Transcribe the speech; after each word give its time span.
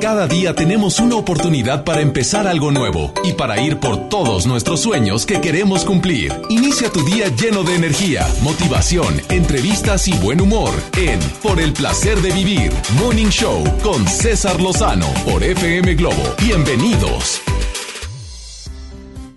Cada 0.00 0.28
día 0.28 0.54
tenemos 0.54 1.00
una 1.00 1.16
oportunidad 1.16 1.82
para 1.82 2.00
empezar 2.00 2.46
algo 2.46 2.70
nuevo 2.70 3.12
y 3.24 3.32
para 3.32 3.60
ir 3.60 3.80
por 3.80 4.08
todos 4.08 4.46
nuestros 4.46 4.80
sueños 4.80 5.26
que 5.26 5.40
queremos 5.40 5.84
cumplir. 5.84 6.32
Inicia 6.48 6.88
tu 6.90 7.04
día 7.04 7.26
lleno 7.34 7.64
de 7.64 7.74
energía, 7.74 8.24
motivación, 8.40 9.20
entrevistas 9.28 10.06
y 10.06 10.16
buen 10.18 10.40
humor 10.40 10.70
en 10.96 11.18
Por 11.42 11.60
el 11.60 11.72
placer 11.72 12.20
de 12.20 12.30
vivir, 12.30 12.70
Morning 13.02 13.28
Show 13.28 13.64
con 13.82 14.06
César 14.06 14.60
Lozano 14.60 15.08
por 15.24 15.42
FM 15.42 15.96
Globo. 15.96 16.22
Bienvenidos. 16.40 17.40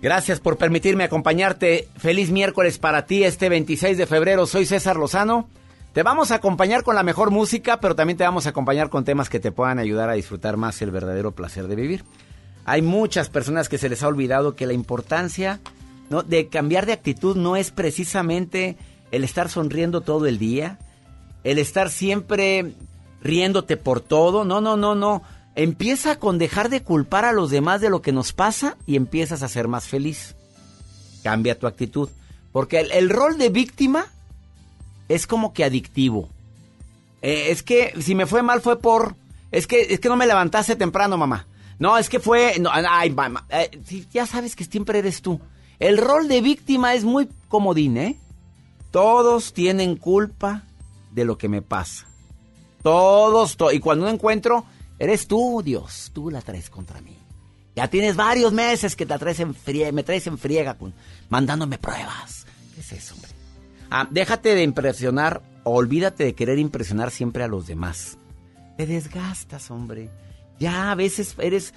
Gracias 0.00 0.38
por 0.38 0.58
permitirme 0.58 1.02
acompañarte. 1.04 1.88
Feliz 1.96 2.30
miércoles 2.30 2.78
para 2.78 3.06
ti 3.06 3.24
este 3.24 3.48
26 3.48 3.98
de 3.98 4.06
febrero. 4.06 4.46
Soy 4.46 4.66
César 4.66 4.96
Lozano. 4.96 5.48
Te 5.92 6.02
vamos 6.02 6.30
a 6.30 6.36
acompañar 6.36 6.84
con 6.84 6.94
la 6.94 7.02
mejor 7.02 7.30
música, 7.30 7.78
pero 7.78 7.94
también 7.94 8.16
te 8.16 8.24
vamos 8.24 8.46
a 8.46 8.50
acompañar 8.50 8.88
con 8.88 9.04
temas 9.04 9.28
que 9.28 9.40
te 9.40 9.52
puedan 9.52 9.78
ayudar 9.78 10.08
a 10.08 10.14
disfrutar 10.14 10.56
más 10.56 10.80
el 10.80 10.90
verdadero 10.90 11.32
placer 11.32 11.68
de 11.68 11.76
vivir. 11.76 12.04
Hay 12.64 12.80
muchas 12.80 13.28
personas 13.28 13.68
que 13.68 13.76
se 13.76 13.90
les 13.90 14.02
ha 14.02 14.08
olvidado 14.08 14.56
que 14.56 14.66
la 14.66 14.72
importancia 14.72 15.60
de 16.26 16.48
cambiar 16.48 16.86
de 16.86 16.94
actitud 16.94 17.36
no 17.36 17.56
es 17.56 17.70
precisamente 17.70 18.78
el 19.10 19.22
estar 19.22 19.50
sonriendo 19.50 20.00
todo 20.00 20.26
el 20.26 20.38
día, 20.38 20.78
el 21.44 21.58
estar 21.58 21.90
siempre 21.90 22.72
riéndote 23.22 23.76
por 23.76 24.00
todo. 24.00 24.46
No, 24.46 24.62
no, 24.62 24.78
no, 24.78 24.94
no. 24.94 25.22
Empieza 25.56 26.18
con 26.18 26.38
dejar 26.38 26.70
de 26.70 26.82
culpar 26.82 27.26
a 27.26 27.32
los 27.32 27.50
demás 27.50 27.82
de 27.82 27.90
lo 27.90 28.00
que 28.00 28.12
nos 28.12 28.32
pasa 28.32 28.78
y 28.86 28.96
empiezas 28.96 29.42
a 29.42 29.48
ser 29.48 29.68
más 29.68 29.88
feliz. 29.88 30.36
Cambia 31.22 31.58
tu 31.58 31.66
actitud. 31.66 32.08
Porque 32.50 32.80
el 32.80 33.10
rol 33.10 33.36
de 33.36 33.50
víctima 33.50 34.06
es 35.08 35.26
como 35.26 35.52
que 35.52 35.64
adictivo. 35.64 36.28
Eh, 37.22 37.50
es 37.50 37.62
que 37.62 37.94
si 38.00 38.14
me 38.14 38.26
fue 38.26 38.42
mal 38.42 38.60
fue 38.60 38.78
por... 38.78 39.16
Es 39.50 39.66
que, 39.66 39.82
es 39.90 40.00
que 40.00 40.08
no 40.08 40.16
me 40.16 40.26
levantaste 40.26 40.76
temprano, 40.76 41.16
mamá. 41.16 41.46
No, 41.78 41.98
es 41.98 42.08
que 42.08 42.20
fue... 42.20 42.58
No, 42.58 42.70
ay, 42.72 43.10
mamá. 43.10 43.46
Eh, 43.50 43.70
ya 44.12 44.26
sabes 44.26 44.56
que 44.56 44.64
siempre 44.64 44.98
eres 44.98 45.22
tú. 45.22 45.40
El 45.78 45.98
rol 45.98 46.28
de 46.28 46.40
víctima 46.40 46.94
es 46.94 47.04
muy 47.04 47.28
comodín, 47.48 47.96
¿eh? 47.96 48.16
Todos 48.90 49.52
tienen 49.52 49.96
culpa 49.96 50.64
de 51.10 51.24
lo 51.24 51.38
que 51.38 51.48
me 51.48 51.62
pasa. 51.62 52.06
Todos, 52.82 53.56
y 53.72 53.78
cuando 53.78 54.06
no 54.06 54.10
encuentro, 54.10 54.64
eres 54.98 55.26
tú, 55.26 55.62
Dios. 55.64 56.10
Tú 56.12 56.30
la 56.30 56.40
traes 56.40 56.70
contra 56.70 57.00
mí. 57.00 57.16
Ya 57.74 57.88
tienes 57.88 58.16
varios 58.16 58.52
meses 58.52 58.94
que 58.94 59.06
te 59.06 59.18
traes 59.18 59.40
en 59.40 59.56
me 59.94 60.02
traes 60.02 60.26
en 60.26 60.36
friega 60.36 60.74
con, 60.74 60.92
mandándome 61.30 61.78
pruebas. 61.78 62.46
¿Qué 62.74 62.80
es 62.80 62.92
eso, 62.92 63.14
hombre? 63.14 63.31
Ah, 63.94 64.08
déjate 64.10 64.54
de 64.54 64.62
impresionar, 64.62 65.42
olvídate 65.64 66.24
de 66.24 66.34
querer 66.34 66.58
impresionar 66.58 67.10
siempre 67.10 67.44
a 67.44 67.46
los 67.46 67.66
demás. 67.66 68.16
Te 68.78 68.86
desgastas, 68.86 69.70
hombre. 69.70 70.08
Ya 70.58 70.90
a 70.90 70.94
veces 70.94 71.34
eres, 71.38 71.74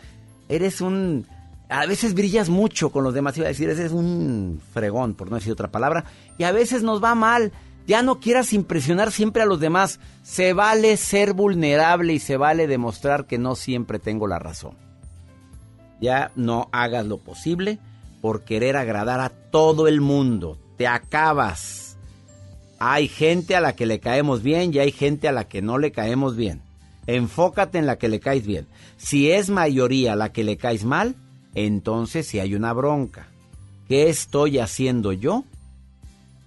eres 0.48 0.80
un, 0.80 1.28
a 1.68 1.86
veces 1.86 2.14
brillas 2.14 2.48
mucho 2.48 2.90
con 2.90 3.04
los 3.04 3.14
demás. 3.14 3.36
Iba 3.38 3.48
a 3.48 3.50
decir, 3.50 3.70
eres 3.70 3.92
un 3.92 4.62
fregón, 4.74 5.14
por 5.16 5.30
no 5.30 5.36
decir 5.36 5.52
otra 5.52 5.72
palabra. 5.72 6.06
Y 6.38 6.46
a 6.46 6.54
veces 6.54 6.84
nos 6.84 7.04
va 7.04 7.16
mal. 7.16 7.52
Ya 7.86 8.02
no 8.02 8.22
quieras 8.22 8.54
impresionar 8.54 9.12
siempre 9.12 9.44
a 9.44 9.46
los 9.46 9.60
demás. 9.60 10.00
Se 10.24 10.54
vale 10.54 10.96
ser 10.96 11.34
vulnerable 11.34 12.14
y 12.14 12.20
se 12.20 12.38
vale 12.38 12.66
demostrar 12.66 13.28
que 13.28 13.38
no 13.38 13.56
siempre 13.56 14.00
tengo 14.00 14.26
la 14.26 14.40
razón. 14.40 14.78
Ya 16.00 16.32
no 16.38 16.70
hagas 16.72 17.06
lo 17.06 17.18
posible 17.18 17.78
por 18.22 18.46
querer 18.46 18.78
agradar 18.78 19.20
a 19.20 19.28
todo 19.28 19.90
el 19.90 20.00
mundo. 20.00 20.58
Te 20.78 20.88
acabas. 20.88 21.85
Hay 22.80 23.08
gente 23.08 23.56
a 23.56 23.62
la 23.62 23.76
que 23.76 23.86
le 23.86 24.00
caemos 24.00 24.44
bien 24.44 24.74
y 24.74 24.80
hay 24.80 24.92
gente 24.92 25.28
a 25.28 25.32
la 25.32 25.48
que 25.48 25.62
no 25.62 25.78
le 25.78 25.92
caemos 25.92 26.36
bien. 26.36 26.62
Enfócate 27.08 27.78
en 27.78 27.86
la 27.86 27.98
que 27.98 28.10
le 28.10 28.20
caes 28.20 28.46
bien. 28.46 28.68
Si 28.98 29.32
es 29.32 29.50
mayoría 29.50 30.16
la 30.16 30.32
que 30.32 30.44
le 30.44 30.58
caes 30.58 30.84
mal, 30.84 31.16
entonces 31.54 32.28
si 32.28 32.40
hay 32.40 32.56
una 32.56 32.74
bronca. 32.74 33.28
¿Qué 33.88 34.10
estoy 34.10 34.60
haciendo 34.60 35.14
yo 35.14 35.44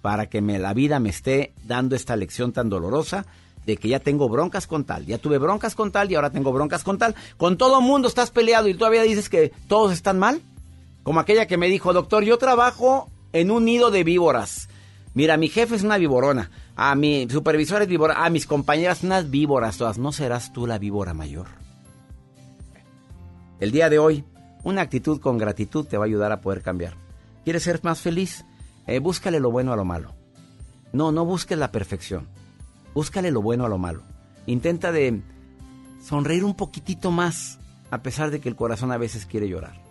para 0.01 0.29
que 0.29 0.41
la 0.41 0.73
vida 0.73 0.99
me 0.99 1.09
esté 1.09 1.53
dando 1.65 1.95
esta 1.95 2.15
lección 2.15 2.51
tan 2.51 2.69
dolorosa 2.69 3.25
de 3.65 3.77
que 3.77 3.87
ya 3.87 3.99
tengo 3.99 4.29
broncas 4.29 4.67
con 4.67 4.83
tal? 4.83 5.05
Ya 5.05 5.17
tuve 5.17 5.37
broncas 5.37 5.73
con 5.73 5.91
tal 5.91 6.11
y 6.11 6.15
ahora 6.15 6.29
tengo 6.29 6.51
broncas 6.51 6.83
con 6.83 6.97
tal. 6.97 7.15
Con 7.37 7.57
todo 7.57 7.81
mundo 7.81 8.07
estás 8.07 8.29
peleado 8.29 8.67
y 8.67 8.75
todavía 8.75 9.03
dices 9.03 9.29
que 9.29 9.51
todos 9.67 9.93
están 9.93 10.19
mal. 10.19 10.41
Como 11.03 11.21
aquella 11.21 11.47
que 11.47 11.57
me 11.57 11.69
dijo, 11.69 11.93
doctor, 11.93 12.23
yo 12.23 12.37
trabajo 12.37 13.09
en 13.31 13.49
un 13.49 13.65
nido 13.65 13.89
de 13.89 14.03
víboras 14.03 14.68
Mira, 15.13 15.37
mi 15.37 15.49
jefe 15.49 15.75
es 15.75 15.83
una 15.83 15.97
víborona. 15.97 16.51
A 16.75 16.95
mi 16.95 17.27
supervisor 17.29 17.81
es 17.81 17.87
víbora. 17.87 18.23
A 18.23 18.29
mis 18.29 18.45
compañeras 18.45 19.03
unas 19.03 19.29
víboras 19.29 19.77
todas. 19.77 19.97
¿No 19.97 20.11
serás 20.11 20.53
tú 20.53 20.67
la 20.67 20.77
víbora 20.77 21.13
mayor? 21.13 21.47
El 23.59 23.71
día 23.71 23.89
de 23.89 23.99
hoy, 23.99 24.23
una 24.63 24.81
actitud 24.81 25.19
con 25.19 25.37
gratitud 25.37 25.85
te 25.85 25.97
va 25.97 26.05
a 26.05 26.07
ayudar 26.07 26.31
a 26.31 26.41
poder 26.41 26.61
cambiar. 26.61 26.93
¿Quieres 27.43 27.63
ser 27.63 27.83
más 27.83 27.99
feliz? 27.99 28.45
Eh, 28.87 28.99
búscale 28.99 29.39
lo 29.39 29.51
bueno 29.51 29.73
a 29.73 29.75
lo 29.75 29.85
malo. 29.85 30.13
No, 30.93 31.11
no 31.11 31.25
busques 31.25 31.57
la 31.57 31.71
perfección. 31.71 32.27
Búscale 32.93 33.31
lo 33.31 33.41
bueno 33.41 33.65
a 33.65 33.69
lo 33.69 33.77
malo. 33.77 34.03
Intenta 34.45 34.91
de 34.91 35.21
sonreír 36.01 36.43
un 36.43 36.55
poquitito 36.55 37.11
más, 37.11 37.59
a 37.91 38.01
pesar 38.01 38.31
de 38.31 38.39
que 38.39 38.49
el 38.49 38.55
corazón 38.55 38.91
a 38.91 38.97
veces 38.97 39.25
quiere 39.25 39.49
llorar. 39.49 39.81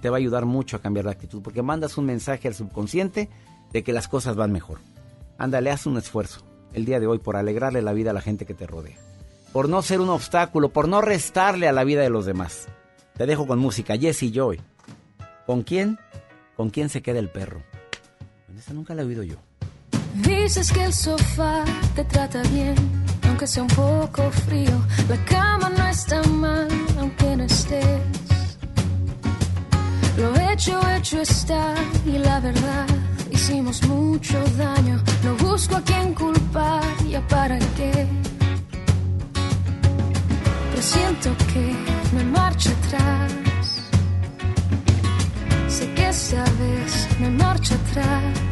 Te 0.00 0.08
va 0.08 0.16
a 0.16 0.18
ayudar 0.18 0.46
mucho 0.46 0.76
a 0.76 0.80
cambiar 0.80 1.04
la 1.04 1.10
actitud, 1.10 1.42
porque 1.42 1.62
mandas 1.62 1.98
un 1.98 2.06
mensaje 2.06 2.48
al 2.48 2.54
subconsciente 2.54 3.28
de 3.72 3.82
que 3.82 3.92
las 3.92 4.08
cosas 4.08 4.36
van 4.36 4.52
mejor. 4.52 4.78
Ándale, 5.38 5.70
haz 5.70 5.86
un 5.86 5.96
esfuerzo 5.96 6.42
el 6.72 6.84
día 6.84 7.00
de 7.00 7.06
hoy 7.06 7.18
por 7.18 7.36
alegrarle 7.36 7.82
la 7.82 7.92
vida 7.92 8.10
a 8.10 8.14
la 8.14 8.20
gente 8.20 8.46
que 8.46 8.54
te 8.54 8.66
rodea. 8.66 8.96
Por 9.52 9.68
no 9.68 9.82
ser 9.82 10.00
un 10.00 10.10
obstáculo, 10.10 10.68
por 10.68 10.88
no 10.88 11.00
restarle 11.00 11.66
a 11.68 11.72
la 11.72 11.84
vida 11.84 12.02
de 12.02 12.10
los 12.10 12.26
demás. 12.26 12.68
Te 13.16 13.26
dejo 13.26 13.46
con 13.46 13.58
música, 13.58 13.96
Jesse 13.96 14.32
Joy. 14.32 14.60
¿Con 15.46 15.62
quién? 15.62 15.98
¿Con 16.56 16.70
quién 16.70 16.88
se 16.88 17.02
queda 17.02 17.18
el 17.18 17.28
perro? 17.28 17.62
Nunca 18.72 18.94
la 18.94 19.02
he 19.02 19.04
oído 19.04 19.22
yo. 19.24 19.36
Dices 20.14 20.70
que 20.72 20.84
el 20.84 20.92
sofá 20.92 21.64
te 21.96 22.04
trata 22.04 22.42
bien, 22.42 22.76
aunque 23.26 23.46
sea 23.46 23.62
un 23.62 23.68
poco 23.68 24.30
frío. 24.30 24.86
La 25.08 25.24
cama 25.24 25.70
no 25.70 25.88
está 25.88 26.22
mal, 26.24 26.68
aunque 26.98 27.36
no 27.36 27.44
estés. 27.44 28.00
Lo 30.18 30.36
hecho, 30.50 30.78
hecho 30.96 31.20
está, 31.20 31.74
y 32.06 32.18
la 32.18 32.40
verdad 32.40 32.86
hicimos 33.50 33.82
mucho 33.88 34.38
daño. 34.56 35.02
No 35.24 35.34
busco 35.36 35.76
a 35.76 35.82
quien 35.82 36.14
culpar, 36.14 36.84
ya 37.08 37.20
para 37.26 37.58
qué. 37.76 38.06
Pero 40.70 40.82
siento 40.82 41.30
que 41.52 41.74
me 42.14 42.24
marcho 42.24 42.70
atrás. 42.70 43.32
Sé 45.68 45.92
que 45.94 46.08
esta 46.08 46.44
vez 46.44 47.08
me 47.18 47.30
marcho 47.30 47.74
atrás. 47.74 48.49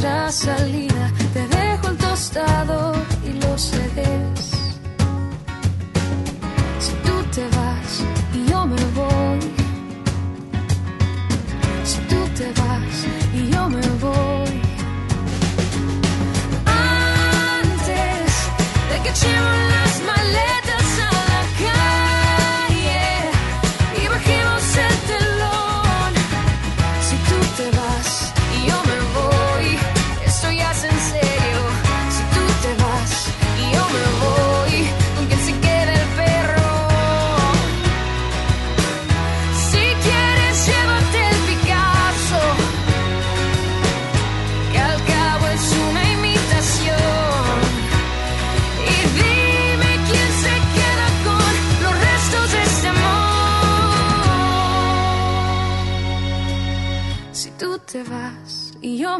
Otra 0.00 0.32
salida. 0.32 1.12
Te 1.34 1.46
dejo 1.46 1.88
el 1.88 1.96
tostado 1.98 2.89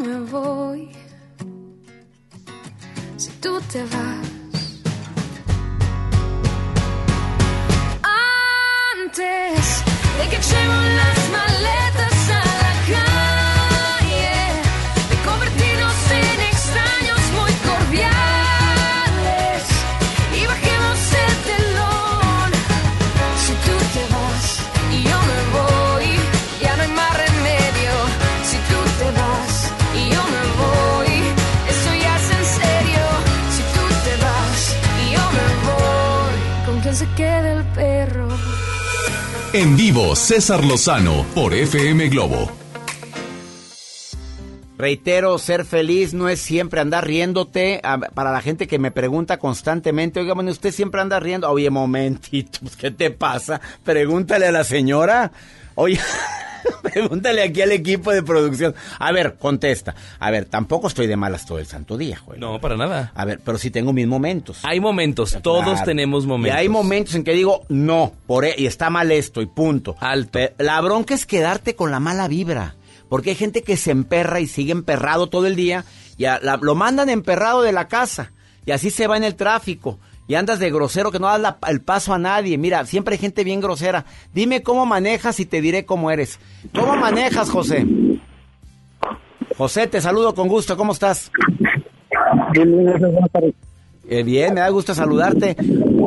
me 0.01 0.19
voy, 0.31 0.89
si 3.17 3.29
tú 3.39 3.59
te 3.71 3.83
vas. 3.83 4.10
En 39.53 39.75
vivo, 39.75 40.15
César 40.15 40.63
Lozano 40.63 41.25
por 41.35 41.53
FM 41.53 42.07
Globo. 42.09 42.49
Reitero, 44.77 45.37
ser 45.37 45.65
feliz 45.65 46.13
no 46.13 46.27
es 46.29 46.39
siempre 46.41 46.79
andar 46.79 47.05
riéndote. 47.05 47.79
A- 47.83 47.99
Para 47.99 48.31
la 48.31 48.41
gente 48.41 48.67
que 48.67 48.79
me 48.79 48.91
pregunta 48.91 49.37
constantemente, 49.37 50.19
oiga, 50.21 50.33
bueno, 50.33 50.49
usted 50.51 50.71
siempre 50.71 51.01
anda 51.01 51.19
riendo. 51.19 51.49
Oye, 51.51 51.69
momentito, 51.69 52.59
pues, 52.61 52.75
¿qué 52.75 52.89
te 52.91 53.11
pasa? 53.11 53.61
Pregúntale 53.83 54.47
a 54.47 54.51
la 54.51 54.63
señora. 54.63 55.31
Oye, 55.75 55.99
pregúntale 56.83 57.43
aquí 57.43 57.61
al 57.61 57.71
equipo 57.71 58.11
de 58.11 58.23
producción. 58.23 58.73
A 58.99 59.11
ver, 59.11 59.35
contesta. 59.39 59.95
A 60.19 60.31
ver, 60.31 60.45
tampoco 60.45 60.87
estoy 60.87 61.07
de 61.07 61.15
malas 61.15 61.45
todo 61.45 61.59
el 61.59 61.65
santo 61.65 61.97
día, 61.97 62.17
Joel. 62.17 62.39
No, 62.39 62.59
para 62.61 62.77
nada. 62.77 63.11
A 63.15 63.25
ver, 63.25 63.39
pero 63.43 63.57
sí 63.57 63.71
tengo 63.71 63.93
mis 63.93 64.07
momentos. 64.07 64.59
Hay 64.63 64.79
momentos, 64.79 65.37
todos 65.41 65.83
tenemos 65.83 66.25
momentos. 66.25 66.55
Y 66.57 66.59
hay 66.59 66.69
momentos 66.69 67.15
en 67.15 67.23
que 67.23 67.33
digo, 67.33 67.61
no, 67.69 68.13
por 68.27 68.45
e- 68.45 68.55
y 68.57 68.65
está 68.65 68.89
mal 68.89 69.11
esto, 69.11 69.41
y 69.41 69.45
punto. 69.45 69.95
Alto. 69.99 70.39
La 70.57 70.79
bronca 70.81 71.13
es 71.13 71.25
quedarte 71.25 71.75
con 71.75 71.91
la 71.91 71.99
mala 71.99 72.27
vibra. 72.27 72.75
Porque 73.09 73.31
hay 73.31 73.35
gente 73.35 73.61
que 73.63 73.75
se 73.75 73.91
emperra 73.91 74.39
y 74.39 74.47
sigue 74.47 74.71
emperrado 74.71 75.27
todo 75.27 75.45
el 75.47 75.55
día. 75.55 75.83
Y 76.17 76.25
a- 76.25 76.39
la- 76.41 76.57
lo 76.61 76.75
mandan 76.75 77.09
emperrado 77.09 77.61
de 77.61 77.71
la 77.73 77.87
casa. 77.87 78.31
Y 78.65 78.71
así 78.71 78.89
se 78.89 79.07
va 79.07 79.17
en 79.17 79.23
el 79.23 79.35
tráfico. 79.35 79.99
Y 80.27 80.35
andas 80.35 80.59
de 80.59 80.71
grosero 80.71 81.11
que 81.11 81.19
no 81.19 81.27
das 81.27 81.39
la- 81.41 81.57
el 81.67 81.81
paso 81.81 82.13
a 82.13 82.17
nadie. 82.17 82.57
Mira, 82.57 82.85
siempre 82.85 83.15
hay 83.15 83.19
gente 83.19 83.43
bien 83.43 83.59
grosera. 83.59 84.05
Dime 84.33 84.63
cómo 84.63 84.85
manejas 84.85 85.39
y 85.39 85.45
te 85.45 85.59
diré 85.61 85.85
cómo 85.85 86.09
eres. 86.11 86.39
¿Cómo 86.73 86.95
manejas, 86.95 87.49
José? 87.49 87.85
José, 89.57 89.87
te 89.87 89.99
saludo 89.99 90.33
con 90.33 90.47
gusto. 90.47 90.77
¿Cómo 90.77 90.93
estás? 90.93 91.31
Eh, 94.09 94.23
bien, 94.23 94.53
me 94.53 94.59
da 94.61 94.69
gusto 94.69 94.93
saludarte. 94.93 95.55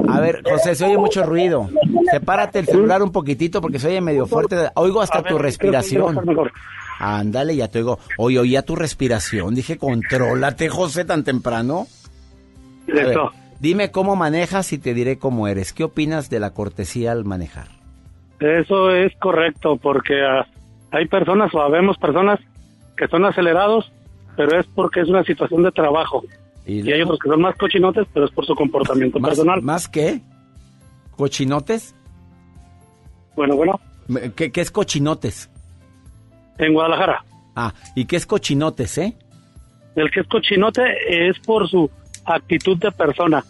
A 0.08 0.20
ver, 0.20 0.42
José, 0.44 0.74
se 0.74 0.84
oye 0.84 0.98
mucho 0.98 1.22
ruido. 1.24 1.68
Sepárate 2.10 2.58
el 2.58 2.66
celular 2.66 3.02
un 3.02 3.12
poquitito 3.12 3.60
porque 3.60 3.78
se 3.78 3.88
oye 3.88 4.00
medio 4.00 4.26
fuerte. 4.26 4.56
Oigo 4.74 5.00
hasta 5.00 5.22
tu 5.22 5.38
respiración. 5.38 6.18
Ándale, 6.98 7.56
ya 7.56 7.68
te 7.68 7.78
oigo. 7.78 7.98
Oye, 8.18 8.38
oía 8.38 8.62
tu 8.62 8.76
respiración. 8.76 9.54
Dije, 9.54 9.78
contrólate, 9.78 10.68
José, 10.68 11.04
tan 11.04 11.24
temprano. 11.24 11.86
A 12.88 12.92
ver, 12.94 13.16
dime 13.64 13.90
cómo 13.90 14.14
manejas 14.14 14.74
y 14.74 14.78
te 14.78 14.92
diré 14.92 15.18
cómo 15.18 15.48
eres. 15.48 15.72
¿Qué 15.72 15.84
opinas 15.84 16.28
de 16.28 16.38
la 16.38 16.50
cortesía 16.52 17.12
al 17.12 17.24
manejar? 17.24 17.68
eso 18.40 18.90
es 18.90 19.10
correcto, 19.16 19.78
porque 19.78 20.20
ah, 20.22 20.46
hay 20.90 21.06
personas 21.06 21.54
o 21.54 21.62
habemos 21.62 21.96
personas 21.96 22.38
que 22.94 23.08
son 23.08 23.24
acelerados, 23.24 23.90
pero 24.36 24.60
es 24.60 24.66
porque 24.66 25.00
es 25.00 25.08
una 25.08 25.24
situación 25.24 25.62
de 25.62 25.72
trabajo. 25.72 26.22
Y 26.66 26.80
hay 26.80 26.82
luego, 26.82 27.04
otros 27.04 27.20
que 27.20 27.28
son 27.30 27.40
más 27.40 27.56
cochinotes, 27.56 28.06
pero 28.12 28.26
es 28.26 28.32
por 28.32 28.44
su 28.44 28.54
comportamiento 28.54 29.18
¿Más, 29.18 29.30
personal. 29.30 29.62
¿Más 29.62 29.88
qué? 29.88 30.20
¿Cochinotes? 31.16 31.94
Bueno, 33.34 33.56
bueno, 33.56 33.80
¿Qué, 34.36 34.52
¿Qué 34.52 34.60
es 34.60 34.70
cochinotes? 34.70 35.48
en 36.58 36.74
Guadalajara, 36.74 37.24
Ah, 37.56 37.72
¿y 37.96 38.04
qué 38.04 38.16
es 38.16 38.26
cochinotes, 38.26 38.98
eh? 38.98 39.16
el 39.96 40.10
que 40.10 40.20
es 40.20 40.26
cochinote 40.26 40.82
es 41.28 41.38
por 41.40 41.66
su 41.68 41.90
actitud 42.26 42.76
de 42.76 42.92
persona, 42.92 43.42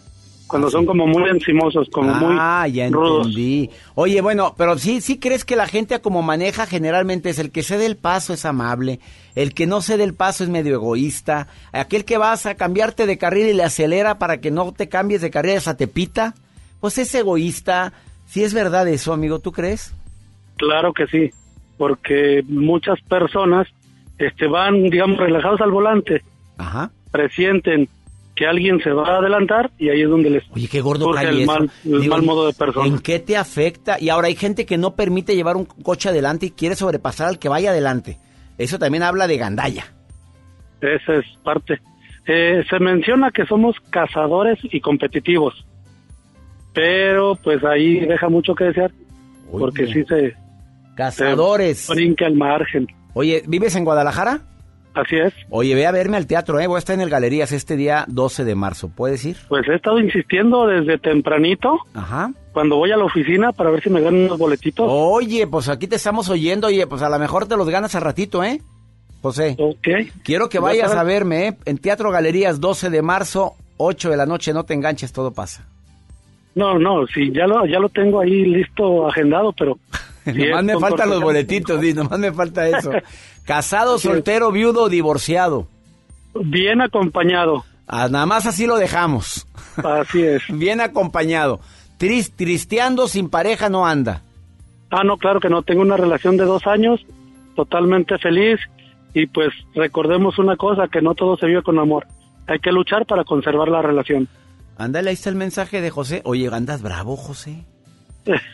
cuando 0.47 0.69
son 0.69 0.85
como 0.85 1.07
muy 1.07 1.29
encimosos, 1.29 1.89
como 1.89 2.11
ah, 2.13 2.63
muy 2.63 2.71
ya 2.73 2.89
rudos. 2.89 3.27
entendí. 3.27 3.69
Oye, 3.95 4.21
bueno, 4.21 4.53
pero 4.57 4.77
sí, 4.77 5.01
sí 5.01 5.17
crees 5.19 5.43
que 5.43 5.55
la 5.55 5.67
gente 5.67 5.99
como 6.01 6.21
maneja 6.21 6.65
generalmente 6.67 7.29
es 7.29 7.39
el 7.39 7.51
que 7.51 7.63
cede 7.63 7.85
el 7.85 7.97
paso 7.97 8.33
es 8.33 8.45
amable, 8.45 8.99
el 9.35 9.53
que 9.53 9.65
no 9.65 9.81
cede 9.81 10.03
el 10.03 10.13
paso 10.13 10.43
es 10.43 10.49
medio 10.49 10.75
egoísta, 10.75 11.47
aquel 11.71 12.05
que 12.05 12.17
vas 12.17 12.45
a 12.45 12.55
cambiarte 12.55 13.05
de 13.07 13.17
carril 13.17 13.47
y 13.47 13.53
le 13.53 13.63
acelera 13.63 14.19
para 14.19 14.39
que 14.39 14.51
no 14.51 14.71
te 14.71 14.87
cambies 14.87 15.21
de 15.21 15.31
carril 15.31 15.53
esa 15.53 15.77
tepita, 15.77 16.35
pues 16.79 16.97
es 16.97 17.13
egoísta. 17.15 17.93
Si 18.27 18.43
es 18.43 18.53
verdad 18.53 18.87
eso, 18.87 19.13
amigo, 19.13 19.39
¿tú 19.39 19.51
crees? 19.51 19.93
Claro 20.57 20.93
que 20.93 21.07
sí, 21.07 21.31
porque 21.77 22.43
muchas 22.47 22.99
personas 23.01 23.67
este, 24.17 24.47
van, 24.47 24.83
digamos, 24.83 25.17
relajados 25.17 25.61
al 25.61 25.71
volante, 25.71 26.21
Ajá. 26.57 26.91
presienten 27.11 27.89
que 28.35 28.45
alguien 28.45 28.79
se 28.81 28.91
va 28.91 29.07
a 29.07 29.17
adelantar 29.19 29.71
y 29.77 29.89
ahí 29.89 30.01
es 30.01 30.09
donde 30.09 30.29
les 30.29 30.43
Oye, 30.51 30.67
qué 30.67 30.81
gordo 30.81 31.05
surge 31.05 31.29
el 31.29 31.45
mal, 31.45 31.71
el 31.85 32.01
Digo, 32.01 32.15
mal 32.15 32.23
modo 32.25 32.47
de 32.47 32.53
persona. 32.53 32.85
¿En 32.87 32.99
qué 32.99 33.19
te 33.19 33.37
afecta? 33.37 33.97
Y 33.99 34.09
ahora 34.09 34.27
hay 34.27 34.35
gente 34.35 34.65
que 34.65 34.77
no 34.77 34.95
permite 34.95 35.35
llevar 35.35 35.55
un 35.55 35.65
coche 35.65 36.09
adelante 36.09 36.47
y 36.47 36.51
quiere 36.51 36.75
sobrepasar 36.75 37.27
al 37.27 37.39
que 37.39 37.47
vaya 37.49 37.69
adelante. 37.71 38.19
Eso 38.57 38.77
también 38.77 39.03
habla 39.03 39.27
de 39.27 39.37
gandalla. 39.37 39.85
Esa 40.81 41.15
es 41.15 41.25
parte. 41.43 41.79
Eh, 42.27 42.63
se 42.69 42.79
menciona 42.79 43.31
que 43.31 43.45
somos 43.45 43.75
cazadores 43.89 44.57
y 44.63 44.81
competitivos, 44.81 45.65
pero 46.73 47.35
pues 47.35 47.63
ahí 47.63 47.99
deja 48.01 48.27
mucho 48.29 48.53
que 48.55 48.65
desear, 48.65 48.91
Oye. 49.51 49.59
porque 49.59 49.87
sí 49.87 50.03
se, 50.05 50.35
Cazadores. 50.95 51.79
se 51.79 51.93
brinca 51.93 52.25
el 52.27 52.35
margen. 52.35 52.87
Oye, 53.13 53.43
¿vives 53.47 53.75
en 53.75 53.85
Guadalajara? 53.85 54.41
Así 54.95 55.17
es. 55.17 55.33
Oye, 55.49 55.75
ve 55.75 55.85
a 55.85 55.91
verme 55.91 56.15
al 56.17 56.25
teatro, 56.25 56.57
¿eh? 56.59 56.67
Voy 56.67 56.77
a 56.77 56.79
estar 56.79 56.93
en 56.93 57.01
el 57.01 57.09
Galerías 57.09 57.51
este 57.51 57.75
día 57.75 58.05
12 58.07 58.45
de 58.45 58.55
marzo. 58.55 58.89
¿Puedes 58.95 59.25
ir? 59.25 59.35
Pues 59.49 59.67
he 59.67 59.75
estado 59.75 59.99
insistiendo 59.99 60.65
desde 60.67 60.97
tempranito, 60.97 61.77
Ajá. 61.93 62.31
cuando 62.53 62.77
voy 62.77 62.91
a 62.91 62.97
la 62.97 63.03
oficina, 63.03 63.51
para 63.51 63.71
ver 63.71 63.83
si 63.83 63.89
me 63.89 63.99
ganan 63.99 64.21
unos 64.25 64.37
boletitos. 64.37 64.87
Oye, 64.89 65.47
pues 65.47 65.67
aquí 65.67 65.87
te 65.87 65.97
estamos 65.97 66.29
oyendo. 66.29 66.67
Oye, 66.67 66.87
pues 66.87 67.01
a 67.01 67.09
lo 67.09 67.19
mejor 67.19 67.45
te 67.45 67.57
los 67.57 67.69
ganas 67.69 67.93
al 67.95 68.03
ratito, 68.03 68.41
¿eh? 68.43 68.61
José, 69.21 69.55
Ok. 69.59 69.87
quiero 70.23 70.47
que 70.49 70.59
Ya 70.59 70.61
vayas 70.61 70.91
a 70.93 71.03
verme, 71.03 71.47
¿eh? 71.47 71.57
En 71.65 71.77
Teatro 71.77 72.09
Galerías 72.11 72.61
12 72.61 72.89
de 72.89 73.01
marzo, 73.01 73.55
8 73.77 74.11
de 74.11 74.17
la 74.17 74.25
noche. 74.25 74.53
No 74.53 74.63
te 74.63 74.75
enganches, 74.75 75.11
todo 75.11 75.33
pasa. 75.33 75.67
No, 76.53 76.79
no, 76.79 77.05
sí, 77.07 77.33
ya 77.33 77.47
lo, 77.47 77.65
ya 77.65 77.79
lo 77.79 77.89
tengo 77.89 78.21
ahí 78.21 78.45
listo, 78.45 79.07
agendado, 79.07 79.51
pero... 79.51 79.77
nomás 80.33 80.63
me 80.63 80.79
faltan 80.79 81.09
los 81.09 81.21
boletitos, 81.21 81.79
sí, 81.81 81.93
nomás 81.93 82.19
me 82.19 82.31
falta 82.33 82.67
eso. 82.67 82.91
Casado, 83.45 83.99
soltero, 83.99 84.51
viudo 84.51 84.89
divorciado. 84.89 85.67
Bien 86.33 86.81
acompañado, 86.81 87.63
Ah, 87.87 88.07
nada 88.09 88.25
más 88.25 88.45
así 88.47 88.65
lo 88.65 88.77
dejamos. 88.77 89.45
así 89.77 90.23
es. 90.23 90.41
Bien 90.49 90.81
acompañado. 90.81 91.59
Tris- 91.99 92.31
tristeando 92.35 93.07
sin 93.07 93.29
pareja 93.29 93.69
no 93.69 93.85
anda. 93.85 94.23
Ah, 94.89 95.03
no, 95.03 95.17
claro 95.17 95.39
que 95.39 95.49
no, 95.49 95.61
tengo 95.61 95.81
una 95.83 95.95
relación 95.97 96.35
de 96.37 96.45
dos 96.45 96.65
años, 96.67 96.99
totalmente 97.55 98.17
feliz, 98.17 98.59
y 99.13 99.27
pues 99.27 99.49
recordemos 99.75 100.39
una 100.39 100.55
cosa, 100.57 100.87
que 100.91 101.01
no 101.01 101.13
todo 101.15 101.37
se 101.37 101.45
vive 101.45 101.61
con 101.63 101.77
amor. 101.79 102.07
Hay 102.47 102.59
que 102.59 102.71
luchar 102.71 103.05
para 103.05 103.23
conservar 103.23 103.67
la 103.69 103.81
relación. 103.81 104.27
Ándale, 104.77 105.09
ahí 105.09 105.13
está 105.13 105.29
el 105.29 105.35
mensaje 105.35 105.79
de 105.79 105.89
José. 105.89 106.21
Oye, 106.25 106.49
andas 106.51 106.81
bravo, 106.81 107.15
José. 107.15 107.65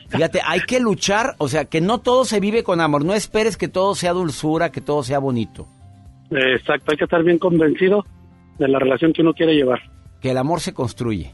Fíjate, 0.09 0.41
hay 0.45 0.61
que 0.61 0.79
luchar, 0.79 1.35
o 1.37 1.47
sea, 1.47 1.65
que 1.65 1.81
no 1.81 1.99
todo 1.99 2.25
se 2.25 2.39
vive 2.39 2.63
con 2.63 2.81
amor. 2.81 3.05
No 3.05 3.13
esperes 3.13 3.57
que 3.57 3.67
todo 3.67 3.95
sea 3.95 4.13
dulzura, 4.13 4.71
que 4.71 4.81
todo 4.81 5.03
sea 5.03 5.19
bonito. 5.19 5.67
Exacto, 6.29 6.91
hay 6.91 6.97
que 6.97 7.05
estar 7.05 7.23
bien 7.23 7.37
convencido 7.37 8.05
de 8.57 8.67
la 8.67 8.79
relación 8.79 9.13
que 9.13 9.21
uno 9.21 9.33
quiere 9.33 9.55
llevar. 9.55 9.79
Que 10.21 10.31
el 10.31 10.37
amor 10.37 10.61
se 10.61 10.73
construye. 10.73 11.31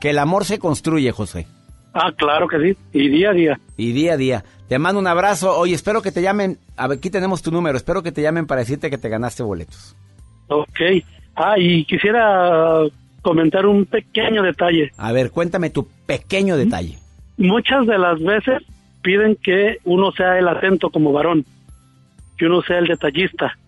Que 0.00 0.10
el 0.10 0.18
amor 0.18 0.44
se 0.44 0.58
construye, 0.58 1.10
José. 1.12 1.46
Ah, 1.94 2.12
claro 2.16 2.48
que 2.48 2.58
sí, 2.60 2.76
y 2.92 3.08
día 3.08 3.30
a 3.30 3.32
día. 3.32 3.60
Y 3.76 3.92
día 3.92 4.14
a 4.14 4.16
día. 4.16 4.44
Te 4.68 4.78
mando 4.78 4.98
un 4.98 5.06
abrazo. 5.06 5.56
Oye, 5.58 5.74
espero 5.74 6.02
que 6.02 6.10
te 6.10 6.22
llamen. 6.22 6.58
A 6.76 6.88
ver, 6.88 6.98
aquí 6.98 7.10
tenemos 7.10 7.42
tu 7.42 7.50
número. 7.50 7.76
Espero 7.76 8.02
que 8.02 8.12
te 8.12 8.22
llamen 8.22 8.46
para 8.46 8.62
decirte 8.62 8.90
que 8.90 8.98
te 8.98 9.08
ganaste 9.08 9.42
boletos. 9.42 9.94
Ok. 10.48 10.80
Ah, 11.36 11.54
y 11.58 11.84
quisiera 11.84 12.80
comentar 13.24 13.66
un 13.66 13.86
pequeño 13.86 14.42
detalle. 14.42 14.92
A 14.96 15.10
ver, 15.10 15.32
cuéntame 15.32 15.70
tu 15.70 15.88
pequeño 16.06 16.56
detalle. 16.56 16.98
Muchas 17.36 17.86
de 17.86 17.98
las 17.98 18.22
veces 18.22 18.62
piden 19.02 19.36
que 19.42 19.78
uno 19.84 20.12
sea 20.12 20.38
el 20.38 20.46
atento 20.46 20.90
como 20.90 21.12
varón, 21.12 21.44
que 22.38 22.46
uno 22.46 22.62
sea 22.62 22.78
el 22.78 22.86
detallista, 22.86 23.58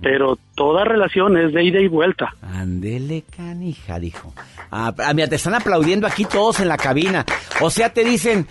pero 0.00 0.38
toda 0.54 0.84
relación 0.84 1.36
es 1.36 1.52
de 1.52 1.64
ida 1.64 1.80
y 1.80 1.88
vuelta. 1.88 2.34
Andele 2.42 3.24
canija, 3.36 3.98
dijo. 3.98 4.32
Ah, 4.70 4.94
ah, 4.98 5.14
mira, 5.14 5.28
te 5.28 5.36
están 5.36 5.54
aplaudiendo 5.54 6.06
aquí 6.06 6.24
todos 6.26 6.60
en 6.60 6.68
la 6.68 6.76
cabina. 6.76 7.24
O 7.60 7.70
sea, 7.70 7.92
te 7.92 8.04
dicen 8.04 8.46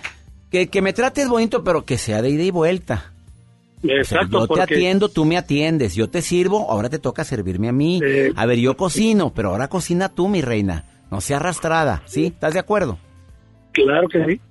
que, 0.52 0.68
que 0.68 0.82
me 0.82 0.94
trates 0.94 1.30
bonito, 1.30 1.63
pero 1.63 1.86
que 1.86 1.98
sea 1.98 2.22
de 2.22 2.32
ida 2.32 2.44
y 2.44 2.52
vuelta. 2.52 3.12
O 3.84 3.88
sea, 3.88 3.98
Exacto, 3.98 4.48
yo 4.48 4.48
te 4.48 4.62
atiendo, 4.62 5.10
tú 5.10 5.25
me 5.25 5.38
atiendes, 5.38 5.94
yo 5.96 6.10
te 6.10 6.22
sirvo, 6.22 6.72
ahora 6.72 6.90
te 6.90 7.00
toca 7.00 7.24
servirme 7.24 7.70
a 7.70 7.74
mí. 7.74 8.00
Eh, 8.04 8.32
a 8.36 8.46
ver, 8.46 8.58
yo 8.60 8.78
cocino, 8.78 9.34
pero 9.34 9.50
ahora 9.50 9.68
cocina 9.68 10.10
tú, 10.10 10.30
mi 10.30 10.42
reina. 10.42 10.86
No 11.12 11.22
sea 11.22 11.38
arrastrada, 11.38 12.02
¿sí? 12.06 12.28
¿Estás 12.28 12.54
de 12.54 12.60
acuerdo? 12.60 12.98
Claro 13.74 14.08
que 14.08 14.25
sí. 14.25 14.42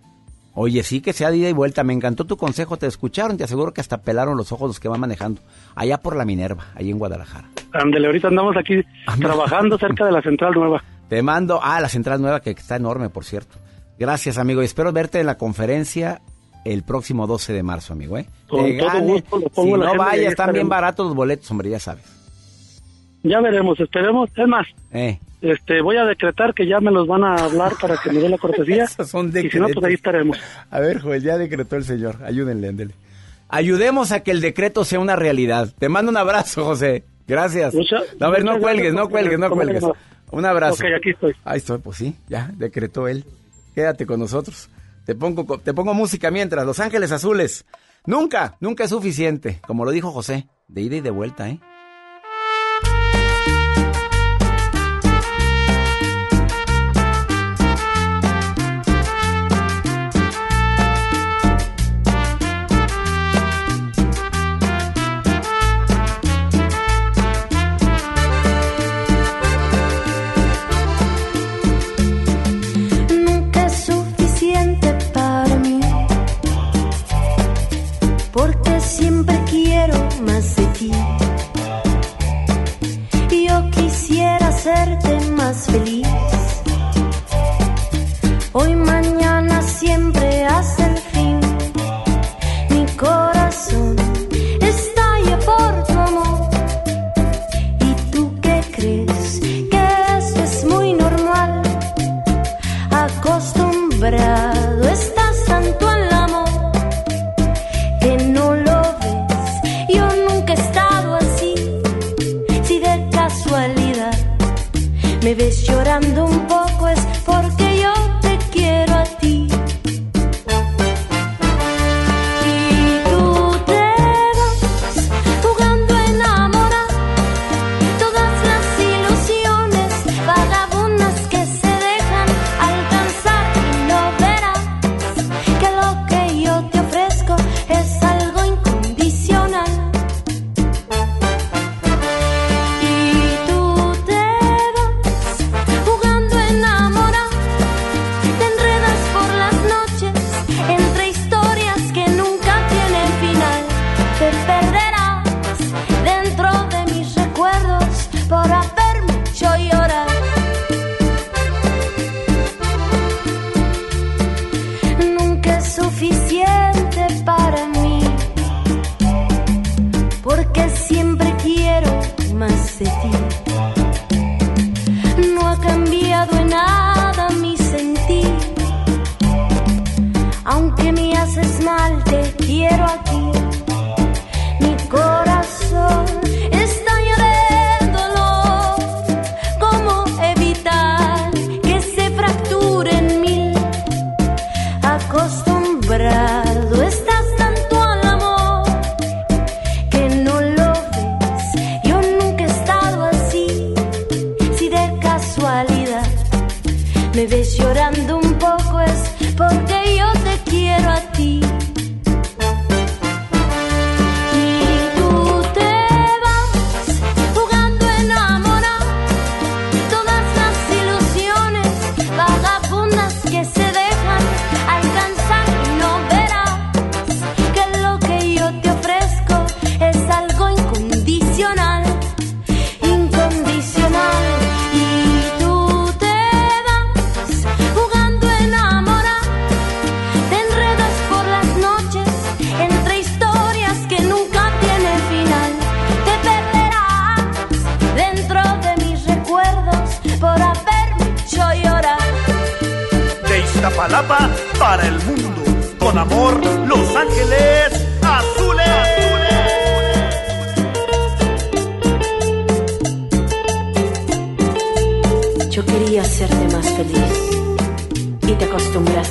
Oye, 0.54 0.82
sí 0.82 1.00
que 1.00 1.12
sea 1.14 1.30
de 1.30 1.38
ida 1.38 1.48
y 1.48 1.52
vuelta. 1.52 1.82
Me 1.82 1.94
encantó 1.94 2.24
tu 2.26 2.36
consejo, 2.36 2.76
te 2.76 2.86
escucharon, 2.86 3.38
te 3.38 3.44
aseguro 3.44 3.72
que 3.72 3.80
hasta 3.80 4.02
pelaron 4.02 4.36
los 4.36 4.52
ojos 4.52 4.68
los 4.68 4.80
que 4.80 4.88
van 4.88 5.00
manejando. 5.00 5.40
Allá 5.74 5.98
por 5.98 6.14
la 6.14 6.26
Minerva, 6.26 6.66
ahí 6.74 6.90
en 6.90 6.98
Guadalajara. 6.98 7.48
Ándale, 7.72 8.06
ahorita 8.06 8.28
andamos 8.28 8.54
aquí 8.56 8.74
Ah, 9.06 9.16
trabajando 9.18 9.78
cerca 9.78 10.04
de 10.04 10.12
la 10.12 10.20
Central 10.20 10.52
Nueva. 10.54 10.84
Te 11.08 11.22
mando, 11.22 11.58
ah, 11.62 11.80
la 11.80 11.88
central 11.90 12.22
nueva 12.22 12.40
que 12.40 12.50
está 12.50 12.76
enorme, 12.76 13.10
por 13.10 13.24
cierto. 13.24 13.56
Gracias, 13.98 14.38
amigo. 14.38 14.62
Y 14.62 14.64
espero 14.64 14.92
verte 14.92 15.20
en 15.20 15.26
la 15.26 15.36
conferencia 15.36 16.22
el 16.64 16.82
próximo 16.82 17.26
12 17.26 17.52
de 17.52 17.62
marzo, 17.62 17.92
amigo, 17.92 18.18
¿eh? 18.18 18.26
Con 18.48 18.64
Te 18.64 18.78
todo 18.78 18.86
gane. 18.88 19.06
gusto, 19.06 19.38
lo 19.38 19.48
pongo 19.50 19.76
si 19.76 19.82
la 19.82 19.92
no 19.92 19.98
vayas, 19.98 20.30
están 20.32 20.52
bien 20.52 20.68
baratos 20.68 21.06
los 21.06 21.14
boletos, 21.16 21.50
hombre, 21.50 21.70
ya 21.70 21.78
sabes. 21.80 22.04
Ya 23.22 23.40
veremos, 23.40 23.78
esperemos. 23.78 24.30
Es 24.36 24.48
más, 24.48 24.66
Eh. 24.92 25.18
este, 25.42 25.80
voy 25.80 25.96
a 25.96 26.04
decretar 26.04 26.54
que 26.54 26.66
ya 26.66 26.80
me 26.80 26.90
los 26.90 27.06
van 27.06 27.22
a 27.24 27.36
hablar 27.36 27.72
para 27.80 27.96
que 27.96 28.10
me 28.10 28.20
dé 28.20 28.28
la 28.28 28.38
cortesía. 28.38 28.86
Son 29.06 29.32
y 29.36 29.48
si 29.50 29.58
no, 29.58 29.68
pues 29.68 29.84
ahí 29.86 29.94
estaremos. 29.94 30.38
A 30.70 30.80
ver, 30.80 31.00
Joel, 31.00 31.22
ya 31.22 31.38
decretó 31.38 31.76
el 31.76 31.84
señor. 31.84 32.18
Ayúdenle, 32.24 32.68
ándele. 32.68 32.94
Ayudemos 33.48 34.12
a 34.12 34.20
que 34.20 34.30
el 34.30 34.40
decreto 34.40 34.84
sea 34.84 34.98
una 34.98 35.14
realidad. 35.14 35.68
Te 35.78 35.88
mando 35.88 36.10
un 36.10 36.16
abrazo, 36.16 36.64
José. 36.64 37.04
Gracias. 37.28 37.74
Mucha- 37.74 38.00
No, 38.18 38.26
a 38.26 38.30
ver, 38.30 38.44
no 38.44 38.58
cuelgues, 38.58 38.92
no 38.92 39.08
cuelgues, 39.08 39.38
no 39.38 39.50
cuelgues. 39.50 39.84
Un 40.30 40.44
abrazo. 40.46 40.74
Ok, 40.82 40.90
aquí 40.96 41.10
estoy. 41.10 41.34
Ahí 41.44 41.58
estoy, 41.58 41.78
pues 41.78 41.98
sí, 41.98 42.16
ya 42.28 42.50
decretó 42.56 43.06
él. 43.06 43.24
Quédate 43.74 44.06
con 44.06 44.18
nosotros. 44.20 44.68
Te 45.04 45.14
pongo, 45.14 45.58
te 45.58 45.74
pongo 45.74 45.94
música 45.94 46.30
mientras. 46.30 46.64
Los 46.64 46.80
Ángeles 46.80 47.12
Azules. 47.12 47.64
Nunca, 48.06 48.56
nunca 48.60 48.84
es 48.84 48.90
suficiente. 48.90 49.60
Como 49.66 49.84
lo 49.84 49.90
dijo 49.90 50.12
José, 50.12 50.48
de 50.68 50.82
ida 50.82 50.96
y 50.96 51.00
de 51.00 51.10
vuelta, 51.10 51.48
¿eh? 51.48 51.60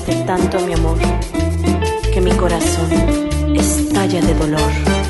Acostumbraste 0.02 0.24
tanto 0.26 0.60
mi 0.66 0.74
amor 0.74 0.98
que 2.14 2.22
mi 2.22 2.32
corazón 2.32 2.92
estalla 3.56 4.22
de 4.22 4.34
dolor. 4.34 5.01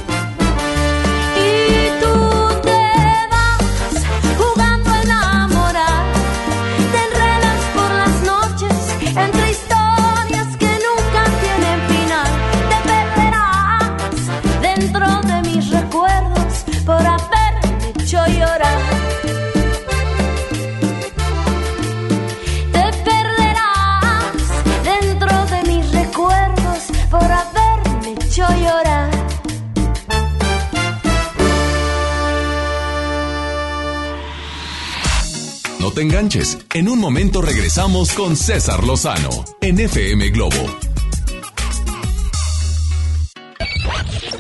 Te 36.02 36.08
enganches. 36.08 36.58
En 36.74 36.90
un 36.90 37.00
momento 37.00 37.42
regresamos 37.42 38.14
con 38.14 38.36
César 38.36 38.84
Lozano 38.84 39.46
en 39.62 39.80
FM 39.80 40.30
Globo. 40.30 40.80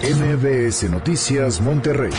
MBS 0.01 0.89
Noticias 0.89 1.61
Monterrey 1.61 2.11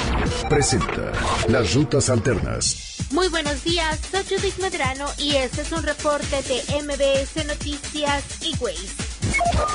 presenta 0.48 1.12
Las 1.48 1.74
Rutas 1.74 2.08
Alternas. 2.08 2.92
Muy 3.10 3.28
buenos 3.28 3.64
días, 3.64 3.98
soy 4.10 4.22
Judith 4.22 4.58
Medrano 4.58 5.06
y 5.18 5.34
este 5.34 5.62
es 5.62 5.72
un 5.72 5.82
reporte 5.82 6.42
de 6.42 6.62
MBS 6.82 7.44
Noticias 7.44 8.24
y 8.42 8.54
Waze. 8.60 9.12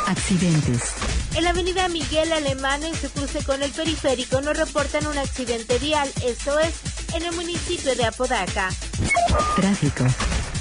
Accidentes. 0.08 0.94
En 1.36 1.44
la 1.44 1.50
avenida 1.50 1.88
Miguel 1.90 2.32
Alemán, 2.32 2.84
en 2.84 2.96
su 2.96 3.10
cruce 3.10 3.44
con 3.44 3.62
el 3.62 3.72
periférico, 3.72 4.42
nos 4.42 4.58
reportan 4.58 5.06
un 5.08 5.18
accidente 5.18 5.78
vial, 5.80 6.10
esto 6.26 6.58
es, 6.60 6.74
en 7.14 7.24
el 7.24 7.36
municipio 7.36 7.96
de 7.96 8.06
Apodaca. 8.06 8.70
Tráfico. 9.56 10.06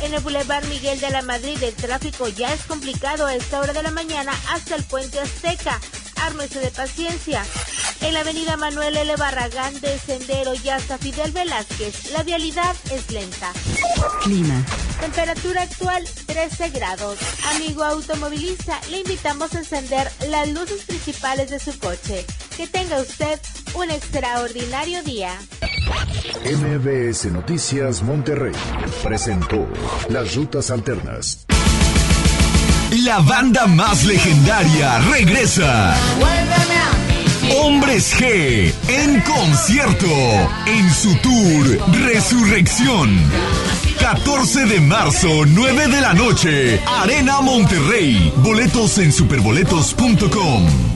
En 0.03 0.13
el 0.13 0.21
Boulevard 0.21 0.67
Miguel 0.69 1.01
de 1.01 1.11
la 1.11 1.23
Madrid, 1.23 1.63
el 1.63 1.75
tráfico 1.75 2.29
ya 2.29 2.53
es 2.53 2.63
complicado 2.63 3.27
a 3.27 3.35
esta 3.35 3.61
hora 3.61 3.73
de 3.73 3.83
la 3.83 3.91
mañana 3.91 4.33
hasta 4.51 4.77
el 4.77 4.85
puente 4.85 5.19
Azteca. 5.19 5.81
Ármese 6.23 6.61
de 6.61 6.71
paciencia. 6.71 7.45
En 8.01 8.15
la 8.15 8.21
avenida 8.21 8.57
Manuel 8.57 8.97
L. 8.97 9.17
Barragán 9.17 9.81
de 9.81 9.99
Sendero 9.99 10.53
y 10.55 10.69
hasta 10.69 10.99
Fidel 10.99 11.33
Velázquez, 11.33 12.13
la 12.13 12.23
vialidad 12.23 12.75
es 12.91 13.11
lenta. 13.11 13.53
Clima. 14.23 14.63
Temperatura 15.01 15.63
actual 15.63 16.05
13 16.27 16.71
grados. 16.71 17.19
Amigo 17.55 17.85
automovilista, 17.85 18.81
le 18.91 19.01
invitamos 19.01 19.55
a 19.55 19.59
encender 19.59 20.11
las 20.29 20.49
luces 20.49 20.85
principales 20.85 21.51
de 21.51 21.59
su 21.59 21.79
coche. 21.79 22.25
Que 22.57 22.67
tenga 22.67 23.01
usted 23.01 23.41
un 23.75 23.91
extraordinario 23.91 25.03
día. 25.03 25.39
MBS 26.45 27.27
Noticias 27.33 28.03
Monterrey 28.03 28.53
presentó 29.03 29.67
Las 30.09 30.35
Rutas 30.35 30.71
Alternas. 30.71 31.47
La 33.05 33.19
banda 33.21 33.67
más 33.67 34.05
legendaria 34.05 34.99
regresa. 35.11 35.97
Hombres 37.63 38.15
G 38.19 38.73
en 38.89 39.21
concierto 39.21 40.07
en 40.67 40.93
su 40.93 41.15
tour 41.17 41.79
Resurrección. 42.05 43.11
14 44.01 44.67
de 44.67 44.81
marzo, 44.81 45.45
9 45.47 45.89
de 45.89 46.01
la 46.01 46.15
noche, 46.15 46.81
Arena 46.87 47.41
Monterrey. 47.41 48.33
Boletos 48.37 48.99
en 48.99 49.13
superboletos.com. 49.13 50.96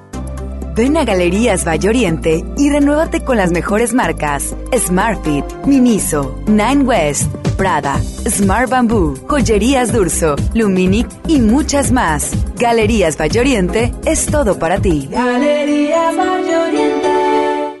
Ven 0.81 0.97
a 0.97 1.05
Galerías 1.05 1.63
Valle 1.63 1.89
Oriente 1.89 2.43
y 2.57 2.71
renuévate 2.71 3.23
con 3.23 3.37
las 3.37 3.51
mejores 3.51 3.93
marcas: 3.93 4.55
Smartfit, 4.75 5.45
Miniso, 5.67 6.41
Nine 6.47 6.81
West, 6.81 7.31
Prada, 7.55 8.01
Smart 8.27 8.67
Bamboo, 8.67 9.13
Joyerías 9.27 9.91
Durso, 9.91 10.35
Luminic 10.55 11.07
y 11.27 11.39
muchas 11.39 11.91
más. 11.91 12.31
Galerías 12.55 13.15
Valle 13.15 13.41
Oriente 13.41 13.91
es 14.05 14.25
todo 14.25 14.57
para 14.57 14.79
ti. 14.79 15.07
Galerías. 15.11 16.15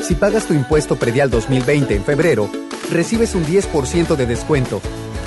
Si 0.00 0.14
pagas 0.14 0.46
tu 0.46 0.54
impuesto 0.54 0.96
predial 0.96 1.28
2020 1.30 1.94
en 1.94 2.04
febrero, 2.04 2.48
recibes 2.90 3.34
un 3.34 3.44
10% 3.44 4.16
de 4.16 4.26
descuento, 4.26 4.80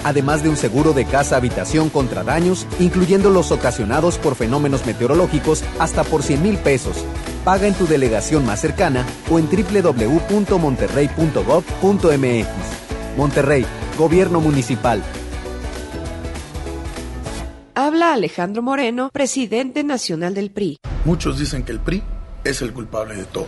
además 0.03 0.43
de 0.43 0.49
un 0.49 0.57
seguro 0.57 0.93
de 0.93 1.05
casa-habitación 1.05 1.89
contra 1.89 2.23
daños, 2.23 2.65
incluyendo 2.79 3.29
los 3.29 3.51
ocasionados 3.51 4.17
por 4.17 4.35
fenómenos 4.35 4.85
meteorológicos 4.85 5.63
hasta 5.77 6.03
por 6.03 6.23
100 6.23 6.41
mil 6.41 6.57
pesos. 6.57 6.95
Paga 7.43 7.67
en 7.67 7.73
tu 7.73 7.85
delegación 7.85 8.45
más 8.45 8.61
cercana 8.61 9.05
o 9.29 9.39
en 9.39 9.49
www.monterrey.gov.mx. 9.49 12.47
Monterrey, 13.17 13.65
Gobierno 13.97 14.39
Municipal. 14.39 15.03
Habla 17.75 18.13
Alejandro 18.13 18.61
Moreno, 18.61 19.09
presidente 19.11 19.83
nacional 19.83 20.33
del 20.33 20.51
PRI. 20.51 20.77
Muchos 21.03 21.39
dicen 21.39 21.63
que 21.63 21.71
el 21.71 21.79
PRI 21.79 22.03
es 22.43 22.61
el 22.61 22.73
culpable 22.73 23.15
de 23.15 23.25
todo. 23.25 23.47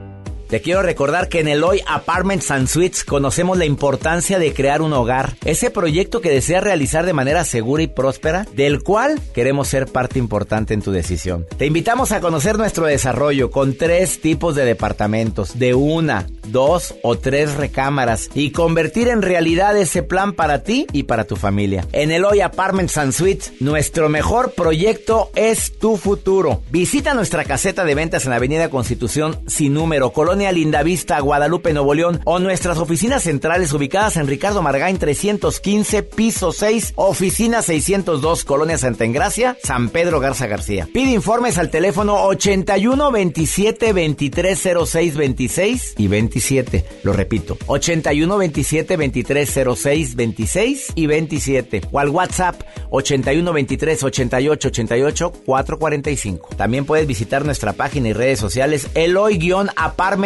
Te 0.51 0.59
quiero 0.59 0.81
recordar 0.81 1.29
que 1.29 1.39
en 1.39 1.47
Eloy 1.47 1.81
Apartments 1.87 2.51
and 2.51 2.67
Suites 2.67 3.05
conocemos 3.05 3.57
la 3.57 3.63
importancia 3.63 4.37
de 4.37 4.53
crear 4.53 4.81
un 4.81 4.91
hogar, 4.91 5.37
ese 5.45 5.69
proyecto 5.69 6.19
que 6.19 6.29
deseas 6.29 6.61
realizar 6.61 7.05
de 7.05 7.13
manera 7.13 7.45
segura 7.45 7.83
y 7.83 7.87
próspera, 7.87 8.45
del 8.53 8.83
cual 8.83 9.17
queremos 9.33 9.69
ser 9.69 9.85
parte 9.87 10.19
importante 10.19 10.73
en 10.73 10.81
tu 10.81 10.91
decisión. 10.91 11.47
Te 11.57 11.67
invitamos 11.67 12.11
a 12.11 12.19
conocer 12.19 12.57
nuestro 12.57 12.85
desarrollo 12.85 13.49
con 13.49 13.77
tres 13.77 14.19
tipos 14.19 14.53
de 14.53 14.65
departamentos, 14.65 15.57
de 15.57 15.73
una, 15.73 16.27
dos 16.47 16.95
o 17.01 17.17
tres 17.17 17.53
recámaras 17.53 18.29
y 18.33 18.51
convertir 18.51 19.07
en 19.07 19.21
realidad 19.21 19.77
ese 19.77 20.03
plan 20.03 20.33
para 20.33 20.63
ti 20.63 20.85
y 20.91 21.03
para 21.03 21.23
tu 21.23 21.37
familia. 21.37 21.87
En 21.93 22.11
Eloy 22.11 22.41
Apartments 22.41 22.97
and 22.97 23.13
Suites, 23.13 23.53
nuestro 23.61 24.09
mejor 24.09 24.51
proyecto 24.51 25.31
es 25.33 25.79
tu 25.79 25.95
futuro. 25.95 26.61
Visita 26.71 27.13
nuestra 27.13 27.45
caseta 27.45 27.85
de 27.85 27.95
ventas 27.95 28.25
en 28.25 28.33
Avenida 28.33 28.69
Constitución 28.69 29.39
sin 29.47 29.73
número, 29.73 30.11
Colonia 30.11 30.40
Lindavista, 30.49 31.19
Guadalupe, 31.19 31.73
Nuevo 31.73 31.93
León, 31.93 32.21
o 32.23 32.39
nuestras 32.39 32.77
oficinas 32.77 33.23
centrales 33.23 33.73
ubicadas 33.73 34.15
en 34.15 34.27
Ricardo 34.27 34.61
Margain 34.61 34.97
315, 34.97 36.03
piso 36.03 36.53
6, 36.53 36.93
oficina 36.95 37.61
602, 37.61 38.45
Colonia 38.45 38.77
Santa 38.77 39.03
Engracia, 39.03 39.57
San 39.61 39.89
Pedro 39.89 40.21
Garza 40.21 40.47
García. 40.47 40.87
Pide 40.93 41.11
informes 41.11 41.57
al 41.57 41.69
teléfono 41.69 42.23
81 42.23 43.11
27 43.11 43.91
23 43.91 44.69
06 44.85 45.17
26 45.17 45.93
y 45.97 46.07
27. 46.07 46.85
Lo 47.03 47.11
repito, 47.11 47.57
81 47.67 48.37
27 48.37 48.97
23 48.97 49.59
06 49.75 50.15
26 50.15 50.91
y 50.95 51.07
27. 51.07 51.81
O 51.91 51.99
al 51.99 52.09
WhatsApp 52.09 52.61
81 52.89 53.53
23 53.53 54.03
88 54.03 54.67
88 54.67 55.31
445. 55.45 56.49
También 56.55 56.85
puedes 56.85 57.07
visitar 57.07 57.43
nuestra 57.45 57.73
página 57.73 58.09
y 58.09 58.13
redes 58.13 58.39
sociales 58.39 58.87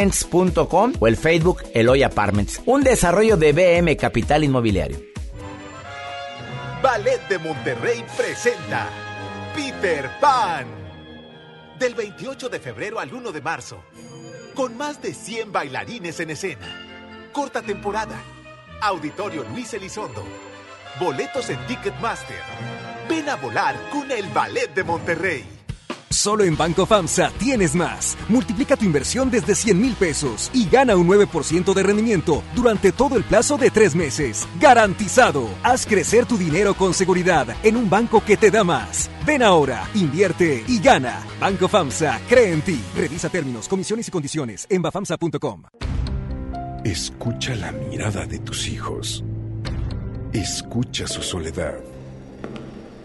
eloy-apartments.com 0.06 0.94
o 1.00 1.08
el 1.08 1.18
Facebook 1.18 1.64
Eloy 1.74 2.04
Apartments. 2.04 2.62
Un 2.66 2.84
desarrollo 2.84 3.38
de 3.38 3.54
BM 3.54 3.98
Capital 3.98 4.44
Inmobiliario. 4.44 4.98
Ballet 6.82 7.28
de 7.28 7.40
Monterrey 7.40 8.06
presenta 8.16 8.88
Peter 9.56 10.10
Pan. 10.20 10.66
Del 11.80 11.96
28 11.96 12.50
de 12.50 12.60
febrero 12.60 13.00
al 13.00 13.14
1 13.14 13.32
de 13.32 13.42
marzo. 13.42 13.84
Con 14.54 14.78
más 14.78 15.02
de 15.02 15.14
100 15.14 15.52
bailarines 15.52 16.20
en 16.20 16.30
escena. 16.30 16.68
Corta 17.32 17.62
temporada. 17.62 18.22
Auditorio 18.82 19.44
Luis 19.52 19.74
Elizondo. 19.74 20.24
Boletos 21.00 21.50
en 21.50 21.66
Ticketmaster. 21.68 22.42
Ven 23.10 23.28
a 23.30 23.36
volar 23.36 23.76
con 23.92 24.10
el 24.12 24.28
Ballet 24.30 24.74
de 24.74 24.84
Monterrey. 24.84 25.55
Solo 26.16 26.46
en 26.46 26.56
Banco 26.56 26.86
FAMSA 26.86 27.30
tienes 27.38 27.76
más. 27.76 28.18
Multiplica 28.30 28.78
tu 28.78 28.86
inversión 28.86 29.30
desde 29.30 29.54
100 29.54 29.82
mil 29.82 29.94
pesos 29.96 30.50
y 30.54 30.66
gana 30.70 30.96
un 30.96 31.10
9% 31.10 31.74
de 31.74 31.84
rendimiento 31.84 32.42
durante 32.56 32.94
todo 32.94 33.18
el 33.18 33.26
plazo 33.26 33.58
de 33.58 33.70
tres 33.70 33.96
meses. 33.96 34.48
¡Garantizado! 34.58 35.50
Haz 35.62 35.86
crecer 35.86 36.26
tu 36.26 36.38
dinero 36.38 36.74
con 36.74 36.94
seguridad 36.94 37.48
en 37.64 37.76
un 37.76 37.90
banco 37.90 38.24
que 38.24 38.38
te 38.38 38.50
da 38.50 38.64
más. 38.64 39.10
Ven 39.26 39.44
ahora, 39.44 39.90
invierte 39.94 40.64
y 40.66 40.80
gana. 40.80 41.22
Banco 41.38 41.68
FAMSA 41.68 42.22
cree 42.30 42.54
en 42.54 42.62
ti. 42.62 42.82
Revisa 42.96 43.28
términos, 43.28 43.68
comisiones 43.68 44.08
y 44.08 44.12
condiciones 44.12 44.66
en 44.70 44.84
bafamsa.com. 44.84 45.64
Escucha 46.86 47.56
la 47.56 47.74
mirada 47.74 48.26
de 48.26 48.40
tus 48.40 48.70
hijos. 48.70 49.22
Escucha 50.32 51.08
su 51.08 51.22
soledad. 51.22 51.76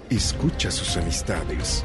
Escucha 0.09 0.71
sus 0.71 0.97
amistades. 0.97 1.85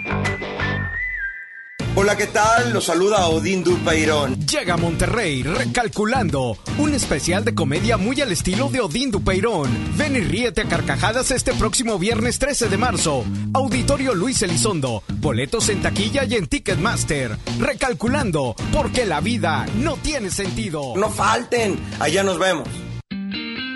Hola, 1.93 2.15
¿qué 2.15 2.27
tal? 2.27 2.71
Los 2.71 2.85
saluda 2.85 3.27
Odín 3.27 3.65
Dupeirón. 3.65 4.39
Llega 4.47 4.75
a 4.75 4.77
Monterrey 4.77 5.43
recalculando. 5.43 6.57
Un 6.77 6.93
especial 6.93 7.43
de 7.43 7.53
comedia 7.53 7.97
muy 7.97 8.21
al 8.21 8.31
estilo 8.31 8.69
de 8.69 8.79
Odín 8.79 9.11
Dupeirón. 9.11 9.69
Ven 9.97 10.15
y 10.15 10.21
ríete 10.21 10.61
a 10.61 10.69
carcajadas 10.69 11.31
este 11.31 11.53
próximo 11.53 11.99
viernes 11.99 12.39
13 12.39 12.69
de 12.69 12.77
marzo. 12.77 13.25
Auditorio 13.53 14.15
Luis 14.15 14.41
Elizondo. 14.41 15.03
Boletos 15.17 15.67
en 15.67 15.81
taquilla 15.81 16.23
y 16.23 16.35
en 16.35 16.47
Ticketmaster. 16.47 17.37
Recalculando, 17.59 18.55
porque 18.71 19.05
la 19.05 19.19
vida 19.19 19.65
no 19.75 19.97
tiene 19.97 20.29
sentido. 20.29 20.93
No 20.95 21.09
falten, 21.09 21.77
allá 21.99 22.23
nos 22.23 22.39
vemos. 22.39 22.69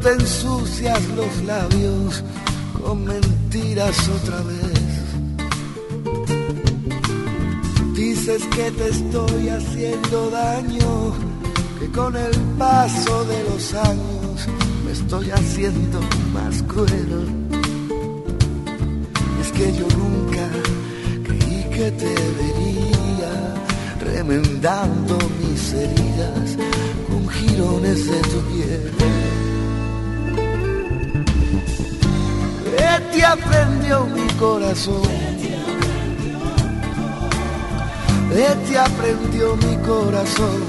Te 0.00 0.12
ensucias 0.12 1.00
los 1.10 1.44
labios 1.44 2.24
con 2.82 3.04
mentiras 3.04 4.08
otra 4.08 4.40
vez. 4.42 4.80
Dices 7.94 8.42
que 8.54 8.70
te 8.70 8.88
estoy 8.88 9.48
haciendo 9.50 10.30
daño, 10.30 11.12
que 11.78 11.88
con 11.90 12.16
el 12.16 12.34
paso 12.58 13.24
de 13.24 13.44
los 13.44 13.74
años 13.74 14.48
me 14.84 14.92
estoy 14.92 15.30
haciendo 15.30 16.00
más 16.32 16.62
cruel. 16.62 17.28
Es 19.40 19.52
que 19.52 19.72
yo 19.72 19.86
nunca 19.98 20.48
creí 21.24 21.64
que 21.74 21.90
te 21.90 22.14
vería 22.40 23.54
remendando 24.00 25.18
mis 25.40 25.72
heridas 25.74 26.56
con 27.06 27.28
jirones 27.28 28.06
de 28.06 28.20
tu 28.22 28.40
piel. 28.52 29.29
¿Qué 33.20 33.26
te 33.26 33.32
aprendió 33.32 34.06
mi 34.06 34.26
corazón? 34.38 35.02
¿Qué 38.32 38.48
te 38.66 38.78
aprendió 38.78 39.56
mi 39.56 39.76
corazón? 39.86 40.64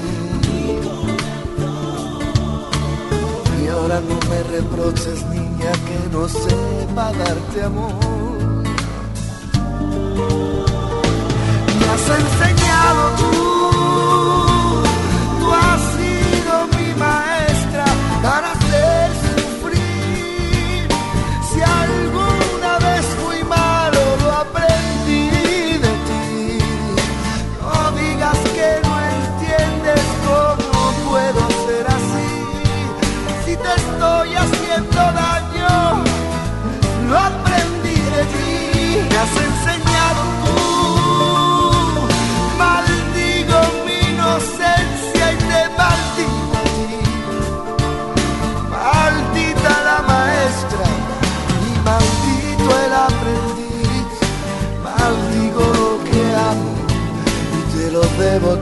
Y 3.58 3.68
ahora 3.68 4.00
no 4.00 4.18
me 4.28 4.42
reproches, 4.54 5.24
niña, 5.28 5.72
que 5.86 5.98
no 6.12 6.28
sepa 6.28 7.12
darte 7.12 7.62
amor. 7.62 7.94
Me 11.78 11.86
has 11.86 12.08
enseñado 12.20 13.10
tú 13.16 13.51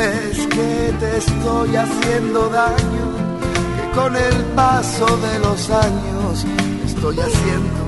Dices 0.00 0.46
que 0.46 0.94
te 0.98 1.18
estoy 1.18 1.76
haciendo 1.76 2.48
daño, 2.48 3.06
que 3.76 3.98
con 3.98 4.16
el 4.16 4.36
paso 4.56 5.04
de 5.04 5.38
los 5.40 5.68
años 5.68 6.46
estoy 6.86 7.16
haciendo 7.20 7.80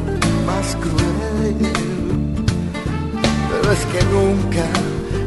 más 0.45 0.77
cruel. 0.77 1.73
Pero 3.51 3.73
es 3.73 3.85
que 3.87 4.05
nunca 4.13 4.65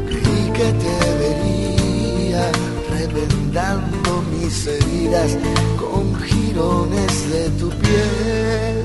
creí 0.06 0.52
que 0.52 0.72
te 0.84 0.96
vería 1.18 2.52
reventando 2.90 4.22
mis 4.30 4.66
heridas 4.68 5.36
con 5.76 6.14
jirones 6.22 7.30
de 7.32 7.50
tu 7.58 7.68
piel. 7.70 8.76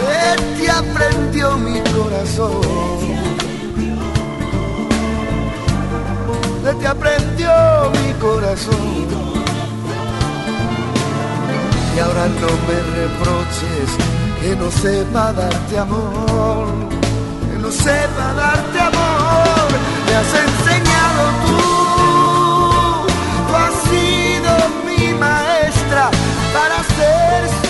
¿Qué 0.00 0.58
te 0.62 0.70
aprendió 0.70 1.58
mi 1.58 1.80
corazón? 1.92 3.19
¿Qué 6.70 6.76
te 6.76 6.86
aprendió 6.86 7.50
mi 7.90 8.12
corazón? 8.20 9.08
Y 11.96 11.98
ahora 11.98 12.28
no 12.28 12.50
me 12.66 12.78
reproches 12.96 13.90
que 14.40 14.54
no 14.54 14.70
sepa 14.70 15.32
darte 15.32 15.78
amor, 15.78 16.68
que 17.50 17.58
no 17.58 17.72
sepa 17.72 18.34
darte 18.34 18.80
amor. 18.80 19.66
Me 20.06 20.14
has 20.14 20.32
enseñado 20.46 21.22
tú, 21.44 21.58
tú 23.48 23.54
has 23.56 23.74
sido 23.90 24.52
mi 24.86 25.12
maestra 25.14 26.08
para 26.52 26.76
hacer 26.76 27.69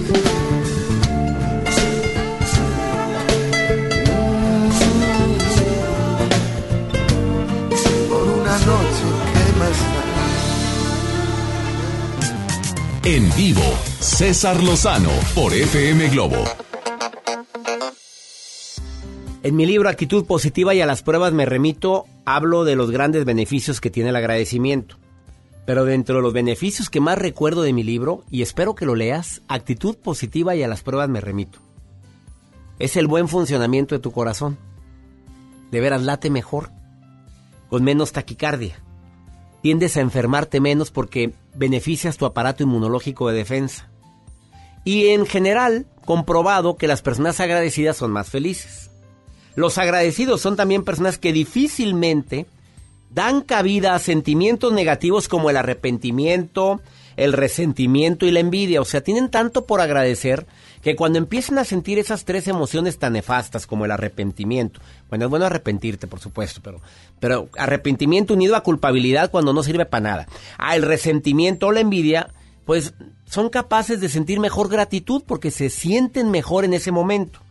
En 13.03 13.35
vivo, 13.35 13.63
César 13.99 14.61
Lozano 14.61 15.09
por 15.33 15.55
FM 15.55 16.09
Globo. 16.09 16.37
En 19.41 19.55
mi 19.55 19.65
libro 19.65 19.89
Actitud 19.89 20.23
Positiva 20.25 20.75
y 20.75 20.81
a 20.81 20.85
las 20.85 21.01
pruebas 21.01 21.33
me 21.33 21.47
remito, 21.47 22.05
hablo 22.25 22.63
de 22.63 22.75
los 22.75 22.91
grandes 22.91 23.25
beneficios 23.25 23.81
que 23.81 23.89
tiene 23.89 24.09
el 24.11 24.15
agradecimiento. 24.15 24.97
Pero 25.65 25.83
dentro 25.83 26.17
de 26.17 26.21
los 26.21 26.31
beneficios 26.31 26.91
que 26.91 26.99
más 26.99 27.17
recuerdo 27.17 27.63
de 27.63 27.73
mi 27.73 27.81
libro, 27.81 28.23
y 28.29 28.43
espero 28.43 28.75
que 28.75 28.85
lo 28.85 28.93
leas, 28.93 29.41
Actitud 29.47 29.97
Positiva 29.97 30.53
y 30.53 30.61
a 30.61 30.67
las 30.67 30.83
pruebas 30.83 31.09
me 31.09 31.21
remito, 31.21 31.57
es 32.77 32.97
el 32.97 33.07
buen 33.07 33.27
funcionamiento 33.27 33.95
de 33.95 33.99
tu 33.99 34.11
corazón. 34.11 34.59
De 35.71 35.81
veras 35.81 36.03
late 36.03 36.29
mejor, 36.29 36.69
con 37.67 37.83
menos 37.83 38.11
taquicardia. 38.11 38.79
Tiendes 39.61 39.97
a 39.97 40.01
enfermarte 40.01 40.59
menos 40.59 40.91
porque 40.91 41.33
beneficias 41.53 42.17
tu 42.17 42.25
aparato 42.25 42.63
inmunológico 42.63 43.29
de 43.29 43.37
defensa. 43.37 43.89
Y 44.83 45.09
en 45.09 45.25
general, 45.25 45.85
comprobado 46.05 46.75
que 46.75 46.87
las 46.87 47.01
personas 47.01 47.39
agradecidas 47.39 47.97
son 47.97 48.11
más 48.11 48.29
felices. 48.29 48.89
Los 49.55 49.77
agradecidos 49.77 50.41
son 50.41 50.55
también 50.55 50.83
personas 50.83 51.17
que 51.17 51.33
difícilmente 51.33 52.47
dan 53.13 53.41
cabida 53.41 53.93
a 53.93 53.99
sentimientos 53.99 54.71
negativos 54.73 55.27
como 55.27 55.49
el 55.49 55.57
arrepentimiento, 55.57 56.81
el 57.17 57.33
resentimiento 57.33 58.25
y 58.25 58.31
la 58.31 58.39
envidia. 58.39 58.81
O 58.81 58.85
sea, 58.85 59.01
tienen 59.01 59.29
tanto 59.29 59.65
por 59.65 59.81
agradecer 59.81 60.47
que 60.81 60.95
cuando 60.95 61.19
empiezan 61.19 61.57
a 61.57 61.65
sentir 61.65 61.99
esas 61.99 62.25
tres 62.25 62.47
emociones 62.47 62.97
tan 62.97 63.13
nefastas 63.13 63.67
como 63.67 63.85
el 63.85 63.91
arrepentimiento, 63.91 64.79
bueno, 65.11 65.25
es 65.25 65.29
bueno 65.29 65.45
arrepentirte, 65.45 66.07
por 66.07 66.21
supuesto, 66.21 66.61
pero, 66.63 66.79
pero 67.19 67.49
arrepentimiento 67.57 68.33
unido 68.33 68.55
a 68.55 68.63
culpabilidad 68.63 69.29
cuando 69.29 69.51
no 69.51 69.61
sirve 69.61 69.85
para 69.85 70.03
nada. 70.03 70.27
A 70.57 70.77
el 70.77 70.83
resentimiento 70.83 71.67
o 71.67 71.73
la 71.73 71.81
envidia, 71.81 72.29
pues 72.63 72.93
son 73.25 73.49
capaces 73.49 73.99
de 73.99 74.07
sentir 74.07 74.39
mejor 74.39 74.69
gratitud 74.69 75.21
porque 75.27 75.51
se 75.51 75.69
sienten 75.69 76.31
mejor 76.31 76.63
en 76.63 76.73
ese 76.73 76.93
momento. 76.93 77.41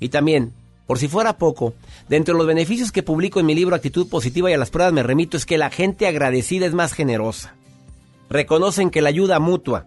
Y 0.00 0.08
también, 0.08 0.54
por 0.86 0.98
si 0.98 1.08
fuera 1.08 1.36
poco, 1.36 1.74
dentro 2.08 2.32
de 2.32 2.38
los 2.38 2.46
beneficios 2.46 2.90
que 2.90 3.02
publico 3.02 3.38
en 3.38 3.44
mi 3.44 3.54
libro 3.54 3.76
Actitud 3.76 4.08
Positiva 4.08 4.50
y 4.50 4.54
a 4.54 4.58
las 4.58 4.70
pruebas 4.70 4.94
me 4.94 5.02
remito 5.02 5.36
es 5.36 5.44
que 5.44 5.58
la 5.58 5.68
gente 5.68 6.06
agradecida 6.06 6.64
es 6.64 6.72
más 6.72 6.94
generosa. 6.94 7.54
Reconocen 8.30 8.88
que 8.88 9.02
la 9.02 9.10
ayuda 9.10 9.38
mutua 9.40 9.84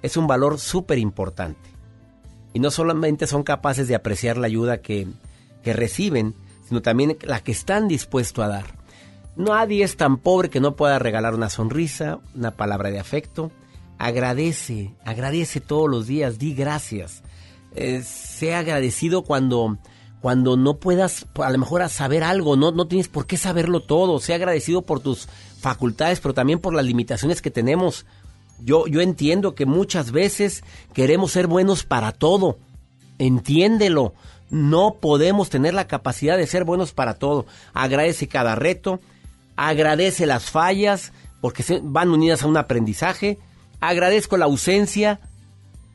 es 0.00 0.16
un 0.16 0.26
valor 0.26 0.58
súper 0.58 0.96
importante. 0.96 1.68
Y 2.54 2.60
no 2.60 2.70
solamente 2.70 3.26
son 3.26 3.42
capaces 3.42 3.88
de 3.88 3.94
apreciar 3.94 4.38
la 4.38 4.46
ayuda 4.46 4.78
que, 4.78 5.06
que 5.68 5.74
reciben, 5.74 6.34
sino 6.66 6.80
también 6.80 7.18
la 7.24 7.40
que 7.40 7.52
están 7.52 7.88
dispuestos 7.88 8.42
a 8.42 8.48
dar. 8.48 8.64
Nadie 9.36 9.84
es 9.84 9.98
tan 9.98 10.16
pobre 10.16 10.48
que 10.48 10.60
no 10.60 10.76
pueda 10.76 10.98
regalar 10.98 11.34
una 11.34 11.50
sonrisa, 11.50 12.20
una 12.34 12.52
palabra 12.52 12.90
de 12.90 12.98
afecto. 12.98 13.52
Agradece, 13.98 14.94
agradece 15.04 15.60
todos 15.60 15.90
los 15.90 16.06
días, 16.06 16.38
di 16.38 16.54
gracias. 16.54 17.22
Eh, 17.74 18.00
sea 18.02 18.60
agradecido 18.60 19.24
cuando, 19.24 19.76
cuando 20.22 20.56
no 20.56 20.78
puedas, 20.78 21.26
a 21.34 21.50
lo 21.50 21.58
mejor, 21.58 21.86
saber 21.90 22.24
algo, 22.24 22.56
no, 22.56 22.72
no 22.72 22.88
tienes 22.88 23.08
por 23.08 23.26
qué 23.26 23.36
saberlo 23.36 23.80
todo. 23.80 24.18
Sea 24.18 24.36
agradecido 24.36 24.80
por 24.80 25.00
tus 25.00 25.28
facultades, 25.60 26.18
pero 26.20 26.32
también 26.32 26.60
por 26.60 26.72
las 26.72 26.86
limitaciones 26.86 27.42
que 27.42 27.50
tenemos. 27.50 28.06
Yo, 28.58 28.86
yo 28.86 29.02
entiendo 29.02 29.54
que 29.54 29.66
muchas 29.66 30.12
veces 30.12 30.64
queremos 30.94 31.32
ser 31.32 31.46
buenos 31.46 31.84
para 31.84 32.12
todo. 32.12 32.56
Entiéndelo. 33.18 34.14
No 34.50 34.96
podemos 35.00 35.50
tener 35.50 35.74
la 35.74 35.86
capacidad 35.86 36.36
de 36.36 36.46
ser 36.46 36.64
buenos 36.64 36.92
para 36.92 37.14
todo. 37.14 37.46
Agradece 37.74 38.28
cada 38.28 38.54
reto, 38.54 39.00
agradece 39.56 40.26
las 40.26 40.50
fallas, 40.50 41.12
porque 41.40 41.62
van 41.82 42.10
unidas 42.10 42.42
a 42.42 42.46
un 42.48 42.56
aprendizaje. 42.56 43.38
Agradezco 43.80 44.36
la 44.36 44.46
ausencia, 44.46 45.20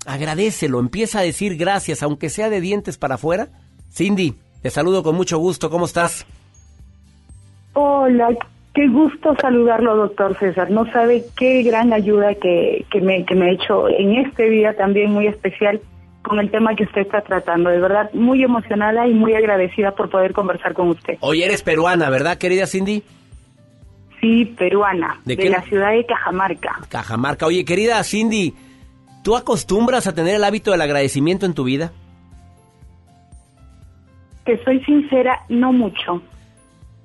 agradecelo, 0.06 0.80
empieza 0.80 1.20
a 1.20 1.24
decir 1.24 1.58
gracias, 1.58 2.04
aunque 2.04 2.30
sea 2.30 2.50
de 2.50 2.62
dientes 2.62 2.98
para 2.98 3.16
afuera. 3.16 3.50
Cindy, 3.92 4.36
te 4.62 4.70
saludo 4.70 5.04
con 5.04 5.16
mucho 5.16 5.38
gusto, 5.38 5.70
¿cómo 5.70 5.86
estás? 5.86 6.26
Hola, 7.74 8.30
qué 8.74 8.88
gusto 8.88 9.36
saludarlo, 9.42 9.96
doctor 9.96 10.38
César. 10.40 10.70
No 10.72 10.86
sabe 10.92 11.26
qué 11.36 11.64
gran 11.64 11.92
ayuda 11.92 12.36
que, 12.36 12.86
que, 12.92 13.02
me, 13.02 13.26
que 13.26 13.36
me 13.36 13.48
ha 13.48 13.52
hecho 13.54 13.90
en 13.90 14.16
este 14.16 14.50
día 14.50 14.76
también 14.78 15.12
muy 15.12 15.28
especial 15.28 15.82
con 16.24 16.40
el 16.40 16.50
tema 16.50 16.76
que 16.76 16.84
usted 16.84 17.02
está 17.02 17.22
tratando. 17.22 17.70
De 17.70 17.80
verdad, 17.80 18.10
muy 18.14 18.44
emocionada 18.44 19.08
y 19.08 19.14
muy 19.14 19.36
agradecida 19.36 19.92
por 19.92 20.10
poder 20.10 20.34
conversar 20.34 20.74
con 20.74 20.90
usted. 20.90 21.18
Hoy 21.20 21.44
eres 21.44 21.62
peruana, 21.62 22.10
¿verdad, 22.10 22.38
querida 22.38 22.66
Cindy? 22.66 23.04
Sí, 24.20 24.46
peruana, 24.58 25.20
¿De 25.26 25.36
de, 25.36 25.50
la 25.50 25.62
ciudad 25.64 25.92
de 25.92 26.06
Cajamarca. 26.06 26.80
Cajamarca. 26.88 27.46
Oye, 27.46 27.66
querida 27.66 28.02
Cindy, 28.04 28.54
¿tú 29.22 29.36
acostumbras 29.36 30.08
a 30.08 30.16
tener 30.16 30.36
el 30.36 30.44
hábito 30.46 30.72
del 30.72 30.82
agradecimiento 30.82 31.46
en 31.46 31.54
tu 31.54 31.66
vida? 31.66 31.92
Te 34.46 34.64
soy 34.64 34.80
sincera, 34.86 35.42
no 35.50 35.74
mucho. 35.74 36.22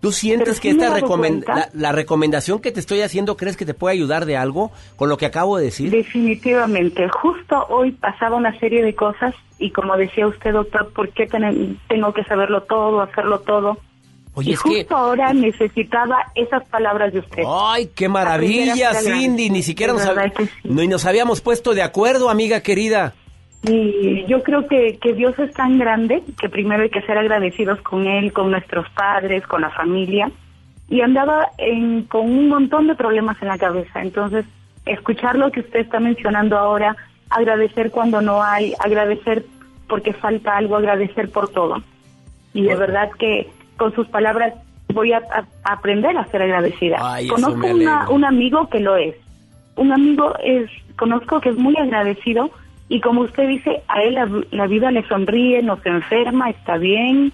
¿Tú 0.00 0.12
sientes 0.12 0.60
que 0.60 0.70
esta 0.70 0.90
la, 0.90 1.68
la 1.72 1.92
recomendación 1.92 2.60
que 2.60 2.70
te 2.70 2.78
estoy 2.78 3.00
haciendo, 3.02 3.36
crees 3.36 3.56
que 3.56 3.66
te 3.66 3.74
puede 3.74 3.94
ayudar 3.94 4.26
de 4.26 4.36
algo 4.36 4.70
con 4.96 5.08
lo 5.08 5.16
que 5.16 5.26
acabo 5.26 5.56
de 5.58 5.64
decir? 5.64 5.90
Definitivamente. 5.90 7.08
Justo 7.08 7.66
hoy 7.68 7.90
pasaba 7.92 8.36
una 8.36 8.56
serie 8.60 8.82
de 8.84 8.94
cosas 8.94 9.34
y 9.58 9.70
como 9.72 9.96
decía 9.96 10.26
usted, 10.28 10.52
doctor, 10.52 10.92
¿por 10.92 11.08
qué 11.10 11.26
ten- 11.26 11.78
tengo 11.88 12.12
que 12.12 12.22
saberlo 12.24 12.62
todo, 12.62 13.00
hacerlo 13.00 13.40
todo? 13.40 13.78
Oye, 14.34 14.50
y 14.50 14.54
es 14.54 14.62
que- 14.62 14.68
justo 14.82 14.96
ahora 14.96 15.32
necesitaba 15.32 16.18
esas 16.36 16.64
palabras 16.68 17.12
de 17.12 17.18
usted. 17.18 17.42
¡Ay, 17.44 17.90
qué 17.92 18.08
maravilla, 18.08 18.94
Cindy! 18.94 19.50
Ni 19.50 19.64
siquiera 19.64 19.92
De 19.94 19.98
nos, 19.98 20.08
hab- 20.08 20.14
verdad 20.14 20.32
que 20.36 20.46
sí. 20.46 20.52
no, 20.62 20.80
y 20.82 20.86
nos 20.86 21.06
habíamos 21.06 21.40
puesto 21.40 21.74
de 21.74 21.82
acuerdo, 21.82 22.30
amiga 22.30 22.60
querida. 22.60 23.14
Y 23.64 24.24
yo 24.26 24.42
creo 24.42 24.66
que, 24.68 24.98
que 24.98 25.12
Dios 25.14 25.38
es 25.38 25.52
tan 25.52 25.78
grande 25.78 26.22
que 26.40 26.48
primero 26.48 26.82
hay 26.84 26.90
que 26.90 27.02
ser 27.02 27.18
agradecidos 27.18 27.80
con 27.82 28.06
Él, 28.06 28.32
con 28.32 28.50
nuestros 28.50 28.88
padres, 28.90 29.46
con 29.46 29.60
la 29.62 29.70
familia. 29.70 30.30
Y 30.88 31.00
andaba 31.00 31.48
en- 31.58 32.04
con 32.04 32.22
un 32.30 32.48
montón 32.48 32.86
de 32.86 32.94
problemas 32.94 33.40
en 33.42 33.48
la 33.48 33.58
cabeza. 33.58 34.00
Entonces, 34.00 34.46
escuchar 34.86 35.36
lo 35.36 35.50
que 35.50 35.60
usted 35.60 35.80
está 35.80 36.00
mencionando 36.00 36.56
ahora, 36.56 36.96
agradecer 37.30 37.90
cuando 37.90 38.22
no 38.22 38.42
hay, 38.42 38.72
agradecer 38.78 39.44
porque 39.88 40.12
falta 40.14 40.56
algo, 40.56 40.76
agradecer 40.76 41.30
por 41.30 41.48
todo. 41.50 41.82
Y 42.54 42.62
de 42.62 42.76
verdad 42.76 43.10
que 43.18 43.48
con 43.76 43.94
sus 43.94 44.06
palabras 44.08 44.54
voy 44.94 45.12
a, 45.12 45.20
aprender 45.64 46.16
a 46.16 46.24
ser 46.26 46.42
agradecida. 46.42 46.96
Ay, 47.02 47.26
Conozco 47.28 47.66
una- 47.66 48.08
un 48.08 48.24
amigo 48.24 48.68
que 48.70 48.80
lo 48.80 48.96
es. 48.96 49.14
Un 49.76 49.92
amigo 49.92 50.34
es, 50.42 50.70
conozco 50.96 51.40
que 51.40 51.50
es 51.50 51.56
muy 51.56 51.76
agradecido 51.76 52.50
y 52.88 53.00
como 53.00 53.22
usted 53.22 53.48
dice, 53.48 53.82
a 53.88 54.02
él 54.02 54.14
la, 54.14 54.28
la 54.50 54.66
vida 54.66 54.90
le 54.90 55.06
sonríe, 55.08 55.62
no 55.62 55.76
se 55.82 55.88
enferma, 55.90 56.50
está 56.50 56.76
bien, 56.78 57.32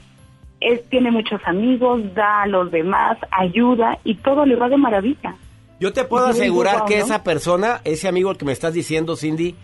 él 0.61 0.81
tiene 0.91 1.11
muchos 1.11 1.41
amigos, 1.47 2.01
da 2.15 2.43
a 2.43 2.47
los 2.47 2.71
demás, 2.71 3.19
ayuda 3.31 3.99
y 4.05 4.15
todo 4.17 4.47
le 4.47 4.57
va 4.57 4.69
de 4.69 4.77
maravilla. 4.77 5.35
Yo 5.81 5.93
te 5.93 6.05
puedo 6.05 6.27
asegurar 6.27 6.79
"Wow", 6.81 6.87
que 6.87 6.99
¿no? 6.99 7.05
esa 7.05 7.23
persona, 7.23 7.81
ese 7.85 8.09
amigo 8.09 8.31
al 8.31 8.37
que 8.39 8.45
me 8.45 8.53
estás 8.53 8.73
diciendo, 8.75 9.17
Cindy, 9.17 9.55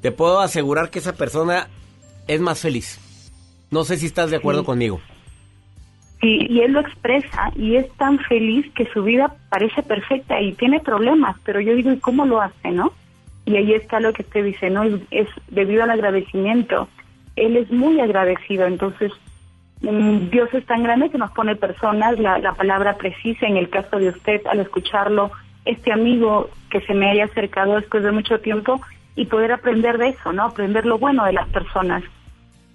te 0.00 0.12
puedo 0.12 0.40
asegurar 0.40 0.90
que 0.90 1.00
esa 1.00 1.14
persona 1.16 1.68
es 2.28 2.40
más 2.40 2.60
feliz. 2.60 2.98
No 3.70 3.84
sé 3.84 3.96
si 3.98 4.06
estás 4.06 4.30
de 4.30 4.36
acuerdo 4.36 4.60
Sí. 4.60 4.66
conmigo. 4.66 5.00
Sí, 6.20 6.46
y 6.48 6.60
él 6.62 6.72
lo 6.72 6.80
expresa 6.80 7.52
y 7.54 7.76
es 7.76 7.88
tan 7.92 8.18
feliz 8.18 8.66
que 8.74 8.86
su 8.92 9.02
vida 9.04 9.36
parece 9.50 9.82
perfecta 9.82 10.40
y 10.40 10.52
tiene 10.52 10.80
problemas, 10.80 11.36
pero 11.44 11.60
yo 11.60 11.74
digo, 11.74 11.92
¿y 11.92 11.98
cómo 11.98 12.24
lo 12.26 12.40
hace, 12.40 12.70
no? 12.72 12.92
Y 13.48 13.56
ahí 13.56 13.72
está 13.72 13.98
lo 13.98 14.12
que 14.12 14.22
usted 14.22 14.44
dice, 14.44 14.68
¿no? 14.68 14.82
Es, 14.82 15.00
es 15.10 15.28
debido 15.48 15.82
al 15.82 15.90
agradecimiento. 15.90 16.86
Él 17.34 17.56
es 17.56 17.70
muy 17.70 17.98
agradecido, 17.98 18.66
entonces 18.66 19.10
mm, 19.80 20.28
Dios 20.28 20.50
es 20.52 20.66
tan 20.66 20.82
grande 20.82 21.08
que 21.08 21.16
nos 21.16 21.30
pone 21.30 21.56
personas, 21.56 22.18
la, 22.18 22.38
la 22.38 22.52
palabra 22.52 22.96
precisa 22.96 23.46
en 23.46 23.56
el 23.56 23.70
caso 23.70 23.98
de 23.98 24.10
usted, 24.10 24.42
al 24.46 24.60
escucharlo, 24.60 25.30
este 25.64 25.92
amigo 25.92 26.50
que 26.70 26.82
se 26.82 26.92
me 26.92 27.08
haya 27.10 27.24
acercado 27.24 27.76
después 27.76 28.02
de 28.02 28.12
mucho 28.12 28.38
tiempo 28.40 28.82
y 29.16 29.24
poder 29.24 29.52
aprender 29.52 29.96
de 29.96 30.08
eso, 30.08 30.30
¿no? 30.34 30.44
Aprender 30.44 30.84
lo 30.84 30.98
bueno 30.98 31.24
de 31.24 31.32
las 31.32 31.48
personas. 31.48 32.02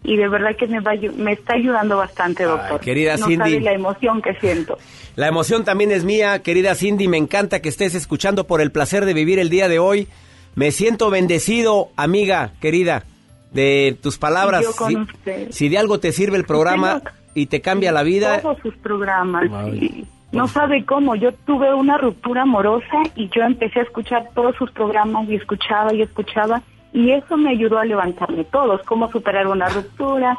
Y 0.04 0.18
de 0.18 0.28
verdad 0.28 0.56
que 0.58 0.66
me, 0.68 0.80
va, 0.80 0.94
me 1.18 1.34
está 1.34 1.54
ayudando 1.54 1.98
bastante, 1.98 2.44
doctor. 2.46 2.82
querida 2.82 3.16
no 3.16 3.28
Cindy. 3.28 3.38
sabe 3.38 3.62
la 3.62 3.74
emoción 3.74 4.22
que 4.24 4.34
siento. 4.36 4.78
La 5.16 5.28
emoción 5.28 5.64
también 5.64 5.92
es 5.92 6.04
mía, 6.04 6.40
querida 6.40 6.74
Cindy. 6.74 7.08
Me 7.08 7.18
encanta 7.18 7.62
que 7.62 7.70
estés 7.70 7.94
escuchando 7.94 8.48
por 8.48 8.60
el 8.60 8.72
placer 8.72 9.06
de 9.06 9.14
vivir 9.14 9.38
el 9.38 9.50
día 9.50 9.70
de 9.70 9.78
hoy. 9.78 10.08
Me 10.56 10.72
siento 10.72 11.10
bendecido, 11.10 11.90
amiga, 11.96 12.52
querida, 12.62 13.04
de 13.52 13.98
tus 14.02 14.18
palabras. 14.18 14.62
Y 14.62 14.66
yo 14.66 14.76
con 14.76 14.90
si, 14.90 14.96
usted. 14.98 15.52
si 15.52 15.70
de 15.70 15.78
algo 15.78 16.00
te 16.00 16.12
sirve 16.12 16.38
el 16.38 16.46
programa 16.46 17.02
y 17.34 17.48
te 17.48 17.62
cambia 17.62 17.92
la 17.92 18.04
vida, 18.04 18.42
Todos 18.42 18.60
sus 18.60 18.76
programas. 18.78 19.50
Sí. 19.72 20.06
No 20.32 20.48
sabe 20.48 20.84
cómo. 20.84 21.16
Yo 21.16 21.32
tuve 21.32 21.74
una 21.74 21.98
ruptura 21.98 22.42
amorosa 22.42 23.04
y 23.16 23.30
yo 23.30 23.44
empecé 23.44 23.80
a 23.80 23.84
escuchar 23.84 24.30
todos 24.34 24.56
sus 24.56 24.72
programas 24.72 25.30
y 25.30 25.36
escuchaba 25.36 25.94
y 25.94 26.02
escuchaba. 26.02 26.62
Y 26.92 27.12
eso 27.12 27.38
me 27.38 27.52
ayudó 27.52 27.78
a 27.78 27.86
levantarme 27.86 28.44
todos. 28.46 28.82
Cómo 28.84 29.12
superar 29.12 29.48
una 29.48 29.70
ruptura, 29.70 30.38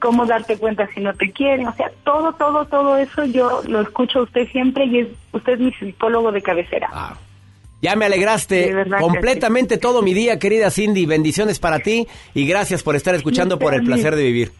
cómo 0.00 0.24
darte 0.24 0.56
cuenta 0.56 0.86
si 0.94 1.00
no 1.00 1.12
te 1.12 1.30
quieren. 1.30 1.68
O 1.68 1.74
sea, 1.74 1.90
todo, 2.04 2.32
todo, 2.32 2.64
todo 2.64 2.96
eso 2.96 3.24
yo 3.26 3.62
lo 3.68 3.82
escucho 3.82 4.20
a 4.20 4.22
usted 4.22 4.48
siempre 4.48 4.86
y 4.86 5.00
es, 5.00 5.08
usted 5.32 5.54
es 5.54 5.60
mi 5.60 5.72
psicólogo 5.72 6.32
de 6.32 6.40
cabecera. 6.40 6.90
Ya 7.84 7.94
me 7.96 8.06
alegraste 8.06 8.74
completamente 8.98 9.76
todo 9.78 10.00
mi 10.02 10.14
día, 10.14 10.38
querida 10.38 10.70
Cindy. 10.70 11.04
Bendiciones 11.06 11.58
para 11.58 11.78
ti 11.80 12.06
y 12.34 12.46
gracias 12.46 12.82
por 12.82 12.96
estar 12.96 13.14
escuchando 13.14 13.58
por 13.58 13.74
el 13.74 13.84
placer 13.84 14.16
de 14.16 14.22
vivir. 14.24 14.52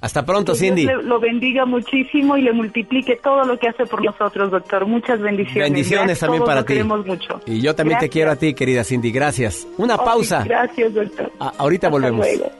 Hasta 0.00 0.26
pronto, 0.26 0.54
Dios 0.54 0.58
Cindy. 0.58 0.84
lo 1.04 1.20
bendiga 1.20 1.64
muchísimo 1.64 2.36
y 2.36 2.42
le 2.42 2.52
multiplique 2.52 3.14
todo 3.22 3.44
lo 3.44 3.56
que 3.56 3.68
hace 3.68 3.86
por 3.86 4.04
nosotros, 4.04 4.50
doctor. 4.50 4.84
Muchas 4.84 5.20
bendiciones. 5.20 5.62
Bendiciones 5.70 6.18
Ya 6.18 6.26
también 6.26 6.40
todos 6.42 6.50
para 6.56 6.62
ti. 6.66 6.72
queremos 6.72 7.06
mucho. 7.06 7.40
Y 7.46 7.60
yo 7.60 7.72
también 7.76 8.00
te 8.00 8.08
quiero 8.08 8.32
a 8.32 8.36
ti, 8.36 8.52
querida 8.52 8.82
Cindy. 8.82 9.12
Gracias. 9.12 9.64
Una 9.78 9.96
pausa. 9.96 10.42
Gracias, 10.42 10.92
doctor. 10.92 11.30
A- 11.38 11.52
ahorita 11.56 11.86
Hasta 11.86 11.92
volvemos. 11.96 12.26
luego. 12.26 12.50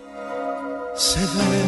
Se 0.95 1.19
ve 1.19 1.63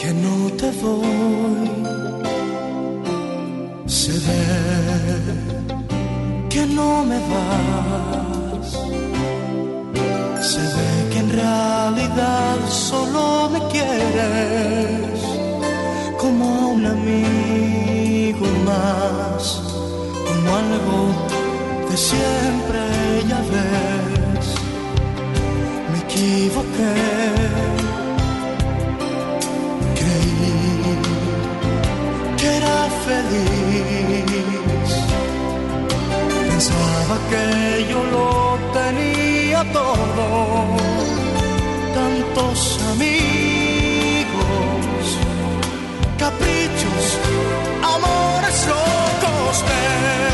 que 0.00 0.12
no 0.14 0.48
te 0.56 0.70
voy. 0.80 1.68
Se 3.86 4.12
ve 4.12 5.21
que 6.52 6.66
no 6.66 7.04
me 7.04 7.18
vas. 7.30 8.68
Se 10.52 10.60
ve 10.60 10.92
que 11.10 11.18
en 11.18 11.30
realidad 11.30 12.56
solo 12.68 13.48
me 13.50 13.60
quieres 13.72 15.18
como 16.18 16.44
un 16.74 16.84
amigo 16.84 18.46
más, 18.66 19.62
como 20.28 20.46
algo 20.62 21.00
de 21.90 21.96
siempre, 21.96 22.80
ya 23.28 23.40
ves 23.52 24.46
me 25.90 25.98
equivoqué. 26.06 27.22
Feliz. 33.04 34.61
Pensaba 36.64 37.18
que 37.28 37.86
yo 37.90 38.00
lo 38.04 38.56
tenía 38.72 39.64
todo. 39.72 40.76
Tantos 41.92 42.78
amigos, 42.92 44.38
caprichos, 46.16 47.18
amores 47.82 48.66
locos. 48.68 49.64
Tengo 49.66 50.31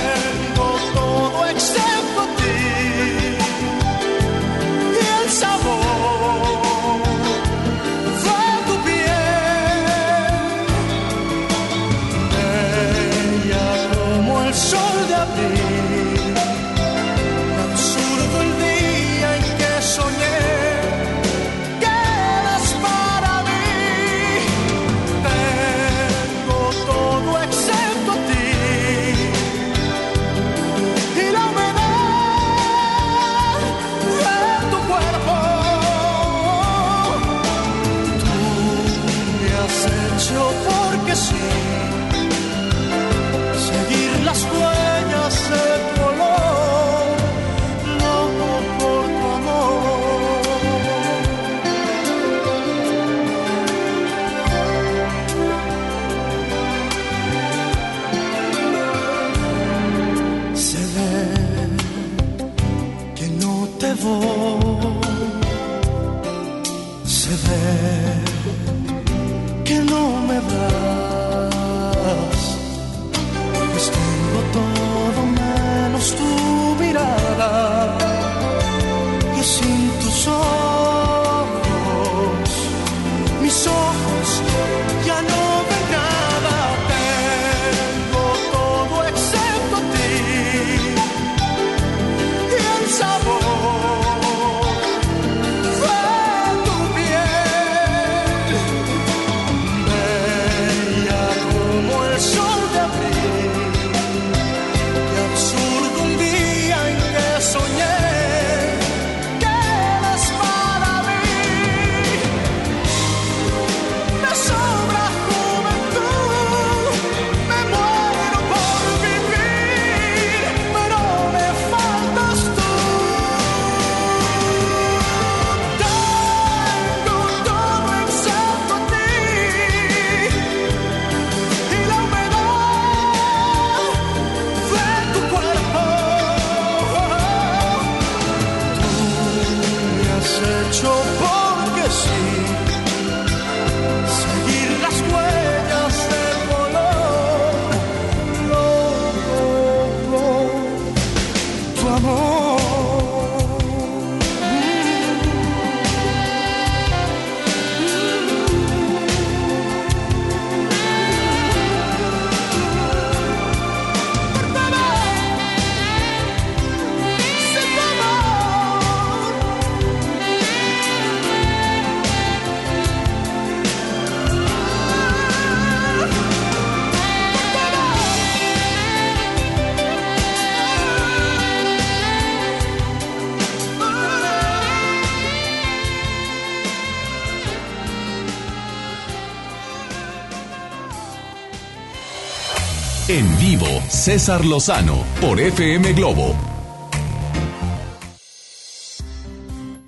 César 193.99 194.45
Lozano 194.45 195.03
por 195.21 195.41
FM 195.41 195.93
Globo. 195.93 196.33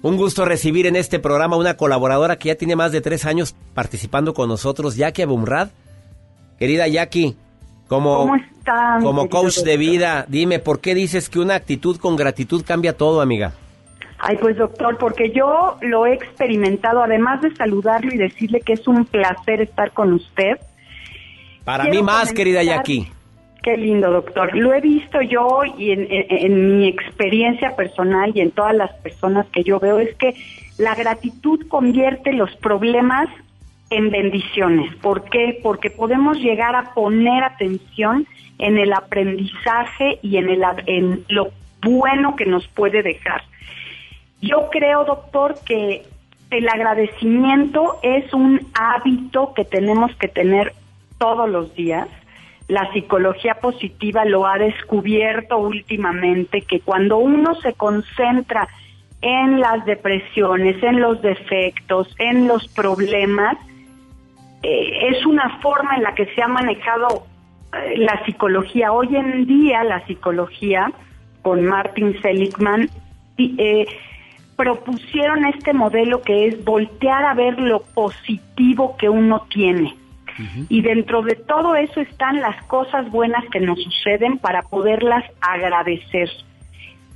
Un 0.02 0.16
gusto 0.16 0.44
recibir 0.44 0.86
en 0.88 0.96
este 0.96 1.20
programa 1.20 1.56
una 1.56 1.76
colaboradora 1.76 2.36
que 2.36 2.48
ya 2.48 2.56
tiene 2.56 2.74
más 2.74 2.90
de 2.90 3.02
tres 3.02 3.24
años 3.24 3.54
participando 3.72 4.34
con 4.34 4.48
nosotros, 4.48 4.96
Jackie 4.96 5.22
Abumrad. 5.22 5.68
Querida 6.58 6.88
Jackie, 6.88 7.36
como, 7.86 8.16
¿Cómo 8.16 8.34
están, 8.34 9.00
como 9.00 9.28
coach 9.28 9.58
de 9.58 9.76
vida, 9.76 10.26
dime, 10.26 10.58
¿por 10.58 10.80
qué 10.80 10.96
dices 10.96 11.30
que 11.30 11.38
una 11.38 11.54
actitud 11.54 11.96
con 11.98 12.16
gratitud 12.16 12.64
cambia 12.66 12.96
todo, 12.96 13.20
amiga? 13.20 13.52
Ay, 14.18 14.36
pues 14.40 14.56
doctor, 14.56 14.98
porque 14.98 15.30
yo 15.30 15.78
lo 15.82 16.04
he 16.06 16.14
experimentado, 16.14 17.00
además 17.00 17.42
de 17.42 17.54
saludarlo 17.54 18.12
y 18.12 18.18
decirle 18.18 18.60
que 18.60 18.72
es 18.72 18.88
un 18.88 19.04
placer 19.04 19.60
estar 19.60 19.92
con 19.92 20.12
usted. 20.14 20.58
Para 21.64 21.84
mí 21.84 22.02
más, 22.02 22.32
querida 22.32 22.64
Jackie. 22.64 23.08
Qué 23.62 23.76
lindo, 23.76 24.10
doctor. 24.10 24.56
Lo 24.56 24.72
he 24.72 24.80
visto 24.80 25.20
yo 25.20 25.60
y 25.76 25.90
en, 25.90 26.06
en- 26.10 26.78
mi 26.78 26.88
experiencia 26.88 27.76
personal 27.76 28.32
y 28.34 28.40
en 28.40 28.50
todas 28.52 28.74
las 28.74 28.92
personas 29.00 29.46
que 29.48 29.62
yo 29.62 29.78
veo 29.78 29.98
es 29.98 30.14
que 30.16 30.34
la 30.78 30.94
gratitud 30.94 31.66
convierte 31.68 32.32
los 32.32 32.54
problemas 32.56 33.28
en 33.90 34.10
bendiciones. 34.10 34.94
¿Por 34.96 35.24
qué? 35.24 35.58
Porque 35.62 35.90
podemos 35.90 36.38
llegar 36.38 36.74
a 36.74 36.94
poner 36.94 37.42
atención 37.44 38.26
en 38.58 38.78
el 38.78 38.92
aprendizaje 38.94 40.18
y 40.22 40.36
en, 40.38 40.48
el, 40.48 40.62
en 40.86 41.24
lo 41.28 41.48
bueno 41.82 42.36
que 42.36 42.46
nos 42.46 42.66
puede 42.68 43.02
dejar. 43.02 43.42
Yo 44.40 44.70
creo, 44.70 45.04
doctor, 45.04 45.56
que 45.66 46.02
el 46.50 46.68
agradecimiento 46.68 47.98
es 48.02 48.32
un 48.32 48.60
hábito 48.74 49.52
que 49.54 49.64
tenemos 49.66 50.14
que 50.16 50.28
tener 50.28 50.72
todos 51.18 51.48
los 51.48 51.74
días. 51.74 52.08
La 52.70 52.88
psicología 52.92 53.54
positiva 53.54 54.24
lo 54.24 54.46
ha 54.46 54.56
descubierto 54.56 55.58
últimamente, 55.58 56.62
que 56.62 56.78
cuando 56.78 57.18
uno 57.18 57.56
se 57.56 57.72
concentra 57.72 58.68
en 59.22 59.58
las 59.58 59.84
depresiones, 59.86 60.80
en 60.80 61.00
los 61.00 61.20
defectos, 61.20 62.14
en 62.18 62.46
los 62.46 62.68
problemas, 62.68 63.56
eh, 64.62 65.08
es 65.08 65.26
una 65.26 65.58
forma 65.58 65.96
en 65.96 66.04
la 66.04 66.14
que 66.14 66.26
se 66.26 66.40
ha 66.42 66.46
manejado 66.46 67.26
eh, 67.72 67.98
la 67.98 68.24
psicología. 68.24 68.92
Hoy 68.92 69.16
en 69.16 69.46
día 69.46 69.82
la 69.82 70.06
psicología, 70.06 70.92
con 71.42 71.64
Martin 71.64 72.22
Seligman, 72.22 72.88
eh, 73.36 73.84
propusieron 74.54 75.44
este 75.46 75.72
modelo 75.72 76.22
que 76.22 76.46
es 76.46 76.64
voltear 76.64 77.24
a 77.24 77.34
ver 77.34 77.58
lo 77.58 77.80
positivo 77.82 78.96
que 78.96 79.08
uno 79.08 79.44
tiene. 79.50 79.96
Y 80.68 80.82
dentro 80.82 81.22
de 81.22 81.34
todo 81.36 81.74
eso 81.76 82.00
están 82.00 82.40
las 82.40 82.62
cosas 82.64 83.10
buenas 83.10 83.44
que 83.52 83.60
nos 83.60 83.78
suceden 83.82 84.38
para 84.38 84.62
poderlas 84.62 85.24
agradecer. 85.40 86.30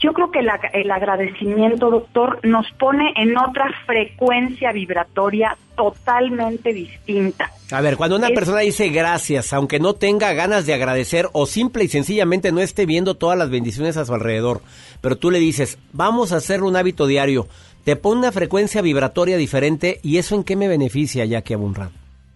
Yo 0.00 0.12
creo 0.12 0.30
que 0.30 0.42
la- 0.42 0.60
el 0.74 0.90
agradecimiento, 0.90 1.88
doctor, 1.90 2.40
nos 2.42 2.70
pone 2.72 3.14
en 3.16 3.38
otra 3.38 3.70
frecuencia 3.86 4.72
vibratoria 4.72 5.56
totalmente 5.76 6.72
distinta. 6.74 7.50
A 7.70 7.80
ver, 7.80 7.96
cuando 7.96 8.16
una 8.16 8.28
Es- 8.28 8.34
persona 8.34 8.58
dice 8.60 8.88
gracias, 8.90 9.52
aunque 9.52 9.78
no 9.80 9.94
tenga 9.94 10.32
ganas 10.34 10.66
de 10.66 10.74
agradecer 10.74 11.28
o 11.32 11.46
simple 11.46 11.84
y 11.84 11.88
sencillamente 11.88 12.52
no 12.52 12.60
esté 12.60 12.84
viendo 12.86 13.14
todas 13.14 13.38
las 13.38 13.48
bendiciones 13.50 13.96
a 13.96 14.04
su 14.04 14.12
alrededor, 14.12 14.60
pero 15.00 15.16
tú 15.16 15.30
le 15.30 15.38
dices, 15.38 15.78
vamos 15.92 16.32
a 16.32 16.36
hacer 16.36 16.62
un 16.62 16.76
hábito 16.76 17.06
diario, 17.06 17.46
te 17.84 17.96
pone 17.96 18.18
una 18.20 18.32
frecuencia 18.32 18.82
vibratoria 18.82 19.36
diferente 19.38 20.00
y 20.02 20.18
eso 20.18 20.34
en 20.34 20.44
qué 20.44 20.56
me 20.56 20.68
beneficia, 20.68 21.24
Jackie 21.24 21.54
Abunrad. 21.54 21.90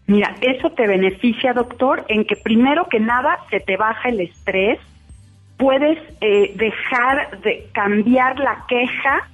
Mira, 0.09 0.35
eso 0.41 0.71
te 0.71 0.87
beneficia, 0.87 1.53
doctor, 1.53 2.07
en 2.09 2.25
que 2.25 2.35
primero 2.35 2.89
que 2.89 2.99
nada 2.99 3.41
se 3.51 3.61
te 3.61 3.77
baja 3.77 4.09
el 4.09 4.21
estrés, 4.21 4.79
puedes 5.59 5.99
eh, 6.23 6.55
dejar 6.57 7.41
de 7.43 7.69
cambiar 7.73 8.39
la 8.39 8.65
queja 8.67 9.29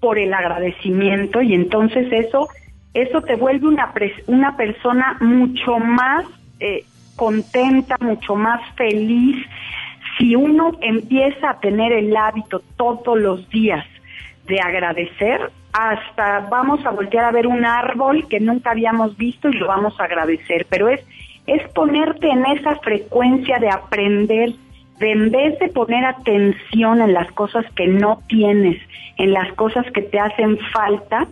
por 0.00 0.18
el 0.18 0.32
agradecimiento 0.32 1.42
y 1.42 1.54
entonces 1.54 2.10
eso 2.10 2.48
eso 2.94 3.20
te 3.20 3.36
vuelve 3.36 3.68
una 3.68 3.92
una 4.26 4.56
persona 4.56 5.18
mucho 5.20 5.78
más 5.78 6.24
eh, 6.60 6.86
contenta, 7.14 7.96
mucho 8.00 8.36
más 8.36 8.62
feliz. 8.74 9.36
Si 10.16 10.34
uno 10.34 10.78
empieza 10.80 11.50
a 11.50 11.60
tener 11.60 11.92
el 11.92 12.16
hábito 12.16 12.62
todos 12.78 13.18
los 13.18 13.46
días 13.50 13.84
de 14.46 14.60
agradecer, 14.60 15.50
hasta 15.76 16.40
vamos 16.48 16.84
a 16.86 16.90
voltear 16.90 17.24
a 17.24 17.30
ver 17.30 17.46
un 17.46 17.64
árbol 17.64 18.26
que 18.28 18.40
nunca 18.40 18.70
habíamos 18.70 19.16
visto 19.16 19.48
y 19.48 19.52
lo 19.52 19.68
vamos 19.68 19.98
a 20.00 20.04
agradecer, 20.04 20.66
pero 20.70 20.88
es 20.88 21.04
es 21.46 21.62
ponerte 21.72 22.28
en 22.28 22.44
esa 22.46 22.76
frecuencia 22.76 23.58
de 23.58 23.70
aprender, 23.70 24.52
de 24.98 25.12
en 25.12 25.30
vez 25.30 25.58
de 25.58 25.68
poner 25.68 26.04
atención 26.04 27.00
en 27.00 27.12
las 27.12 27.30
cosas 27.32 27.64
que 27.74 27.86
no 27.86 28.20
tienes, 28.28 28.80
en 29.16 29.32
las 29.32 29.52
cosas 29.52 29.86
que 29.92 30.02
te 30.02 30.18
hacen 30.18 30.58
falta, 30.72 31.26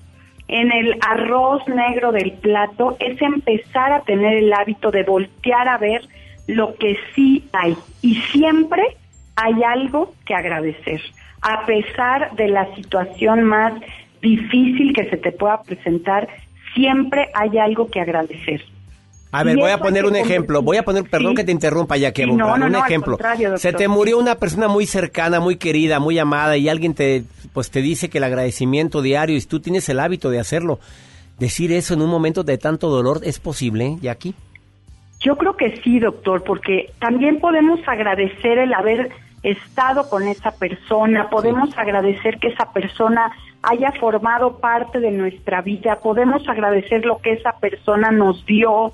en 0.47 0.71
el 0.71 0.97
arroz 1.01 1.67
negro 1.69 2.13
del 2.13 2.33
plato, 2.33 2.97
es 3.01 3.21
empezar 3.23 3.93
a 3.93 4.03
tener 4.03 4.35
el 4.35 4.53
hábito 4.53 4.91
de 4.91 5.03
voltear 5.03 5.69
a 5.69 5.79
ver 5.79 6.07
lo 6.47 6.75
que 6.77 6.97
sí 7.15 7.45
hay. 7.53 7.77
Y 8.03 8.17
siempre 8.17 8.83
hay 9.37 9.63
algo 9.65 10.13
que 10.27 10.35
agradecer, 10.35 11.01
a 11.41 11.67
pesar 11.67 12.31
de 12.37 12.49
la 12.49 12.73
situación 12.77 13.43
más 13.43 13.73
difícil 14.25 14.93
que 14.93 15.09
se 15.11 15.19
te 15.19 15.31
pueda 15.31 15.63
presentar, 15.63 16.27
siempre 16.75 17.29
hay 17.35 17.59
algo 17.59 17.89
que 17.91 18.01
agradecer. 18.01 18.63
A 19.31 19.43
ver, 19.43 19.57
voy 19.57 19.71
a 19.71 19.79
poner 19.79 20.07
un 20.07 20.15
ejemplo. 20.15 20.63
Voy 20.63 20.77
a 20.77 20.85
poner, 20.85 21.03
perdón 21.11 21.31
Sí. 21.33 21.37
que 21.39 21.45
te 21.45 21.53
interrumpa, 21.53 21.97
ya 21.97 22.13
que 22.13 22.23
Sí, 22.23 22.31
no, 22.31 22.57
no, 22.57 22.67
un 22.67 22.73
no, 22.73 22.79
ejemplo. 22.79 23.19
Se 23.57 23.73
te 23.73 23.89
murió 23.89 24.17
una 24.19 24.37
persona 24.37 24.69
muy 24.69 24.87
cercana, 24.87 25.41
muy 25.41 25.57
querida, 25.57 25.99
muy 25.99 26.19
amada 26.21 26.57
y 26.57 26.69
alguien 26.69 26.95
te, 26.95 27.25
pues 27.53 27.69
te 27.71 27.83
dice 27.83 28.09
que 28.09 28.19
el 28.19 28.25
agradecimiento 28.25 29.03
diario 29.03 29.37
y 29.37 29.41
tú 29.43 29.59
tienes 29.59 29.89
el 29.89 29.99
hábito 29.99 30.31
de 30.31 30.39
hacerlo. 30.39 30.79
Decir 31.39 31.73
eso 31.73 31.95
en 31.95 32.03
un 32.03 32.11
momento 32.11 32.45
de 32.45 32.59
tanto 32.59 32.89
dolor 32.89 33.23
es 33.25 33.41
posible, 33.41 33.97
Jackie. 34.01 34.35
Yo 35.19 35.37
creo 35.37 35.57
que 35.57 35.81
sí, 35.83 35.99
doctor, 35.99 36.45
porque 36.45 36.93
también 37.01 37.41
podemos 37.41 37.81
agradecer 37.89 38.59
el 38.59 38.73
haber 38.73 39.11
estado 39.43 40.09
con 40.09 40.29
esa 40.29 40.53
persona, 40.53 41.29
podemos 41.29 41.77
agradecer 41.77 42.39
que 42.39 42.49
esa 42.49 42.73
persona 42.73 43.33
haya 43.71 43.93
formado 43.93 44.59
parte 44.59 45.01
de 45.01 45.11
nuestra 45.11 45.63
vida, 45.63 46.01
podemos 46.01 46.49
agradecer 46.49 47.05
lo 47.05 47.19
que 47.19 47.33
esa 47.33 47.53
persona 47.59 48.11
nos 48.11 48.45
dio, 48.47 48.93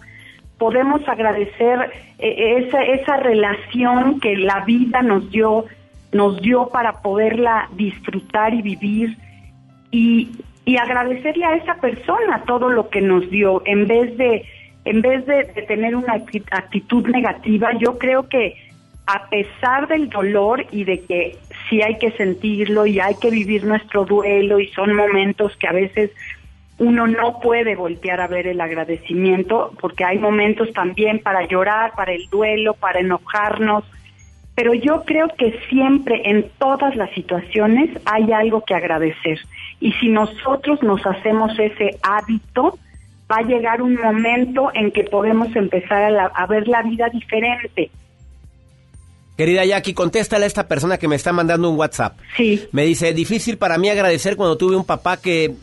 podemos 0.59 1.07
agradecer 1.09 1.91
eh, 2.19 2.65
esa, 2.67 2.83
esa 2.83 3.17
relación 3.17 4.21
que 4.21 4.37
la 4.37 4.65
vida 4.65 5.03
nos 5.03 5.31
dio, 5.31 5.65
nos 6.13 6.41
dio 6.41 6.69
para 6.69 7.01
poderla 7.03 7.69
disfrutar 7.77 8.55
y 8.55 8.63
vivir 8.63 9.17
y, 9.91 10.31
y 10.65 10.77
agradecerle 10.77 11.45
a 11.45 11.55
esa 11.57 11.75
persona 11.77 12.43
todo 12.47 12.69
lo 12.69 12.89
que 12.91 13.01
nos 13.01 13.29
dio. 13.31 13.63
En 13.65 13.87
vez 13.87 14.17
de 14.17 14.45
en 14.85 15.03
vez 15.03 15.27
de, 15.27 15.45
tener 15.69 15.95
una 15.95 16.15
acti- 16.15 16.43
actitud 16.51 17.07
negativa 17.09 17.69
yo 17.79 17.99
creo 17.99 18.29
que 18.29 18.57
a 19.07 19.29
pesar 19.29 19.89
del 19.89 20.09
dolor 20.09 20.65
y 20.71 20.85
de 20.85 21.01
que 21.05 21.37
sí 21.71 21.81
hay 21.81 21.97
que 21.99 22.11
sentirlo 22.13 22.85
y 22.85 23.01
hay 23.01 23.15
que 23.15 23.31
vivir 23.31 23.65
nuestro 23.65 24.05
duelo 24.05 24.61
y 24.61 24.67
son 24.69 24.95
momentos 24.95 25.57
que 25.57 25.69
a 25.69 25.73
veces 25.73 26.11
uno 26.79 27.07
no 27.07 27.41
puede 27.41 27.77
voltear 27.77 28.21
a 28.21 28.27
ver 28.27 28.47
el 28.47 28.61
agradecimiento 28.61 29.73
porque 29.81 30.05
hay 30.05 30.19
momentos 30.19 30.73
también 30.73 31.21
para 31.21 31.47
llorar, 31.47 31.93
para 31.95 32.13
el 32.13 32.27
duelo, 32.31 32.75
para 32.75 33.01
enojarnos, 33.01 33.85
pero 34.55 34.75
yo 34.75 35.05
creo 35.05 35.29
que 35.39 35.59
siempre 35.69 36.23
en 36.25 36.51
todas 36.59 36.97
las 36.97 37.11
situaciones 37.13 37.89
hay 38.05 38.33
algo 38.33 38.63
que 38.65 38.75
agradecer. 38.75 39.39
Y 39.81 39.93
si 39.93 40.09
nosotros 40.09 40.83
nos 40.83 41.07
hacemos 41.07 41.57
ese 41.59 41.97
hábito, 42.03 42.79
va 43.31 43.37
a 43.37 43.43
llegar 43.43 43.81
un 43.81 43.95
momento 43.95 44.71
en 44.75 44.91
que 44.91 45.05
podemos 45.05 45.55
empezar 45.55 46.03
a, 46.03 46.11
la- 46.11 46.33
a 46.35 46.47
ver 46.47 46.67
la 46.69 46.83
vida 46.83 47.09
diferente. 47.11 47.91
Querida 49.41 49.65
Jackie, 49.65 49.95
contéstale 49.95 50.45
a 50.45 50.49
esta 50.49 50.69
persona 50.69 50.99
que 50.99 51.09
me 51.09 51.17
está 51.17 51.33
mandando 51.33 51.71
un 51.71 51.79
WhatsApp. 51.79 52.19
Sí. 52.37 52.63
Me 52.73 52.85
dice, 52.85 53.15
difícil 53.15 53.57
para 53.57 53.79
mí 53.79 53.89
agradecer 53.89 54.37
cuando 54.37 54.59
tuve 54.59 54.77
un 54.77 54.85
papá 54.85 55.17
que 55.17 55.55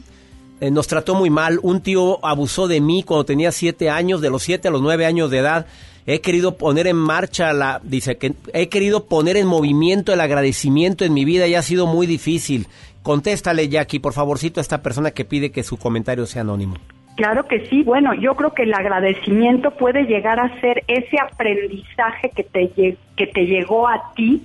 eh, 0.59 0.71
nos 0.71 0.87
trató 0.87 1.13
muy 1.13 1.29
mal. 1.29 1.59
Un 1.61 1.81
tío 1.81 2.25
abusó 2.25 2.67
de 2.67 2.81
mí 2.81 3.03
cuando 3.03 3.25
tenía 3.25 3.51
siete 3.51 3.91
años, 3.91 4.19
de 4.19 4.31
los 4.31 4.41
siete 4.41 4.67
a 4.67 4.71
los 4.71 4.81
nueve 4.81 5.05
años 5.05 5.29
de 5.29 5.37
edad. 5.37 5.67
He 6.07 6.21
querido 6.21 6.57
poner 6.57 6.87
en 6.87 6.95
marcha 6.95 7.53
la, 7.53 7.79
dice 7.83 8.17
que 8.17 8.33
he 8.51 8.67
querido 8.67 9.05
poner 9.05 9.37
en 9.37 9.45
movimiento 9.45 10.11
el 10.11 10.21
agradecimiento 10.21 11.05
en 11.05 11.13
mi 11.13 11.23
vida 11.23 11.45
y 11.45 11.53
ha 11.53 11.61
sido 11.61 11.85
muy 11.85 12.07
difícil. 12.07 12.65
Contéstale, 13.03 13.69
Jackie, 13.69 13.99
por 13.99 14.13
favorcito, 14.13 14.59
a 14.59 14.63
esta 14.63 14.81
persona 14.81 15.11
que 15.11 15.23
pide 15.23 15.51
que 15.51 15.61
su 15.61 15.77
comentario 15.77 16.25
sea 16.25 16.41
anónimo. 16.41 16.77
Claro 17.17 17.47
que 17.47 17.65
sí, 17.65 17.83
bueno, 17.83 18.13
yo 18.13 18.35
creo 18.35 18.53
que 18.53 18.63
el 18.63 18.73
agradecimiento 18.73 19.71
puede 19.71 20.03
llegar 20.05 20.39
a 20.39 20.57
ser 20.61 20.83
ese 20.87 21.17
aprendizaje 21.19 22.29
que 22.29 22.43
te, 22.43 22.69
que 23.15 23.27
te 23.27 23.45
llegó 23.45 23.87
a 23.89 24.13
ti, 24.15 24.43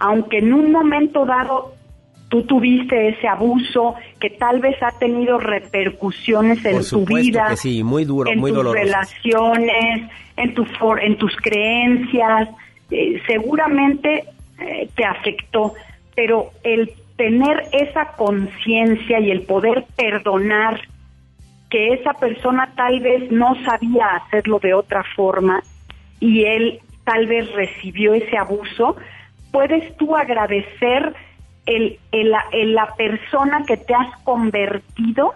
aunque 0.00 0.38
en 0.38 0.52
un 0.52 0.72
momento 0.72 1.24
dado 1.26 1.74
tú 2.30 2.42
tuviste 2.44 3.08
ese 3.10 3.28
abuso 3.28 3.94
que 4.18 4.30
tal 4.30 4.58
vez 4.60 4.82
ha 4.82 4.90
tenido 4.98 5.38
repercusiones 5.38 6.64
en 6.64 6.72
por 6.72 6.84
tu 6.84 7.04
vida, 7.04 7.46
que 7.50 7.56
sí, 7.56 7.84
muy 7.84 8.04
duro, 8.04 8.30
en 8.30 8.40
muy 8.40 8.50
tus 8.50 8.56
doloroso. 8.56 8.82
relaciones, 8.84 10.10
en, 10.36 10.54
tu 10.54 10.64
for- 10.64 11.00
en 11.04 11.16
tus 11.16 11.36
creencias. 11.36 12.48
eh, 12.90 13.20
seguramente 13.26 14.24
eh, 14.60 14.88
te 14.96 15.04
afectó, 15.04 15.74
pero 16.16 16.50
el 16.62 16.90
tener 17.16 17.64
esa 17.72 18.06
conciencia 18.16 19.20
y 19.20 19.30
el 19.30 19.42
poder 19.42 19.84
perdonar 19.96 20.80
que 21.74 21.92
esa 21.94 22.12
persona 22.12 22.70
tal 22.76 23.00
vez 23.00 23.32
no 23.32 23.56
sabía 23.64 24.06
hacerlo 24.16 24.60
de 24.60 24.74
otra 24.74 25.02
forma 25.16 25.60
y 26.20 26.44
él 26.44 26.78
tal 27.02 27.26
vez 27.26 27.50
recibió 27.52 28.14
ese 28.14 28.38
abuso, 28.38 28.94
puedes 29.50 29.96
tú 29.96 30.14
agradecer 30.16 31.12
el, 31.66 31.98
el- 32.12 32.30
la, 32.74 32.94
persona 32.96 33.64
que 33.66 33.76
te 33.76 33.92
has 33.92 34.16
convertido 34.22 35.34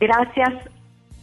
gracias 0.00 0.52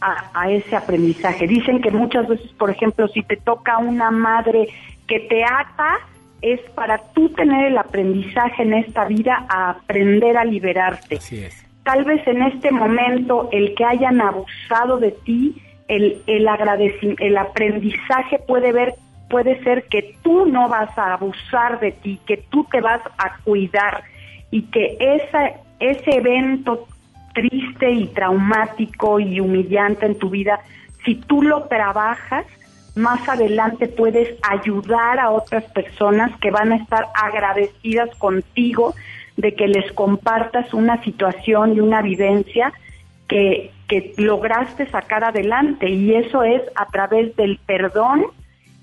a, 0.00 0.30
a 0.32 0.50
ese 0.50 0.74
aprendizaje. 0.74 1.46
Dicen 1.46 1.82
que 1.82 1.90
muchas 1.90 2.26
veces, 2.26 2.50
por 2.54 2.70
ejemplo, 2.70 3.06
si 3.08 3.22
te 3.22 3.36
toca 3.36 3.76
una 3.76 4.10
madre 4.10 4.68
que 5.06 5.20
te 5.20 5.44
ata, 5.44 5.98
es 6.40 6.60
para 6.74 6.96
tú 7.12 7.28
tener 7.28 7.66
el 7.66 7.76
aprendizaje 7.76 8.62
en 8.62 8.72
esta 8.72 9.04
vida 9.04 9.44
a 9.50 9.68
aprender 9.70 10.38
a 10.38 10.44
liberarte. 10.46 11.16
Así 11.16 11.44
es. 11.44 11.63
Tal 11.84 12.04
vez 12.04 12.26
en 12.26 12.42
este 12.42 12.70
momento 12.70 13.48
el 13.52 13.74
que 13.74 13.84
hayan 13.84 14.20
abusado 14.20 14.98
de 14.98 15.12
ti, 15.12 15.62
el, 15.88 16.22
el, 16.26 16.48
el 17.18 17.36
aprendizaje 17.36 18.38
puede 18.46 18.72
ver 18.72 18.94
puede 19.28 19.62
ser 19.64 19.84
que 19.88 20.16
tú 20.22 20.46
no 20.46 20.68
vas 20.68 20.96
a 20.96 21.14
abusar 21.14 21.80
de 21.80 21.92
ti, 21.92 22.20
que 22.26 22.36
tú 22.36 22.66
te 22.70 22.80
vas 22.80 23.00
a 23.18 23.38
cuidar 23.42 24.04
y 24.50 24.62
que 24.62 24.96
ese 25.00 26.10
evento 26.10 26.86
triste 27.34 27.90
y 27.90 28.06
traumático 28.06 29.18
y 29.18 29.40
humillante 29.40 30.06
en 30.06 30.18
tu 30.18 30.30
vida, 30.30 30.60
si 31.04 31.16
tú 31.16 31.42
lo 31.42 31.64
trabajas, 31.64 32.46
más 32.94 33.28
adelante 33.28 33.88
puedes 33.88 34.38
ayudar 34.42 35.18
a 35.18 35.30
otras 35.30 35.64
personas 35.72 36.30
que 36.40 36.52
van 36.52 36.72
a 36.72 36.76
estar 36.76 37.08
agradecidas 37.14 38.14
contigo 38.18 38.94
de 39.36 39.54
que 39.54 39.66
les 39.68 39.90
compartas 39.92 40.72
una 40.74 41.02
situación 41.02 41.76
y 41.76 41.80
una 41.80 42.02
vivencia 42.02 42.72
que, 43.28 43.70
que 43.88 44.12
lograste 44.16 44.88
sacar 44.90 45.24
adelante 45.24 45.88
y 45.90 46.14
eso 46.14 46.42
es 46.42 46.62
a 46.76 46.86
través 46.86 47.34
del 47.36 47.58
perdón 47.66 48.26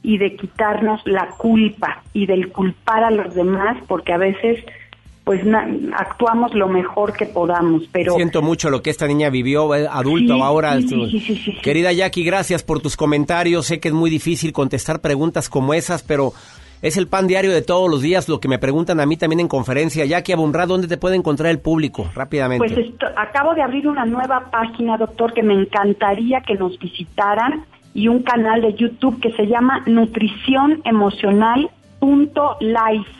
y 0.03 0.17
de 0.17 0.35
quitarnos 0.35 1.01
la 1.05 1.27
culpa 1.37 2.03
y 2.13 2.25
del 2.25 2.51
culpar 2.51 3.03
a 3.03 3.11
los 3.11 3.33
demás 3.35 3.77
porque 3.87 4.13
a 4.13 4.17
veces 4.17 4.59
pues 5.23 5.45
na- 5.45 5.69
actuamos 5.95 6.55
lo 6.55 6.67
mejor 6.67 7.13
que 7.13 7.27
podamos 7.27 7.83
pero 7.91 8.15
Siento 8.15 8.41
mucho 8.41 8.71
lo 8.71 8.81
que 8.81 8.89
esta 8.89 9.05
niña 9.07 9.29
vivió, 9.29 9.73
eh, 9.75 9.87
adulto 9.89 10.33
Sí, 10.33 10.41
ahora. 10.41 10.81
sí, 10.81 11.19
sí. 11.21 11.57
Querida 11.61 11.93
Jackie, 11.93 12.23
gracias 12.23 12.63
por 12.63 12.81
tus 12.81 12.97
comentarios. 12.97 13.67
Sé 13.67 13.79
que 13.79 13.89
es 13.89 13.93
muy 13.93 14.09
difícil 14.09 14.51
contestar 14.51 14.99
preguntas 14.99 15.47
como 15.49 15.75
esas, 15.75 16.01
pero 16.01 16.33
es 16.81 16.97
el 16.97 17.07
pan 17.07 17.27
diario 17.27 17.51
de 17.51 17.61
todos 17.61 17.89
los 17.89 18.01
días 18.01 18.27
lo 18.27 18.39
que 18.39 18.47
me 18.47 18.59
preguntan 18.59 18.99
a 18.99 19.05
mí 19.05 19.17
también 19.17 19.39
en 19.39 19.47
conferencia. 19.47 20.05
Jackie 20.05 20.33
Abumrad, 20.33 20.67
¿dónde 20.67 20.87
te 20.87 20.97
puede 20.97 21.15
encontrar 21.15 21.51
el 21.51 21.59
público? 21.59 22.09
Rápidamente. 22.15 22.73
Pues 22.73 22.87
acabo 23.15 23.53
de 23.53 23.61
abrir 23.61 23.87
una 23.87 24.05
nueva 24.05 24.49
página, 24.51 24.97
doctor, 24.97 25.33
que 25.33 25.43
me 25.43 25.53
encantaría 25.53 26.41
que 26.41 26.55
nos 26.55 26.77
visitaran 26.79 27.65
y 27.93 28.07
un 28.07 28.23
canal 28.23 28.61
de 28.61 28.73
YouTube 28.73 29.19
que 29.19 29.31
se 29.33 29.47
llama 29.47 29.83
Nutrición 29.85 30.81
Emocional 30.85 31.69
life, 32.59 33.11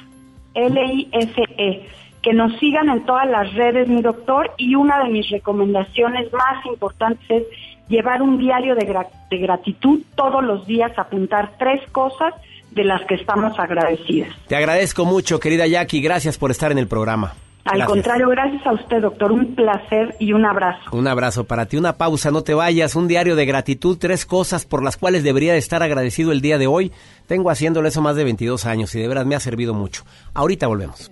L-I-F-E. 0.56 1.88
Que 2.22 2.34
nos 2.34 2.58
sigan 2.60 2.90
en 2.90 3.06
todas 3.06 3.28
las 3.30 3.54
redes, 3.54 3.88
mi 3.88 4.02
doctor, 4.02 4.52
y 4.58 4.76
una 4.76 5.04
de 5.04 5.10
mis 5.10 5.30
recomendaciones 5.30 6.32
más 6.34 6.66
importantes 6.66 7.26
es 7.30 7.44
llevar 7.90 8.22
un 8.22 8.38
diario 8.38 8.76
de 8.76 9.38
gratitud 9.38 10.02
todos 10.16 10.44
los 10.44 10.66
días, 10.68 10.92
apuntar 10.98 11.54
tres 11.58 11.82
cosas 11.92 12.34
de 12.72 12.84
las 12.84 13.02
que 13.08 13.16
estamos 13.16 13.58
agradecidas. 13.60 14.30
Te 14.48 14.56
agradezco 14.56 15.06
mucho, 15.06 15.40
querida 15.40 15.68
Jackie. 15.68 16.02
Gracias 16.02 16.38
por 16.38 16.52
estar 16.52 16.72
en 16.72 16.78
el 16.78 16.88
programa. 16.88 17.34
Al 17.64 17.78
Gracias. 17.78 17.90
contrario, 17.90 18.28
gracias 18.30 18.66
a 18.66 18.74
usted, 18.74 19.02
doctor. 19.02 19.32
Un 19.32 19.54
placer 19.54 20.16
y 20.20 20.34
un 20.34 20.46
abrazo. 20.46 20.82
Un 20.94 21.08
abrazo 21.08 21.44
para 21.44 21.68
ti, 21.68 21.78
una 21.78 21.94
pausa, 21.96 22.32
no 22.32 22.42
te 22.42 22.56
vayas, 22.56 22.96
un 22.96 23.08
diario 23.08 23.36
de 23.36 23.46
gratitud, 23.46 24.00
tres 24.00 24.26
cosas 24.26 24.66
por 24.66 24.84
las 24.84 24.98
cuales 24.98 25.24
debería 25.24 25.54
de 25.54 25.60
estar 25.60 25.84
agradecido 25.84 26.32
el 26.32 26.42
día 26.42 26.58
de 26.58 26.66
hoy. 26.66 26.92
Tengo 27.28 27.52
haciéndolo 27.52 27.88
eso 27.88 28.02
más 28.02 28.16
de 28.16 28.24
22 28.24 28.66
años 28.66 28.96
y 28.96 29.00
de 29.00 29.08
veras 29.08 29.28
me 29.28 29.36
ha 29.36 29.40
servido 29.40 29.76
mucho. 29.76 30.04
Ahorita 30.34 30.66
volvemos. 30.66 31.12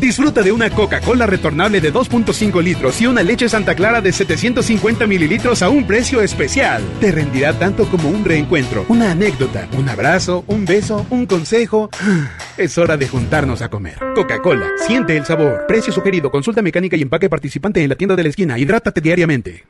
Disfruta 0.00 0.42
de 0.42 0.52
una 0.52 0.70
Coca-Cola 0.70 1.26
retornable 1.26 1.80
de 1.80 1.92
2.5 1.92 2.62
litros 2.62 3.00
y 3.00 3.06
una 3.06 3.22
leche 3.22 3.48
Santa 3.48 3.74
Clara 3.74 4.00
de 4.00 4.12
750 4.12 5.06
mililitros 5.06 5.62
a 5.62 5.70
un 5.70 5.86
precio 5.86 6.20
especial. 6.20 6.82
Te 7.00 7.12
rendirá 7.12 7.58
tanto 7.58 7.86
como 7.86 8.10
un 8.10 8.24
reencuentro, 8.24 8.84
una 8.88 9.12
anécdota, 9.12 9.68
un 9.76 9.88
abrazo, 9.88 10.44
un 10.48 10.64
beso, 10.64 11.06
un 11.10 11.26
consejo. 11.26 11.90
Es 12.56 12.78
hora 12.78 12.96
de 12.96 13.06
juntarnos 13.06 13.60
a 13.60 13.68
comer. 13.68 13.98
Coca-Cola, 14.14 14.66
siente 14.86 15.14
el 15.16 15.26
sabor. 15.26 15.66
Precio 15.68 15.92
sugerido, 15.92 16.30
consulta 16.30 16.62
mecánica 16.62 16.96
y 16.96 17.02
empaque 17.02 17.28
participante 17.28 17.82
en 17.82 17.90
la 17.90 17.96
tienda 17.96 18.16
de 18.16 18.22
la 18.22 18.30
esquina. 18.30 18.58
Hidrátate 18.58 19.02
diariamente. 19.02 19.66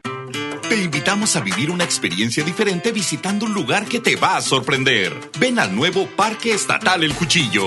Te 0.69 0.77
invitamos 0.77 1.35
a 1.35 1.41
vivir 1.41 1.71
una 1.71 1.83
experiencia 1.83 2.45
diferente 2.45 2.93
visitando 2.93 3.45
un 3.45 3.55
lugar 3.55 3.87
que 3.87 4.01
te 4.01 4.15
va 4.15 4.37
a 4.37 4.41
sorprender. 4.41 5.13
Ven 5.41 5.59
al 5.59 5.75
nuevo 5.75 6.07
Parque 6.17 6.53
Estatal 6.53 7.03
El 7.03 7.15
Cuchillo. 7.15 7.67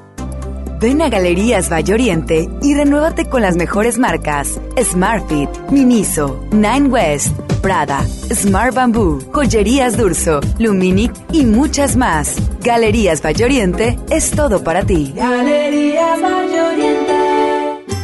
Ven 0.81 0.99
a 1.03 1.09
Galerías 1.09 1.71
Valle 1.71 1.93
Oriente 1.93 2.49
y 2.63 2.73
renuévate 2.73 3.29
con 3.29 3.43
las 3.43 3.55
mejores 3.55 3.99
marcas 3.99 4.59
Smartfit, 4.81 5.47
Miniso, 5.69 6.43
Nine 6.51 6.87
West, 6.87 7.37
Prada, 7.61 8.03
Smart 8.33 8.73
Bamboo, 8.73 9.19
Joyerías 9.31 9.95
Durso, 9.95 10.41
Luminic 10.57 11.13
y 11.31 11.45
muchas 11.45 11.95
más. 11.95 12.35
Galerías 12.61 13.23
Valle 13.23 13.45
Oriente 13.45 13.99
es 14.09 14.31
todo 14.31 14.63
para 14.63 14.81
ti. 14.81 15.13
Galerías. 15.15 16.01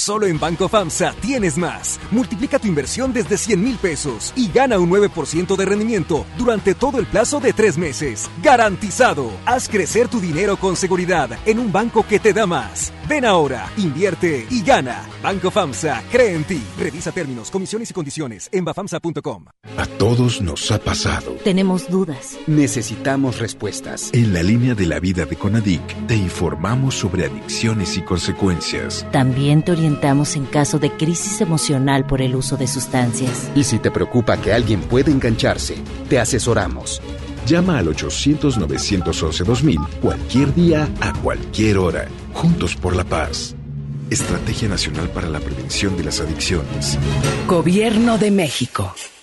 Solo 0.00 0.26
en 0.26 0.40
Banco 0.40 0.66
FAMSA 0.66 1.12
tienes 1.20 1.58
más. 1.58 2.00
Multiplica 2.10 2.58
tu 2.58 2.66
inversión 2.66 3.12
desde 3.12 3.36
100 3.36 3.62
mil 3.62 3.76
pesos 3.76 4.32
y 4.34 4.50
gana 4.50 4.78
un 4.78 4.88
9% 4.88 5.54
de 5.54 5.64
rendimiento 5.66 6.24
durante 6.38 6.74
todo 6.74 6.98
el 6.98 7.04
plazo 7.04 7.38
de 7.38 7.52
tres 7.52 7.76
meses. 7.76 8.30
¡Garantizado! 8.42 9.30
Haz 9.44 9.68
crecer 9.68 10.08
tu 10.08 10.18
dinero 10.18 10.56
con 10.56 10.74
seguridad 10.74 11.28
en 11.44 11.58
un 11.58 11.70
banco 11.70 12.06
que 12.08 12.18
te 12.18 12.32
da 12.32 12.46
más. 12.46 12.94
Ven 13.10 13.26
ahora, 13.26 13.70
invierte 13.76 14.46
y 14.48 14.62
gana. 14.62 15.02
Banco 15.22 15.50
FAMSA 15.50 16.02
cree 16.10 16.34
en 16.34 16.44
ti. 16.44 16.62
Revisa 16.78 17.12
términos, 17.12 17.50
comisiones 17.50 17.90
y 17.90 17.92
condiciones 17.92 18.48
en 18.52 18.64
bafamsa.com. 18.64 19.44
A 19.76 19.84
todos 19.98 20.40
nos 20.40 20.70
ha 20.70 20.78
pasado. 20.78 21.32
Tenemos 21.44 21.90
dudas. 21.90 22.38
Necesitamos 22.46 23.38
respuestas. 23.38 24.08
En 24.14 24.32
la 24.32 24.42
línea 24.42 24.74
de 24.74 24.86
la 24.86 24.98
vida 24.98 25.26
de 25.26 25.36
Conadic 25.36 26.06
te 26.06 26.16
informamos 26.16 26.94
sobre 26.94 27.26
adicciones 27.26 27.98
y 27.98 28.02
consecuencias. 28.02 29.06
También 29.12 29.62
te 29.62 29.72
orientamos 29.72 29.89
en 30.36 30.46
caso 30.46 30.78
de 30.78 30.92
crisis 30.92 31.40
emocional 31.40 32.06
por 32.06 32.22
el 32.22 32.36
uso 32.36 32.56
de 32.56 32.66
sustancias. 32.66 33.50
Y 33.54 33.64
si 33.64 33.78
te 33.78 33.90
preocupa 33.90 34.36
que 34.36 34.52
alguien 34.52 34.80
pueda 34.80 35.10
engancharse, 35.10 35.76
te 36.08 36.18
asesoramos. 36.18 37.02
Llama 37.46 37.78
al 37.78 37.88
800-911-2000 37.88 39.88
cualquier 40.00 40.54
día, 40.54 40.88
a 41.00 41.12
cualquier 41.14 41.78
hora. 41.78 42.06
Juntos 42.32 42.76
por 42.76 42.94
la 42.94 43.04
paz. 43.04 43.54
Estrategia 44.10 44.68
Nacional 44.68 45.08
para 45.10 45.28
la 45.28 45.40
Prevención 45.40 45.96
de 45.96 46.04
las 46.04 46.20
Adicciones. 46.20 46.98
Gobierno 47.46 48.18
de 48.18 48.30
México. 48.30 48.94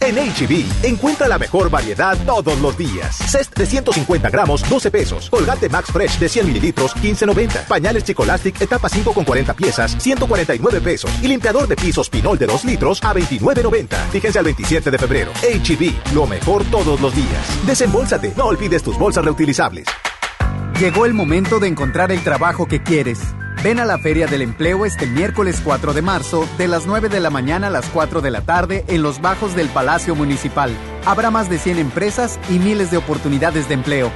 En 0.00 0.16
HB, 0.16 0.84
encuentra 0.84 1.28
la 1.28 1.38
mejor 1.38 1.68
variedad 1.68 2.16
todos 2.24 2.58
los 2.60 2.76
días. 2.76 3.16
Cest 3.16 3.54
de 3.56 3.66
150 3.66 4.30
gramos, 4.30 4.66
12 4.68 4.90
pesos. 4.90 5.28
Colgate 5.28 5.68
Max 5.68 5.90
Fresh 5.92 6.18
de 6.18 6.28
100 6.28 6.46
mililitros, 6.46 6.96
15.90. 6.96 7.66
Pañales 7.66 8.04
Chicolastic, 8.04 8.60
etapa 8.60 8.88
5 8.88 9.12
con 9.12 9.24
40 9.24 9.52
piezas, 9.54 9.96
149 9.98 10.80
pesos. 10.80 11.10
Y 11.22 11.28
limpiador 11.28 11.68
de 11.68 11.76
pisos 11.76 12.08
Pinol 12.08 12.38
de 12.38 12.46
2 12.46 12.64
litros 12.64 13.02
a 13.04 13.14
29.90. 13.14 13.96
Fíjense 14.10 14.38
al 14.38 14.44
27 14.46 14.90
de 14.90 14.98
febrero. 14.98 15.32
HB, 15.42 16.14
lo 16.14 16.26
mejor 16.26 16.64
todos 16.70 17.00
los 17.00 17.14
días. 17.14 17.66
Desembolsate, 17.66 18.32
no 18.36 18.46
olvides 18.46 18.82
tus 18.82 18.98
bolsas 18.98 19.24
reutilizables. 19.24 19.86
Llegó 20.80 21.04
el 21.04 21.12
momento 21.12 21.60
de 21.60 21.68
encontrar 21.68 22.10
el 22.10 22.24
trabajo 22.24 22.66
que 22.66 22.82
quieres. 22.82 23.18
Ven 23.62 23.78
a 23.78 23.84
la 23.84 23.98
Feria 23.98 24.26
del 24.26 24.40
Empleo 24.40 24.86
este 24.86 25.06
miércoles 25.06 25.60
4 25.62 25.92
de 25.92 26.00
marzo, 26.00 26.48
de 26.56 26.66
las 26.66 26.86
9 26.86 27.10
de 27.10 27.20
la 27.20 27.28
mañana 27.28 27.66
a 27.66 27.70
las 27.70 27.84
4 27.90 28.22
de 28.22 28.30
la 28.30 28.40
tarde, 28.40 28.86
en 28.88 29.02
los 29.02 29.20
bajos 29.20 29.54
del 29.54 29.68
Palacio 29.68 30.14
Municipal. 30.14 30.74
Habrá 31.04 31.30
más 31.30 31.50
de 31.50 31.58
100 31.58 31.78
empresas 31.78 32.40
y 32.48 32.58
miles 32.58 32.90
de 32.90 32.96
oportunidades 32.96 33.68
de 33.68 33.74
empleo. 33.74 34.10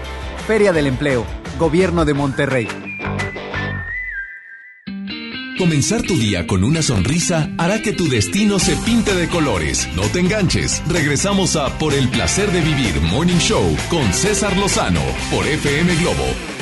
Feria 0.47 0.72
del 0.72 0.86
Empleo, 0.86 1.26
Gobierno 1.59 2.07
de 2.07 2.14
Monterrey. 2.14 2.68
Comenzar 5.59 6.01
tu 6.03 6.16
día 6.16 6.47
con 6.47 6.64
una 6.64 6.80
sonrisa 6.80 7.51
hará 7.59 7.82
que 7.82 7.92
tu 7.92 8.09
destino 8.09 8.59
se 8.59 8.76
pinte 8.76 9.14
de 9.14 9.28
colores. 9.28 9.88
No 9.95 10.03
te 10.05 10.20
enganches. 10.20 10.82
Regresamos 10.88 11.55
a 11.57 11.78
Por 11.78 11.92
el 11.92 12.09
placer 12.09 12.51
de 12.51 12.62
vivir 12.62 12.99
Morning 13.03 13.38
Show 13.38 13.76
con 13.90 14.11
César 14.14 14.57
Lozano 14.57 15.03
por 15.30 15.47
FM 15.47 15.95
Globo. 15.97 16.53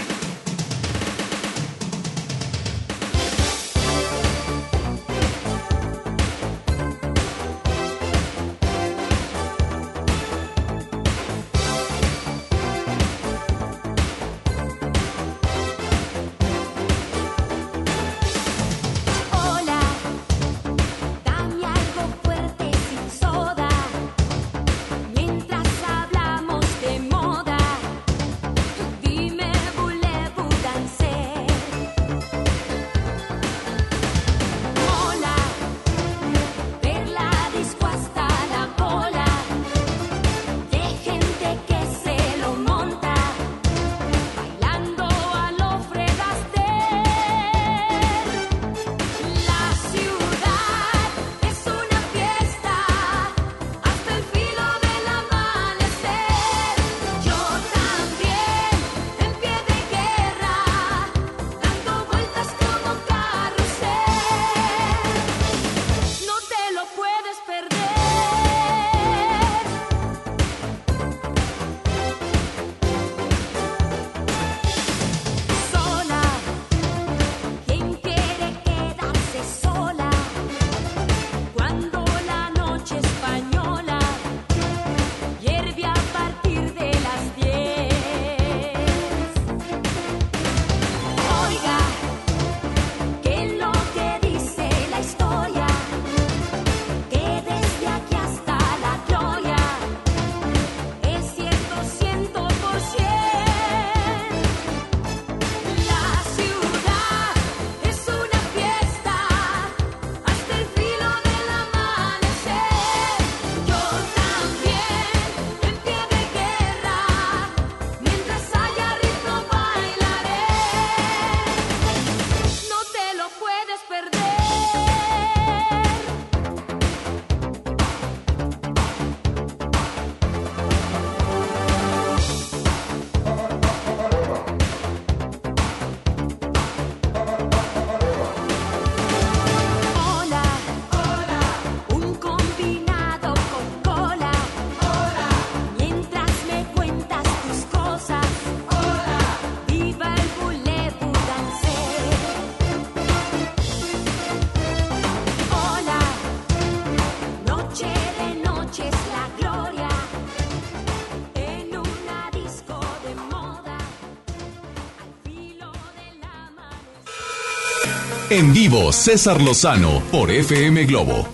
En 168.34 168.54
vivo, 168.54 168.92
César 168.92 169.42
Lozano 169.42 170.02
por 170.10 170.30
FM 170.30 170.86
Globo. 170.86 171.28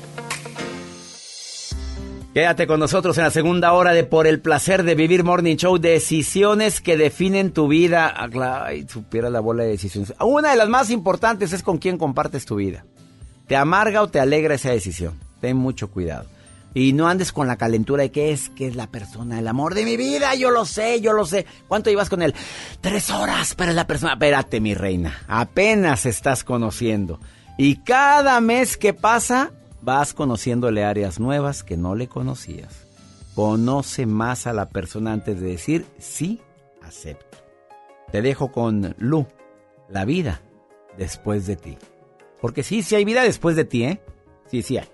Quédate 2.34 2.66
con 2.66 2.80
nosotros 2.80 3.16
en 3.18 3.22
la 3.22 3.30
segunda 3.30 3.72
hora 3.72 3.92
de 3.92 4.02
Por 4.02 4.26
el 4.26 4.40
placer 4.40 4.82
de 4.82 4.96
vivir 4.96 5.22
Morning 5.22 5.54
Show. 5.54 5.78
Decisiones 5.78 6.80
que 6.80 6.96
definen 6.96 7.52
tu 7.52 7.68
vida. 7.68 8.12
Ah, 8.12 8.64
Ay, 8.64 8.84
supiera 8.88 9.30
la 9.30 9.38
bola 9.38 9.62
de 9.62 9.68
decisiones. 9.68 10.12
Una 10.18 10.50
de 10.50 10.56
las 10.56 10.68
más 10.68 10.90
importantes 10.90 11.52
es 11.52 11.62
con 11.62 11.78
quién 11.78 11.98
compartes 11.98 12.44
tu 12.46 12.56
vida. 12.56 12.84
¿Te 13.46 13.54
amarga 13.54 14.02
o 14.02 14.08
te 14.08 14.18
alegra 14.18 14.56
esa 14.56 14.72
decisión? 14.72 15.20
Ten 15.40 15.56
mucho 15.56 15.92
cuidado. 15.92 16.26
Y 16.74 16.92
no 16.92 17.08
andes 17.08 17.32
con 17.32 17.46
la 17.46 17.56
calentura 17.56 18.02
de 18.02 18.10
que 18.10 18.32
es, 18.32 18.50
que 18.50 18.66
es 18.66 18.76
la 18.76 18.88
persona, 18.88 19.38
el 19.38 19.48
amor 19.48 19.74
de 19.74 19.84
mi 19.84 19.96
vida. 19.96 20.34
Yo 20.34 20.50
lo 20.50 20.64
sé, 20.64 21.00
yo 21.00 21.12
lo 21.12 21.24
sé. 21.24 21.46
¿Cuánto 21.66 21.90
llevas 21.90 22.10
con 22.10 22.22
él? 22.22 22.34
Tres 22.80 23.10
horas, 23.10 23.54
pero 23.54 23.70
es 23.70 23.76
la 23.76 23.86
persona. 23.86 24.12
Espérate, 24.12 24.60
mi 24.60 24.74
reina. 24.74 25.18
Apenas 25.26 26.06
estás 26.06 26.44
conociendo. 26.44 27.20
Y 27.56 27.76
cada 27.82 28.40
mes 28.40 28.76
que 28.76 28.94
pasa, 28.94 29.52
vas 29.80 30.14
conociéndole 30.14 30.84
áreas 30.84 31.18
nuevas 31.18 31.64
que 31.64 31.76
no 31.76 31.94
le 31.94 32.06
conocías. 32.06 32.86
Conoce 33.34 34.06
más 34.06 34.46
a 34.46 34.52
la 34.52 34.68
persona 34.68 35.12
antes 35.12 35.40
de 35.40 35.48
decir 35.48 35.86
sí, 35.98 36.40
acepto. 36.82 37.38
Te 38.12 38.22
dejo 38.22 38.52
con 38.52 38.94
Lu, 38.98 39.26
la 39.88 40.04
vida 40.04 40.40
después 40.96 41.46
de 41.46 41.56
ti. 41.56 41.78
Porque 42.40 42.62
sí, 42.62 42.82
sí 42.82 42.94
hay 42.94 43.04
vida 43.04 43.22
después 43.22 43.56
de 43.56 43.64
ti, 43.64 43.84
¿eh? 43.84 44.00
Sí, 44.50 44.62
sí 44.62 44.78
hay. 44.78 44.88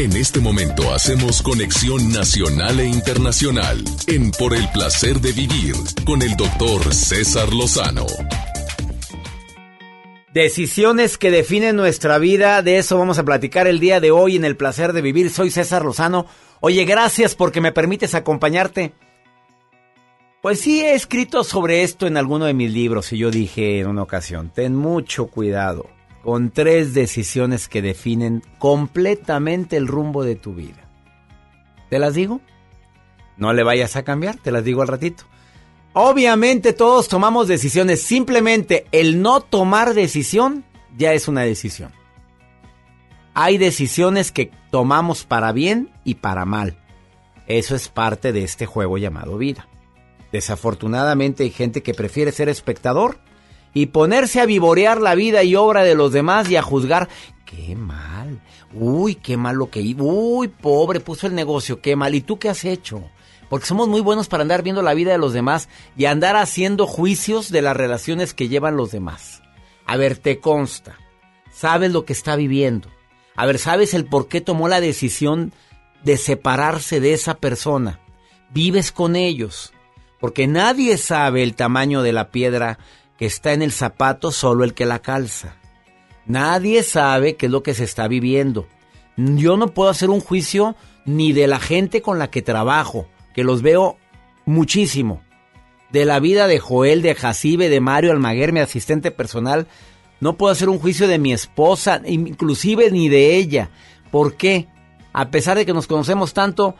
En 0.00 0.16
este 0.16 0.40
momento 0.40 0.94
hacemos 0.94 1.42
conexión 1.42 2.10
nacional 2.10 2.80
e 2.80 2.86
internacional 2.86 3.84
en 4.06 4.30
Por 4.30 4.54
el 4.54 4.66
placer 4.70 5.20
de 5.20 5.30
vivir 5.32 5.74
con 6.06 6.22
el 6.22 6.34
doctor 6.38 6.94
César 6.94 7.52
Lozano. 7.52 8.06
Decisiones 10.32 11.18
que 11.18 11.30
definen 11.30 11.76
nuestra 11.76 12.16
vida, 12.16 12.62
de 12.62 12.78
eso 12.78 12.96
vamos 12.96 13.18
a 13.18 13.24
platicar 13.24 13.66
el 13.66 13.78
día 13.78 14.00
de 14.00 14.10
hoy 14.10 14.36
en 14.36 14.46
el 14.46 14.56
placer 14.56 14.94
de 14.94 15.02
vivir. 15.02 15.28
Soy 15.28 15.50
César 15.50 15.84
Lozano. 15.84 16.24
Oye, 16.60 16.86
gracias 16.86 17.34
porque 17.34 17.60
me 17.60 17.72
permites 17.72 18.14
acompañarte. 18.14 18.94
Pues 20.40 20.60
sí, 20.60 20.80
he 20.80 20.94
escrito 20.94 21.44
sobre 21.44 21.82
esto 21.82 22.06
en 22.06 22.16
alguno 22.16 22.46
de 22.46 22.54
mis 22.54 22.72
libros 22.72 23.12
y 23.12 23.18
yo 23.18 23.30
dije 23.30 23.80
en 23.80 23.88
una 23.88 24.04
ocasión, 24.04 24.50
ten 24.54 24.74
mucho 24.74 25.26
cuidado 25.26 25.99
con 26.22 26.50
tres 26.50 26.94
decisiones 26.94 27.68
que 27.68 27.82
definen 27.82 28.42
completamente 28.58 29.76
el 29.76 29.86
rumbo 29.86 30.22
de 30.24 30.36
tu 30.36 30.54
vida. 30.54 30.88
¿Te 31.88 31.98
las 31.98 32.14
digo? 32.14 32.40
No 33.36 33.52
le 33.52 33.62
vayas 33.62 33.96
a 33.96 34.02
cambiar, 34.02 34.36
te 34.36 34.52
las 34.52 34.64
digo 34.64 34.82
al 34.82 34.88
ratito. 34.88 35.24
Obviamente 35.92 36.72
todos 36.72 37.08
tomamos 37.08 37.48
decisiones, 37.48 38.02
simplemente 38.02 38.86
el 38.92 39.22
no 39.22 39.40
tomar 39.40 39.94
decisión 39.94 40.64
ya 40.96 41.12
es 41.14 41.26
una 41.26 41.42
decisión. 41.42 41.92
Hay 43.34 43.58
decisiones 43.58 44.30
que 44.30 44.52
tomamos 44.70 45.24
para 45.24 45.52
bien 45.52 45.90
y 46.04 46.16
para 46.16 46.44
mal. 46.44 46.76
Eso 47.46 47.74
es 47.74 47.88
parte 47.88 48.32
de 48.32 48.44
este 48.44 48.66
juego 48.66 48.98
llamado 48.98 49.38
vida. 49.38 49.68
Desafortunadamente 50.30 51.42
hay 51.42 51.50
gente 51.50 51.82
que 51.82 51.94
prefiere 51.94 52.30
ser 52.30 52.48
espectador 52.48 53.18
y 53.74 53.86
ponerse 53.86 54.40
a 54.40 54.46
vivorear 54.46 55.00
la 55.00 55.14
vida 55.14 55.42
y 55.42 55.56
obra 55.56 55.82
de 55.82 55.94
los 55.94 56.12
demás 56.12 56.50
y 56.50 56.56
a 56.56 56.62
juzgar. 56.62 57.08
¡Qué 57.44 57.74
mal! 57.76 58.40
Uy, 58.72 59.16
qué 59.16 59.36
mal 59.36 59.56
lo 59.56 59.70
que. 59.70 59.80
Uy, 59.98 60.48
pobre, 60.48 61.00
puso 61.00 61.26
el 61.26 61.34
negocio, 61.34 61.80
qué 61.80 61.96
mal. 61.96 62.14
¿Y 62.14 62.20
tú 62.20 62.38
qué 62.38 62.48
has 62.48 62.64
hecho? 62.64 63.02
Porque 63.48 63.66
somos 63.66 63.88
muy 63.88 64.00
buenos 64.00 64.28
para 64.28 64.42
andar 64.42 64.62
viendo 64.62 64.82
la 64.82 64.94
vida 64.94 65.10
de 65.10 65.18
los 65.18 65.32
demás 65.32 65.68
y 65.96 66.04
andar 66.04 66.36
haciendo 66.36 66.86
juicios 66.86 67.50
de 67.50 67.62
las 67.62 67.76
relaciones 67.76 68.32
que 68.32 68.48
llevan 68.48 68.76
los 68.76 68.92
demás. 68.92 69.42
A 69.86 69.96
ver, 69.96 70.16
te 70.16 70.38
consta. 70.38 70.96
Sabes 71.52 71.90
lo 71.90 72.04
que 72.04 72.12
está 72.12 72.36
viviendo. 72.36 72.88
A 73.34 73.46
ver, 73.46 73.58
sabes 73.58 73.92
el 73.92 74.04
por 74.04 74.28
qué 74.28 74.40
tomó 74.40 74.68
la 74.68 74.80
decisión 74.80 75.52
de 76.04 76.16
separarse 76.16 77.00
de 77.00 77.12
esa 77.12 77.38
persona. 77.38 77.98
Vives 78.50 78.92
con 78.92 79.16
ellos. 79.16 79.72
Porque 80.20 80.46
nadie 80.46 80.96
sabe 80.96 81.42
el 81.42 81.54
tamaño 81.54 82.02
de 82.02 82.12
la 82.12 82.30
piedra 82.30 82.78
que 83.20 83.26
está 83.26 83.52
en 83.52 83.60
el 83.60 83.70
zapato, 83.70 84.32
solo 84.32 84.64
el 84.64 84.72
que 84.72 84.86
la 84.86 85.00
calza. 85.00 85.56
Nadie 86.24 86.82
sabe 86.82 87.36
qué 87.36 87.46
es 87.46 87.52
lo 87.52 87.62
que 87.62 87.74
se 87.74 87.84
está 87.84 88.08
viviendo. 88.08 88.66
Yo 89.18 89.58
no 89.58 89.74
puedo 89.74 89.90
hacer 89.90 90.08
un 90.08 90.20
juicio 90.20 90.74
ni 91.04 91.34
de 91.34 91.46
la 91.46 91.60
gente 91.60 92.00
con 92.00 92.18
la 92.18 92.30
que 92.30 92.40
trabajo, 92.40 93.08
que 93.34 93.44
los 93.44 93.60
veo 93.60 93.98
muchísimo. 94.46 95.20
De 95.92 96.06
la 96.06 96.18
vida 96.18 96.46
de 96.46 96.60
Joel, 96.60 97.02
de 97.02 97.14
Jacibe, 97.14 97.68
de 97.68 97.80
Mario 97.80 98.12
Almaguer, 98.12 98.54
mi 98.54 98.60
asistente 98.60 99.10
personal. 99.10 99.66
No 100.20 100.38
puedo 100.38 100.50
hacer 100.50 100.70
un 100.70 100.78
juicio 100.78 101.06
de 101.06 101.18
mi 101.18 101.34
esposa, 101.34 102.00
inclusive 102.06 102.90
ni 102.90 103.10
de 103.10 103.36
ella. 103.36 103.68
¿Por 104.10 104.38
qué? 104.38 104.66
A 105.12 105.30
pesar 105.30 105.58
de 105.58 105.66
que 105.66 105.74
nos 105.74 105.86
conocemos 105.86 106.32
tanto, 106.32 106.74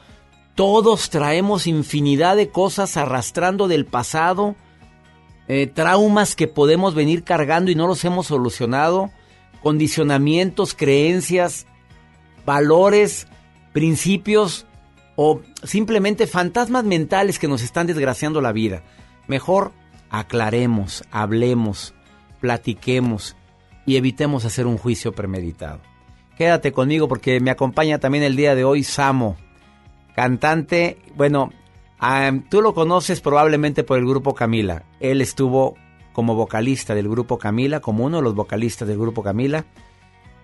todos 0.55 1.11
traemos 1.11 1.67
infinidad 1.67 2.35
de 2.37 2.49
cosas 2.49 2.97
arrastrando 2.97 3.69
del 3.69 3.85
pasado, 3.85 4.57
eh, 5.53 5.67
traumas 5.67 6.37
que 6.37 6.47
podemos 6.47 6.95
venir 6.95 7.25
cargando 7.25 7.73
y 7.73 7.75
no 7.75 7.89
los 7.89 8.05
hemos 8.05 8.29
solucionado, 8.29 9.11
condicionamientos, 9.65 10.75
creencias, 10.75 11.67
valores, 12.47 13.27
principios 13.73 14.69
o 15.17 15.41
simplemente 15.65 16.29
fantasmas 16.29 16.85
mentales 16.85 17.41
que 17.41 17.49
nos 17.49 17.63
están 17.65 17.89
desgraciando 17.89 18.41
la 18.41 18.53
vida. 18.53 18.85
Mejor 19.27 19.73
aclaremos, 20.09 21.03
hablemos, 21.11 21.95
platiquemos 22.39 23.37
y 23.87 23.97
evitemos 23.97 24.45
hacer 24.45 24.69
un 24.69 24.79
juicio 24.79 25.11
premeditado. 25.11 25.81
Quédate 26.39 26.71
conmigo 26.71 27.09
porque 27.09 27.41
me 27.41 27.51
acompaña 27.51 27.99
también 27.99 28.23
el 28.23 28.37
día 28.37 28.55
de 28.55 28.63
hoy 28.63 28.85
Samo, 28.85 29.37
cantante, 30.15 30.99
bueno, 31.17 31.51
tú 32.49 32.63
lo 32.63 32.75
conoces 32.75 33.21
probablemente 33.21 33.85
por 33.85 33.99
el 33.99 34.07
grupo 34.07 34.35
Camila. 34.35 34.85
Él 35.01 35.21
estuvo 35.21 35.77
como 36.13 36.35
vocalista 36.35 36.95
del 36.95 37.09
grupo 37.09 37.39
Camila, 37.39 37.81
como 37.81 38.05
uno 38.05 38.19
de 38.19 38.23
los 38.23 38.35
vocalistas 38.35 38.89
del 38.89 38.99
grupo 38.99 39.23
Camila. 39.23 39.67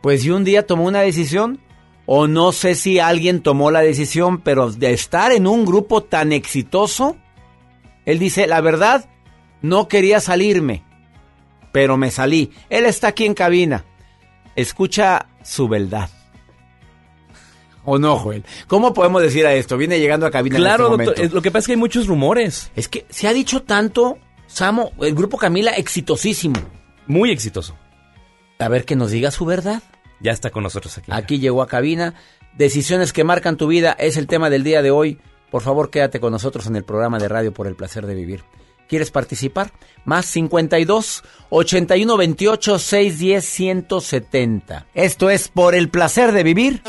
Pues 0.00 0.24
y 0.24 0.30
un 0.30 0.44
día 0.44 0.66
tomó 0.66 0.84
una 0.84 1.00
decisión, 1.00 1.60
o 2.04 2.26
no 2.28 2.52
sé 2.52 2.74
si 2.74 2.98
alguien 2.98 3.42
tomó 3.42 3.70
la 3.70 3.80
decisión, 3.80 4.40
pero 4.40 4.70
de 4.70 4.92
estar 4.92 5.32
en 5.32 5.46
un 5.46 5.64
grupo 5.64 6.02
tan 6.02 6.32
exitoso, 6.32 7.16
él 8.04 8.18
dice, 8.18 8.46
la 8.46 8.60
verdad, 8.60 9.08
no 9.62 9.88
quería 9.88 10.20
salirme, 10.20 10.84
pero 11.72 11.96
me 11.96 12.10
salí. 12.10 12.52
Él 12.70 12.86
está 12.86 13.08
aquí 13.08 13.24
en 13.24 13.34
cabina. 13.34 13.84
Escucha 14.54 15.26
su 15.42 15.68
verdad. 15.68 16.08
¿O 17.86 17.98
no, 17.98 18.18
Joel? 18.18 18.44
¿Cómo 18.66 18.92
podemos 18.92 19.22
decir 19.22 19.46
a 19.46 19.54
esto? 19.54 19.78
Viene 19.78 19.98
llegando 19.98 20.26
a 20.26 20.30
cabina. 20.30 20.56
Claro, 20.56 20.94
en 20.94 21.00
este 21.00 21.04
doctor. 21.22 21.34
Lo 21.34 21.42
que 21.42 21.50
pasa 21.50 21.60
es 21.60 21.66
que 21.66 21.72
hay 21.72 21.78
muchos 21.78 22.06
rumores. 22.08 22.70
Es 22.76 22.88
que 22.88 23.06
se 23.08 23.28
ha 23.28 23.32
dicho 23.32 23.62
tanto, 23.62 24.18
Samo, 24.46 24.92
el 25.00 25.14
grupo 25.14 25.38
Camila, 25.38 25.70
exitosísimo. 25.70 26.56
Muy 27.06 27.30
exitoso. 27.30 27.76
A 28.58 28.68
ver 28.68 28.84
que 28.84 28.96
nos 28.96 29.12
diga 29.12 29.30
su 29.30 29.44
verdad. 29.44 29.82
Ya 30.20 30.32
está 30.32 30.50
con 30.50 30.64
nosotros 30.64 30.98
aquí. 30.98 31.10
Aquí 31.12 31.38
llegó 31.38 31.62
a 31.62 31.68
cabina. 31.68 32.14
Decisiones 32.56 33.12
que 33.12 33.22
marcan 33.22 33.56
tu 33.56 33.68
vida 33.68 33.94
es 33.98 34.16
el 34.16 34.26
tema 34.26 34.50
del 34.50 34.64
día 34.64 34.82
de 34.82 34.90
hoy. 34.90 35.18
Por 35.50 35.62
favor, 35.62 35.90
quédate 35.90 36.20
con 36.20 36.32
nosotros 36.32 36.66
en 36.66 36.74
el 36.74 36.84
programa 36.84 37.18
de 37.18 37.28
radio 37.28 37.52
por 37.52 37.66
el 37.66 37.76
placer 37.76 38.06
de 38.06 38.14
vivir. 38.14 38.42
¿Quieres 38.88 39.10
participar? 39.10 39.72
Más 40.04 40.26
52 40.26 41.22
81 41.50 42.16
28 42.16 42.78
610 42.78 43.44
170. 43.44 44.86
Esto 44.94 45.30
es 45.30 45.48
por 45.48 45.74
el 45.74 45.88
placer 45.88 46.32
de 46.32 46.42
vivir. 46.42 46.82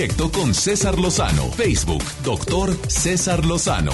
Directo 0.00 0.32
con 0.32 0.54
César 0.54 0.98
Lozano. 0.98 1.50
Facebook, 1.50 2.02
doctor 2.24 2.70
César 2.88 3.44
Lozano. 3.44 3.92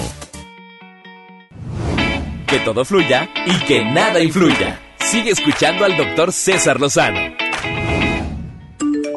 Que 2.47 2.59
todo 2.59 2.85
fluya 2.85 3.27
y 3.45 3.65
que 3.65 3.83
nada 3.83 4.21
influya. 4.21 4.79
Sigue 5.01 5.31
escuchando 5.31 5.83
al 5.83 5.97
doctor 5.97 6.31
César 6.31 6.79
Lozano. 6.79 7.35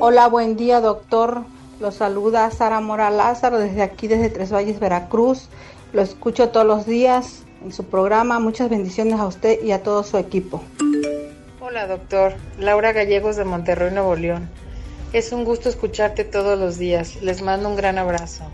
Hola, 0.00 0.26
buen 0.26 0.56
día, 0.56 0.80
doctor. 0.80 1.44
Lo 1.78 1.92
saluda 1.92 2.50
Sara 2.50 2.80
Mora 2.80 3.08
Lázaro 3.10 3.60
desde 3.60 3.82
aquí, 3.82 4.08
desde 4.08 4.28
Tres 4.28 4.52
Valles, 4.52 4.80
Veracruz. 4.80 5.48
Lo 5.92 6.02
escucho 6.02 6.48
todos 6.48 6.66
los 6.66 6.86
días 6.86 7.44
en 7.62 7.72
su 7.72 7.84
programa. 7.84 8.40
Muchas 8.40 8.68
bendiciones 8.68 9.20
a 9.20 9.28
usted 9.28 9.62
y 9.62 9.70
a 9.70 9.84
todo 9.84 10.02
su 10.02 10.18
equipo. 10.18 10.60
Hola, 11.60 11.86
doctor. 11.86 12.34
Laura 12.58 12.90
Gallegos 12.92 13.36
de 13.36 13.44
Monterrey, 13.44 13.92
Nuevo 13.92 14.16
León. 14.16 14.50
Es 15.12 15.32
un 15.32 15.44
gusto 15.44 15.68
escucharte 15.68 16.22
todos 16.24 16.58
los 16.58 16.78
días. 16.78 17.16
Les 17.20 17.42
mando 17.42 17.68
un 17.68 17.76
gran 17.76 17.98
abrazo. 17.98 18.44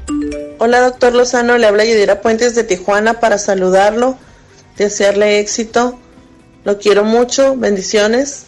Hola, 0.59 0.81
doctor 0.81 1.15
Lozano. 1.15 1.59
Le 1.59 1.67
habla 1.67 1.85
Yadira 1.85 2.23
Puentes 2.23 2.55
de 2.55 2.65
Tijuana 2.65 3.21
para 3.21 3.37
saludarlo, 3.37 4.17
desearle 4.79 5.41
éxito. 5.41 5.99
Lo 6.65 6.79
quiero 6.79 7.05
mucho. 7.05 7.57
Bendiciones. 7.57 8.47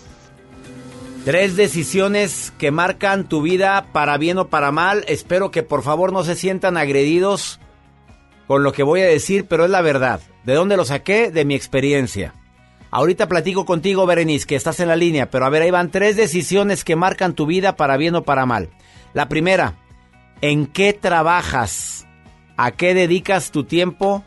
Tres 1.27 1.57
decisiones 1.57 2.53
que 2.57 2.71
marcan 2.71 3.29
tu 3.29 3.43
vida 3.43 3.89
para 3.93 4.17
bien 4.17 4.39
o 4.39 4.49
para 4.49 4.73
mal. 4.73 5.05
Espero 5.07 5.51
que 5.51 5.63
por 5.63 5.83
favor 5.83 6.11
no 6.11 6.25
se 6.25 6.35
sientan 6.35 6.79
agredidos 6.79 7.61
con 8.47 8.63
lo 8.63 8.73
que 8.73 8.83
voy 8.83 9.03
a 9.03 9.07
decir, 9.07 9.45
pero 9.47 9.67
es 9.67 9.71
la 9.71 9.83
verdad. 9.83 10.21
¿De 10.45 10.55
dónde 10.55 10.79
lo 10.79 10.87
saqué? 10.87 11.31
De 11.31 11.45
mi 11.45 11.55
experiencia. 11.55 12.35
Ahorita 12.91 13.29
platico 13.29 13.67
contigo, 13.67 14.07
Berenice, 14.07 14.47
que 14.47 14.57
estás 14.57 14.81
en 14.81 14.89
la 14.89 14.97
línea, 14.97 15.31
pero 15.31 15.45
a 15.45 15.51
ver, 15.51 15.63
ahí 15.63 15.71
van 15.71 15.91
tres 15.91 16.17
decisiones 16.17 16.85
que 16.85 16.97
marcan 16.97 17.35
tu 17.35 17.45
vida 17.45 17.77
para 17.77 17.97
bien 17.97 18.15
o 18.15 18.23
para 18.23 18.47
mal. 18.47 18.71
La 19.13 19.29
primera, 19.29 19.75
¿en 20.41 20.67
qué 20.67 20.95
trabajas? 20.95 22.07
¿A 22.57 22.71
qué 22.71 22.95
dedicas 22.95 23.51
tu 23.51 23.65
tiempo? 23.65 24.25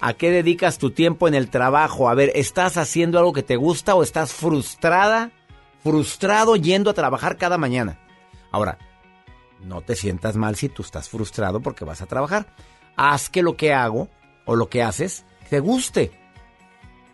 ¿A 0.00 0.14
qué 0.14 0.30
dedicas 0.30 0.78
tu 0.78 0.90
tiempo 0.90 1.28
en 1.28 1.34
el 1.34 1.50
trabajo? 1.50 2.08
A 2.08 2.14
ver, 2.14 2.32
¿estás 2.34 2.76
haciendo 2.76 3.18
algo 3.18 3.32
que 3.32 3.42
te 3.42 3.56
gusta 3.56 3.94
o 3.94 4.02
estás 4.02 4.32
frustrada? 4.32 5.30
Frustrado 5.82 6.56
yendo 6.56 6.90
a 6.90 6.94
trabajar 6.94 7.36
cada 7.36 7.58
mañana. 7.58 8.00
Ahora, 8.50 8.78
no 9.60 9.82
te 9.82 9.96
sientas 9.96 10.36
mal 10.36 10.56
si 10.56 10.68
tú 10.68 10.82
estás 10.82 11.08
frustrado 11.08 11.60
porque 11.60 11.84
vas 11.84 12.00
a 12.00 12.06
trabajar. 12.06 12.46
Haz 12.96 13.28
que 13.28 13.42
lo 13.42 13.56
que 13.56 13.74
hago 13.74 14.08
o 14.44 14.56
lo 14.56 14.68
que 14.68 14.82
haces 14.82 15.24
te 15.50 15.60
guste. 15.60 16.17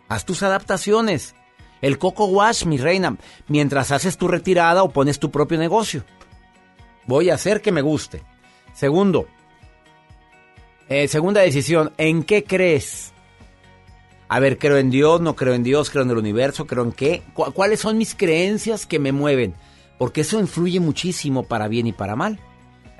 Haz 0.07 0.25
tus 0.25 0.43
adaptaciones. 0.43 1.35
El 1.81 1.97
coco 1.97 2.25
wash, 2.25 2.65
mi 2.65 2.77
reina, 2.77 3.17
mientras 3.47 3.91
haces 3.91 4.17
tu 4.17 4.27
retirada 4.27 4.83
o 4.83 4.89
pones 4.89 5.19
tu 5.19 5.29
propio 5.31 5.57
negocio. 5.57 6.03
Voy 7.05 7.29
a 7.29 7.35
hacer 7.35 7.61
que 7.61 7.71
me 7.71 7.81
guste. 7.81 8.21
Segundo, 8.73 9.27
eh, 10.89 11.07
segunda 11.07 11.41
decisión, 11.41 11.91
¿en 11.97 12.23
qué 12.23 12.43
crees? 12.43 13.11
A 14.27 14.39
ver, 14.39 14.57
creo 14.57 14.77
en 14.77 14.89
Dios, 14.89 15.21
no 15.21 15.35
creo 15.35 15.53
en 15.53 15.63
Dios, 15.63 15.89
creo 15.89 16.03
en 16.03 16.09
el 16.09 16.17
universo, 16.17 16.65
creo 16.65 16.83
en 16.83 16.91
qué. 16.91 17.21
¿Cu- 17.33 17.51
¿Cuáles 17.53 17.79
son 17.79 17.97
mis 17.97 18.15
creencias 18.15 18.85
que 18.85 18.99
me 18.99 19.11
mueven? 19.11 19.53
Porque 19.97 20.21
eso 20.21 20.39
influye 20.39 20.79
muchísimo 20.79 21.43
para 21.43 21.67
bien 21.67 21.87
y 21.87 21.93
para 21.93 22.15
mal. 22.15 22.39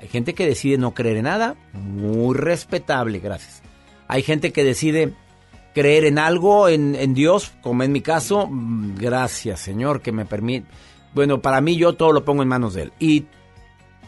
Hay 0.00 0.08
gente 0.08 0.34
que 0.34 0.46
decide 0.46 0.78
no 0.78 0.94
creer 0.94 1.16
en 1.18 1.24
nada, 1.24 1.56
muy 1.72 2.36
respetable, 2.36 3.18
gracias. 3.18 3.62
Hay 4.08 4.22
gente 4.22 4.52
que 4.52 4.62
decide 4.62 5.14
creer 5.76 6.06
en 6.06 6.18
algo, 6.18 6.68
en, 6.70 6.94
en 6.94 7.12
Dios, 7.12 7.52
como 7.60 7.82
en 7.82 7.92
mi 7.92 8.00
caso, 8.00 8.46
mm, 8.50 8.94
gracias 8.96 9.60
Señor 9.60 10.00
que 10.00 10.10
me 10.10 10.24
permite. 10.24 10.66
Bueno, 11.14 11.42
para 11.42 11.60
mí 11.60 11.76
yo 11.76 11.92
todo 11.92 12.12
lo 12.12 12.24
pongo 12.24 12.42
en 12.42 12.48
manos 12.48 12.72
de 12.72 12.84
Él. 12.84 12.92
Y, 12.98 13.26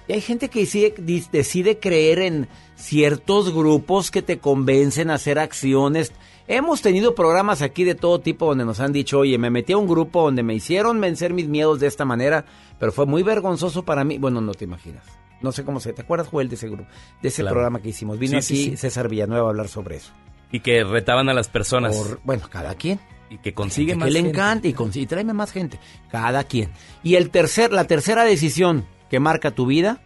y 0.09 0.13
hay 0.15 0.23
gente 0.23 0.49
que 0.49 0.61
decide, 0.61 0.95
decide 1.31 1.79
creer 1.79 2.21
en 2.21 2.49
ciertos 2.75 3.53
grupos 3.53 4.11
que 4.11 4.23
te 4.23 4.39
convencen 4.39 5.11
a 5.11 5.15
hacer 5.15 5.39
acciones. 5.39 6.11
Hemos 6.47 6.81
tenido 6.81 7.15
programas 7.15 7.61
aquí 7.61 7.85
de 7.85 7.95
todo 7.95 8.19
tipo 8.21 8.47
donde 8.47 8.65
nos 8.65 8.81
han 8.81 8.95
dicho, 8.95 9.19
oye, 9.19 9.37
me 9.37 9.51
metí 9.51 9.75
a 9.75 9.77
un 9.77 9.87
grupo 9.87 10.23
donde 10.23 10.43
me 10.43 10.55
hicieron 10.55 10.99
vencer 11.03 11.35
mis 11.35 11.49
miedos 11.49 11.81
de 11.81 11.87
esta 11.87 12.07
manera, 12.07 12.47
pero 12.79 12.93
fue 12.93 13.05
muy 13.05 13.23
vergonzoso 13.23 13.85
para 13.85 14.05
mí. 14.05 14.17
Bueno, 14.17 14.41
no 14.41 14.55
te 14.55 14.65
imaginas. 14.65 15.05
No 15.43 15.53
sé 15.53 15.63
cómo 15.65 15.79
se. 15.81 15.93
¿Te 15.93 16.01
acuerdas, 16.03 16.29
Joel, 16.29 16.49
de 16.49 16.55
ese 16.55 16.69
grupo, 16.69 16.89
de 17.23 17.29
ese 17.29 17.43
Claro. 17.43 17.55
programa 17.55 17.81
que 17.83 17.91
hicimos? 17.91 18.19
Vino 18.19 18.41
Sí, 18.41 18.55
sí, 18.57 18.63
aquí 18.63 18.71
sí. 18.71 18.77
César 18.79 19.09
Villanueva 19.11 19.47
a 19.47 19.51
hablar 19.51 19.69
sobre 19.69 19.97
eso. 19.97 20.13
Y 20.51 20.61
que 20.61 20.85
retaban 20.85 21.29
a 21.29 21.35
las 21.35 21.49
personas. 21.49 21.97
Por- 21.97 22.21
bueno, 22.25 22.49
cada 22.51 22.75
quien. 22.75 23.01
Y 23.31 23.39
que 23.39 23.53
consigue 23.53 23.93
que 23.93 23.99
más 23.99 24.11
le 24.11 24.21
gente. 24.21 24.31
encanta 24.31 24.69
y, 24.69 24.73
consigue, 24.73 25.05
y 25.05 25.07
tráeme 25.07 25.35
más 25.35 25.53
gente. 25.53 25.79
Cada 26.11 26.45
quien. 26.45 26.71
Y 27.03 27.17
el 27.17 27.31
tercer, 27.31 27.73
la 27.73 27.85
tercera 27.85 28.25
decisión 28.25 28.87
que 29.11 29.21
marca 29.21 29.51
tu 29.51 29.67
vida 29.67 30.01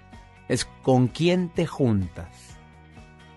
es 0.48 0.64
con 0.82 1.06
quién 1.08 1.48
te 1.48 1.66
juntas. 1.66 2.28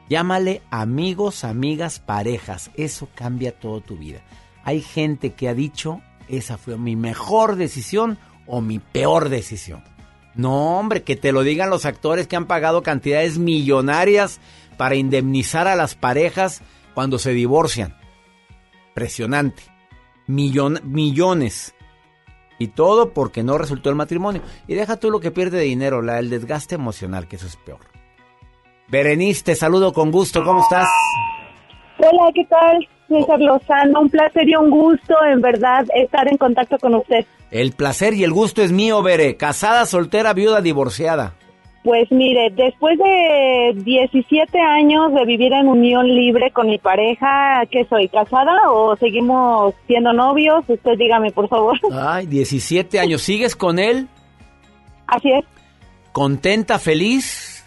Llámale 0.10 0.62
amigos, 0.72 1.44
amigas, 1.44 2.00
parejas. 2.00 2.72
Eso 2.76 3.10
cambia 3.16 3.52
toda 3.58 3.82
tu 3.82 3.98
vida. 3.98 4.22
Hay 4.64 4.82
gente 4.82 5.34
que 5.34 5.48
ha 5.50 5.54
dicho, 5.54 6.02
esa 6.28 6.58
fue 6.58 6.78
mi 6.78 6.96
mejor 6.96 7.56
decisión 7.56 8.18
o 8.48 8.62
mi 8.62 8.80
peor 8.80 9.30
decisión. 9.30 9.84
No, 10.36 10.80
hombre, 10.80 11.04
que 11.04 11.16
te 11.16 11.32
lo 11.32 11.44
digan 11.44 11.70
los 11.70 11.86
actores 11.86 12.28
que 12.28 12.36
han 12.36 12.46
pagado 12.46 12.84
cantidades 12.84 13.38
millonarias 13.38 14.40
para 14.78 14.96
indemnizar 14.96 15.68
a 15.68 15.76
las 15.76 15.96
parejas 15.96 16.62
cuando 16.96 17.20
se 17.20 17.32
divorcian. 17.34 17.96
Impresionante. 18.90 19.62
Millon- 20.28 20.82
millones. 20.84 21.76
Y 22.58 22.70
todo 22.70 23.14
porque 23.14 23.44
no 23.44 23.58
resultó 23.58 23.90
el 23.90 23.96
matrimonio. 23.96 24.42
Y 24.68 24.74
deja 24.76 24.96
tú 24.98 25.12
lo 25.12 25.20
que 25.20 25.30
pierde 25.30 25.58
de 25.58 25.66
dinero, 25.66 26.02
la, 26.02 26.18
el 26.20 26.30
desgaste 26.30 26.74
emocional, 26.76 27.28
que 27.28 27.36
eso 27.36 27.46
es 27.46 27.58
peor. 27.58 27.82
Berenice, 28.88 29.44
te 29.44 29.56
saludo 29.56 29.92
con 29.94 30.10
gusto. 30.12 30.44
¿Cómo 30.44 30.62
estás? 30.62 30.88
Hola, 31.98 32.32
¿qué 32.34 32.46
tal? 32.46 32.88
César 33.08 33.40
Lozano, 33.40 34.02
un 34.02 34.10
placer 34.10 34.48
y 34.48 34.56
un 34.56 34.70
gusto, 34.72 35.14
en 35.32 35.42
verdad, 35.42 35.86
estar 35.96 36.28
en 36.32 36.38
contacto 36.38 36.78
con 36.80 36.96
usted. 36.96 37.26
El 37.52 37.74
placer 37.74 38.14
y 38.14 38.24
el 38.24 38.32
gusto 38.32 38.62
es 38.64 38.72
mío, 38.72 39.02
Bere. 39.04 39.38
Casada, 39.38 39.86
soltera, 39.86 40.34
viuda, 40.34 40.62
divorciada. 40.62 41.36
Pues 41.86 42.12
mire, 42.12 42.50
después 42.50 42.98
de 42.98 43.74
17 43.76 44.60
años 44.60 45.14
de 45.14 45.24
vivir 45.24 45.54
en 45.54 45.68
unión 45.68 46.08
libre 46.08 46.50
con 46.50 46.66
mi 46.66 46.80
pareja, 46.80 47.62
¿qué 47.70 47.86
soy? 47.88 48.10
¿Casada 48.10 48.72
o 48.72 48.96
seguimos 48.96 49.76
siendo 49.86 50.12
novios? 50.12 50.66
Usted 50.68 50.98
dígame, 50.98 51.32
por 51.32 51.48
favor. 51.48 51.78
Ay, 51.94 52.26
17 52.26 53.00
años. 53.00 53.22
¿Sigues 53.22 53.56
con 53.56 53.78
él? 53.78 54.08
Así 55.06 55.32
es. 55.32 55.46
¿Contenta, 56.12 56.80
feliz? 56.80 57.64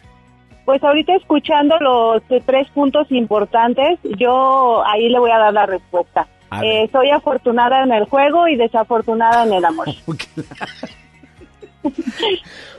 Pues 0.64 0.82
ahorita 0.82 1.14
escuchando 1.14 1.76
los 1.78 2.20
tres 2.44 2.68
puntos 2.70 3.06
importantes, 3.12 4.00
yo 4.18 4.84
ahí 4.84 5.10
le 5.10 5.20
voy 5.20 5.30
a 5.30 5.38
dar 5.38 5.52
la 5.52 5.66
respuesta. 5.66 6.26
Eh, 6.60 6.88
soy 6.90 7.10
afortunada 7.10 7.84
en 7.84 7.92
el 7.92 8.04
juego 8.06 8.48
y 8.48 8.56
desafortunada 8.56 9.44
en 9.44 9.52
el 9.52 9.64
amor. 9.64 9.86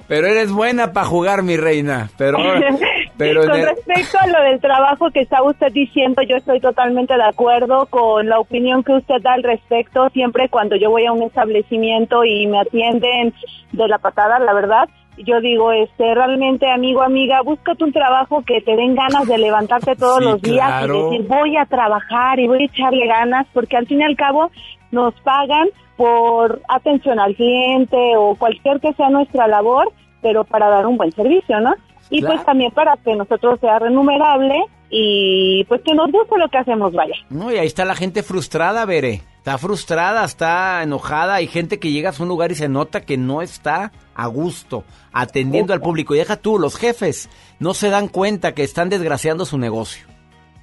Pero 0.09 0.25
eres 0.25 0.51
buena 0.51 0.91
para 0.91 1.05
jugar, 1.05 1.43
mi 1.43 1.55
reina. 1.55 2.09
Pero, 2.17 2.39
pero 3.17 3.41
con 3.41 3.61
respecto 3.61 4.17
a 4.19 4.27
lo 4.27 4.41
del 4.41 4.59
trabajo 4.59 5.11
que 5.11 5.21
está 5.21 5.43
usted 5.43 5.71
diciendo, 5.71 6.23
yo 6.23 6.35
estoy 6.35 6.59
totalmente 6.59 7.13
de 7.13 7.23
acuerdo 7.23 7.85
con 7.85 8.27
la 8.27 8.39
opinión 8.39 8.83
que 8.83 8.93
usted 8.93 9.21
da 9.21 9.33
al 9.33 9.43
respecto. 9.43 10.09
Siempre 10.09 10.49
cuando 10.49 10.75
yo 10.75 10.89
voy 10.89 11.05
a 11.05 11.13
un 11.13 11.21
establecimiento 11.21 12.25
y 12.25 12.47
me 12.47 12.59
atienden 12.59 13.35
de 13.71 13.87
la 13.87 13.99
patada, 13.99 14.39
la 14.39 14.53
verdad, 14.53 14.89
yo 15.19 15.41
digo, 15.41 15.71
este, 15.73 16.15
realmente, 16.15 16.69
amigo, 16.71 17.03
amiga, 17.03 17.41
búscate 17.43 17.83
un 17.83 17.93
trabajo 17.93 18.41
que 18.43 18.61
te 18.61 18.75
den 18.75 18.95
ganas 18.95 19.27
de 19.27 19.37
levantarte 19.37 19.95
todos 19.95 20.17
Sí, 20.17 20.23
los 20.23 20.41
días 20.41 20.67
claro. 20.67 20.95
y 20.95 21.03
decir, 21.03 21.27
voy 21.27 21.55
a 21.55 21.65
trabajar 21.65 22.39
y 22.39 22.47
voy 22.47 22.63
a 22.63 22.65
echarle 22.65 23.05
ganas, 23.05 23.45
porque 23.53 23.77
al 23.77 23.85
fin 23.85 24.01
y 24.01 24.05
al 24.05 24.15
cabo 24.15 24.49
nos 24.91 25.13
pagan 25.21 25.67
por 25.97 26.61
atención 26.69 27.19
al 27.19 27.35
cliente 27.35 27.97
o 28.17 28.33
cualquier 28.35 28.79
que 28.79 28.93
sea 28.93 29.09
nuestra 29.09 29.47
labor, 29.47 29.91
pero 30.21 30.43
para 30.43 30.69
dar 30.69 30.85
un 30.85 30.97
buen 30.97 31.11
servicio, 31.11 31.59
¿no? 31.59 31.73
Y 32.09 32.19
Claro. 32.21 32.35
pues 32.35 32.45
también 32.45 32.71
para 32.71 32.97
que 32.97 33.15
nosotros 33.15 33.59
sea 33.59 33.79
remunerable 33.79 34.55
y 34.89 35.63
pues 35.65 35.81
que 35.81 35.93
nos 35.93 36.11
guste 36.11 36.37
lo 36.37 36.49
que 36.49 36.57
hacemos, 36.57 36.91
vaya. 36.93 37.13
No, 37.29 37.51
y 37.51 37.57
ahí 37.57 37.67
está 37.67 37.85
la 37.85 37.95
gente 37.95 38.23
frustrada, 38.23 38.85
Bere. 38.85 39.21
Está 39.37 39.57
frustrada, 39.57 40.25
está 40.25 40.83
enojada. 40.83 41.35
Hay 41.35 41.47
gente 41.47 41.79
que 41.79 41.91
llega 41.91 42.09
a 42.09 42.21
un 42.21 42.27
lugar 42.27 42.51
y 42.51 42.55
se 42.55 42.67
nota 42.67 43.01
que 43.01 43.17
no 43.17 43.41
está 43.41 43.91
a 44.13 44.27
gusto 44.27 44.83
atendiendo 45.13 45.73
al 45.73 45.81
público. 45.81 46.13
Y 46.13 46.17
deja 46.17 46.35
tú, 46.35 46.59
los 46.59 46.75
jefes 46.75 47.29
no 47.59 47.73
se 47.73 47.89
dan 47.89 48.07
cuenta 48.09 48.53
que 48.53 48.63
están 48.63 48.89
desgraciando 48.89 49.45
su 49.45 49.57
negocio. 49.57 50.07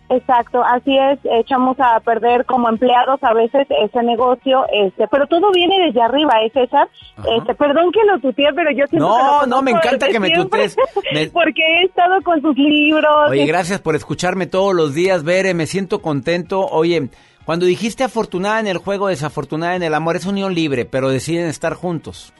Exacto, 0.08 0.62
así 0.62 0.96
es, 0.96 1.18
echamos 1.24 1.76
a 1.80 1.98
perder 1.98 2.44
como 2.44 2.68
empleados 2.68 3.18
a 3.24 3.34
veces 3.34 3.66
ese 3.82 4.02
negocio, 4.04 4.64
este, 4.72 5.08
pero 5.08 5.26
todo 5.26 5.50
viene 5.52 5.86
desde 5.86 6.00
arriba, 6.00 6.32
¿eh, 6.44 6.50
César? 6.54 6.88
Este, 7.36 7.54
perdón 7.56 7.90
que 7.90 8.04
lo 8.04 8.20
tuteé, 8.20 8.52
pero 8.54 8.70
yo 8.70 8.86
siento 8.86 9.08
No, 9.08 9.16
que 9.16 9.46
lo 9.50 9.56
no, 9.56 9.62
me 9.62 9.72
encanta 9.72 10.06
que 10.06 10.20
me 10.20 10.30
tutees. 10.30 10.76
Me- 11.12 11.26
Porque 11.32 11.60
he 11.62 11.84
estado 11.86 12.22
con 12.22 12.40
sus 12.40 12.56
libros. 12.56 13.30
Oye, 13.30 13.46
gracias 13.46 13.80
por 13.80 13.96
escucharme 13.96 14.46
todos 14.46 14.74
los 14.74 14.94
días, 14.94 15.24
Bere. 15.24 15.54
Me 15.54 15.66
siento 15.66 16.00
contento. 16.00 16.64
Oye, 16.66 17.08
cuando 17.44 17.66
dijiste 17.66 18.04
afortunada 18.04 18.60
en 18.60 18.68
el 18.68 18.78
juego, 18.78 19.08
desafortunada 19.08 19.74
en 19.74 19.82
el 19.82 19.92
amor, 19.94 20.14
es 20.14 20.26
unión 20.26 20.54
libre, 20.54 20.84
pero 20.84 21.08
deciden 21.08 21.46
estar 21.48 21.74
juntos. 21.74 22.32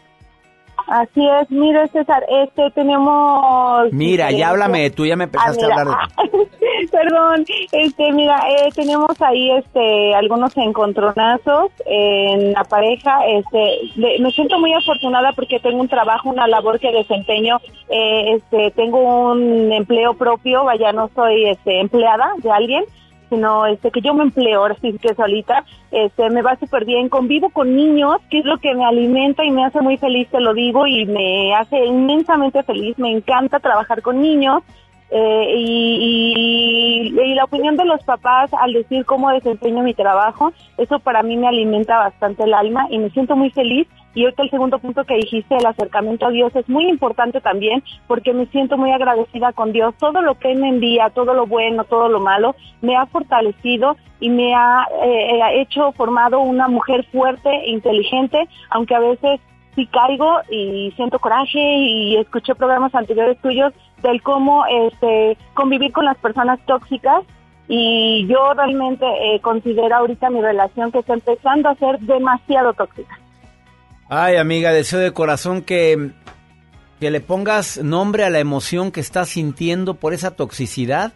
Así 0.89 1.21
es, 1.41 1.51
mire 1.51 1.89
César, 1.89 2.23
este 2.45 2.71
tenemos... 2.73 3.93
Mira, 3.93 4.31
ya 4.31 4.51
háblame, 4.51 4.91
tú 4.91 5.05
ya 5.05 5.17
me 5.17 5.25
empezaste 5.25 5.65
Ah, 5.65 5.67
a 5.67 5.69
mira. 5.69 5.81
hablar 5.83 6.09
de... 6.31 6.49
Perdón, 6.91 7.45
este, 7.73 8.13
mira, 8.13 8.39
eh, 8.49 8.71
tenemos 8.75 9.21
ahí, 9.21 9.51
este, 9.51 10.15
algunos 10.15 10.57
encontronazos 10.57 11.71
en 11.87 12.53
la 12.53 12.65
pareja. 12.65 13.27
Este, 13.27 13.93
me 13.97 14.31
siento 14.33 14.59
muy 14.59 14.73
afortunada 14.73 15.33
porque 15.33 15.61
tengo 15.61 15.81
un 15.81 15.89
trabajo, 15.89 16.31
una 16.31 16.47
labor 16.47 16.79
que 16.81 16.93
desempeño. 16.93 17.59
eh, 17.89 18.35
este, 18.37 18.71
tengo 18.73 19.31
un 19.31 19.73
empleo 19.73 20.15
propio, 20.15 20.65
vaya, 20.65 20.93
no 20.93 21.11
soy, 21.15 21.47
este, 21.47 21.81
empleada 21.81 22.33
de 22.39 22.51
alguien 22.51 22.85
sino 23.29 23.67
este 23.67 23.91
que 23.91 24.01
yo 24.01 24.15
me 24.15 24.25
empleo 24.25 24.61
ahora 24.61 24.77
sí 24.81 24.97
que 25.01 25.15
solita, 25.15 25.65
este 25.91 26.31
me 26.31 26.43
va 26.43 26.57
súper 26.57 26.85
bien, 26.85 27.09
convivo 27.09 27.51
con 27.51 27.75
niños, 27.75 28.19
que 28.31 28.39
es 28.39 28.45
lo 28.45 28.59
que 28.59 28.75
me 28.75 28.85
alimenta 28.85 29.45
y 29.45 29.51
me 29.51 29.65
hace 29.65 29.81
muy 29.81 29.97
feliz, 29.97 30.29
te 30.29 30.41
lo 30.41 30.55
digo, 30.55 30.87
y 30.87 31.07
me 31.07 31.55
hace 31.55 31.85
inmensamente 31.85 32.63
feliz, 32.63 32.99
me 32.99 33.11
encanta 33.11 33.59
trabajar 33.59 34.03
con 34.03 34.21
niños, 34.21 34.63
eh, 35.11 35.55
y, 35.57 37.13
la 37.35 37.45
opinión 37.45 37.77
de 37.77 37.85
los 37.85 38.03
papás 38.05 38.51
al 38.55 38.73
decir 38.73 39.05
cómo 39.05 39.31
desempeño 39.31 39.83
mi 39.83 39.93
trabajo, 39.93 40.53
eso 40.79 40.99
para 41.01 41.23
mí 41.23 41.37
me 41.37 41.47
alimenta 41.47 41.99
bastante 41.99 42.45
el 42.45 42.55
alma 42.55 42.87
y 42.91 42.99
me 42.99 43.11
siento 43.11 43.37
muy 43.37 43.51
feliz. 43.51 43.87
Y 44.15 44.25
ahorita 44.25 44.45
el 44.45 44.51
segundo 44.51 44.79
punto 44.79 45.05
que 45.05 45.17
dijiste, 45.17 45.57
el 45.57 45.67
acercamiento 45.67 46.27
a 46.27 46.31
Dios, 46.31 46.57
es 46.57 46.67
muy 46.71 46.89
importante 46.89 47.43
también 47.43 47.83
porque 48.07 48.33
me 48.33 48.47
siento 48.47 48.79
muy 48.79 48.91
agradecida 48.91 49.53
con 49.53 49.73
Dios. 49.73 49.95
Todo 49.99 50.23
lo 50.23 50.39
que 50.39 50.53
Él 50.53 50.59
me 50.59 50.71
envía, 50.71 51.11
todo 51.11 51.35
lo 51.35 51.47
bueno, 51.47 51.85
todo 51.85 52.09
lo 52.09 52.21
malo, 52.21 52.57
me 52.81 52.97
ha 52.97 53.05
fortalecido 53.05 53.97
y 54.19 54.31
me 54.31 54.55
ha 54.55 54.87
eh, 55.05 55.39
eh, 55.39 55.61
hecho 55.61 55.93
formado 55.93 56.41
una 56.41 56.69
mujer 56.69 57.05
fuerte 57.13 57.51
e 57.51 57.71
inteligente, 57.71 58.49
aunque 58.71 58.95
a 58.95 59.01
veces 59.01 59.41
sí 59.77 59.87
caigo 59.87 60.41
y 60.51 60.93
siento 60.97 61.21
coraje 61.21 61.61
y 61.61 62.17
escuché 62.17 62.55
programas 62.55 62.95
anteriores 62.95 63.41
tuyos 63.41 63.73
del 64.03 64.23
cómo 64.23 64.65
este 64.67 65.39
convivir 65.55 65.93
con 65.93 66.07
las 66.07 66.17
personas 66.17 66.59
tóxicas 66.67 67.23
y 67.69 68.27
yo 68.27 68.55
realmente 68.55 69.05
eh, 69.07 69.41
considero 69.41 69.95
ahorita 69.95 70.31
mi 70.31 70.41
relación 70.41 70.91
que 70.91 71.01
está 71.01 71.15
empezando 71.15 71.69
a 71.69 71.75
ser 71.77 71.99
demasiado 72.01 72.73
tóxica. 72.73 73.19
Ay, 74.09 74.37
amiga, 74.37 74.73
deseo 74.73 75.01
de 75.01 75.13
corazón 75.13 75.63
que, 75.63 76.13
que 77.01 77.11
le 77.11 77.21
pongas 77.21 77.83
nombre 77.83 78.25
a 78.25 78.31
la 78.31 78.39
emoción 78.39 78.93
que 78.93 79.01
estás 79.01 79.31
sintiendo 79.31 79.95
por 79.95 80.15
esa 80.15 80.37
toxicidad, 80.37 81.13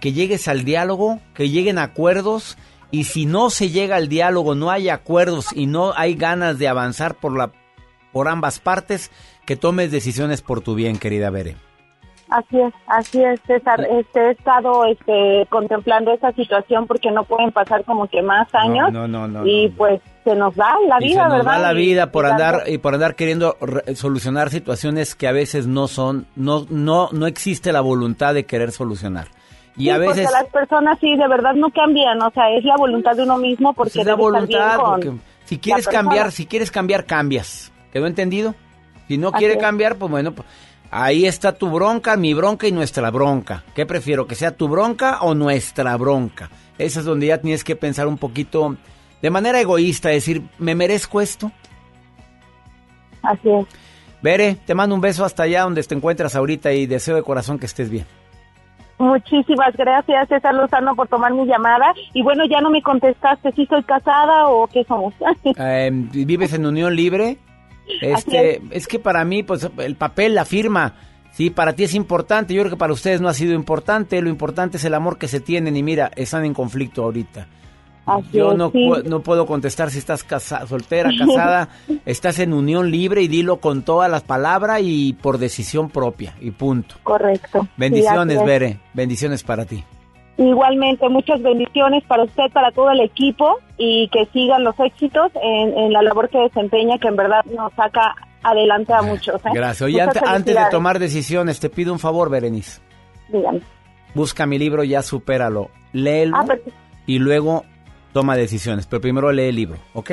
que 0.00 0.12
llegues 0.12 0.48
al 0.48 0.64
diálogo, 0.64 1.20
que 1.32 1.48
lleguen 1.48 1.78
acuerdos 1.78 2.58
y 2.90 3.04
si 3.04 3.24
no 3.24 3.50
se 3.50 3.70
llega 3.70 3.96
al 3.96 4.08
diálogo, 4.08 4.54
no 4.54 4.70
hay 4.70 4.88
acuerdos 4.88 5.52
y 5.54 5.66
no 5.66 5.92
hay 5.96 6.14
ganas 6.16 6.58
de 6.58 6.68
avanzar 6.68 7.14
por 7.14 7.36
la 7.36 7.52
por 8.14 8.28
ambas 8.28 8.60
partes, 8.60 9.10
que 9.44 9.56
tomes 9.56 9.90
decisiones 9.90 10.40
por 10.40 10.62
tu 10.62 10.74
bien, 10.74 10.96
querida 10.98 11.28
Bere. 11.28 11.56
Así 12.30 12.58
es, 12.58 12.72
así 12.86 13.22
es, 13.22 13.38
César. 13.46 13.86
Este, 13.90 14.28
he 14.28 14.30
estado 14.30 14.86
este, 14.86 15.46
contemplando 15.50 16.10
esa 16.12 16.32
situación 16.32 16.86
porque 16.86 17.10
no 17.10 17.24
pueden 17.24 17.52
pasar 17.52 17.84
como 17.84 18.06
que 18.08 18.22
más 18.22 18.48
años 18.54 18.90
no, 18.92 19.06
no, 19.06 19.28
no, 19.28 19.46
y 19.46 19.68
pues 19.76 20.00
se 20.24 20.34
nos 20.34 20.56
da 20.56 20.74
la 20.88 20.96
y 21.04 21.08
vida, 21.08 21.24
se 21.24 21.28
nos 21.28 21.38
¿verdad? 21.44 21.52
va 21.52 21.58
la 21.58 21.72
Y- 21.74 21.76
vida 21.84 22.10
por 22.10 22.24
y 22.24 22.28
andar 22.30 22.54
tanto- 22.56 22.70
y 22.70 22.78
por 22.78 22.94
andar 22.94 23.14
queriendo 23.14 23.56
solucionar 23.94 24.48
situaciones 24.48 25.14
que 25.14 25.28
a 25.28 25.32
veces 25.32 25.66
no 25.66 25.86
son, 25.86 26.26
no, 26.34 26.64
no, 26.70 27.10
no 27.12 27.26
existe 27.26 27.72
la 27.72 27.82
voluntad 27.82 28.32
de 28.32 28.46
querer 28.46 28.72
solucionar. 28.72 29.26
Y 29.76 29.82
Sí, 29.84 29.90
a 29.90 29.98
veces 29.98 30.30
las 30.32 30.46
personas 30.46 30.98
sí 31.00 31.14
de 31.16 31.28
verdad 31.28 31.52
no 31.54 31.68
cambian, 31.70 32.22
o 32.22 32.30
sea, 32.30 32.48
es 32.56 32.64
la 32.64 32.76
voluntad 32.76 33.14
de 33.16 33.24
uno 33.24 33.36
mismo 33.36 33.74
porque 33.74 33.90
es 34.00 34.06
la 34.06 34.14
bien 34.14 34.18
voluntad, 34.18 34.76
con 34.78 34.90
porque 34.92 35.12
si 35.44 35.58
quieres 35.58 35.86
cambiar, 35.88 36.32
si 36.32 36.46
quieres 36.46 36.70
cambiar, 36.70 37.04
cambias. 37.04 37.70
¿Quedó 37.94 38.08
entendido? 38.08 38.56
Si 39.06 39.16
no 39.18 39.30
quiere 39.30 39.56
cambiar, 39.56 39.94
pues 39.96 40.10
bueno, 40.10 40.32
pues, 40.32 40.48
ahí 40.90 41.26
está 41.26 41.52
tu 41.52 41.70
bronca, 41.70 42.16
mi 42.16 42.34
bronca 42.34 42.66
y 42.66 42.72
nuestra 42.72 43.08
bronca. 43.12 43.62
¿Qué 43.72 43.86
prefiero, 43.86 44.26
que 44.26 44.34
sea 44.34 44.56
tu 44.56 44.66
bronca 44.66 45.20
o 45.20 45.34
nuestra 45.36 45.96
bronca? 45.96 46.50
Esa 46.76 47.00
es 47.00 47.06
donde 47.06 47.28
ya 47.28 47.38
tienes 47.38 47.62
que 47.62 47.76
pensar 47.76 48.08
un 48.08 48.18
poquito 48.18 48.76
de 49.22 49.30
manera 49.30 49.60
egoísta, 49.60 50.08
decir, 50.08 50.42
¿me 50.58 50.74
merezco 50.74 51.20
esto? 51.20 51.52
Así 53.22 53.48
es. 53.48 53.66
Bere, 54.20 54.56
te 54.56 54.74
mando 54.74 54.96
un 54.96 55.00
beso 55.00 55.24
hasta 55.24 55.44
allá 55.44 55.62
donde 55.62 55.84
te 55.84 55.94
encuentras 55.94 56.34
ahorita 56.34 56.72
y 56.72 56.86
deseo 56.86 57.14
de 57.14 57.22
corazón 57.22 57.60
que 57.60 57.66
estés 57.66 57.90
bien. 57.90 58.06
Muchísimas 58.98 59.76
gracias, 59.76 60.28
César 60.28 60.54
Lozano, 60.54 60.96
por 60.96 61.06
tomar 61.06 61.32
mi 61.32 61.46
llamada. 61.46 61.94
Y 62.12 62.22
bueno, 62.22 62.44
ya 62.44 62.60
no 62.60 62.70
me 62.70 62.82
contestaste 62.82 63.52
si 63.52 63.66
soy 63.66 63.84
casada 63.84 64.48
o 64.48 64.66
qué 64.66 64.82
somos. 64.82 65.14
Eh, 65.56 65.90
¿Vives 65.92 66.52
en 66.54 66.66
unión 66.66 66.96
libre? 66.96 67.38
Este, 68.00 68.62
es. 68.70 68.86
que 68.86 68.98
para 68.98 69.24
mí, 69.24 69.42
pues, 69.42 69.68
el 69.78 69.96
papel, 69.96 70.34
la 70.34 70.44
firma, 70.44 70.94
sí, 71.32 71.50
para 71.50 71.74
ti 71.74 71.84
es 71.84 71.94
importante. 71.94 72.54
Yo 72.54 72.62
creo 72.62 72.70
que 72.72 72.78
para 72.78 72.92
ustedes 72.92 73.20
no 73.20 73.28
ha 73.28 73.34
sido 73.34 73.54
importante. 73.54 74.20
Lo 74.22 74.28
importante 74.30 74.76
es 74.78 74.84
el 74.84 74.94
amor 74.94 75.18
que 75.18 75.28
se 75.28 75.40
tienen 75.40 75.76
y 75.76 75.82
mira, 75.82 76.10
están 76.16 76.44
en 76.44 76.54
conflicto 76.54 77.02
ahorita. 77.04 77.46
Así 78.06 78.26
Yo 78.34 78.52
es, 78.52 78.58
no, 78.58 78.70
sí. 78.70 78.90
no 79.06 79.20
puedo 79.20 79.46
contestar 79.46 79.90
si 79.90 79.98
estás 79.98 80.24
casa- 80.24 80.66
soltera, 80.66 81.08
casada, 81.18 81.70
estás 82.04 82.38
en 82.38 82.52
unión 82.52 82.90
libre 82.90 83.22
y 83.22 83.28
dilo 83.28 83.60
con 83.60 83.82
todas 83.82 84.10
las 84.10 84.22
palabras 84.22 84.80
y 84.82 85.14
por 85.14 85.38
decisión 85.38 85.88
propia 85.88 86.34
y 86.40 86.50
punto. 86.50 86.96
Correcto. 87.02 87.66
Bendiciones, 87.78 88.38
Sí. 88.40 88.44
Bere, 88.44 88.80
bendiciones 88.92 89.42
para 89.42 89.64
ti. 89.64 89.82
Igualmente, 90.36 91.08
muchas 91.08 91.40
bendiciones 91.42 92.02
para 92.04 92.24
usted, 92.24 92.50
para 92.52 92.72
todo 92.72 92.90
el 92.90 93.00
equipo 93.00 93.58
y 93.78 94.08
que 94.08 94.26
sigan 94.32 94.64
los 94.64 94.78
éxitos 94.80 95.30
en, 95.40 95.78
en 95.78 95.92
la 95.92 96.02
labor 96.02 96.28
que 96.28 96.38
desempeña, 96.38 96.98
que 96.98 97.06
en 97.08 97.16
verdad 97.16 97.44
nos 97.44 97.72
saca 97.74 98.16
adelante 98.42 98.92
a 98.92 99.02
muchos. 99.02 99.36
¿eh? 99.46 99.50
Gracias. 99.54 99.82
Oye, 99.82 100.00
antes 100.00 100.54
de 100.54 100.66
tomar 100.70 100.98
decisiones, 100.98 101.60
te 101.60 101.70
pido 101.70 101.92
un 101.92 101.98
favor, 102.00 102.30
Berenice. 102.30 102.80
Dígame. 103.28 103.60
Busca 104.14 104.46
mi 104.46 104.58
libro, 104.58 104.84
ya 104.84 105.02
supéralo. 105.02 105.70
Léelo 105.92 106.36
Ah, 106.36 106.44
y 107.06 107.18
luego 107.18 107.64
toma 108.12 108.36
decisiones. 108.36 108.86
Pero 108.86 109.00
primero 109.00 109.30
lee 109.32 109.44
el 109.48 109.56
libro, 109.56 109.78
¿ok? 109.92 110.12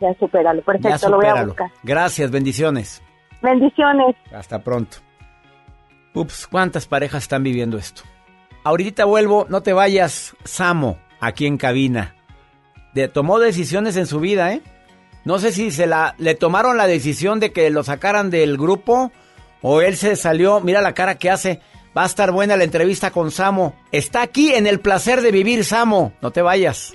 Ya 0.00 0.12
supéralo. 0.18 0.60
Perfecto, 0.62 0.98
ya 1.00 1.08
lo 1.08 1.16
voy 1.16 1.26
a 1.26 1.44
buscar. 1.44 1.70
Gracias, 1.82 2.30
bendiciones. 2.30 3.02
Bendiciones. 3.40 4.14
Hasta 4.32 4.62
pronto. 4.62 4.98
Ups, 6.14 6.46
¿cuántas 6.46 6.86
parejas 6.86 7.22
están 7.22 7.42
viviendo 7.42 7.76
esto? 7.78 8.02
Ahorita 8.64 9.04
vuelvo, 9.04 9.46
no 9.50 9.62
te 9.62 9.72
vayas, 9.72 10.34
Samo, 10.44 10.98
aquí 11.20 11.46
en 11.46 11.58
cabina. 11.58 12.14
De, 12.94 13.08
tomó 13.08 13.38
decisiones 13.38 13.96
en 13.96 14.06
su 14.06 14.20
vida, 14.20 14.52
¿eh? 14.52 14.62
No 15.24 15.38
sé 15.38 15.52
si 15.52 15.70
se 15.70 15.86
la 15.86 16.14
le 16.18 16.34
tomaron 16.34 16.76
la 16.76 16.86
decisión 16.86 17.40
de 17.40 17.52
que 17.52 17.70
lo 17.70 17.82
sacaran 17.82 18.30
del 18.30 18.56
grupo 18.56 19.10
o 19.62 19.80
él 19.80 19.96
se 19.96 20.16
salió. 20.16 20.60
Mira 20.60 20.82
la 20.82 20.94
cara 20.94 21.16
que 21.16 21.30
hace. 21.30 21.60
Va 21.96 22.02
a 22.02 22.06
estar 22.06 22.32
buena 22.32 22.56
la 22.56 22.64
entrevista 22.64 23.10
con 23.10 23.30
Samo. 23.30 23.74
Está 23.92 24.22
aquí 24.22 24.52
en 24.52 24.66
el 24.66 24.80
placer 24.80 25.22
de 25.22 25.30
vivir, 25.30 25.64
Samo. 25.64 26.12
No 26.20 26.30
te 26.30 26.42
vayas. 26.42 26.92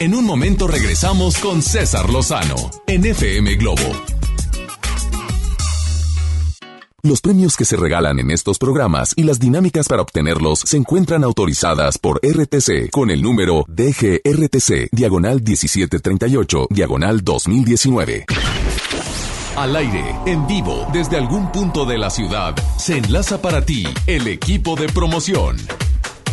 En 0.00 0.14
un 0.14 0.24
momento 0.24 0.68
regresamos 0.68 1.38
con 1.38 1.60
César 1.60 2.08
Lozano 2.08 2.54
en 2.86 3.04
FM 3.04 3.56
Globo. 3.56 3.82
Los 7.02 7.20
premios 7.20 7.56
que 7.56 7.64
se 7.64 7.76
regalan 7.76 8.20
en 8.20 8.30
estos 8.30 8.58
programas 8.58 9.12
y 9.16 9.24
las 9.24 9.40
dinámicas 9.40 9.88
para 9.88 10.02
obtenerlos 10.02 10.60
se 10.60 10.76
encuentran 10.76 11.24
autorizadas 11.24 11.98
por 11.98 12.20
RTC 12.22 12.90
con 12.92 13.10
el 13.10 13.22
número 13.22 13.64
DGRTC, 13.66 14.90
diagonal 14.92 15.42
1738, 15.42 16.68
diagonal 16.70 17.24
2019. 17.24 18.26
Al 19.56 19.74
aire, 19.74 20.14
en 20.26 20.46
vivo, 20.46 20.86
desde 20.92 21.16
algún 21.16 21.50
punto 21.50 21.84
de 21.84 21.98
la 21.98 22.10
ciudad, 22.10 22.54
se 22.76 22.98
enlaza 22.98 23.42
para 23.42 23.66
ti 23.66 23.84
el 24.06 24.28
equipo 24.28 24.76
de 24.76 24.86
promoción. 24.86 25.56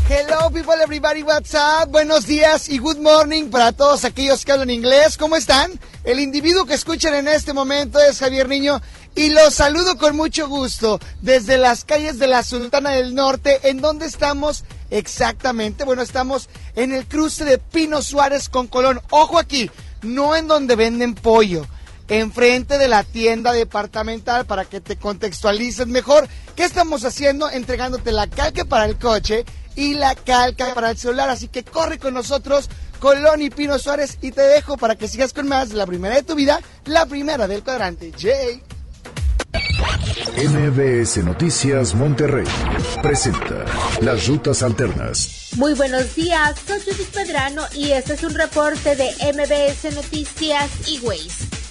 Hello 0.07 0.51
people 0.51 0.75
everybody, 0.79 1.23
what's 1.23 1.55
up? 1.55 1.89
Buenos 1.89 2.27
días 2.27 2.69
y 2.69 2.77
good 2.77 2.99
morning 2.99 3.49
para 3.49 3.71
todos 3.71 4.05
aquellos 4.05 4.45
que 4.45 4.51
hablan 4.51 4.69
inglés. 4.69 5.17
¿Cómo 5.17 5.35
están? 5.35 5.71
El 6.03 6.19
individuo 6.19 6.65
que 6.65 6.75
escuchan 6.75 7.15
en 7.15 7.27
este 7.27 7.53
momento 7.53 7.97
es 7.99 8.19
Javier 8.19 8.47
Niño 8.47 8.79
y 9.15 9.31
los 9.31 9.55
saludo 9.55 9.97
con 9.97 10.15
mucho 10.15 10.47
gusto 10.47 10.99
desde 11.23 11.57
las 11.57 11.85
calles 11.85 12.19
de 12.19 12.27
la 12.27 12.43
Sultana 12.43 12.91
del 12.91 13.15
Norte, 13.15 13.67
en 13.67 13.81
donde 13.81 14.05
estamos 14.05 14.63
exactamente. 14.91 15.85
Bueno, 15.85 16.03
estamos 16.03 16.49
en 16.75 16.93
el 16.93 17.07
cruce 17.07 17.43
de 17.43 17.57
Pino 17.57 18.03
Suárez 18.03 18.47
con 18.47 18.67
Colón. 18.67 19.01
Ojo 19.09 19.39
aquí, 19.39 19.71
no 20.03 20.35
en 20.35 20.47
donde 20.47 20.75
venden 20.75 21.15
pollo 21.15 21.65
enfrente 22.07 22.77
de 22.77 22.87
la 22.87 23.03
tienda 23.03 23.51
departamental 23.51 24.45
para 24.45 24.65
que 24.65 24.79
te 24.79 24.97
contextualices 24.97 25.87
mejor. 25.87 26.27
¿Qué 26.55 26.63
estamos 26.63 27.03
haciendo? 27.03 27.49
Entregándote 27.49 28.11
la 28.11 28.27
calca 28.27 28.65
para 28.65 28.85
el 28.85 28.97
coche 28.99 29.45
y 29.75 29.93
la 29.93 30.15
calca 30.15 30.73
para 30.73 30.91
el 30.91 30.97
celular. 30.97 31.29
Así 31.29 31.47
que 31.47 31.63
corre 31.63 31.99
con 31.99 32.13
nosotros, 32.13 32.69
Colón 32.99 33.41
y 33.41 33.49
Pino 33.49 33.77
Suárez, 33.79 34.17
y 34.21 34.31
te 34.31 34.41
dejo 34.41 34.77
para 34.77 34.95
que 34.95 35.07
sigas 35.07 35.33
con 35.33 35.47
más 35.47 35.71
la 35.71 35.85
primera 35.85 36.15
de 36.15 36.23
tu 36.23 36.35
vida, 36.35 36.59
la 36.85 37.05
primera 37.05 37.47
del 37.47 37.63
cuadrante. 37.63 38.11
Jay. 38.17 38.61
MBS 40.37 41.23
Noticias 41.23 41.95
Monterrey 41.95 42.45
presenta 43.01 43.63
Las 44.01 44.27
Rutas 44.27 44.63
Alternas. 44.63 45.49
Muy 45.55 45.73
buenos 45.73 46.13
días, 46.15 46.55
soy 46.67 46.81
Judith 46.81 47.09
Pedrano 47.13 47.63
y 47.73 47.91
este 47.91 48.15
es 48.15 48.23
un 48.23 48.33
reporte 48.33 48.95
de 48.97 49.11
MBS 49.33 49.95
Noticias 49.95 50.71
y 50.89 50.99
Waze. 50.99 51.64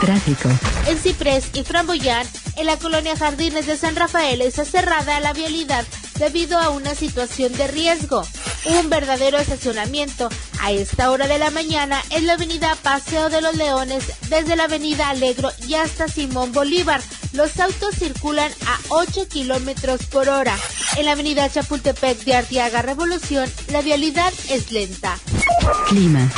Tráfico. 0.00 0.48
En 0.86 0.98
Ciprés 0.98 1.50
y 1.52 1.62
Framboyán, 1.62 2.26
en 2.56 2.66
la 2.66 2.76
colonia 2.78 3.16
Jardines 3.16 3.66
de 3.66 3.76
San 3.76 3.96
Rafael, 3.96 4.40
está 4.40 4.64
cerrada 4.64 5.20
la 5.20 5.32
vialidad 5.32 5.84
debido 6.18 6.58
a 6.58 6.70
una 6.70 6.94
situación 6.94 7.52
de 7.54 7.66
riesgo. 7.66 8.22
Un 8.66 8.90
verdadero 8.90 9.38
estacionamiento 9.38 10.28
a 10.60 10.72
esta 10.72 11.10
hora 11.10 11.28
de 11.28 11.38
la 11.38 11.50
mañana 11.50 12.02
en 12.10 12.26
la 12.26 12.34
avenida 12.34 12.76
Paseo 12.82 13.28
de 13.30 13.40
los 13.40 13.56
Leones, 13.56 14.04
desde 14.28 14.56
la 14.56 14.64
avenida 14.64 15.08
Alegro 15.10 15.50
y 15.66 15.74
hasta 15.74 16.08
Simón 16.08 16.52
Bolívar. 16.52 17.00
Los 17.32 17.58
autos 17.60 17.94
circulan 17.96 18.50
a 18.66 18.78
8 18.88 19.28
kilómetros 19.28 20.06
por 20.06 20.28
hora. 20.28 20.56
En 20.96 21.04
la 21.04 21.12
avenida 21.12 21.50
Chapultepec 21.50 22.24
de 22.24 22.34
Artiaga 22.34 22.82
Revolución, 22.82 23.50
la 23.68 23.82
vialidad 23.82 24.32
es 24.48 24.72
lenta. 24.72 25.18
Clima. 25.88 26.28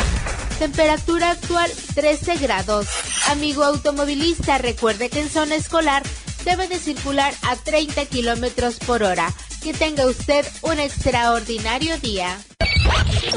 Temperatura 0.59 1.31
actual 1.31 1.71
13 1.95 2.37
grados. 2.39 2.89
Amigo 3.29 3.63
automovilista, 3.63 4.59
recuerde 4.59 5.09
que 5.09 5.21
en 5.21 5.31
zona 5.31 5.55
escolar 5.55 6.03
debe 6.49 6.67
de 6.67 6.79
circular 6.79 7.35
a 7.43 7.57
30 7.57 8.07
kilómetros 8.07 8.79
por 8.79 9.03
hora. 9.03 9.31
Que 9.63 9.75
tenga 9.75 10.07
usted 10.07 10.47
un 10.63 10.79
extraordinario 10.79 11.99
día. 11.99 12.39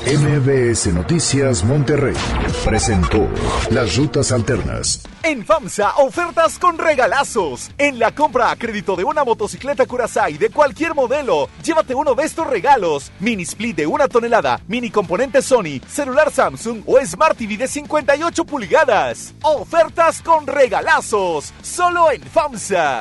MBS 0.06 0.88
Noticias 0.94 1.64
Monterrey 1.64 2.16
presentó 2.64 3.28
Las 3.70 3.98
Rutas 3.98 4.32
Alternas. 4.32 5.04
En 5.24 5.46
FAMSA, 5.46 5.98
ofertas 5.98 6.58
con 6.58 6.78
regalazos. 6.78 7.70
En 7.78 8.00
la 8.00 8.16
compra 8.16 8.50
a 8.50 8.56
crédito 8.56 8.96
de 8.96 9.04
una 9.04 9.24
motocicleta 9.24 9.86
Curaçao 9.86 10.38
de 10.38 10.50
cualquier 10.50 10.96
modelo, 10.96 11.50
llévate 11.64 11.94
uno 11.94 12.16
de 12.16 12.24
estos 12.24 12.48
regalos. 12.48 13.12
Mini 13.20 13.44
split 13.44 13.76
de 13.76 13.88
una 13.88 14.08
tonelada, 14.08 14.62
mini 14.68 14.90
componente 14.90 15.42
Sony, 15.42 15.82
celular 15.88 16.32
Samsung 16.32 16.84
o 16.86 16.98
Smart 17.06 17.38
TV 17.38 17.58
de 17.58 17.68
58 17.68 18.46
pulgadas. 18.46 19.34
Ofertas 19.44 20.22
con 20.22 20.48
regalazos. 20.48 21.54
Solo 21.62 22.12
en 22.12 22.22
FAMSA. 22.22 23.01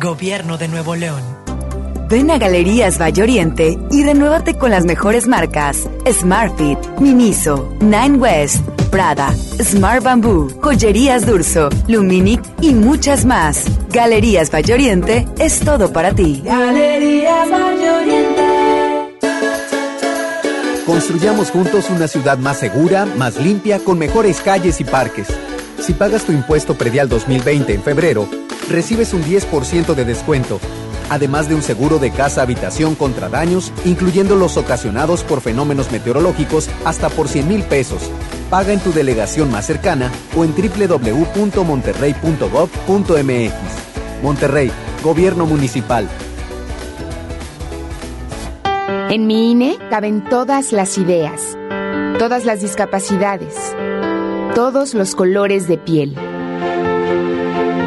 Gobierno 0.00 0.58
de 0.58 0.68
Nuevo 0.68 0.96
León. 0.96 1.22
Ven 2.08 2.30
a 2.30 2.38
Galerías 2.38 3.00
Valle 3.00 3.22
Oriente 3.22 3.78
y 3.90 4.02
renuévate 4.02 4.56
con 4.58 4.70
las 4.70 4.84
mejores 4.84 5.26
marcas 5.26 5.88
Smartfit, 6.10 6.78
Miniso, 7.00 7.72
Nine 7.80 8.16
West, 8.18 8.60
Prada, 8.90 9.32
Smart 9.62 10.02
Bamboo, 10.02 10.48
Joyerías 10.60 11.26
Durso, 11.26 11.70
Luminic 11.88 12.42
y 12.60 12.74
muchas 12.74 13.24
más. 13.24 13.64
Galerías 13.90 14.50
Valle 14.52 14.74
Oriente 14.74 15.26
es 15.38 15.60
todo 15.60 15.92
para 15.92 16.12
ti. 16.12 16.42
Galerías 16.44 17.50
Valle 17.50 17.90
Oriente. 17.90 18.42
Construyamos 20.86 21.50
juntos 21.50 21.88
una 21.88 22.08
ciudad 22.08 22.36
más 22.36 22.58
segura, 22.58 23.06
más 23.06 23.36
limpia, 23.36 23.78
con 23.78 23.98
mejores 23.98 24.40
calles 24.40 24.80
y 24.80 24.84
parques. 24.84 25.28
Si 25.80 25.94
pagas 25.94 26.24
tu 26.24 26.32
impuesto 26.32 26.74
predial 26.74 27.08
2020 27.08 27.72
en 27.72 27.82
febrero, 27.82 28.28
recibes 28.70 29.14
un 29.14 29.22
10% 29.22 29.94
de 29.94 30.04
descuento, 30.04 30.60
además 31.10 31.48
de 31.48 31.54
un 31.54 31.62
seguro 31.62 31.98
de 31.98 32.10
casa-habitación 32.10 32.94
contra 32.94 33.28
daños, 33.28 33.72
incluyendo 33.84 34.36
los 34.36 34.56
ocasionados 34.56 35.24
por 35.24 35.40
fenómenos 35.40 35.90
meteorológicos, 35.92 36.70
hasta 36.84 37.10
por 37.10 37.28
100 37.28 37.48
mil 37.48 37.62
pesos. 37.62 38.10
Paga 38.50 38.72
en 38.72 38.80
tu 38.80 38.92
delegación 38.92 39.50
más 39.50 39.66
cercana 39.66 40.10
o 40.36 40.44
en 40.44 40.54
www.monterrey.gov.mx. 40.54 43.52
Monterrey, 44.22 44.70
Gobierno 45.02 45.46
Municipal. 45.46 46.08
En 49.10 49.26
mi 49.26 49.50
INE 49.52 49.78
caben 49.90 50.24
todas 50.24 50.72
las 50.72 50.96
ideas, 50.98 51.56
todas 52.18 52.44
las 52.44 52.60
discapacidades, 52.62 53.54
todos 54.54 54.94
los 54.94 55.14
colores 55.14 55.68
de 55.68 55.78
piel. 55.78 56.16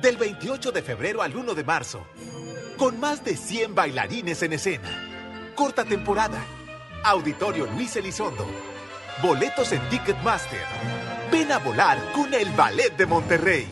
Del 0.00 0.16
28 0.16 0.72
de 0.72 0.80
febrero 0.80 1.20
al 1.20 1.36
1 1.36 1.54
de 1.54 1.62
marzo. 1.62 2.06
Con 2.78 2.98
más 2.98 3.22
de 3.22 3.36
100 3.36 3.74
bailarines 3.74 4.42
en 4.42 4.54
escena. 4.54 4.88
Corta 5.54 5.84
temporada. 5.84 6.42
Auditorio 7.04 7.66
Luis 7.66 7.96
Elizondo. 7.96 8.46
Boletos 9.22 9.72
en 9.72 9.86
Ticketmaster. 9.90 10.60
Ven 11.30 11.52
a 11.52 11.58
volar 11.58 11.98
con 12.14 12.32
el 12.32 12.48
Ballet 12.52 12.96
de 12.96 13.04
Monterrey. 13.04 13.68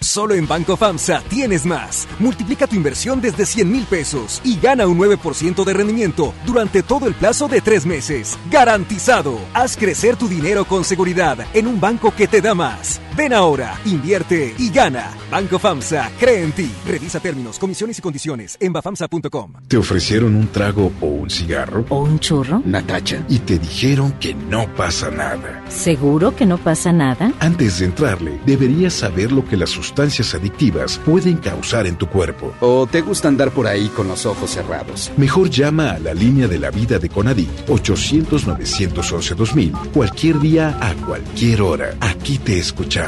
Solo 0.00 0.34
en 0.34 0.48
Banco 0.48 0.74
FAMSA 0.78 1.20
tienes 1.28 1.66
más. 1.66 2.08
Multiplica 2.18 2.66
tu 2.66 2.74
inversión 2.74 3.20
desde 3.20 3.44
100 3.44 3.70
mil 3.70 3.84
pesos 3.84 4.40
y 4.44 4.58
gana 4.58 4.86
un 4.86 4.98
9% 4.98 5.64
de 5.64 5.72
rendimiento 5.74 6.32
durante 6.46 6.82
todo 6.82 7.06
el 7.06 7.14
plazo 7.14 7.46
de 7.46 7.60
tres 7.60 7.84
meses. 7.84 8.38
¡Garantizado! 8.50 9.38
Haz 9.52 9.76
crecer 9.76 10.16
tu 10.16 10.28
dinero 10.28 10.64
con 10.64 10.82
seguridad 10.82 11.46
en 11.52 11.66
un 11.66 11.78
banco 11.78 12.14
que 12.16 12.26
te 12.26 12.40
da 12.40 12.54
más. 12.54 13.02
Ven 13.18 13.32
ahora, 13.32 13.80
invierte 13.84 14.54
y 14.58 14.70
gana. 14.70 15.10
Banco 15.28 15.58
FAMSA 15.58 16.12
cree 16.20 16.44
en 16.44 16.52
ti. 16.52 16.70
Revisa 16.86 17.18
términos, 17.18 17.58
comisiones 17.58 17.98
y 17.98 18.02
condiciones 18.02 18.56
en 18.60 18.72
bafamsa.com. 18.72 19.54
¿Te 19.66 19.76
ofrecieron 19.76 20.36
un 20.36 20.46
trago 20.46 20.92
o 21.00 21.06
un 21.06 21.28
cigarro? 21.28 21.84
¿O 21.88 22.04
un 22.04 22.20
churro? 22.20 22.62
Natacha. 22.64 23.24
Y 23.28 23.40
te 23.40 23.58
dijeron 23.58 24.12
que 24.20 24.34
no 24.34 24.72
pasa 24.76 25.10
nada. 25.10 25.64
¿Seguro 25.68 26.36
que 26.36 26.46
no 26.46 26.58
pasa 26.58 26.92
nada? 26.92 27.32
Antes 27.40 27.80
de 27.80 27.86
entrarle, 27.86 28.38
deberías 28.46 28.94
saber 28.94 29.32
lo 29.32 29.44
que 29.44 29.56
las 29.56 29.70
sustancias 29.70 30.36
adictivas 30.36 31.00
pueden 31.04 31.38
causar 31.38 31.88
en 31.88 31.96
tu 31.96 32.08
cuerpo. 32.08 32.54
¿O 32.60 32.86
te 32.86 33.00
gusta 33.00 33.26
andar 33.26 33.50
por 33.50 33.66
ahí 33.66 33.88
con 33.96 34.06
los 34.06 34.26
ojos 34.26 34.52
cerrados? 34.52 35.10
Mejor 35.16 35.50
llama 35.50 35.90
a 35.90 35.98
la 35.98 36.14
línea 36.14 36.46
de 36.46 36.60
la 36.60 36.70
vida 36.70 37.00
de 37.00 37.08
Conadic 37.08 37.50
800-911-2000 37.66 39.90
cualquier 39.90 40.38
día 40.38 40.78
a 40.80 40.94
cualquier 41.04 41.62
hora. 41.62 41.96
Aquí 42.00 42.38
te 42.38 42.60
escuchamos. 42.60 43.07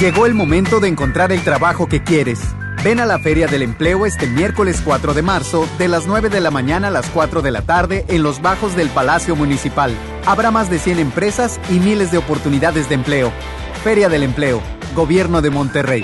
Llegó 0.01 0.25
el 0.25 0.33
momento 0.33 0.81
de 0.81 0.89
encontrar 0.89 1.31
el 1.31 1.41
trabajo 1.45 1.87
que 1.87 2.03
quieres. 2.03 2.41
Ven 2.83 2.99
a 2.99 3.05
la 3.05 3.19
Feria 3.19 3.47
del 3.47 3.61
Empleo 3.61 4.05
este 4.05 4.27
miércoles 4.27 4.81
4 4.83 5.13
de 5.13 5.21
marzo, 5.21 5.65
de 5.77 5.87
las 5.87 6.07
9 6.07 6.27
de 6.27 6.41
la 6.41 6.51
mañana 6.51 6.89
a 6.89 6.91
las 6.91 7.09
4 7.09 7.41
de 7.41 7.51
la 7.51 7.61
tarde, 7.61 8.03
en 8.09 8.21
los 8.21 8.41
bajos 8.41 8.75
del 8.75 8.89
Palacio 8.89 9.37
Municipal. 9.37 9.95
Habrá 10.25 10.51
más 10.51 10.69
de 10.69 10.79
100 10.79 10.99
empresas 10.99 11.57
y 11.69 11.79
miles 11.79 12.11
de 12.11 12.17
oportunidades 12.17 12.89
de 12.89 12.95
empleo. 12.95 13.31
Feria 13.81 14.09
del 14.09 14.23
Empleo, 14.23 14.61
Gobierno 14.93 15.41
de 15.41 15.51
Monterrey. 15.51 16.03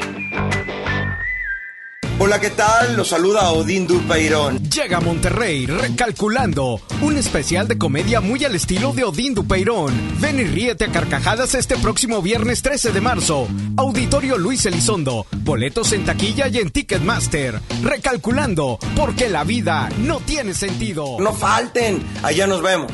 Hola, 2.17 2.39
¿qué 2.39 2.49
tal? 2.49 2.95
Los 2.95 3.09
saluda 3.09 3.51
Odín 3.51 3.87
Dupeirón. 3.87 4.57
Llega 4.69 4.97
a 4.97 5.01
Monterrey 5.01 5.65
recalculando 5.65 6.79
un 7.01 7.17
especial 7.17 7.67
de 7.67 7.77
comedia 7.77 8.21
muy 8.21 8.45
al 8.45 8.55
estilo 8.55 8.93
de 8.93 9.03
Odín 9.03 9.35
Dupeirón. 9.35 9.93
Ven 10.21 10.39
y 10.39 10.45
ríete 10.45 10.85
a 10.85 10.91
carcajadas 10.93 11.55
este 11.55 11.75
próximo 11.75 12.21
viernes 12.21 12.61
13 12.61 12.93
de 12.93 13.01
marzo. 13.01 13.49
Auditorio 13.75 14.37
Luis 14.37 14.65
Elizondo. 14.65 15.25
Boletos 15.39 15.91
en 15.91 16.05
taquilla 16.05 16.47
y 16.47 16.59
en 16.59 16.69
Ticketmaster. 16.69 17.59
Recalculando, 17.83 18.79
porque 18.95 19.27
la 19.27 19.43
vida 19.43 19.89
no 19.99 20.21
tiene 20.21 20.53
sentido. 20.53 21.17
No 21.19 21.33
falten, 21.33 22.01
allá 22.23 22.47
nos 22.47 22.61
vemos. 22.61 22.93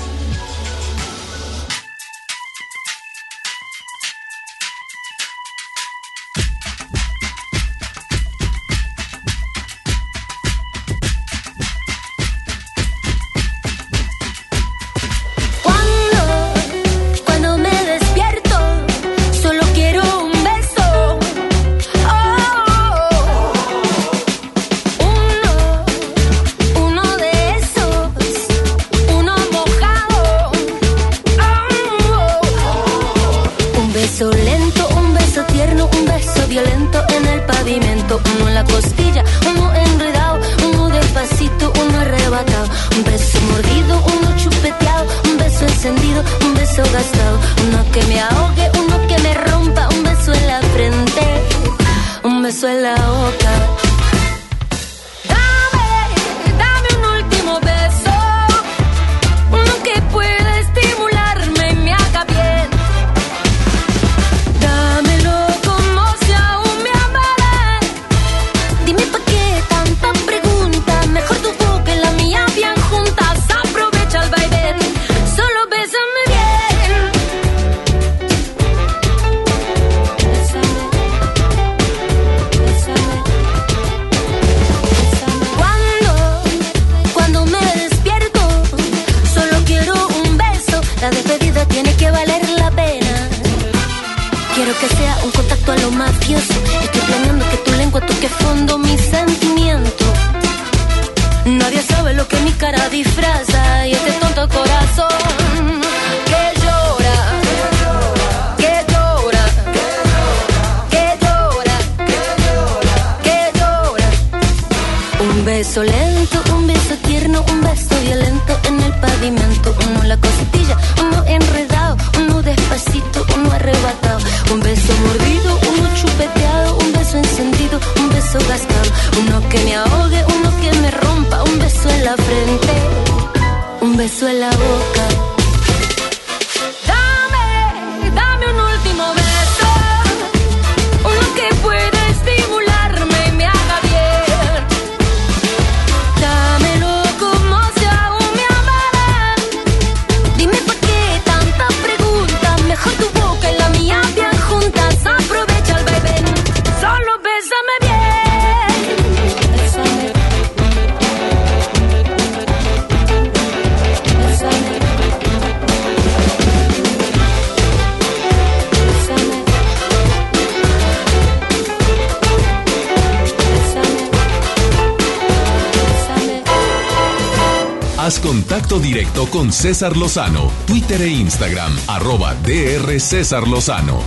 César 179.61 179.95
Lozano, 179.95 180.51
Twitter 180.65 180.99
e 181.03 181.09
Instagram, 181.09 181.71
arroba 181.87 182.33
DR 182.33 182.99
César 182.99 183.47
Lozano. 183.47 183.99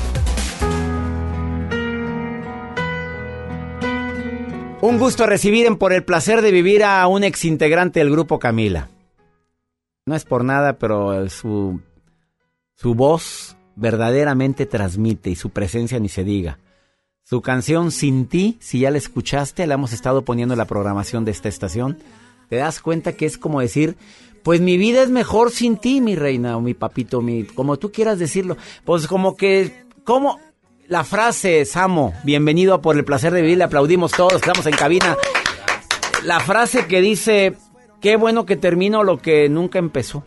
Un 4.81 4.99
gusto 4.99 5.27
recibir 5.27 5.67
en 5.67 5.77
Por 5.77 5.93
el 5.93 6.03
placer 6.03 6.43
de 6.43 6.51
vivir 6.51 6.83
a 6.83 7.07
un 7.07 7.23
ex 7.23 7.45
integrante 7.45 8.01
del 8.01 8.11
grupo 8.11 8.41
Camila. 8.41 8.89
No 10.07 10.17
es 10.17 10.25
por 10.25 10.43
nada, 10.43 10.77
pero 10.81 11.29
su, 11.29 11.81
su 12.75 12.97
voz 12.97 13.57
verdaderamente 13.77 14.67
transmite 14.67 15.31
y 15.31 15.37
su 15.37 15.51
presencia 15.51 16.01
ni 16.01 16.09
se 16.09 16.25
diga. 16.25 16.59
Su 17.23 17.43
canción 17.43 17.93
Sin 17.93 18.27
ti, 18.27 18.59
si 18.59 18.81
ya 18.81 18.91
la 18.91 18.99
escuchaste, 18.99 19.69
la 19.69 19.75
hemos 19.75 19.93
estado 19.93 20.23
poniendo 20.23 20.55
en 20.55 20.59
la 20.59 20.65
programación 20.65 21.25
de 21.25 21.31
esta 21.31 21.49
estación. 21.49 21.99
Te 22.49 22.57
das 22.57 22.81
cuenta 22.81 23.13
que 23.13 23.27
es 23.27 23.39
como 23.39 23.61
decir, 23.61 23.97
pues 24.45 24.61
mi 24.61 24.77
vida 24.77 25.03
es 25.03 25.09
mejor 25.09 25.51
sin 25.51 25.79
ti, 25.79 26.03
mi 26.03 26.15
reina 26.15 26.59
o 26.59 26.61
mi 26.61 26.75
papito, 26.75 27.23
mi, 27.23 27.45
como 27.45 27.79
tú 27.79 27.91
quieras 27.91 28.19
decirlo. 28.19 28.59
Pues 28.85 29.07
como 29.07 29.37
que, 29.37 29.87
como 30.05 30.39
la 30.87 31.03
frase, 31.03 31.65
Samo, 31.65 32.13
bienvenido 32.25 32.83
por 32.83 32.95
el 32.97 33.07
placer 33.07 33.33
de 33.33 33.41
vivir, 33.41 33.57
le 33.57 33.65
aplaudimos 33.65 34.13
todos, 34.13 34.35
estamos 34.35 34.67
en 34.67 34.77
cabina. 34.77 35.17
La 36.25 36.41
frase 36.41 36.87
que 36.87 37.01
dice, 37.01 37.57
qué 38.03 38.17
bueno 38.17 38.45
que 38.45 38.57
termino 38.57 39.03
lo 39.03 39.17
que 39.17 39.49
nunca 39.49 39.79
empezó. 39.79 40.25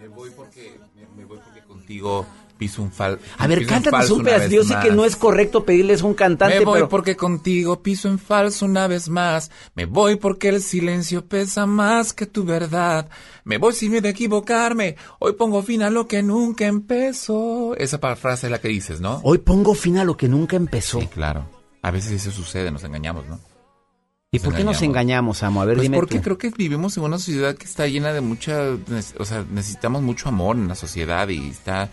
Me 0.00 0.08
voy 0.08 0.30
porque, 0.30 0.76
me 1.16 1.24
voy 1.24 1.38
porque 1.38 1.62
contigo 1.62 2.26
piso 2.56 2.82
un 2.82 2.90
fal. 2.92 3.18
A 3.38 3.46
ver, 3.46 3.60
un 3.60 3.64
cántanos 3.66 4.10
un 4.10 4.20
una 4.20 4.30
pedacito. 4.30 4.56
vez 4.60 4.68
Yo 4.68 4.74
sé 4.74 4.80
que 4.86 4.94
no 4.94 5.04
es 5.04 5.16
correcto 5.16 5.64
pedirles 5.64 6.02
un 6.02 6.14
cantante, 6.14 6.58
Me 6.58 6.64
voy 6.64 6.74
pero... 6.74 6.88
porque 6.88 7.16
contigo 7.16 7.82
piso 7.82 8.08
en 8.08 8.18
falso 8.18 8.64
una 8.66 8.86
vez 8.86 9.08
más. 9.08 9.50
Me 9.74 9.86
voy 9.86 10.16
porque 10.16 10.48
el 10.48 10.62
silencio 10.62 11.24
pesa 11.26 11.66
más 11.66 12.12
que 12.12 12.26
tu 12.26 12.44
verdad. 12.44 13.08
Me 13.44 13.58
voy 13.58 13.72
sin 13.74 13.92
miedo 13.92 14.08
a 14.08 14.10
equivocarme. 14.10 14.96
Hoy 15.18 15.34
pongo 15.34 15.62
fin 15.62 15.82
a 15.82 15.90
lo 15.90 16.06
que 16.08 16.22
nunca 16.22 16.66
empezó. 16.66 17.74
Esa 17.76 17.98
frase 18.16 18.46
es 18.46 18.50
la 18.50 18.60
que 18.60 18.68
dices, 18.68 19.00
¿no? 19.00 19.20
Hoy 19.22 19.38
pongo 19.38 19.74
fin 19.74 19.98
a 19.98 20.04
lo 20.04 20.16
que 20.16 20.28
nunca 20.28 20.56
empezó. 20.56 21.00
Sí, 21.00 21.06
claro. 21.06 21.48
A 21.82 21.90
veces 21.90 22.12
eso 22.12 22.30
sucede, 22.32 22.70
nos 22.70 22.82
engañamos, 22.84 23.26
¿no? 23.26 23.38
¿Y 24.32 24.40
por 24.40 24.54
qué 24.54 24.64
nos 24.64 24.82
engañamos, 24.82 25.42
Amo? 25.44 25.62
A 25.62 25.64
ver, 25.64 25.76
Pues 25.76 25.84
dime 25.84 25.96
porque 25.96 26.16
tú. 26.16 26.22
creo 26.22 26.38
que 26.38 26.50
vivimos 26.50 26.96
en 26.96 27.04
una 27.04 27.16
sociedad 27.18 27.56
que 27.56 27.64
está 27.64 27.86
llena 27.86 28.12
de 28.12 28.20
mucha, 28.20 28.76
o 29.18 29.24
sea, 29.24 29.44
necesitamos 29.50 30.02
mucho 30.02 30.28
amor 30.28 30.56
en 30.56 30.68
la 30.68 30.74
sociedad 30.74 31.28
y 31.28 31.48
está, 31.48 31.88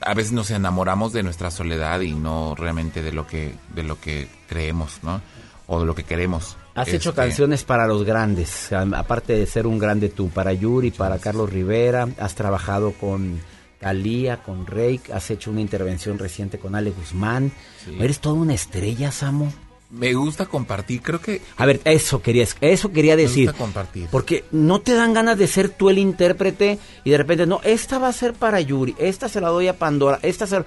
a 0.00 0.14
veces 0.14 0.32
nos 0.32 0.50
enamoramos 0.50 1.12
de 1.12 1.22
nuestra 1.22 1.50
soledad 1.50 2.00
y 2.00 2.14
no 2.14 2.54
realmente 2.54 3.02
de 3.02 3.12
lo 3.12 3.26
que, 3.26 3.54
de 3.74 3.82
lo 3.82 4.00
que 4.00 4.28
creemos, 4.48 5.00
¿no? 5.02 5.20
O 5.66 5.80
de 5.80 5.86
lo 5.86 5.94
que 5.94 6.04
queremos. 6.04 6.56
Has 6.74 6.88
hecho 6.88 7.10
Este, 7.10 7.22
canciones 7.22 7.64
para 7.64 7.86
los 7.86 8.04
grandes, 8.04 8.72
aparte 8.72 9.34
de 9.34 9.46
ser 9.46 9.66
un 9.66 9.78
grande 9.78 10.08
tú, 10.08 10.30
para 10.30 10.52
Yuri, 10.52 10.92
para 10.92 11.18
Carlos 11.18 11.52
Rivera, 11.52 12.08
has 12.18 12.34
trabajado 12.34 12.92
con 12.92 13.40
Talía, 13.80 14.42
con 14.42 14.66
Rake, 14.66 15.12
has 15.12 15.30
hecho 15.30 15.50
una 15.50 15.60
intervención 15.60 16.18
reciente 16.18 16.58
con 16.58 16.74
Ale 16.74 16.90
Guzmán. 16.90 17.52
Eres 17.98 18.20
toda 18.20 18.36
una 18.36 18.54
estrella, 18.54 19.10
Samo. 19.10 19.52
Me 19.90 20.12
gusta 20.12 20.44
compartir, 20.46 21.00
creo 21.00 21.20
que 21.20 21.40
A 21.56 21.64
ver, 21.64 21.80
eso 21.84 22.20
quería, 22.20 22.46
eso 22.60 22.92
quería 22.92 23.16
me 23.16 23.22
decir. 23.22 23.46
gusta 23.46 23.58
compartir. 23.58 24.08
Porque 24.10 24.44
no 24.52 24.80
te 24.80 24.94
dan 24.94 25.14
ganas 25.14 25.38
de 25.38 25.46
ser 25.46 25.70
tú 25.70 25.88
el 25.88 25.96
intérprete 25.98 26.78
y 27.04 27.10
de 27.10 27.16
repente, 27.16 27.46
no, 27.46 27.60
esta 27.64 27.98
va 27.98 28.08
a 28.08 28.12
ser 28.12 28.34
para 28.34 28.60
Yuri, 28.60 28.94
esta 28.98 29.28
se 29.28 29.40
la 29.40 29.48
doy 29.48 29.68
a 29.68 29.78
Pandora, 29.78 30.18
esta 30.22 30.46
se... 30.46 30.64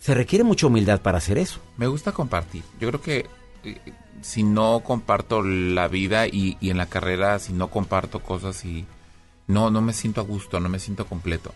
Se 0.00 0.14
requiere 0.14 0.44
mucha 0.44 0.68
humildad 0.68 1.02
para 1.02 1.18
hacer 1.18 1.38
eso. 1.38 1.58
Me 1.76 1.88
gusta 1.88 2.12
compartir. 2.12 2.62
Yo 2.80 2.88
creo 2.88 3.02
que 3.02 3.26
eh, 3.64 3.80
si 4.22 4.44
no 4.44 4.80
comparto 4.84 5.42
la 5.42 5.88
vida 5.88 6.28
y, 6.28 6.56
y 6.60 6.70
en 6.70 6.76
la 6.78 6.86
carrera, 6.86 7.38
si 7.40 7.52
no 7.52 7.68
comparto 7.68 8.20
cosas 8.20 8.64
y 8.64 8.86
no, 9.48 9.70
no 9.70 9.82
me 9.82 9.92
siento 9.92 10.20
a 10.20 10.24
gusto, 10.24 10.60
no 10.60 10.68
me 10.68 10.78
siento 10.78 11.04
completo. 11.06 11.52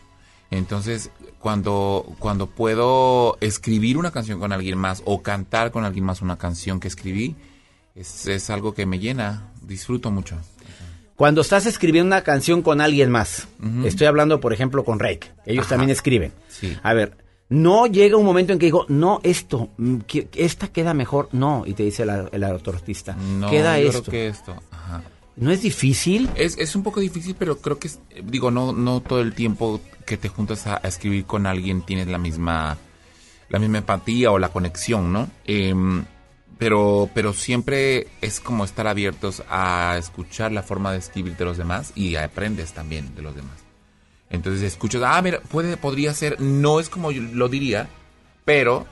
Entonces, 0.51 1.11
cuando, 1.43 2.07
cuando 2.21 2.47
puedo 2.47 3.37
escribir 3.41 3.99
una 3.99 4.13
canción 4.13 4.39
con 4.39 4.53
alguien 4.53 4.79
más 4.79 5.03
o 5.05 5.23
cantar 5.23 5.73
con 5.73 5.85
alguien 5.85 6.05
más 6.05 6.23
una 6.23 6.39
canción 6.39 6.79
que 6.81 6.87
escribí, 6.89 7.35
es, 7.97 8.27
es 8.29 8.49
algo 8.49 8.73
que 8.75 8.87
me 8.87 8.99
llena, 9.01 9.51
disfruto 9.61 10.11
mucho. 10.13 10.37
Cuando 11.17 11.41
estás 11.41 11.67
escribiendo 11.67 12.07
una 12.07 12.23
canción 12.23 12.63
con 12.63 12.81
alguien 12.81 13.11
más, 13.11 13.49
estoy 13.85 14.07
hablando, 14.07 14.41
por 14.41 14.53
ejemplo, 14.53 14.85
con 14.85 14.99
Rake, 15.01 15.31
ellos 15.45 15.67
Ajá. 15.67 15.71
también 15.75 15.91
escriben. 15.91 16.33
Sí. 16.49 16.77
A 16.83 16.95
ver, 16.95 17.17
no 17.49 17.87
llega 17.87 18.17
un 18.17 18.25
momento 18.25 18.53
en 18.53 18.59
que 18.59 18.67
digo, 18.67 18.87
no, 18.89 19.21
esto, 19.25 19.69
mm, 19.77 19.97
que- 20.07 20.29
esta 20.35 20.69
queda 20.69 20.95
mejor, 20.95 21.29
no, 21.33 21.65
y 21.67 21.75
te 21.75 21.83
dice 21.83 22.05
el, 22.05 22.29
el 22.33 22.45
artista, 22.45 23.15
No, 23.15 23.51
queda 23.51 23.79
yo 23.81 23.89
esto. 23.89 24.03
creo 24.05 24.13
que 24.13 24.27
esto. 24.29 24.55
Ajá. 24.71 25.03
¿No 25.37 25.51
es 25.51 25.63
difícil? 25.63 26.29
Es, 26.35 26.57
es 26.59 26.77
un 26.77 26.83
poco 26.83 27.01
difícil, 27.01 27.35
pero 27.39 27.59
creo 27.59 27.79
que, 27.79 27.89
es- 27.89 27.99
digo, 28.25 28.51
no, 28.51 28.73
no 28.73 29.01
todo 29.01 29.21
el 29.21 29.35
tiempo 29.35 29.81
que 30.13 30.19
te 30.19 30.29
juntas 30.29 30.67
a, 30.67 30.77
escribir 30.85 31.25
con 31.25 31.47
alguien 31.47 31.81
tienes 31.81 32.07
la 32.07 32.19
misma, 32.19 32.77
la 33.49 33.59
misma 33.59 33.79
empatía 33.79 34.31
o 34.31 34.39
la 34.39 34.51
conexión, 34.51 35.11
¿no? 35.11 35.31
Em, 35.47 36.05
pero, 36.59 37.09
pero 37.15 37.33
siempre 37.33 38.09
es 38.21 38.39
como 38.39 38.67
estar 38.67 38.87
abiertos 38.87 39.43
a 39.49 39.97
escuchar 39.99 40.53
la 40.53 40.63
forma 40.63 40.93
de 40.93 40.99
escribir 40.99 41.35
de 41.39 41.47
los 41.47 41.57
demás 41.57 41.93
y 41.95 42.17
aprendes 42.17 42.75
también 42.75 43.15
de 43.15 43.23
los 43.23 43.35
demás. 43.35 43.57
Entonces 44.29 44.63
escuchas, 44.65 45.01
ah, 45.03 45.23
mira, 45.23 45.41
puede, 45.41 45.79
podría 45.79 46.13
ser, 46.13 46.39
no 46.43 46.79
es 46.79 46.91
como 46.91 47.11
yo 47.11 47.23
lo 47.23 47.49
diría, 47.49 47.89
pero 48.45 48.87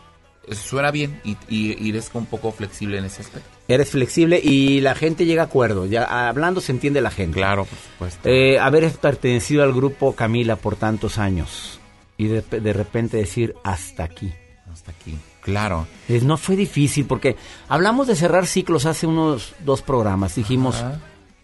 suena 0.53 0.91
bien 0.91 1.21
y, 1.23 1.37
y 1.51 1.91
eres 1.91 2.11
un 2.15 2.25
poco 2.25 2.51
flexible 2.51 2.97
en 2.97 3.05
ese 3.05 3.21
aspecto. 3.21 3.60
Eres 3.73 3.91
flexible 3.91 4.41
y 4.43 4.81
la 4.81 4.95
gente 4.95 5.27
llega 5.27 5.43
a 5.43 5.47
acuerdo. 5.47 5.87
Ya 5.87 6.29
hablando 6.29 6.61
se 6.61 6.73
entiende 6.73 7.01
la 7.01 7.11
gente. 7.11 7.37
Claro, 7.37 7.65
por 7.67 7.79
supuesto. 7.79 8.29
Eh, 8.29 8.59
haber 8.59 8.91
pertenecido 8.93 9.63
al 9.63 9.73
grupo 9.73 10.15
Camila 10.17 10.57
por 10.57 10.77
tantos 10.77 11.19
años 11.19 11.79
y 12.17 12.27
de, 12.27 12.43
de 12.43 12.73
repente 12.73 13.17
decir 13.17 13.55
hasta 13.63 14.05
aquí. 14.05 14.33
Hasta 14.73 14.91
aquí. 14.91 15.17
Claro. 15.43 15.87
Es- 16.09 16.23
no 16.25 16.37
fue 16.37 16.57
difícil 16.57 17.07
porque 17.07 17.37
hablamos 17.69 18.07
de 18.09 18.17
cerrar 18.17 18.47
ciclos 18.47 18.87
hace 18.87 19.07
unos 19.07 19.55
dos 19.65 19.83
programas. 19.83 20.35
Dijimos, 20.35 20.77
Ajá. 20.77 21.01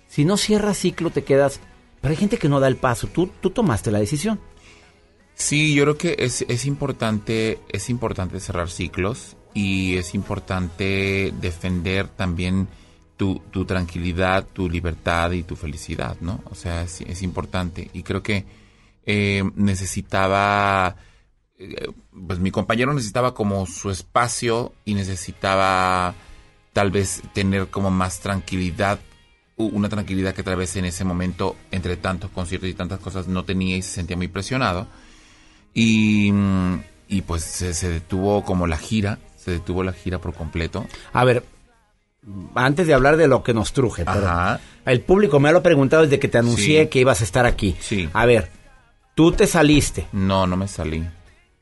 si 0.09 0.25
no 0.25 0.37
cierras 0.37 0.79
ciclo 0.79 1.11
te 1.11 1.23
quedas. 1.25 1.61
Pero 2.01 2.11
hay 2.13 2.17
gente 2.19 2.39
que 2.39 2.49
no 2.49 2.61
da 2.61 2.69
el 2.69 2.77
paso. 2.77 3.07
Tú, 3.07 3.31
tú 3.41 3.51
tomaste 3.51 3.91
la 3.91 3.99
decisión. 4.01 4.39
Sí, 5.35 5.75
yo 5.75 5.83
creo 5.85 5.97
que 5.99 6.17
es, 6.19 6.45
es 6.49 6.65
importante, 6.67 7.59
es 7.69 7.91
importante 7.91 8.41
cerrar 8.41 8.71
ciclos 8.71 9.37
y 9.57 9.97
es 9.97 10.15
importante 10.15 11.33
defender 11.41 12.09
también 12.09 12.69
tu, 13.17 13.41
tu 13.51 13.65
tranquilidad, 13.65 14.47
tu 14.53 14.69
libertad 14.69 15.31
y 15.31 15.45
tu 15.45 15.57
felicidad, 15.57 16.19
¿no? 16.21 16.43
O 16.51 16.55
sea, 16.55 16.83
es, 16.83 17.23
importante. 17.23 17.91
Y 17.95 18.03
creo 18.03 18.23
que 18.23 18.45
eh, 19.07 19.43
necesitaba, 19.55 20.97
eh, 21.59 21.89
pues 22.27 22.39
mi 22.39 22.51
compañero 22.51 22.93
necesitaba 22.93 23.33
como 23.33 23.65
su 23.65 23.91
espacio 23.91 24.75
y 24.85 24.93
necesitaba 24.93 26.15
tal 26.75 26.91
vez 26.91 27.23
tener 27.33 27.69
como 27.69 27.91
más 27.91 28.21
tranquilidad, 28.21 29.01
una 29.57 29.89
tranquilidad 29.89 30.35
que 30.35 30.43
tal 30.43 30.57
vez 30.57 30.77
en 30.77 30.85
ese 30.85 31.05
momento, 31.05 31.57
entre 31.71 31.97
tantos 31.97 32.31
conciertos 32.31 32.69
y 32.69 32.75
tantas 32.75 33.01
cosas, 33.01 33.27
no 33.27 33.47
tenía 33.47 33.79
y 33.79 33.81
se 33.81 33.93
sentía 33.93 34.19
muy 34.19 34.29
presionado. 34.29 34.87
Y, 35.73 36.31
y 37.09 37.23
pues 37.23 37.43
se 37.43 37.89
detuvo 37.89 38.45
como 38.45 38.67
la 38.67 38.77
gira, 38.77 39.19
se 39.47 39.53
detuvo 39.53 39.83
la 39.83 39.93
gira 39.95 40.19
por 40.19 40.35
completo. 40.35 40.85
A 41.15 41.25
ver, 41.25 41.45
antes 42.55 42.87
de 42.87 42.95
hablar 42.95 43.17
de 43.17 43.29
lo 43.29 43.43
que 43.43 43.55
nos 43.55 43.73
truje, 43.73 44.05
pero 44.05 44.59
el 44.85 45.01
público 45.01 45.39
me 45.41 45.53
lo 45.53 45.59
ha 45.59 45.63
preguntado 45.63 46.03
desde 46.03 46.19
que 46.19 46.29
te 46.29 46.39
anuncié 46.39 46.83
Sí. 46.83 46.89
que 46.89 46.99
ibas 47.01 47.21
a 47.21 47.25
estar 47.25 47.47
aquí. 47.47 47.77
Sí. 47.81 48.09
A 48.13 48.27
ver, 48.27 48.51
tú 49.15 49.31
te 49.33 49.47
saliste, 49.47 50.09
No, 50.13 50.47
no 50.47 50.57
me 50.57 50.67
salí. 50.69 51.05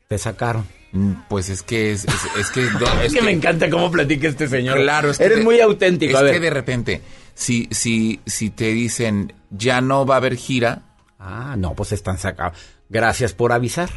te 0.07 0.17
sacaron. 0.17 0.67
Mm, 0.91 1.11
Pues 1.29 1.49
es 1.49 1.61
que 1.61 1.91
es, 1.91 2.05
es, 2.05 2.13
es 2.39 2.49
que, 2.51 2.61
no, 2.79 3.01
Es 3.03 3.13
que 3.13 3.21
me 3.21 3.31
encanta 3.31 3.69
cómo 3.69 3.91
platica 3.91 4.27
este 4.27 4.47
señor. 4.47 4.77
Claro, 4.79 5.11
es 5.11 5.17
que 5.19 5.25
Eres 5.25 5.43
muy 5.43 5.59
auténtico. 5.59 6.13
Es 6.13 6.17
a 6.19 6.23
ver. 6.23 6.33
que 6.33 6.39
de 6.39 6.49
repente, 6.49 7.01
si, 7.35 7.67
si, 7.69 8.19
si 8.25 8.49
te 8.49 8.65
dicen 8.69 9.33
ya 9.51 9.81
no 9.81 10.05
va 10.05 10.15
a 10.15 10.17
haber 10.17 10.35
gira, 10.35 10.81
Ah, 11.19 11.55
no, 11.57 11.73
pues 11.75 11.91
están 11.91 12.17
sacados. 12.17 12.57
Gracias 12.89 13.33
por 13.33 13.51
avisar. 13.51 13.89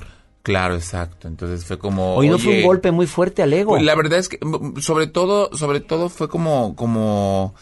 Claro, 0.49 0.77
exacto. 0.77 1.29
Entonces 1.29 1.67
fue 1.67 1.79
como. 1.79 2.15
Hoy 2.15 2.31
no 2.31 2.39
fue 2.39 2.61
un 2.61 2.65
golpe 2.65 2.91
muy 2.91 3.07
fuerte 3.07 3.43
al 3.43 3.53
ego. 3.53 3.73
Pues 3.73 3.83
la 3.83 3.95
verdad 3.95 4.19
es 4.19 4.31
que 4.31 4.41
sobre 4.81 5.07
todo, 5.07 5.55
sobre 5.55 5.81
todo 5.81 6.09
fue 6.09 6.31
como, 6.31 6.75
como, 6.75 7.55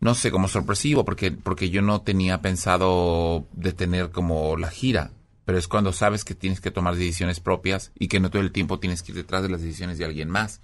no 0.00 0.14
sé, 0.14 0.30
como 0.30 0.46
sorpresivo, 0.46 1.06
porque, 1.06 1.32
porque 1.32 1.70
yo 1.70 1.80
no 1.80 2.02
tenía 2.02 2.42
pensado 2.42 3.46
detener 3.52 4.10
como 4.10 4.58
la 4.58 4.68
gira. 4.68 5.12
Pero 5.46 5.56
es 5.56 5.66
cuando 5.66 5.94
sabes 5.94 6.24
que 6.24 6.34
tienes 6.34 6.60
que 6.60 6.70
tomar 6.70 6.96
decisiones 6.96 7.40
propias 7.40 7.92
y 7.98 8.08
que 8.08 8.20
no 8.20 8.30
todo 8.30 8.42
el 8.42 8.52
tiempo 8.52 8.78
tienes 8.78 9.02
que 9.02 9.12
ir 9.12 9.16
detrás 9.16 9.42
de 9.42 9.48
las 9.48 9.62
decisiones 9.62 9.96
de 9.96 10.04
alguien 10.04 10.28
más. 10.28 10.60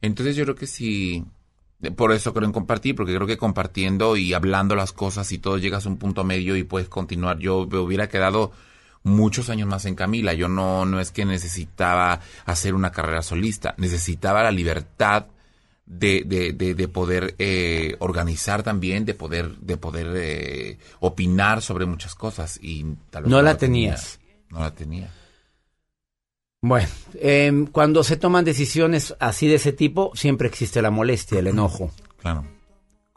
Entonces 0.00 0.36
yo 0.36 0.44
creo 0.44 0.54
que 0.54 0.68
sí, 0.68 1.24
por 1.96 2.12
eso 2.12 2.32
creo 2.32 2.46
en 2.46 2.52
compartir, 2.52 2.94
porque 2.94 3.14
creo 3.14 3.26
que 3.26 3.36
compartiendo 3.36 4.16
y 4.16 4.34
hablando 4.34 4.76
las 4.76 4.92
cosas 4.92 5.32
y 5.32 5.38
todo 5.38 5.58
llegas 5.58 5.86
a 5.86 5.88
un 5.88 5.98
punto 5.98 6.22
medio 6.22 6.56
y 6.56 6.62
puedes 6.62 6.88
continuar. 6.88 7.38
Yo 7.38 7.66
me 7.68 7.78
hubiera 7.78 8.08
quedado 8.08 8.52
muchos 9.08 9.50
años 9.50 9.68
más 9.68 9.84
en 9.86 9.94
Camila. 9.94 10.32
Yo 10.34 10.48
no, 10.48 10.84
no 10.84 11.00
es 11.00 11.10
que 11.10 11.24
necesitaba 11.24 12.20
hacer 12.44 12.74
una 12.74 12.92
carrera 12.92 13.22
solista, 13.22 13.74
necesitaba 13.78 14.42
la 14.42 14.50
libertad 14.52 15.26
de, 15.86 16.22
de, 16.26 16.52
de, 16.52 16.74
de 16.74 16.88
poder 16.88 17.34
eh, 17.38 17.96
organizar 18.00 18.62
también, 18.62 19.04
de 19.06 19.14
poder, 19.14 19.56
de 19.56 19.76
poder 19.78 20.08
eh, 20.16 20.78
opinar 21.00 21.62
sobre 21.62 21.86
muchas 21.86 22.14
cosas 22.14 22.58
y 22.62 22.84
tal 23.10 23.24
vez 23.24 23.30
No 23.30 23.40
la 23.42 23.56
tenía. 23.56 23.94
tenías. 23.94 24.20
No 24.50 24.60
la 24.60 24.70
tenía. 24.74 25.10
Bueno, 26.60 26.88
em, 27.20 27.66
cuando 27.66 28.02
se 28.02 28.16
toman 28.16 28.44
decisiones 28.44 29.14
así 29.20 29.46
de 29.46 29.54
ese 29.54 29.72
tipo, 29.72 30.10
siempre 30.14 30.48
existe 30.48 30.82
la 30.82 30.90
molestia, 30.90 31.38
el 31.38 31.46
enojo. 31.46 31.92
Claro. 32.20 32.44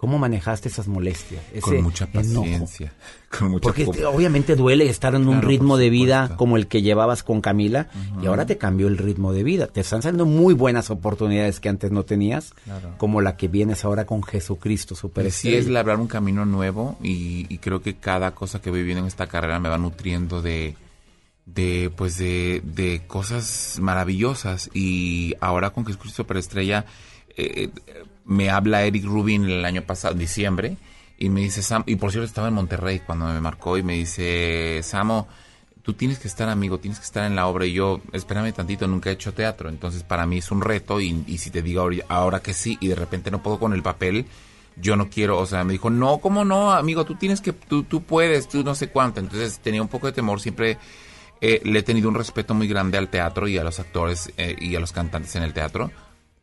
¿Cómo 0.01 0.17
manejaste 0.17 0.67
esas 0.67 0.87
molestias? 0.87 1.43
Ese 1.51 1.61
Con 1.61 1.83
mucha 1.83 2.07
paciencia. 2.07 2.91
Con 3.29 3.51
mucha 3.51 3.65
Porque 3.67 3.85
obviamente 4.03 4.55
duele 4.55 4.89
estar 4.89 5.13
en 5.13 5.27
un 5.27 5.43
ritmo 5.43 5.77
de 5.77 5.91
vida 5.91 6.37
como 6.37 6.57
el 6.57 6.65
que 6.65 6.81
llevabas 6.81 7.21
con 7.21 7.39
Camila 7.39 7.87
y 8.19 8.25
ahora 8.25 8.47
te 8.47 8.57
cambió 8.57 8.87
el 8.87 8.97
ritmo 8.97 9.31
de 9.31 9.43
vida. 9.43 9.67
Te 9.67 9.81
están 9.81 10.01
saliendo 10.01 10.25
muy 10.25 10.55
buenas 10.55 10.89
oportunidades 10.89 11.59
que 11.59 11.69
antes 11.69 11.91
no 11.91 12.01
tenías, 12.01 12.55
Claro. 12.63 12.95
como 12.97 13.21
la 13.21 13.37
que 13.37 13.47
vienes 13.47 13.85
ahora 13.85 14.07
con 14.07 14.23
Jesucristo, 14.23 14.95
super 14.95 15.31
sí 15.31 15.53
es 15.53 15.67
labrar 15.67 15.99
un 15.99 16.07
camino 16.07 16.45
nuevo 16.47 16.97
y, 17.03 17.45
y 17.53 17.59
creo 17.59 17.83
que 17.83 17.93
cada 17.97 18.31
cosa 18.33 18.59
que 18.59 18.71
voy 18.71 18.79
viviendo 18.79 19.01
en 19.01 19.07
esta 19.07 19.27
carrera 19.27 19.59
me 19.59 19.69
va 19.69 19.77
nutriendo 19.77 20.41
de, 20.41 20.75
de 21.45 21.91
pues 21.95 22.17
de, 22.17 22.63
de 22.65 23.03
cosas 23.05 23.77
maravillosas 23.79 24.67
y 24.73 25.35
ahora 25.41 25.69
con 25.69 25.85
Jesucristo 25.85 26.23
Superestrella 26.23 26.85
eh, 27.37 27.69
eh, 27.85 28.03
me 28.26 28.49
habla 28.49 28.84
Eric 28.84 29.06
Rubin 29.06 29.45
el 29.45 29.65
año 29.65 29.84
pasado, 29.84 30.14
diciembre, 30.14 30.77
y 31.18 31.30
me 31.30 31.41
dice 31.41 31.61
Sam, 31.61 31.84
y 31.85 31.95
por 31.95 32.11
cierto 32.11 32.26
estaba 32.26 32.48
en 32.48 32.56
Monterrey 32.56 32.99
cuando 32.99 33.26
me 33.26 33.39
marcó 33.41 33.77
y 33.77 33.84
me 33.84 33.93
dice 33.93 34.81
Samo, 34.84 35.27
tú 35.84 35.93
tienes 35.93 36.19
que 36.19 36.27
estar 36.27 36.49
amigo, 36.49 36.80
tienes 36.80 36.99
que 36.99 37.06
estar 37.06 37.26
en 37.26 37.35
la 37.35 37.48
obra 37.48 37.65
y 37.65 37.73
yo, 37.73 38.02
espérame 38.11 38.53
tantito, 38.53 38.88
nunca 38.88 39.10
he 39.10 39.14
hecho 39.14 39.34
teatro, 39.34 39.69
entonces 39.69 40.03
para 40.03 40.26
mí 40.26 40.38
es 40.38 40.52
un 40.52 40.61
reto 40.61 40.99
y, 40.99 41.38
si 41.38 41.49
te 41.49 41.61
digo 41.61 41.88
ahora 42.07 42.41
que 42.41 42.53
sí 42.53 42.77
y 42.80 42.88
de 42.88 42.95
repente 42.95 43.31
no 43.31 43.41
puedo 43.43 43.60
con 43.60 43.73
el 43.73 43.84
papel, 43.84 44.26
yo 44.77 44.95
no 44.95 45.10
quiero, 45.10 45.38
o 45.38 45.45
sea, 45.45 45.64
me 45.64 45.73
dijo, 45.73 45.89
no, 45.89 46.19
¿cómo 46.19 46.45
no, 46.45 46.72
amigo? 46.72 47.06
Tú 47.06 47.15
tienes 47.15 47.41
que, 47.41 47.53
tú, 47.53 47.84
tú 47.84 48.03
puedes, 48.03 48.48
tú 48.48 48.64
no 48.64 48.73
sé 48.76 48.89
cuánto, 48.89 49.19
entonces 49.19 49.60
tenía 49.60 49.81
un 49.81 49.89
poco 49.89 50.07
de 50.07 50.14
temor, 50.14 50.39
siempre 50.39 50.77
eh, 51.41 51.61
le 51.64 51.80
he 51.80 51.84
tenido 51.84 52.07
un 52.07 52.15
respeto 52.15 52.53
muy 52.53 52.68
grande 52.68 52.98
al 52.98 53.10
teatro 53.10 53.48
y 53.48 53.57
a 53.57 53.64
los 53.64 53.80
actores 53.80 54.31
eh, 54.38 54.56
y 54.60 54.76
a 54.76 54.80
los 54.80 54.91
cantantes 54.91 55.35
en 55.35 55.43
el 55.43 55.53
teatro, 55.53 55.91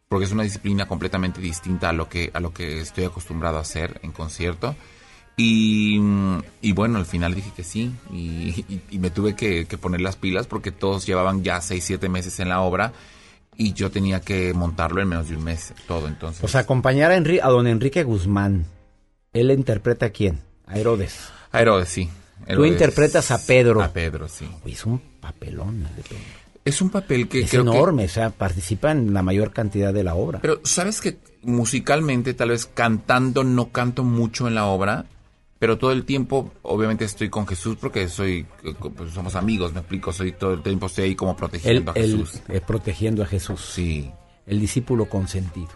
porque 0.09 0.25
es 0.25 0.33
una 0.33 0.43
disciplina 0.43 0.87
completamente 0.89 1.41
distinta 1.41 1.91
a 1.91 1.93
lo 1.93 2.09
que, 2.09 2.31
a 2.33 2.41
lo 2.41 2.53
que 2.53 2.81
estoy 2.81 3.05
acostumbrado 3.05 3.59
a 3.59 3.63
hacer 3.63 4.01
en 4.03 4.13
concierto. 4.13 4.75
Y, 5.37 6.01
y 6.63 6.73
bueno, 6.73 6.99
al 6.99 7.07
final 7.07 7.33
dije 7.35 7.53
que 7.55 7.63
sí 7.63 7.93
y, 8.13 8.65
y- 8.69 8.83
y 8.91 8.99
me 8.99 9.11
tuve 9.11 9.37
que, 9.37 9.67
que 9.67 9.79
poner 9.79 10.01
las 10.01 10.17
pilas 10.17 10.49
porque 10.49 10.73
todos 10.73 11.07
llevaban 11.07 11.45
ya 11.45 11.61
6, 11.61 11.85
7 11.85 12.09
meses 12.09 12.41
en 12.41 12.49
la 12.49 12.61
obra 12.61 12.93
y 13.57 13.73
yo 13.73 13.91
tenía 13.91 14.21
que 14.21 14.53
montarlo 14.55 15.01
en 15.01 15.09
menos 15.09 15.29
de 15.29 15.37
un 15.37 15.45
mes, 15.45 15.75
todo 15.87 16.09
entonces. 16.09 16.41
Pues 16.41 16.57
acompañar 16.57 17.13
a, 17.13 17.17
Enri- 17.17 17.41
a 17.43 17.49
don 17.51 17.69
Enrique 17.69 18.03
Guzmán. 18.03 18.67
Él 19.33 19.51
interpreta 19.53 20.07
a 20.07 20.11
quién? 20.11 20.41
A 20.67 20.77
Herodes. 20.79 21.29
A 21.53 21.61
Herodes, 21.61 21.89
sí. 21.89 22.07
Tú 22.47 22.53
Herodes. 22.53 22.73
interpretas 22.73 23.31
a 23.31 23.45
Pedro. 23.47 23.81
A 23.83 23.93
Pedro, 23.93 24.27
sí. 24.29 24.49
Es 24.65 24.85
un 24.87 24.99
papelón. 25.21 25.87
el 25.89 25.97
de 25.97 26.03
Pedro. 26.03 26.23
Es 26.69 26.81
un 26.83 26.91
papel 26.91 27.29
que 27.29 27.41
Es 27.41 27.51
creo 27.51 27.65
que- 27.65 27.71
enorme, 27.71 28.05
o 28.05 28.09
sea, 28.09 28.31
participa 28.31 28.91
en 28.93 29.13
la 29.15 29.23
mayor 29.23 29.53
cantidad 29.53 29.93
de 29.93 30.05
la 30.05 30.15
obra. 30.15 30.39
Pero 30.41 30.61
sabes 30.65 31.01
que 31.01 31.19
musicalmente, 31.43 32.35
tal 32.35 32.51
vez 32.51 32.67
cantando, 32.67 33.45
no 33.45 33.71
canto 33.71 34.05
mucho 34.05 34.49
en 34.49 34.55
la 34.55 34.67
obra, 34.67 35.07
pero 35.59 35.77
todo 35.79 35.93
el 35.93 36.05
tiempo, 36.05 36.53
obviamente 36.63 37.05
estoy 37.05 37.31
con 37.31 37.47
Jesús 37.47 37.77
porque 37.81 38.09
soy, 38.09 38.47
pues, 38.97 39.13
somos 39.13 39.35
amigos, 39.35 39.73
me 39.73 39.81
explico, 39.81 40.13
soy 40.13 40.33
todo 40.33 40.55
el 40.55 40.63
tiempo 40.63 40.87
estoy 40.87 41.05
ahí 41.05 41.15
como 41.15 41.37
protegiendo 41.37 41.91
a 41.91 41.95
Jesús. 41.95 42.41
eh, 42.49 42.61
protegiendo 42.65 43.23
a 43.23 43.27
Jesús. 43.27 43.61
Sí. 43.75 44.11
El 44.49 44.61
discípulo 44.61 45.05
consentido. 45.11 45.69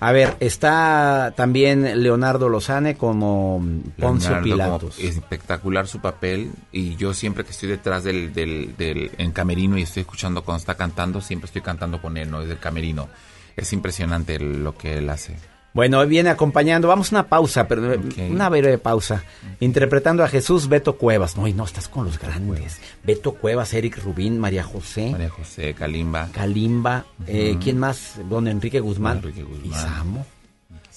A 0.00 0.10
ver, 0.10 0.36
está 0.40 1.34
también 1.36 2.02
Leonardo 2.02 2.48
Lozane 2.48 2.96
como 2.96 3.62
Poncio 3.98 4.40
Pilatos. 4.42 4.96
como 4.96 5.08
espectacular 5.08 5.86
su 5.86 6.00
papel 6.00 6.50
y 6.72 6.96
yo 6.96 7.12
siempre 7.12 7.44
que 7.44 7.50
estoy 7.50 7.68
detrás 7.68 8.02
del, 8.02 8.32
del, 8.32 8.74
del 8.76 9.10
en 9.18 9.32
camerino 9.32 9.76
y 9.76 9.82
estoy 9.82 10.00
escuchando 10.00 10.42
cuando 10.42 10.60
está 10.60 10.76
cantando, 10.76 11.20
siempre 11.20 11.46
estoy 11.46 11.62
cantando 11.62 12.00
con 12.00 12.16
él, 12.16 12.30
¿no? 12.30 12.40
Desde 12.40 12.54
el 12.54 12.58
camerino. 12.58 13.08
Es 13.56 13.72
impresionante 13.72 14.38
lo 14.40 14.76
que 14.76 14.98
él 14.98 15.10
hace. 15.10 15.36
Bueno, 15.72 16.04
viene 16.06 16.30
acompañando, 16.30 16.88
vamos 16.88 17.12
a 17.12 17.16
una 17.16 17.28
pausa, 17.28 17.68
pero 17.68 17.92
eh, 17.94 18.00
una 18.30 18.48
breve 18.48 18.78
pausa. 18.78 19.22
Interpretando 19.60 20.24
a 20.24 20.28
Jesús, 20.28 20.68
Beto 20.68 20.96
Cuevas. 20.96 21.36
No, 21.36 21.46
y 21.46 21.52
no, 21.52 21.64
estás 21.64 21.86
con 21.88 22.04
los 22.04 22.18
grandes. 22.18 22.80
Beto 23.04 23.32
Cuevas, 23.32 23.72
Eric 23.74 24.02
Rubín, 24.02 24.38
María 24.38 24.64
José. 24.64 25.10
María 25.12 25.28
José, 25.30 25.74
Kalimba. 25.74 26.28
Kalimba. 26.32 27.04
eh. 27.26 27.56
¿Quién 27.62 27.78
más? 27.78 28.14
Don 28.28 28.48
Enrique 28.48 28.80
Guzmán. 28.80 29.18
Enrique 29.18 29.44
Guzmán. 29.44 29.66
Y 29.66 29.72
Samo. 29.74 30.26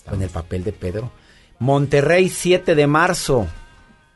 Con 0.10 0.22
el 0.22 0.30
papel 0.30 0.64
de 0.64 0.74
Pedro. 0.74 1.12
Monterrey, 1.60 2.30
7 2.30 2.74
de 2.76 2.88
marzo. 2.88 3.48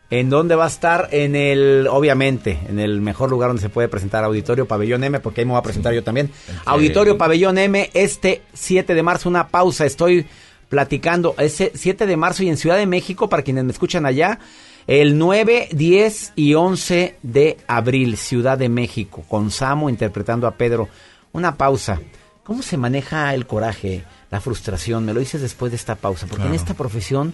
¿En 0.09 0.29
dónde 0.29 0.55
va 0.55 0.63
a 0.65 0.69
estar? 0.69 1.09
En 1.11 1.35
el, 1.35 1.85
obviamente, 1.91 2.59
en 2.69 2.79
el 2.79 3.01
mejor 3.01 3.29
lugar 3.29 3.49
donde 3.49 3.61
se 3.61 3.69
puede 3.69 3.89
presentar 3.89 4.23
Auditorio 4.23 4.65
Pabellón 4.65 5.03
M, 5.03 5.19
porque 5.19 5.41
ahí 5.41 5.45
me 5.45 5.51
voy 5.51 5.59
a 5.59 5.63
presentar 5.63 5.93
yo 5.93 6.03
también. 6.03 6.31
Auditorio 6.65 7.17
Pabellón 7.17 7.57
M, 7.57 7.89
este 7.93 8.41
7 8.53 8.95
de 8.95 9.03
marzo, 9.03 9.27
una 9.27 9.49
pausa. 9.49 9.85
Estoy 9.85 10.25
platicando 10.69 11.35
ese 11.37 11.71
7 11.73 12.05
de 12.05 12.17
marzo 12.17 12.43
y 12.43 12.49
en 12.49 12.57
Ciudad 12.57 12.77
de 12.77 12.85
México, 12.85 13.29
para 13.29 13.43
quienes 13.43 13.63
me 13.63 13.71
escuchan 13.71 14.05
allá, 14.05 14.39
el 14.87 15.17
9, 15.17 15.69
10 15.71 16.33
y 16.35 16.53
11 16.53 17.17
de 17.21 17.57
abril, 17.67 18.17
Ciudad 18.17 18.57
de 18.57 18.69
México, 18.69 19.23
con 19.27 19.51
Samo 19.51 19.89
interpretando 19.89 20.47
a 20.47 20.55
Pedro. 20.55 20.87
Una 21.33 21.55
pausa. 21.55 21.99
¿Cómo 22.43 22.61
se 22.61 22.77
maneja 22.77 23.33
el 23.33 23.45
coraje, 23.45 24.05
la 24.31 24.39
frustración? 24.39 25.03
Me 25.03 25.13
lo 25.13 25.19
dices 25.19 25.41
después 25.41 25.71
de 25.71 25.75
esta 25.75 25.95
pausa, 25.95 26.27
porque 26.27 26.47
en 26.47 26.53
esta 26.53 26.73
profesión 26.73 27.33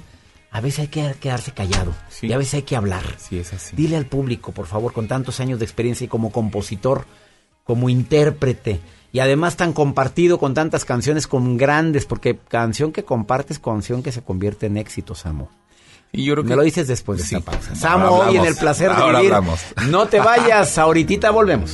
a 0.50 0.62
veces 0.62 0.80
hay 0.80 0.88
que 0.88 1.16
quedarse 1.20 1.52
callado 1.52 1.94
y 2.22 2.32
a 2.32 2.38
veces 2.38 2.56
hay 2.56 2.62
que 2.64 2.76
hablar. 2.76 3.04
Sí, 3.18 3.38
es 3.38 3.54
así. 3.54 3.76
Dile 3.76 3.98
al 3.98 4.06
público, 4.06 4.52
por 4.52 4.66
favor, 4.66 4.92
con 4.94 5.08
tantos 5.08 5.40
años 5.40 5.60
de 5.60 5.66
experiencia 5.66 6.06
y 6.06 6.08
como 6.08 6.32
compositor, 6.32 7.06
como 7.64 7.90
intérprete 7.90 8.80
y 9.14 9.19
además 9.19 9.56
tan 9.56 9.72
compartido 9.72 10.40
con 10.40 10.53
tantas 10.53 10.84
canciones 10.84 11.27
con 11.27 11.56
grandes, 11.56 12.06
porque 12.06 12.38
canción 12.38 12.91
que 12.91 13.03
compartes, 13.06 13.60
canción 13.60 14.03
que 14.03 14.11
se 14.11 14.22
convierte 14.23 14.65
en 14.65 14.76
éxito, 14.76 15.15
Samo. 15.15 15.49
Y 16.11 16.26
yo 16.26 16.34
creo 16.34 16.44
Me 16.44 16.49
que- 16.49 16.56
lo 16.57 16.61
dices 16.64 16.88
después 16.88 17.19
de 17.19 17.26
Sí. 17.26 17.35
esta 17.35 17.52
pausa. 17.52 17.76
Samo, 17.76 18.10
hoy 18.10 18.38
en 18.38 18.45
el 18.45 18.56
placer 18.56 18.90
de 18.90 18.95
vivir. 19.02 19.15
hablamos. 19.34 19.61
No 19.90 20.07
te 20.07 20.19
vayas, 20.19 20.77
ahorita 20.77 21.31
volvemos. 21.31 21.72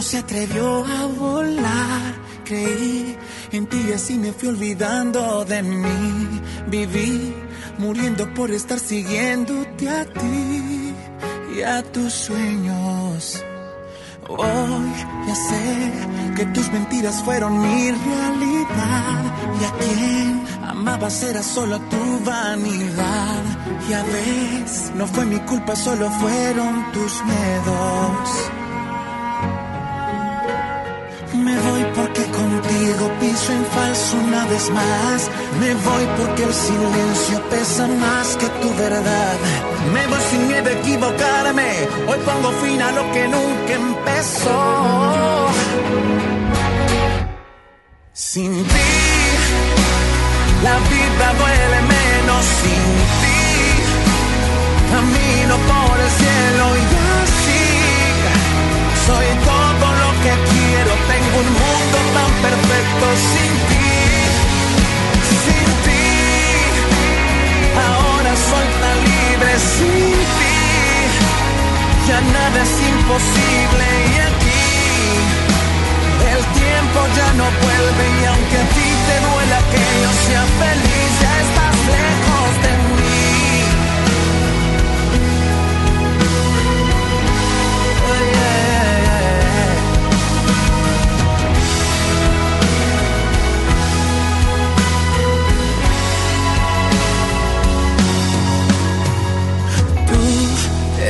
No 0.00 0.06
se 0.06 0.16
atrevió 0.16 0.82
a 0.86 1.06
volar. 1.08 2.14
Creí 2.46 3.14
en 3.52 3.66
ti 3.66 3.84
y 3.86 3.92
así 3.92 4.14
me 4.16 4.32
fui 4.32 4.48
olvidando 4.48 5.44
de 5.44 5.62
mí. 5.62 6.40
Viví 6.68 7.34
muriendo 7.76 8.32
por 8.32 8.50
estar 8.50 8.78
siguiéndote 8.78 9.90
a 9.90 10.06
ti 10.06 10.94
y 11.54 11.60
a 11.60 11.82
tus 11.82 12.14
sueños. 12.14 13.44
Hoy 14.26 14.86
ya 15.26 15.34
sé 15.34 15.92
que 16.36 16.46
tus 16.46 16.72
mentiras 16.72 17.22
fueron 17.22 17.60
mi 17.60 17.90
realidad 17.90 19.22
y 19.60 19.64
a 19.64 19.72
quien 19.82 20.44
amabas 20.66 21.22
era 21.24 21.42
solo 21.42 21.78
tu 21.92 22.24
vanidad. 22.24 23.42
Y 23.86 23.92
a 23.92 24.02
veces 24.04 24.92
no 24.94 25.06
fue 25.06 25.26
mi 25.26 25.40
culpa, 25.40 25.76
solo 25.76 26.08
fueron 26.22 26.90
tus 26.92 27.22
miedos. 27.22 28.59
Piso 33.30 33.52
en 33.52 33.64
falso 33.66 34.16
una 34.16 34.44
vez 34.46 34.70
más. 34.70 35.30
Me 35.60 35.74
voy 35.74 36.04
porque 36.18 36.42
el 36.44 36.54
silencio 36.54 37.42
pesa 37.50 37.86
más 37.86 38.36
que 38.36 38.48
tu 38.60 38.68
verdad. 38.74 39.34
Me 39.92 40.06
voy 40.06 40.22
sin 40.30 40.48
miedo 40.48 40.68
a 40.68 40.72
equivocarme. 40.72 41.70
Hoy 42.08 42.18
pongo 42.28 42.50
fin 42.62 42.82
a 42.82 42.90
lo 42.92 43.02
que 43.12 43.28
nunca 43.28 43.72
empezó. 43.84 45.46
Sin 48.12 48.52
ti, 48.64 48.90
la 50.62 50.76
vida 50.92 51.26
duele 51.40 51.80
menos 51.96 52.44
sin 52.60 52.86
ti. 53.20 53.42
Camino 54.92 55.54
por 55.70 55.96
el 56.04 56.10
cielo 56.20 56.64
y 56.80 56.84
así 57.22 57.64
soy 59.06 59.28
todo 59.48 59.86
lo 60.02 60.10
que 60.22 60.32
quiero. 60.50 61.19
Un 61.32 61.46
mundo 61.46 61.98
tan 62.14 62.30
perfecto 62.42 63.06
sin 63.30 63.52
ti, 63.68 63.90
sin 65.44 65.68
ti. 65.84 66.06
Ahora 67.86 68.32
soy 68.48 68.66
tan 68.82 68.98
libre 69.12 69.52
sin 69.74 70.16
ti. 70.36 70.56
Ya 72.08 72.18
nada 72.20 72.58
es 72.62 72.74
imposible 72.94 73.86
y 74.10 74.16
aquí 74.28 74.64
el 76.34 76.42
tiempo 76.60 76.98
ya 77.16 77.28
no 77.34 77.46
vuelve 77.62 78.04
y 78.20 78.24
aunque 78.26 78.56
a 78.56 78.66
ti 78.74 78.88
te 79.06 79.16
duela 79.26 79.58
que 79.72 79.82
yo 80.02 80.10
sea 80.26 80.44
feliz, 80.62 81.10
ya 81.22 81.32
estás 81.44 81.76
lejos 81.96 82.50
de 82.64 82.70
mí. 82.74 82.79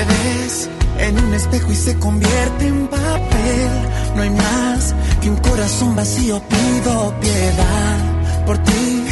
Ves 0.05 0.69
en 0.99 1.19
un 1.19 1.35
espejo 1.35 1.73
y 1.73 1.77
se 1.77 1.99
convierte 1.99 2.67
en 2.67 2.87
papel. 2.89 3.71
No 4.17 4.23
hay 4.23 4.31
más 4.31 4.95
que 5.21 5.31
un 5.31 5.37
corazón 5.37 5.97
vacío. 5.97 6.41
Pido 6.49 7.15
piedad 7.21 8.45
por 8.47 8.59
ti, 8.59 9.07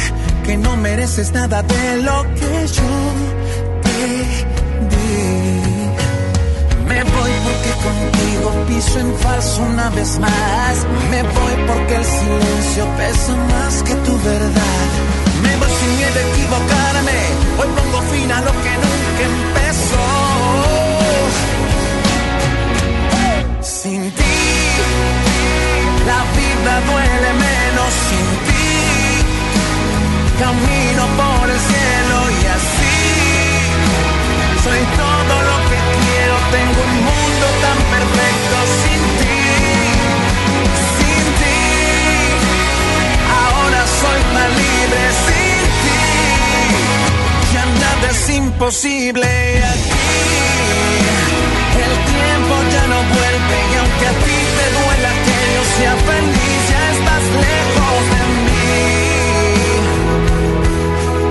que 0.45 0.57
no 0.57 0.75
mereces 0.77 1.31
nada 1.31 1.61
de 1.63 1.97
lo 2.01 2.23
que 2.35 2.67
yo 2.67 2.93
te 3.83 3.99
di. 4.91 5.19
Me 6.87 7.03
voy 7.03 7.31
porque 7.45 7.71
contigo 7.87 8.65
piso 8.67 8.99
en 8.99 9.15
falso 9.17 9.61
una 9.63 9.89
vez 9.89 10.19
más. 10.19 10.87
Me 11.11 11.23
voy 11.23 11.55
porque 11.67 11.95
el 11.95 12.05
silencio 12.05 12.85
pesa 12.97 13.35
más 13.35 13.83
que 13.83 13.95
tu 13.95 14.17
verdad. 14.23 14.87
Me 15.43 15.55
voy 15.57 15.69
sin 15.79 15.97
miedo 15.97 16.19
a 16.19 16.25
equivocarme. 16.31 17.19
Hoy 17.59 17.67
pongo 17.77 18.01
fin 18.11 18.31
a 18.31 18.41
lo 18.41 18.51
que 18.51 18.73
nunca 18.83 19.23
empezó. 19.31 20.28
Sin 23.89 24.11
ti, 24.11 24.37
la 26.05 26.21
vida 26.37 26.73
duele 26.89 27.29
menos 27.33 27.91
sin 28.07 28.27
ti. 28.45 28.69
Camino 30.37 31.03
por 31.17 31.49
el 31.49 31.59
cielo 31.69 32.17
y 32.29 32.45
así 32.57 32.99
soy 34.63 34.81
todo 35.01 35.33
lo 35.49 35.57
que 35.69 35.79
quiero. 35.97 36.35
Tengo 36.51 36.79
un 36.87 36.95
mundo 37.09 37.45
tan 37.65 37.77
perfecto 37.95 38.57
sin 38.79 39.01
ti, 39.19 39.41
sin 40.97 41.23
ti. 41.41 41.59
Ahora 43.41 43.81
soy 44.01 44.21
tan 44.35 44.49
libre 44.61 45.03
es 48.07 48.29
imposible 48.29 49.25
aquí. 49.25 49.89
El 51.85 51.93
tiempo 52.13 52.53
ya 52.71 52.83
no 52.87 52.99
vuelve 53.15 53.57
y 53.71 53.75
aunque 53.81 54.05
a 54.07 54.15
ti 54.23 54.37
te 54.57 54.65
duela 54.77 55.11
que 55.25 55.37
yo 55.55 55.63
sea 55.77 55.95
feliz, 56.09 56.59
ya 56.69 56.83
estás 56.95 57.23
lejos 57.47 58.01
de 58.13 58.21
mí. 58.45 58.63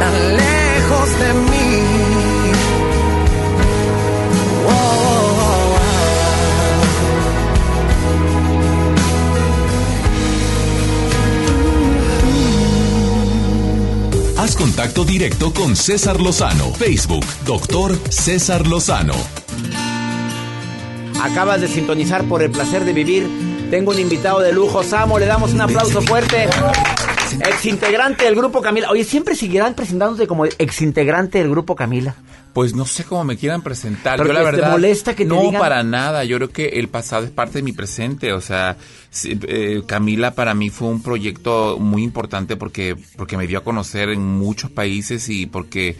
Tan 0.00 0.14
lejos 0.36 1.08
de 1.20 1.30
mí. 1.34 1.57
Contacto 14.58 15.04
directo 15.04 15.52
con 15.52 15.76
César 15.76 16.20
Lozano. 16.20 16.72
Facebook, 16.74 17.24
doctor 17.46 17.96
César 18.10 18.66
Lozano. 18.66 19.14
Acabas 21.22 21.60
de 21.60 21.68
sintonizar 21.68 22.24
por 22.24 22.42
el 22.42 22.50
placer 22.50 22.84
de 22.84 22.92
vivir. 22.92 23.28
Tengo 23.70 23.92
un 23.92 24.00
invitado 24.00 24.40
de 24.40 24.52
lujo, 24.52 24.82
Samo, 24.82 25.20
le 25.20 25.26
damos 25.26 25.52
un 25.52 25.60
aplauso 25.60 26.02
fuerte. 26.02 26.48
Exintegrante 27.32 28.24
del 28.24 28.34
grupo 28.34 28.60
Camila. 28.62 28.90
Oye, 28.90 29.04
¿siempre 29.04 29.34
seguirán 29.34 29.74
presentándose 29.74 30.26
como 30.26 30.44
exintegrante 30.44 31.38
del 31.38 31.50
grupo 31.50 31.74
Camila? 31.76 32.14
Pues 32.52 32.74
no 32.74 32.86
sé 32.86 33.04
cómo 33.04 33.24
me 33.24 33.36
quieran 33.36 33.62
presentar. 33.62 34.16
Pero 34.18 34.28
yo 34.28 34.32
la 34.32 34.40
que 34.40 34.46
te 34.46 34.56
verdad 34.56 34.70
molesta 34.72 35.14
que 35.14 35.24
te 35.24 35.28
no 35.28 35.42
digan- 35.42 35.60
para 35.60 35.82
nada. 35.82 36.24
Yo 36.24 36.36
creo 36.38 36.50
que 36.50 36.66
el 36.80 36.88
pasado 36.88 37.24
es 37.24 37.30
parte 37.30 37.58
de 37.58 37.62
mi 37.62 37.72
presente. 37.72 38.32
O 38.32 38.40
sea, 38.40 38.76
eh, 39.24 39.82
Camila 39.86 40.34
para 40.34 40.54
mí 40.54 40.70
fue 40.70 40.88
un 40.88 41.02
proyecto 41.02 41.78
muy 41.78 42.02
importante 42.02 42.56
porque 42.56 42.96
porque 43.16 43.36
me 43.36 43.46
dio 43.46 43.58
a 43.58 43.64
conocer 43.64 44.08
en 44.08 44.24
muchos 44.24 44.70
países 44.70 45.28
y 45.28 45.46
porque 45.46 45.96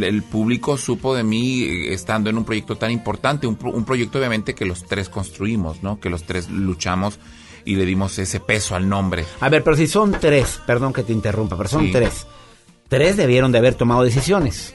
el 0.00 0.22
público 0.22 0.78
supo 0.78 1.14
de 1.14 1.24
mí 1.24 1.62
eh, 1.64 1.92
estando 1.92 2.30
en 2.30 2.38
un 2.38 2.44
proyecto 2.44 2.76
tan 2.76 2.90
importante, 2.92 3.46
un, 3.46 3.58
un 3.62 3.84
proyecto 3.84 4.18
obviamente 4.18 4.54
que 4.54 4.64
los 4.64 4.86
tres 4.86 5.08
construimos, 5.08 5.82
¿no? 5.82 5.98
Que 6.00 6.08
los 6.08 6.22
tres 6.22 6.48
luchamos 6.48 7.18
y 7.64 7.76
le 7.76 7.84
dimos 7.84 8.18
ese 8.18 8.40
peso 8.40 8.74
al 8.74 8.88
nombre. 8.88 9.24
A 9.40 9.48
ver, 9.48 9.62
pero 9.64 9.76
si 9.76 9.86
son 9.86 10.12
tres, 10.12 10.60
perdón 10.66 10.92
que 10.92 11.02
te 11.02 11.12
interrumpa, 11.12 11.56
pero 11.56 11.68
son 11.68 11.86
Sí. 11.86 11.92
tres. 11.92 12.26
Tres 12.88 13.16
debieron 13.16 13.52
de 13.52 13.58
haber 13.58 13.74
tomado 13.74 14.02
decisiones. 14.02 14.74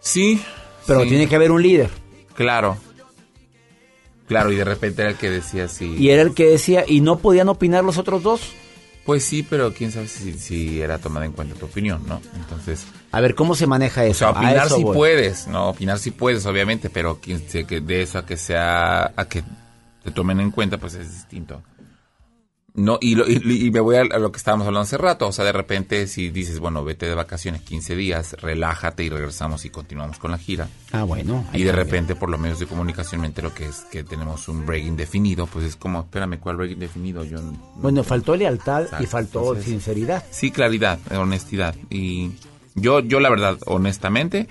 Sí. 0.00 0.42
Pero 0.86 1.02
sí. 1.02 1.08
tiene 1.08 1.28
que 1.28 1.36
haber 1.36 1.50
un 1.50 1.62
líder. 1.62 1.90
Claro. 2.34 2.76
Claro, 4.28 4.50
y 4.52 4.56
de 4.56 4.64
repente 4.64 5.02
era 5.02 5.10
el 5.12 5.16
que 5.16 5.30
decía 5.30 5.64
así. 5.64 5.94
Y 5.98 6.10
era 6.10 6.22
el 6.22 6.34
que 6.34 6.46
decía, 6.46 6.84
y 6.86 7.00
no 7.00 7.18
podían 7.18 7.48
opinar 7.48 7.84
los 7.84 7.98
otros 7.98 8.22
dos. 8.22 8.40
Pues 9.04 9.22
sí, 9.22 9.42
pero 9.42 9.74
quién 9.74 9.92
sabe 9.92 10.08
si, 10.08 10.32
si 10.38 10.80
era 10.80 10.98
tomada 10.98 11.26
en 11.26 11.32
cuenta 11.32 11.54
tu 11.54 11.66
opinión, 11.66 12.02
¿no? 12.06 12.22
Entonces... 12.36 12.86
A 13.12 13.20
ver, 13.20 13.34
¿cómo 13.34 13.54
se 13.54 13.66
maneja 13.66 14.04
eso? 14.06 14.26
O 14.28 14.30
sea, 14.32 14.40
opinar 14.40 14.66
eso 14.66 14.76
si 14.76 14.82
voy. 14.82 14.96
puedes, 14.96 15.46
no, 15.46 15.68
opinar 15.68 15.98
si 15.98 16.10
puedes, 16.10 16.46
obviamente, 16.46 16.88
pero 16.88 17.20
que 17.20 17.36
de 17.82 18.02
eso 18.02 18.18
a 18.18 18.24
que 18.24 18.38
sea, 18.38 19.12
a 19.14 19.28
que 19.28 19.44
te 20.04 20.10
tomen 20.10 20.40
en 20.40 20.50
cuenta, 20.50 20.78
pues 20.78 20.94
es 20.94 21.10
distinto. 21.12 21.62
No, 22.76 22.98
y, 23.00 23.14
lo- 23.14 23.28
y, 23.30 23.66
y 23.66 23.70
me 23.70 23.78
voy 23.78 23.94
a, 23.94 24.00
a 24.00 24.18
lo 24.18 24.32
que 24.32 24.38
estábamos 24.38 24.66
hablando 24.66 24.82
hace 24.82 24.98
rato, 24.98 25.28
o 25.28 25.32
sea, 25.32 25.44
de 25.44 25.52
repente 25.52 26.08
si 26.08 26.30
dices, 26.30 26.58
bueno, 26.58 26.82
vete 26.82 27.06
de 27.06 27.14
vacaciones 27.14 27.62
15 27.62 27.94
días, 27.94 28.32
relájate 28.40 29.04
y 29.04 29.10
regresamos 29.10 29.64
y 29.64 29.70
continuamos 29.70 30.18
con 30.18 30.32
la 30.32 30.38
gira. 30.38 30.68
Ah, 30.90 31.04
bueno. 31.04 31.44
Y 31.52 31.62
de 31.62 31.70
repente 31.70 32.16
por 32.16 32.30
los 32.30 32.40
medios 32.40 32.58
de 32.58 32.66
comunicación 32.66 33.20
me 33.20 33.28
entero 33.28 33.54
que 33.54 33.66
es 33.66 33.82
que 33.92 34.02
tenemos 34.02 34.48
un 34.48 34.66
break 34.66 34.86
indefinido, 34.86 35.46
pues 35.46 35.64
es 35.66 35.76
como, 35.76 36.00
espérame, 36.00 36.40
¿cuál 36.40 36.56
break 36.56 36.72
indefinido? 36.72 37.22
Yo 37.22 37.40
no- 37.40 37.52
Bueno, 37.76 38.02
faltó 38.02 38.34
lealtad 38.34 38.86
y 39.00 39.06
faltó 39.06 39.40
entonces- 39.50 39.66
sinceridad. 39.66 40.24
Sí, 40.32 40.50
claridad, 40.50 40.98
honestidad. 41.16 41.76
Y 41.90 42.32
yo, 42.74 42.98
yo 42.98 43.20
la 43.20 43.30
verdad, 43.30 43.56
honestamente, 43.66 44.48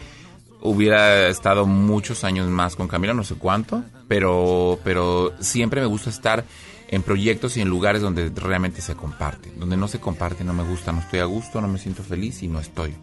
hubiera 0.63 1.27
estado 1.27 1.65
muchos 1.65 2.23
años 2.23 2.49
más 2.49 2.75
con 2.75 2.87
Camila, 2.87 3.13
no 3.13 3.25
sé 3.25 3.35
cuánto, 3.35 3.83
pero, 4.07 4.79
pero 4.83 5.33
siempre 5.39 5.81
me 5.81 5.87
gusta 5.87 6.09
estar 6.09 6.45
en 6.87 7.03
proyectos 7.03 7.57
y 7.57 7.61
en 7.61 7.67
lugares 7.67 8.01
donde 8.01 8.29
realmente 8.29 8.81
se 8.81 8.95
comparte. 8.95 9.51
Donde 9.57 9.75
no 9.75 9.87
se 9.87 9.99
comparte, 9.99 10.43
no 10.43 10.53
me 10.53 10.63
gusta, 10.63 10.91
no 10.91 11.01
estoy 11.01 11.19
a 11.19 11.25
gusto, 11.25 11.59
no 11.59 11.67
me 11.67 11.79
siento 11.79 12.01
feliz 12.01 12.43
y 12.43 12.47
no 12.47 12.59
estoy. 12.59 12.95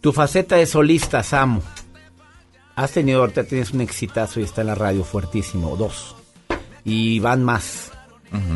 Tu 0.00 0.12
faceta 0.12 0.56
de 0.56 0.66
solista, 0.66 1.22
Samu. 1.22 1.62
Has 2.74 2.92
tenido, 2.92 3.20
ahorita 3.20 3.44
tienes 3.44 3.70
un 3.70 3.80
exitazo 3.80 4.40
y 4.40 4.42
está 4.42 4.60
en 4.60 4.66
la 4.66 4.74
radio 4.74 5.04
fuertísimo, 5.04 5.76
dos. 5.76 6.16
Y 6.84 7.20
van 7.20 7.42
más. 7.42 7.90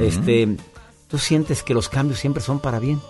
Este, 0.01 0.57
¿tú 1.09 1.19
sientes 1.19 1.63
que 1.63 1.75
los 1.75 1.89
cambios 1.89 2.19
siempre 2.19 2.43
son 2.43 2.61
para 2.61 2.81
bien? 2.81 3.01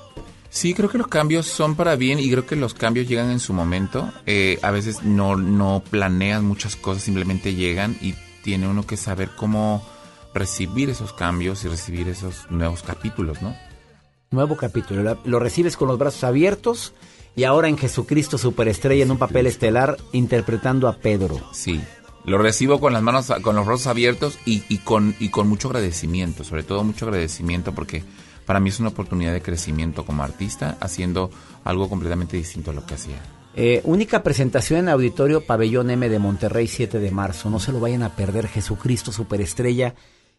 Sí, 0.57 0.73
creo 0.73 0.89
que 0.89 0.97
los 0.97 1.09
cambios 1.09 1.47
son 1.47 1.75
para 1.75 1.97
bien 1.97 2.19
y 2.19 2.31
creo 2.31 2.47
que 2.47 2.57
los 2.57 2.73
cambios 2.73 3.07
llegan 3.07 3.31
en 3.31 3.41
su 3.41 3.53
momento. 3.53 4.11
Eh, 4.25 4.59
a 4.63 4.71
veces 4.71 5.03
no, 5.03 5.37
no 5.37 5.83
planeas 5.91 6.43
muchas 6.43 6.77
cosas, 6.77 7.03
simplemente 7.03 7.55
llegan 7.55 7.95
y 8.01 8.15
tiene 8.43 8.67
uno 8.67 8.87
que 8.87 8.97
saber 8.97 9.29
cómo 9.37 9.87
recibir 10.33 10.89
esos 10.89 11.13
cambios 11.13 11.63
y 11.67 11.69
recibir 11.69 12.09
esos 12.09 12.51
nuevos 12.51 12.83
capítulos, 12.83 13.43
¿no? 13.43 13.55
Nuevo 14.31 14.57
capítulo. 14.57 15.19
Lo 15.27 15.39
recibes 15.41 15.77
con 15.77 15.89
los 15.89 15.99
brazos 15.99 16.25
abiertos 16.25 16.95
y 17.37 17.45
ahora 17.45 17.69
en 17.69 17.77
Jesucristo 17.77 18.39
Superestrella 18.39 19.05
en 19.05 19.11
un 19.11 19.19
papel 19.19 19.47
estelar 19.47 19.99
interpretando 20.13 20.89
a 20.89 20.97
Pedro. 20.97 21.39
Sí. 21.53 21.83
Lo 22.25 22.39
recibo 22.39 22.81
con 22.81 22.95
las 22.95 23.03
manos, 23.03 23.31
con 23.43 23.57
los 23.57 23.67
brazos 23.67 23.89
abiertos 23.89 24.39
y, 24.47 24.65
y 24.71 24.79
con, 24.79 25.15
y 25.21 25.29
con 25.29 25.51
mucho 25.51 25.69
agradecimiento, 25.69 26.45
sobre 26.45 26.63
todo 26.63 26.83
mucho 26.83 27.05
agradecimiento 27.05 27.75
porque 27.75 28.05
para 28.47 28.61
mí 28.61 28.71
es 28.71 28.81
una 28.81 28.89
oportunidad 28.91 29.33
de 29.33 29.43
crecimiento 29.43 30.05
como 30.07 30.23
artista 30.23 30.77
haciendo 30.81 31.31
algo 31.65 31.89
completamente 31.89 32.37
distinto 32.37 32.71
a 32.71 32.75
lo 32.75 32.87
que 32.87 32.95
hacía. 32.95 33.21
Eh, 33.59 33.81
única 33.85 34.23
presentación 34.23 34.81
en 34.81 34.89
Auditorio 34.91 35.41
Pabellón 35.45 35.91
M 35.91 36.09
de 36.09 36.19
Monterrey 36.19 36.67
7 36.69 36.99
de 36.99 37.11
marzo. 37.11 37.49
No 37.51 37.59
se 37.59 37.73
lo 37.73 37.81
vayan 37.81 38.03
a 38.03 38.15
perder. 38.15 38.49
Jesucristo 38.49 39.13
Superestrella. 39.13 39.95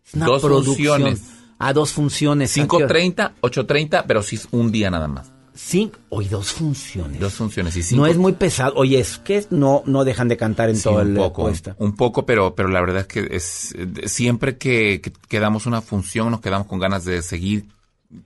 Es 0.06 0.14
una 0.14 0.28
Dos 0.28 0.42
producción. 0.44 1.02
funciones. 1.02 1.22
A 1.60 1.74
dos 1.74 1.92
funciones. 1.92 2.56
¿A 2.58 2.68
qué 2.68 2.76
hora? 2.76 2.88
5.30, 2.88 3.32
8.30, 3.42 4.04
pero 4.08 4.22
sí 4.22 4.36
es 4.36 4.48
un 4.52 4.72
día 4.72 4.92
nada 4.92 5.08
más. 5.08 5.32
Cinco, 5.56 5.98
hoy 6.10 6.28
dos 6.28 6.52
funciones. 6.52 7.20
Dos 7.20 7.34
funciones 7.34 7.76
y 7.76 7.82
cinco. 7.82 8.04
No 8.04 8.08
es 8.08 8.16
muy 8.18 8.34
pesado. 8.34 8.74
Oye, 8.76 9.00
es 9.00 9.18
que 9.18 9.44
no, 9.50 9.82
no 9.88 10.04
dejan 10.06 10.28
de 10.28 10.38
cantar 10.38 10.70
en 10.70 10.76
Sí, 10.76 10.84
todo 10.84 11.02
el 11.02 11.16
poco, 11.16 11.42
puesta. 11.46 11.76
un 11.80 11.96
poco, 11.96 12.28
pero, 12.28 12.54
pero 12.54 12.70
la 12.70 12.80
verdad 12.80 13.02
es 13.02 13.08
que 13.08 13.28
es 13.36 13.74
siempre 14.06 14.58
que, 14.60 15.02
que, 15.02 15.12
que 15.28 15.40
damos 15.40 15.66
una 15.66 15.82
función 15.82 16.30
nos 16.30 16.42
quedamos 16.42 16.68
con 16.68 16.78
ganas 16.78 17.06
de 17.06 17.24
seguir. 17.24 17.66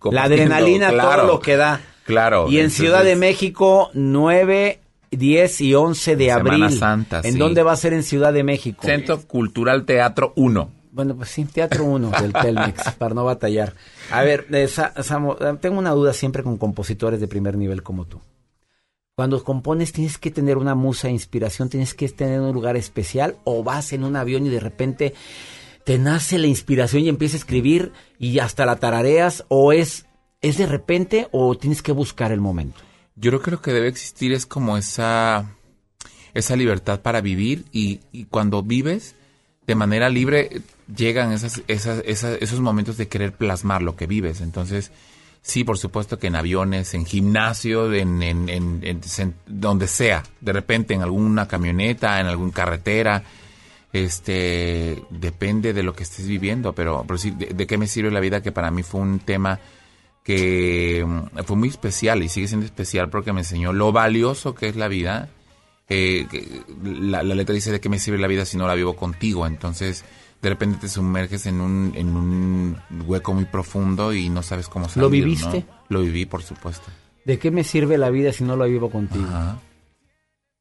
La 0.03 0.23
adrenalina, 0.23 0.89
claro, 0.89 1.23
todo 1.23 1.33
lo 1.33 1.39
que 1.39 1.57
da. 1.57 1.81
Claro. 2.05 2.47
Y 2.47 2.55
en 2.55 2.61
entonces, 2.61 2.77
Ciudad 2.77 3.03
de 3.03 3.15
México, 3.15 3.89
9, 3.93 4.79
10 5.11 5.61
y 5.61 5.75
11 5.75 6.15
de 6.15 6.25
Semana 6.25 6.65
abril. 6.65 6.77
Santa, 6.77 7.21
¿En 7.23 7.33
sí. 7.33 7.39
dónde 7.39 7.63
va 7.63 7.73
a 7.73 7.77
ser 7.77 7.93
en 7.93 8.03
Ciudad 8.03 8.33
de 8.33 8.43
México? 8.43 8.85
Centro 8.85 9.21
Cultural 9.21 9.85
Teatro 9.85 10.33
1. 10.35 10.71
Bueno, 10.91 11.15
pues 11.15 11.29
sí, 11.29 11.45
Teatro 11.45 11.85
1 11.85 12.11
del 12.21 12.33
Telmex, 12.33 12.91
para 12.97 13.15
no 13.15 13.23
batallar. 13.23 13.73
A 14.11 14.23
ver, 14.23 14.47
eh, 14.51 14.67
Samo, 14.67 15.37
eh, 15.39 15.57
tengo 15.61 15.79
una 15.79 15.91
duda 15.91 16.11
siempre 16.13 16.43
con 16.43 16.57
compositores 16.57 17.19
de 17.19 17.27
primer 17.27 17.57
nivel 17.57 17.81
como 17.81 18.05
tú. 18.05 18.19
Cuando 19.15 19.41
compones 19.43 19.93
tienes 19.93 20.17
que 20.17 20.31
tener 20.31 20.57
una 20.57 20.75
musa 20.75 21.07
de 21.07 21.13
inspiración, 21.13 21.69
tienes 21.69 21.93
que 21.93 22.09
tener 22.09 22.41
un 22.41 22.53
lugar 22.53 22.75
especial 22.75 23.35
o 23.43 23.63
vas 23.63 23.93
en 23.93 24.03
un 24.03 24.15
avión 24.15 24.45
y 24.45 24.49
de 24.49 24.59
repente 24.59 25.13
te 25.83 25.97
nace 25.97 26.37
la 26.37 26.47
inspiración 26.47 27.03
y 27.03 27.09
empiezas 27.09 27.35
a 27.35 27.37
escribir 27.39 27.91
y 28.19 28.39
hasta 28.39 28.65
la 28.65 28.77
tarareas 28.77 29.45
o 29.47 29.73
es 29.73 30.05
es 30.41 30.57
de 30.57 30.65
repente 30.65 31.27
o 31.31 31.55
tienes 31.55 31.81
que 31.83 31.91
buscar 31.91 32.31
el 32.31 32.41
momento. 32.41 32.81
Yo 33.15 33.29
creo 33.29 33.41
que 33.41 33.51
lo 33.51 33.61
que 33.61 33.73
debe 33.73 33.87
existir 33.87 34.33
es 34.33 34.47
como 34.47 34.75
esa, 34.75 35.51
esa 36.33 36.55
libertad 36.55 37.01
para 37.01 37.21
vivir 37.21 37.65
y, 37.71 37.99
y 38.11 38.25
cuando 38.25 38.63
vives 38.63 39.13
de 39.67 39.75
manera 39.75 40.09
libre 40.09 40.61
llegan 40.95 41.31
esas, 41.31 41.61
esas, 41.67 42.01
esas- 42.07 42.41
esos 42.41 42.59
momentos 42.59 42.97
de 42.97 43.07
querer 43.07 43.33
plasmar 43.33 43.83
lo 43.83 43.95
que 43.95 44.07
vives. 44.07 44.41
Entonces, 44.41 44.91
sí, 45.43 45.63
por 45.63 45.77
supuesto 45.77 46.17
que 46.17 46.27
en 46.27 46.35
aviones, 46.35 46.95
en 46.95 47.05
gimnasio, 47.05 47.93
en, 47.93 48.23
en, 48.23 48.49
en- 48.49 48.79
en 48.83 49.35
donde 49.45 49.87
sea, 49.87 50.23
de 50.41 50.53
repente 50.53 50.95
en 50.95 51.03
alguna 51.03 51.47
camioneta, 51.47 52.19
en 52.19 52.25
alguna 52.25 52.51
carretera, 52.51 53.23
este, 53.93 55.03
depende 55.09 55.73
de 55.73 55.83
lo 55.83 55.93
que 55.93 56.03
estés 56.03 56.27
viviendo, 56.27 56.73
pero, 56.73 57.03
pero 57.07 57.17
sí, 57.17 57.31
de, 57.31 57.47
de 57.47 57.67
qué 57.67 57.77
me 57.77 57.87
sirve 57.87 58.11
la 58.11 58.19
vida? 58.19 58.41
Que 58.41 58.51
para 58.51 58.71
mí 58.71 58.83
fue 58.83 59.01
un 59.01 59.19
tema 59.19 59.59
que 60.23 61.03
mm, 61.05 61.39
fue 61.43 61.55
muy 61.57 61.69
especial 61.69 62.23
y 62.23 62.29
sigue 62.29 62.47
siendo 62.47 62.65
especial 62.65 63.09
porque 63.09 63.33
me 63.33 63.41
enseñó 63.41 63.73
lo 63.73 63.91
valioso 63.91 64.55
que 64.55 64.67
es 64.67 64.75
la 64.75 64.87
vida. 64.87 65.29
Eh, 65.89 66.25
la, 66.83 67.23
la 67.23 67.35
letra 67.35 67.53
dice 67.53 67.71
de 67.71 67.81
qué 67.81 67.89
me 67.89 67.99
sirve 67.99 68.17
la 68.17 68.27
vida 68.27 68.45
si 68.45 68.57
no 68.57 68.67
la 68.67 68.75
vivo 68.75 68.95
contigo. 68.95 69.45
Entonces, 69.45 70.05
de 70.41 70.49
repente 70.49 70.79
te 70.79 70.87
sumerges 70.87 71.45
en 71.45 71.59
un, 71.59 71.93
en 71.95 72.15
un 72.15 72.77
hueco 73.05 73.33
muy 73.33 73.45
profundo 73.45 74.13
y 74.13 74.29
no 74.29 74.41
sabes 74.41 74.67
cómo 74.67 74.87
salir. 74.87 75.03
¿Lo 75.03 75.09
viviste? 75.09 75.65
¿no? 75.67 75.85
Lo 75.89 76.01
viví, 76.01 76.25
por 76.25 76.43
supuesto. 76.43 76.87
¿De 77.25 77.37
qué 77.37 77.51
me 77.51 77.63
sirve 77.63 77.97
la 77.97 78.09
vida 78.09 78.31
si 78.31 78.43
no 78.43 78.55
la 78.55 78.65
vivo 78.65 78.89
contigo? 78.89 79.27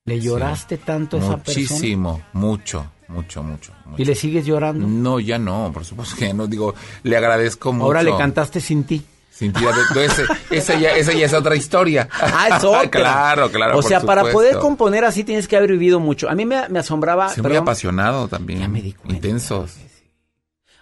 ¿Le 0.05 0.21
lloraste 0.21 0.79
tanto 0.79 1.17
a 1.17 1.21
esa 1.21 1.37
persona? 1.39 1.67
Muchísimo, 1.71 2.23
mucho, 2.33 2.91
mucho, 3.11 3.43
mucho, 3.43 3.73
mucho. 3.87 4.01
¿Y 4.03 4.05
le 4.05 4.15
sigues 4.15 4.47
llorando? 4.47 4.87
No, 4.87 5.21
ya 5.21 5.39
no, 5.39 5.71
por 5.73 5.85
supuesto 5.85 6.17
que 6.17 6.29
ya 6.29 6.35
no. 6.35 6.47
Digo, 6.47 6.75
le 7.03 7.17
agradezco 7.17 7.73
mucho. 7.73 7.85
Ahora 7.87 8.03
le 8.03 8.17
cantaste 8.17 8.61
sin 8.61 8.85
ti. 8.85 9.05
Sin 9.31 9.53
ti, 9.55 9.65
entonces, 9.65 10.29
esa, 10.51 10.79
ya, 10.79 10.95
esa 10.97 11.13
ya 11.15 11.25
es 11.25 11.33
otra 11.33 11.57
historia. 11.57 12.09
Ah, 12.13 12.57
es 12.59 12.65
otra. 12.65 12.91
claro, 12.91 13.51
claro. 13.51 13.73
O 13.73 13.77
por 13.77 13.85
sea, 13.85 14.01
para 14.03 14.31
poder 14.31 14.59
componer 14.59 15.05
así 15.05 15.25
tienes 15.25 15.49
que 15.49 15.57
haber 15.57 15.71
vivido 15.73 15.99
mucho. 15.99 16.29
A 16.29 16.35
mí 16.35 16.45
me, 16.45 16.69
me 16.69 16.79
asombraba. 16.79 17.31
Soy 17.31 17.43
muy 17.43 17.57
apasionado 17.57 18.29
también. 18.29 18.95
Intensos. 19.09 19.77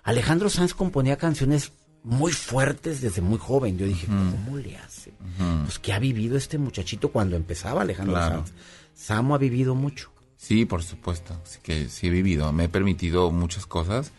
Alejandro 0.02 0.48
Sanz 0.50 0.74
componía 0.74 1.16
canciones 1.16 1.72
muy 2.02 2.32
fuertes 2.32 3.00
desde 3.00 3.20
muy 3.20 3.38
joven. 3.38 3.76
Yo 3.78 3.86
dije, 3.86 4.06
¿cómo 4.06 4.56
le 4.56 4.76
hace? 4.78 5.12
Pues, 5.64 5.78
¿qué 5.78 5.92
ha 5.92 5.98
vivido 5.98 6.36
este 6.36 6.58
muchachito 6.58 7.10
cuando 7.10 7.36
empezaba 7.36 7.82
Alejandro 7.82 8.14
Claro. 8.16 8.36
Sanz? 8.38 8.52
Samo 8.94 9.34
ha 9.34 9.38
vivido 9.38 9.74
mucho. 9.74 10.10
Sí, 10.38 10.64
por 10.64 10.82
supuesto. 10.82 11.34
Sí 11.44 11.58
que 11.62 11.88
sí 11.88 12.06
he 12.06 12.10
vivido. 12.10 12.50
Me 12.52 12.64
he 12.64 12.68
permitido 12.70 13.30
muchas 13.30 13.66
cosas. 13.66 14.12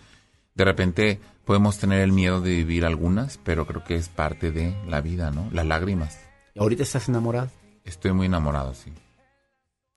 De 0.53 0.65
repente 0.65 1.19
podemos 1.45 1.79
tener 1.79 2.01
el 2.01 2.11
miedo 2.11 2.41
de 2.41 2.51
vivir 2.57 2.85
algunas, 2.85 3.39
pero 3.43 3.65
creo 3.65 3.83
que 3.83 3.95
es 3.95 4.09
parte 4.09 4.51
de 4.51 4.75
la 4.87 5.01
vida, 5.01 5.31
¿no? 5.31 5.49
Las 5.51 5.65
lágrimas. 5.65 6.19
¿Ahorita 6.57 6.83
estás 6.83 7.09
enamorado? 7.09 7.49
Estoy 7.85 8.11
muy 8.11 8.27
enamorado, 8.27 8.75
sí. 8.75 8.91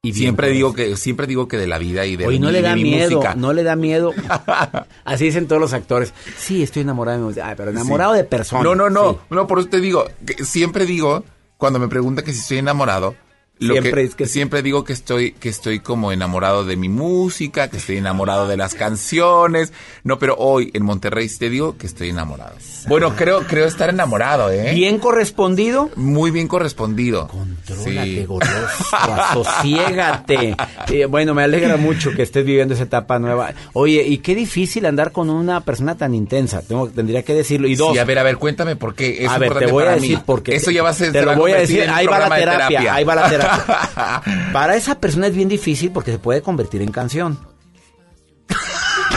Y 0.05 0.15
siempre 0.15 0.49
por 0.49 0.55
digo 0.55 0.73
que 0.75 0.97
siempre 0.97 1.27
digo 1.27 1.47
que 1.47 1.57
de 1.59 1.67
la 1.67 1.79
vida 1.79 2.07
y 2.07 2.17
de, 2.17 2.27
Oye, 2.27 2.39
no 2.41 2.51
le 2.51 2.61
da 2.63 2.75
mi 2.75 2.83
miedo, 2.85 3.17
música. 3.19 3.35
no 3.37 3.53
le 3.53 3.63
da 3.63 3.77
miedo. 3.77 4.13
Así 5.05 5.25
dicen 5.27 5.47
todos 5.47 5.61
los 5.61 5.73
actores. 5.75 6.13
Sí, 6.37 6.63
estoy 6.63 6.83
enamorado 6.83 7.19
de 7.19 7.23
mi 7.23 7.27
música. 7.29 7.49
Ay, 7.49 7.55
pero 7.57 7.71
enamorado 7.71 8.13
Sí. 8.13 8.19
de 8.19 8.25
persona. 8.25 8.63
No, 8.65 8.75
no, 8.75 8.91
no, 8.91 9.21
no, 9.31 9.47
por 9.47 9.59
eso 9.61 9.69
te 9.69 9.81
digo, 9.81 10.05
que 10.25 10.45
siempre 10.45 10.87
digo, 10.87 11.25
cuando 11.57 11.79
me 11.79 11.87
preguntan 11.89 12.25
que 12.25 12.33
si 12.33 12.39
estoy 12.41 12.59
enamorado, 12.59 13.15
lo 13.63 13.75
Siempre 13.75 14.03
que, 14.03 14.09
es 14.09 14.15
que 14.15 14.27
sí. 14.27 14.33
siempre 14.33 14.63
digo 14.63 14.85
que 14.85 14.93
estoy, 14.93 15.33
que 15.33 15.49
estoy 15.49 15.81
como 15.81 16.13
enamorado 16.13 16.65
de 16.65 16.77
mi 16.77 16.89
música, 16.89 17.69
que 17.69 17.77
estoy 17.77 17.97
enamorado 17.99 18.49
de 18.49 18.57
las 18.57 18.75
canciones. 18.75 19.73
No, 20.05 20.19
pero 20.19 20.37
hoy 20.37 20.71
en 20.75 20.85
Monterrey 20.85 21.29
sí 21.29 21.39
te 21.39 21.51
digo 21.51 21.77
que 21.77 21.87
estoy 21.87 22.11
enamorado. 22.11 22.55
Bueno, 22.89 23.15
creo, 23.15 23.43
creo 23.47 23.67
estar 23.67 23.91
enamorado, 23.91 24.51
¿eh? 24.51 24.73
¿Bien 24.75 24.99
correspondido? 24.99 25.91
Muy 25.97 26.31
bien 26.31 26.49
correspondido. 26.49 27.29
Contrólate, 27.29 28.27
goloso, 28.27 28.51
asosiégate. 28.93 30.57
Eh, 30.89 31.07
bueno, 31.07 31.35
me 31.35 31.43
alegra 31.43 31.77
mucho 31.77 32.11
que 32.13 32.23
estés 32.23 32.45
viviendo 32.45 32.75
esa 32.75 32.85
etapa 32.85 33.19
nueva. 33.19 33.53
Oye, 33.73 34.03
y 34.03 34.19
qué 34.19 34.35
difícil 34.35 34.87
andar 34.87 35.13
con 35.13 35.31
una 35.31 35.61
persona 35.61 35.97
tan 35.97 36.15
intensa. 36.15 36.63
Tengo, 36.63 36.89
tendría 36.89 37.23
que 37.23 37.35
decirlo. 37.35 37.69
Y 37.69 37.77
dos. 37.77 37.93
Sí, 37.93 37.99
a 37.99 38.05
ver, 38.05 38.19
a 38.19 38.23
ver, 38.23 38.37
cuéntame 38.37 38.77
por 38.77 38.95
qué 38.95 39.25
es 39.25 39.31
a 39.31 39.39
ver, 39.39 39.55
te 39.55 39.67
voy 39.67 39.85
a 39.85 39.93
decir 39.93 40.19
mí. 40.19 40.23
por 40.25 40.43
qué. 40.43 40.57
Eso 40.57 40.71
ya 40.71 40.83
va 40.83 40.91
a 40.91 40.95
ser 40.95 41.13
Te 41.13 41.23
lo 41.23 41.37
voy 41.37 41.53
a 41.53 41.59
decir. 41.59 41.89
Ahí 41.89 42.07
va 42.07 42.19
la 42.19 42.35
terapia, 42.35 42.95
Ahí 42.95 43.05
va 43.05 43.15
la 43.15 43.29
terapia. 43.29 43.52
Para 44.53 44.77
esa 44.77 44.97
persona 44.99 45.27
es 45.29 45.35
bien 45.35 45.49
difícil 45.49 45.91
porque 45.93 46.13
se 46.13 46.19
puede 46.19 46.43
convertir 46.43 46.83
en 46.83 46.91
canción. 46.93 47.39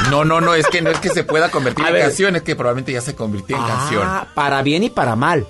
No, 0.09 0.23
no, 0.23 0.39
no, 0.39 0.53
es 0.53 0.67
que 0.67 0.81
no 0.81 0.91
es 0.91 0.99
que 0.99 1.09
se 1.09 1.23
pueda 1.23 1.49
convertir 1.49 1.83
A 1.83 1.87
en 1.89 1.93
ver. 1.95 2.03
canción, 2.03 2.35
es 2.35 2.43
que 2.43 2.55
probablemente 2.55 2.91
ya 2.91 3.01
se 3.01 3.15
convirtió 3.15 3.57
en 3.57 3.63
canción. 3.63 4.03
Ah, 4.05 4.27
para 4.35 4.61
bien 4.61 4.83
y 4.83 4.89
para 4.89 5.15
mal. 5.15 5.47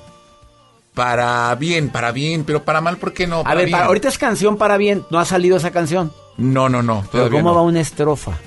Para 0.94 1.53
bien, 1.56 1.90
para 1.90 2.12
bien, 2.14 2.45
pero 2.45 2.64
para 2.64 2.80
mal, 2.80 2.95
¿por 2.98 3.12
qué 3.12 3.28
no? 3.28 3.44
A 3.45 3.53
ver, 3.53 3.70
para- 3.70 3.86
ahorita 3.86 4.07
es 4.07 4.18
canción 4.18 4.57
para 4.57 4.78
bien. 4.78 5.06
No 5.10 5.20
ha 5.20 5.26
salido 5.26 5.57
esa 5.57 5.72
canción. 5.72 6.14
No, 6.38 6.70
no, 6.70 6.82
no. 6.82 7.06
Pero 7.12 7.30
¿cómo 7.30 7.49
no. 7.49 7.56
va 7.56 7.62
una 7.64 7.82
estrofa? 7.82 8.38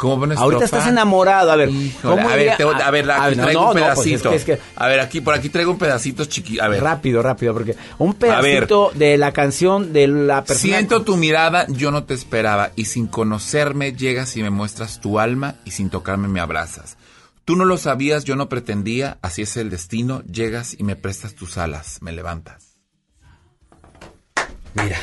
¿Cómo 0.00 0.24
Ahorita 0.24 0.34
estrofa? 0.34 0.64
estás 0.64 0.86
enamorado, 0.88 1.52
a 1.52 1.56
ver. 1.56 1.68
Híjole, 1.68 1.92
¿cómo 2.22 2.28
a 2.30 2.34
ver, 2.36 2.50
a 2.50 2.90
ver, 2.90 3.10
aquí 3.10 3.20
a 3.22 3.28
ver, 3.28 3.36
no, 3.36 3.42
traigo 3.44 3.60
no, 3.60 3.68
un 3.68 3.74
no, 3.76 3.82
pues 3.82 3.84
pedacito. 3.84 4.32
es 4.32 4.44
que- 4.44 4.52
es 4.54 4.58
que- 4.60 4.64
A 4.76 4.88
ver, 4.88 5.00
aquí, 5.00 5.20
por 5.20 5.34
aquí 5.34 5.50
traigo 5.50 5.70
un 5.72 5.78
pedacito 5.78 6.24
chiquito. 6.24 6.62
A 6.62 6.68
ver. 6.68 6.82
Rápido, 6.82 7.22
rápido, 7.22 7.52
porque 7.52 7.76
un 7.98 8.14
pedacito 8.14 8.92
de 8.94 9.18
la 9.18 9.32
canción 9.32 9.92
de 9.92 10.08
la 10.08 10.42
persona. 10.42 10.58
Siento 10.58 11.02
tu 11.02 11.18
mirada, 11.18 11.66
yo 11.68 11.90
no 11.90 12.04
te 12.04 12.14
esperaba, 12.14 12.70
y 12.76 12.86
sin 12.86 13.08
conocerme 13.08 13.92
llegas 13.92 14.36
y 14.38 14.42
me 14.42 14.48
muestras 14.48 15.00
tu 15.02 15.18
alma, 15.18 15.56
y 15.66 15.72
sin 15.72 15.90
tocarme 15.90 16.28
me 16.28 16.40
abrazas. 16.40 16.96
Tú 17.44 17.56
no 17.56 17.66
lo 17.66 17.76
sabías, 17.76 18.24
yo 18.24 18.36
no 18.36 18.48
pretendía, 18.48 19.18
así 19.20 19.42
es 19.42 19.56
el 19.58 19.68
destino, 19.68 20.22
llegas 20.22 20.74
y 20.78 20.82
me 20.84 20.96
prestas 20.96 21.34
tus 21.34 21.58
alas, 21.58 21.98
me 22.00 22.12
levantas. 22.12 22.76
Mira. 24.74 24.96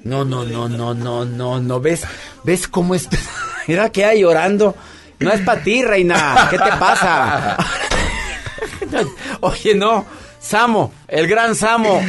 No, 0.00 0.24
no, 0.24 0.44
no, 0.44 0.68
no, 0.68 0.94
no, 0.94 1.24
no, 1.24 1.60
no. 1.60 1.80
¿Ves? 1.80 2.02
¿Ves 2.44 2.68
cómo 2.68 2.94
es? 2.94 3.08
Mira 3.68 3.90
que 3.90 4.04
hay 4.04 4.20
llorando. 4.22 4.74
No 5.18 5.32
es 5.32 5.40
para 5.40 5.62
ti, 5.62 5.82
reina. 5.82 6.46
¿Qué 6.50 6.56
te 6.58 6.70
pasa? 6.78 7.56
Oye, 9.40 9.74
no. 9.74 10.04
Samo, 10.40 10.92
el 11.08 11.26
gran 11.26 11.56
Samo, 11.56 12.00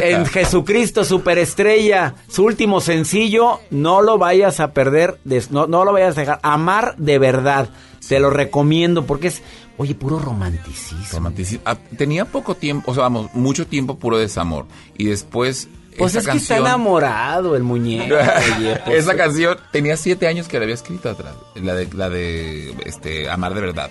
en 0.00 0.26
Jesucristo 0.26 1.04
Superestrella, 1.04 2.16
su 2.28 2.44
último 2.44 2.80
sencillo, 2.80 3.60
no 3.70 4.02
lo 4.02 4.18
vayas 4.18 4.58
a 4.58 4.72
perder, 4.72 5.20
no, 5.50 5.68
no 5.68 5.84
lo 5.84 5.92
vayas 5.92 6.16
a 6.18 6.20
dejar, 6.20 6.40
amar 6.42 6.96
de 6.98 7.20
verdad, 7.20 7.68
te 8.06 8.18
lo 8.18 8.30
recomiendo 8.30 9.06
porque 9.06 9.28
es, 9.28 9.42
oye, 9.78 9.94
puro 9.94 10.18
romanticismo. 10.18 10.98
Romantici- 11.30 11.60
ah, 11.64 11.76
Tenía 11.96 12.24
poco 12.24 12.56
tiempo, 12.56 12.90
o 12.90 12.94
sea, 12.94 13.04
vamos, 13.04 13.30
mucho 13.32 13.64
tiempo 13.68 13.96
puro 13.96 14.18
desamor, 14.18 14.66
y 14.96 15.04
después... 15.06 15.68
Pues 15.98 16.14
esa 16.14 16.20
es 16.20 16.28
que 16.28 16.38
está 16.38 16.56
enamorado 16.58 17.56
el 17.56 17.62
muñeco. 17.62 18.14
oye, 18.58 18.80
pues- 18.84 18.96
Esa 18.98 19.16
canción 19.16 19.58
tenía 19.72 19.96
siete 19.96 20.26
años 20.28 20.48
que 20.48 20.58
la 20.58 20.62
había 20.64 20.74
escrito 20.74 21.10
atrás, 21.10 21.34
la 21.54 21.74
de, 21.74 21.88
la 21.94 22.08
de 22.08 22.74
este, 22.86 23.28
Amar 23.28 23.54
de 23.54 23.60
Verdad. 23.60 23.90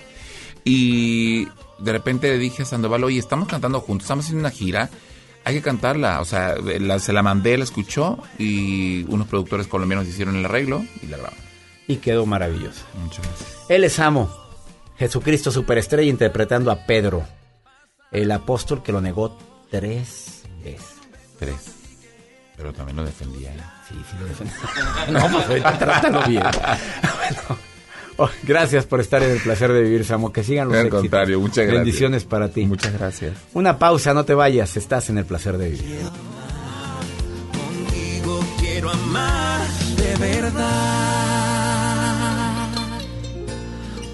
Y 0.64 1.46
de 1.78 1.92
repente 1.92 2.28
le 2.28 2.38
dije 2.38 2.62
a 2.62 2.66
Sandoval, 2.66 3.04
oye, 3.04 3.18
estamos 3.18 3.48
cantando 3.48 3.80
juntos, 3.80 4.04
estamos 4.04 4.24
haciendo 4.24 4.40
una 4.40 4.50
gira, 4.50 4.90
hay 5.44 5.54
que 5.54 5.62
cantarla. 5.62 6.20
O 6.20 6.24
sea, 6.24 6.56
la- 6.56 6.98
se 6.98 7.12
la 7.12 7.22
mandé, 7.22 7.56
la 7.56 7.64
escuchó 7.64 8.18
y 8.38 9.04
unos 9.12 9.28
productores 9.28 9.66
colombianos 9.66 10.06
hicieron 10.06 10.36
el 10.36 10.44
arreglo 10.44 10.84
y 11.02 11.06
la 11.06 11.16
grabaron. 11.18 11.38
Y 11.86 11.96
quedó 11.96 12.26
maravilloso. 12.26 12.82
Muchas 13.02 13.24
gracias. 13.26 13.56
Él 13.68 13.84
es 13.84 13.98
amo. 13.98 14.28
Jesucristo 14.98 15.50
Superestrella 15.50 16.10
interpretando 16.10 16.70
a 16.70 16.84
Pedro, 16.84 17.24
el 18.10 18.30
apóstol 18.32 18.82
que 18.82 18.92
lo 18.92 19.00
negó 19.00 19.38
tres 19.70 20.42
veces. 20.64 20.82
Tres. 21.38 21.56
Pero 22.58 22.72
también 22.74 22.96
lo 22.96 23.04
defendía. 23.04 23.54
¿eh? 23.54 23.60
Sí, 23.88 23.94
sí 24.10 24.16
lo 24.20 24.26
defendía. 24.26 24.56
no, 25.30 25.46
pues 25.46 25.62
trátalo 25.78 26.22
bien. 26.28 26.42
Bueno, 28.18 28.30
oh, 28.30 28.30
gracias 28.42 28.84
por 28.86 29.00
estar 29.00 29.22
en 29.22 29.30
el 29.30 29.40
placer 29.40 29.70
de 29.72 29.80
vivir, 29.82 30.04
Samo. 30.04 30.32
Que 30.32 30.42
sigan 30.42 30.66
los 30.68 30.74
Al 30.76 30.80
éxitos. 30.86 31.00
contrario, 31.02 31.38
muchas 31.40 31.58
gracias. 31.66 31.84
Bendiciones 31.84 32.24
para 32.24 32.48
ti. 32.48 32.64
Muchas 32.66 32.92
gracias. 32.94 33.34
Una 33.54 33.78
pausa, 33.78 34.12
no 34.12 34.24
te 34.24 34.34
vayas. 34.34 34.76
Estás 34.76 35.08
en 35.10 35.18
el 35.18 35.24
placer 35.24 35.56
de 35.58 35.70
vivir. 35.70 36.00
Contigo 37.52 38.40
quiero 38.58 38.90
amar 38.90 39.68
de 39.96 40.16
verdad. 40.16 41.38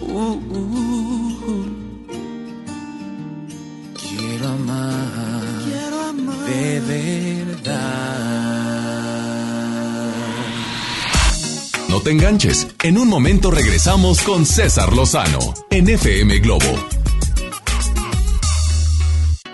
Uh, 0.02 0.08
uh, 0.10 1.40
uh. 1.46 1.66
Quiero 3.96 4.48
amar, 4.48 5.42
quiero 5.64 6.00
amar 6.00 6.38
de 6.46 6.80
verdad. 6.80 7.43
No 11.88 12.00
te 12.00 12.10
enganches. 12.10 12.66
En 12.82 12.98
un 12.98 13.08
momento 13.08 13.50
regresamos 13.50 14.20
con 14.22 14.44
César 14.44 14.92
Lozano 14.92 15.38
en 15.70 15.88
FM 15.88 16.38
Globo. 16.38 16.64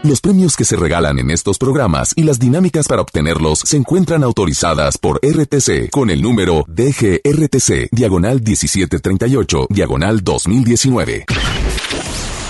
Los 0.03 0.23
premios 0.23 0.57
que 0.57 0.65
se 0.65 0.77
regalan 0.77 1.19
en 1.19 1.31
estos 1.31 1.59
programas 1.59 2.15
y 2.16 2.23
las 2.23 2.39
dinámicas 2.39 2.89
para 2.89 3.03
obtenerlos 3.03 3.59
se 3.59 3.77
encuentran 3.77 4.24
autorizadas 4.24 4.97
por 4.97 5.20
RTC 5.23 5.91
con 5.91 6.09
el 6.09 6.23
número 6.23 6.65
DGRTC, 6.69 7.91
diagonal 7.93 8.41
1738, 8.41 9.66
diagonal 9.69 10.24
2019. 10.24 11.27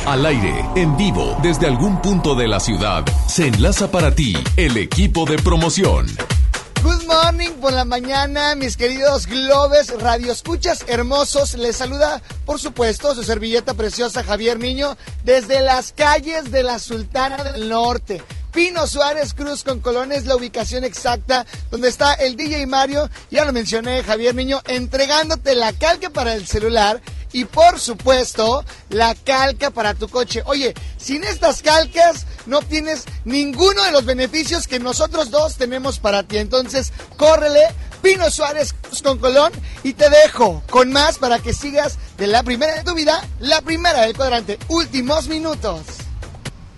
Al 0.06 0.24
aire, 0.24 0.64
en 0.76 0.96
vivo, 0.96 1.36
desde 1.42 1.66
algún 1.66 2.00
punto 2.00 2.34
de 2.34 2.48
la 2.48 2.58
ciudad, 2.58 3.04
se 3.28 3.46
enlaza 3.46 3.90
para 3.90 4.14
ti 4.14 4.32
el 4.56 4.78
equipo 4.78 5.26
de 5.26 5.36
promoción. 5.36 6.06
Good 6.82 7.04
morning 7.06 7.50
por 7.60 7.74
la 7.74 7.84
mañana, 7.84 8.54
mis 8.54 8.78
queridos 8.78 9.26
Globes, 9.26 9.92
radioescuchas 10.00 10.86
hermosos. 10.88 11.52
Les 11.54 11.76
saluda, 11.76 12.22
por 12.46 12.58
supuesto, 12.58 13.14
su 13.14 13.22
servilleta 13.22 13.74
preciosa 13.74 14.24
Javier 14.24 14.58
Niño 14.58 14.96
desde 15.22 15.60
las 15.60 15.92
calles 15.92 16.50
de 16.50 16.62
la 16.62 16.78
Sultana 16.78 17.44
del 17.44 17.68
Norte. 17.68 18.22
Pino 18.52 18.86
Suárez 18.86 19.34
Cruz 19.34 19.62
con 19.62 19.80
Colón 19.80 20.12
es 20.12 20.24
la 20.24 20.34
ubicación 20.34 20.82
exacta 20.82 21.44
donde 21.70 21.88
está 21.88 22.14
el 22.14 22.36
DJ 22.36 22.66
Mario, 22.66 23.08
ya 23.30 23.44
lo 23.44 23.52
mencioné 23.52 24.02
Javier 24.02 24.34
Niño, 24.34 24.60
entregándote 24.66 25.54
la 25.54 25.72
calca 25.74 26.08
para 26.10 26.34
el 26.34 26.46
celular 26.46 27.00
y 27.32 27.44
por 27.44 27.78
supuesto 27.78 28.64
la 28.88 29.14
calca 29.14 29.70
para 29.70 29.94
tu 29.94 30.08
coche. 30.08 30.42
Oye, 30.46 30.74
sin 30.96 31.24
estas 31.24 31.62
calcas 31.62 32.26
no 32.46 32.58
obtienes 32.58 33.04
ninguno 33.24 33.82
de 33.84 33.92
los 33.92 34.04
beneficios 34.04 34.66
que 34.66 34.78
nosotros 34.78 35.30
dos 35.30 35.56
tenemos 35.56 35.98
para 35.98 36.22
ti. 36.22 36.38
Entonces, 36.38 36.92
córrele, 37.16 37.68
Pino 38.02 38.30
Suárez 38.30 38.74
con 39.02 39.18
Colón 39.18 39.52
y 39.82 39.92
te 39.92 40.08
dejo 40.08 40.62
con 40.70 40.92
más 40.92 41.18
para 41.18 41.38
que 41.38 41.52
sigas 41.52 41.98
de 42.16 42.26
la 42.26 42.42
primera 42.42 42.76
de 42.76 42.84
tu 42.84 42.94
vida, 42.94 43.22
la 43.40 43.60
primera 43.60 44.02
del 44.02 44.16
cuadrante. 44.16 44.58
Últimos 44.68 45.28
minutos. 45.28 46.09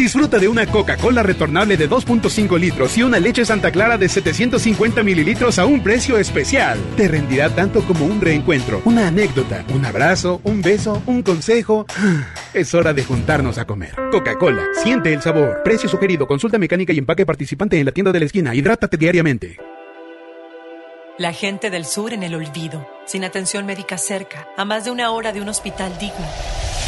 Disfruta 0.00 0.38
de 0.38 0.48
una 0.48 0.64
Coca-Cola 0.64 1.22
retornable 1.22 1.76
de 1.76 1.86
2.5 1.86 2.58
litros 2.58 2.96
y 2.96 3.02
una 3.02 3.18
leche 3.18 3.44
Santa 3.44 3.70
Clara 3.70 3.98
de 3.98 4.08
750 4.08 5.02
mililitros 5.02 5.58
a 5.58 5.66
un 5.66 5.82
precio 5.82 6.16
especial. 6.16 6.78
Te 6.96 7.06
rendirá 7.06 7.50
tanto 7.50 7.82
como 7.82 8.06
un 8.06 8.18
reencuentro, 8.18 8.80
una 8.86 9.08
anécdota, 9.08 9.62
un 9.74 9.84
abrazo, 9.84 10.40
un 10.42 10.62
beso, 10.62 11.02
un 11.04 11.22
consejo. 11.22 11.84
Es 12.54 12.72
hora 12.72 12.94
de 12.94 13.04
juntarnos 13.04 13.58
a 13.58 13.66
comer. 13.66 13.94
Coca-Cola, 14.10 14.64
siente 14.82 15.12
el 15.12 15.20
sabor. 15.20 15.60
Precio 15.64 15.86
sugerido, 15.86 16.26
consulta 16.26 16.56
mecánica 16.56 16.94
y 16.94 16.98
empaque 16.98 17.26
participante 17.26 17.78
en 17.78 17.84
la 17.84 17.92
tienda 17.92 18.10
de 18.10 18.20
la 18.20 18.24
esquina. 18.24 18.54
Hidrátate 18.54 18.96
diariamente. 18.96 19.58
La 21.18 21.34
gente 21.34 21.68
del 21.68 21.84
sur 21.84 22.14
en 22.14 22.22
el 22.22 22.34
olvido, 22.34 22.88
sin 23.04 23.22
atención 23.22 23.66
médica 23.66 23.98
cerca, 23.98 24.48
a 24.56 24.64
más 24.64 24.86
de 24.86 24.92
una 24.92 25.10
hora 25.10 25.34
de 25.34 25.42
un 25.42 25.50
hospital 25.50 25.92
digno. 26.00 26.26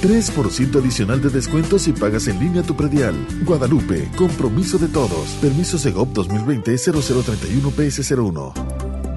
3% 0.00 0.78
adicional 0.78 1.20
de 1.20 1.30
descuento 1.30 1.78
si 1.78 1.92
pagas 1.92 2.28
en 2.28 2.38
línea 2.38 2.62
tu 2.62 2.76
predial. 2.76 3.14
Guadalupe, 3.44 4.08
compromiso 4.16 4.78
de 4.78 4.88
todos. 4.88 5.36
Permiso 5.40 5.78
Segov 5.78 6.12
2020-0031 6.12 7.72
PS01. 7.72 8.52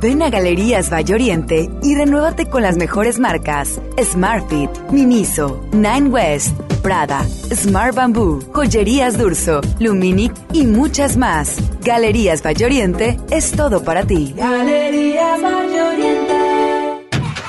Ven 0.01 0.21
a 0.21 0.29
Galerías 0.29 0.89
Valle 0.89 1.13
Oriente 1.13 1.69
y 1.83 1.93
renuévate 1.93 2.45
con 2.45 2.61
las 2.61 2.77
mejores 2.77 3.19
marcas: 3.19 3.81
Smartfit, 4.01 4.69
Miniso, 4.91 5.61
Nine 5.73 6.07
West, 6.07 6.57
Prada, 6.81 7.27
Smart 7.53 7.93
Bamboo, 7.95 8.39
Joyerías 8.53 9.17
Durso, 9.17 9.59
Luminic 9.79 10.33
y 10.53 10.65
muchas 10.65 11.17
más. 11.17 11.57
Galerías 11.83 12.41
Valle 12.41 12.65
Oriente 12.65 13.19
es 13.29 13.51
todo 13.51 13.83
para 13.83 14.05
ti. 14.05 14.33
Galerías 14.37 15.41
Valle 15.41 15.81
Oriente. 15.81 16.18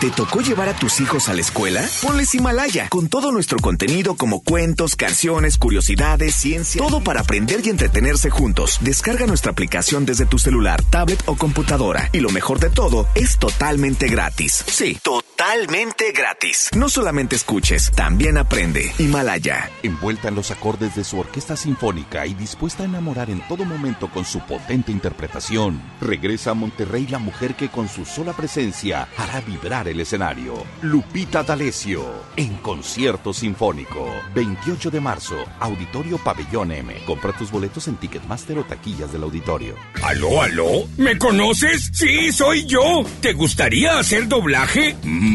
¿Te 0.01 0.11
tocó 0.11 0.41
llevar 0.41 0.71
a 0.71 0.75
tus 0.75 0.99
hijos 1.01 1.29
a 1.29 1.35
la 1.35 1.43
escuela? 1.43 1.87
Ponles 2.01 2.35
Himalaya, 2.35 2.89
con 2.89 3.09
todo 3.09 3.33
nuestro 3.33 3.59
contenido 3.59 4.17
como 4.17 4.43
cuentos, 4.43 4.97
canciones, 4.97 5.59
curiosidades, 5.59 6.35
ciencia, 6.35 6.81
todo 6.81 7.05
para 7.05 7.21
aprender 7.21 7.61
y 7.63 7.69
entretenerse 7.69 8.31
juntos. 8.31 8.79
Descarga 8.81 9.27
nuestra 9.27 9.53
aplicación 9.53 10.07
desde 10.07 10.25
tu 10.25 10.39
celular, 10.39 10.83
tablet 10.89 11.23
o 11.27 11.37
computadora. 11.37 12.09
Y 12.15 12.21
lo 12.21 12.31
mejor 12.31 12.61
de 12.61 12.71
todo, 12.71 13.09
es 13.15 13.37
totalmente 13.37 14.09
gratis. 14.09 14.65
Sí, 14.67 14.99
totalmente 15.03 15.30
gratis. 16.15 16.69
No 16.77 16.89
solamente 16.89 17.35
escuches, 17.37 17.91
también 17.93 18.37
aprende. 18.37 18.93
Himalaya. 18.99 19.71
Envuelta 19.83 20.29
en 20.29 20.35
los 20.35 20.51
acordes 20.51 20.95
de 20.97 21.05
su 21.05 21.19
orquesta 21.19 21.57
sinfónica 21.57 22.27
y 22.27 22.35
dispuesta 22.35 22.83
a 22.83 22.87
enamorar 22.87 23.31
en 23.31 23.41
todo 23.49 23.65
momento 23.65 24.11
con 24.11 24.25
su 24.25 24.41
potente 24.41 24.93
interpretación, 24.93 25.81
regresa 26.01 26.51
a 26.51 26.55
Monterrey 26.55 27.07
la 27.07 27.19
mujer 27.19 27.55
que 27.55 27.69
con 27.69 27.89
su 27.89 28.05
sola 28.05 28.35
presencia 28.35 29.09
hará 29.17 29.41
vibrar 29.41 29.89
el 29.89 30.01
escenario. 30.01 30.63
Lupita 30.83 31.43
D'Alessio, 31.43 32.05
en 32.37 32.57
concierto 32.59 33.33
sinfónico. 33.33 34.11
28 34.35 34.91
de 34.91 35.01
marzo, 35.01 35.37
Auditorio 35.61 36.19
Pabellón 36.19 36.73
M. 36.73 36.95
Compra 37.07 37.33
tus 37.33 37.51
boletos 37.51 37.89
en 37.89 37.97
Ticketmaster 37.97 38.59
o 38.59 38.65
taquillas 38.65 39.13
del 39.13 39.23
auditorio. 39.23 39.75
¿Aló, 40.03 40.43
aló? 40.43 40.87
¿Me 40.99 41.17
conoces? 41.17 41.91
Sí, 41.95 42.31
soy 42.33 42.67
yo. 42.67 43.05
¿Te 43.23 43.33
gustaría 43.33 43.99
hacer 43.99 44.29
doblaje? 44.29 44.97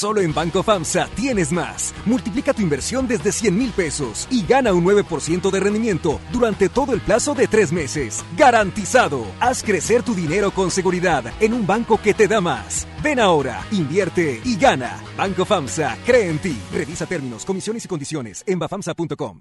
Solo 0.00 0.22
en 0.22 0.32
Banco 0.32 0.62
FAMSA 0.62 1.08
tienes 1.14 1.52
más. 1.52 1.94
Multiplica 2.06 2.54
tu 2.54 2.62
inversión 2.62 3.06
desde 3.06 3.32
100 3.32 3.54
mil 3.58 3.70
pesos 3.70 4.26
y 4.30 4.46
gana 4.46 4.72
un 4.72 4.82
9% 4.82 5.50
de 5.50 5.60
rendimiento 5.60 6.18
durante 6.32 6.70
todo 6.70 6.94
el 6.94 7.02
plazo 7.02 7.34
de 7.34 7.46
tres 7.46 7.70
meses. 7.70 8.24
¡Garantizado! 8.34 9.26
Haz 9.40 9.62
crecer 9.62 10.02
tu 10.02 10.14
dinero 10.14 10.52
con 10.52 10.70
seguridad 10.70 11.24
en 11.38 11.52
un 11.52 11.66
banco 11.66 12.00
que 12.02 12.14
te 12.14 12.28
da 12.28 12.40
más. 12.40 12.88
Ven 13.02 13.20
ahora, 13.20 13.60
invierte 13.72 14.40
y 14.42 14.56
gana. 14.56 15.02
Banco 15.18 15.44
FAMSA 15.44 15.98
cree 16.06 16.30
en 16.30 16.38
ti. 16.38 16.56
Revisa 16.72 17.04
términos, 17.04 17.44
comisiones 17.44 17.84
y 17.84 17.88
condiciones 17.88 18.42
en 18.46 18.58
bafamsa.com. 18.58 19.40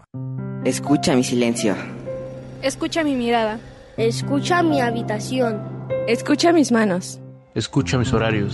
Escucha 0.65 1.15
mi 1.15 1.23
silencio. 1.23 1.73
Escucha 2.61 3.05
mi 3.05 3.15
mirada. 3.15 3.61
Escucha 3.95 4.61
mi 4.61 4.81
habitación. 4.81 5.63
Escucha 6.05 6.51
mis 6.51 6.69
manos. 6.73 7.21
Escucha 7.55 7.97
mis 7.97 8.11
horarios. 8.11 8.53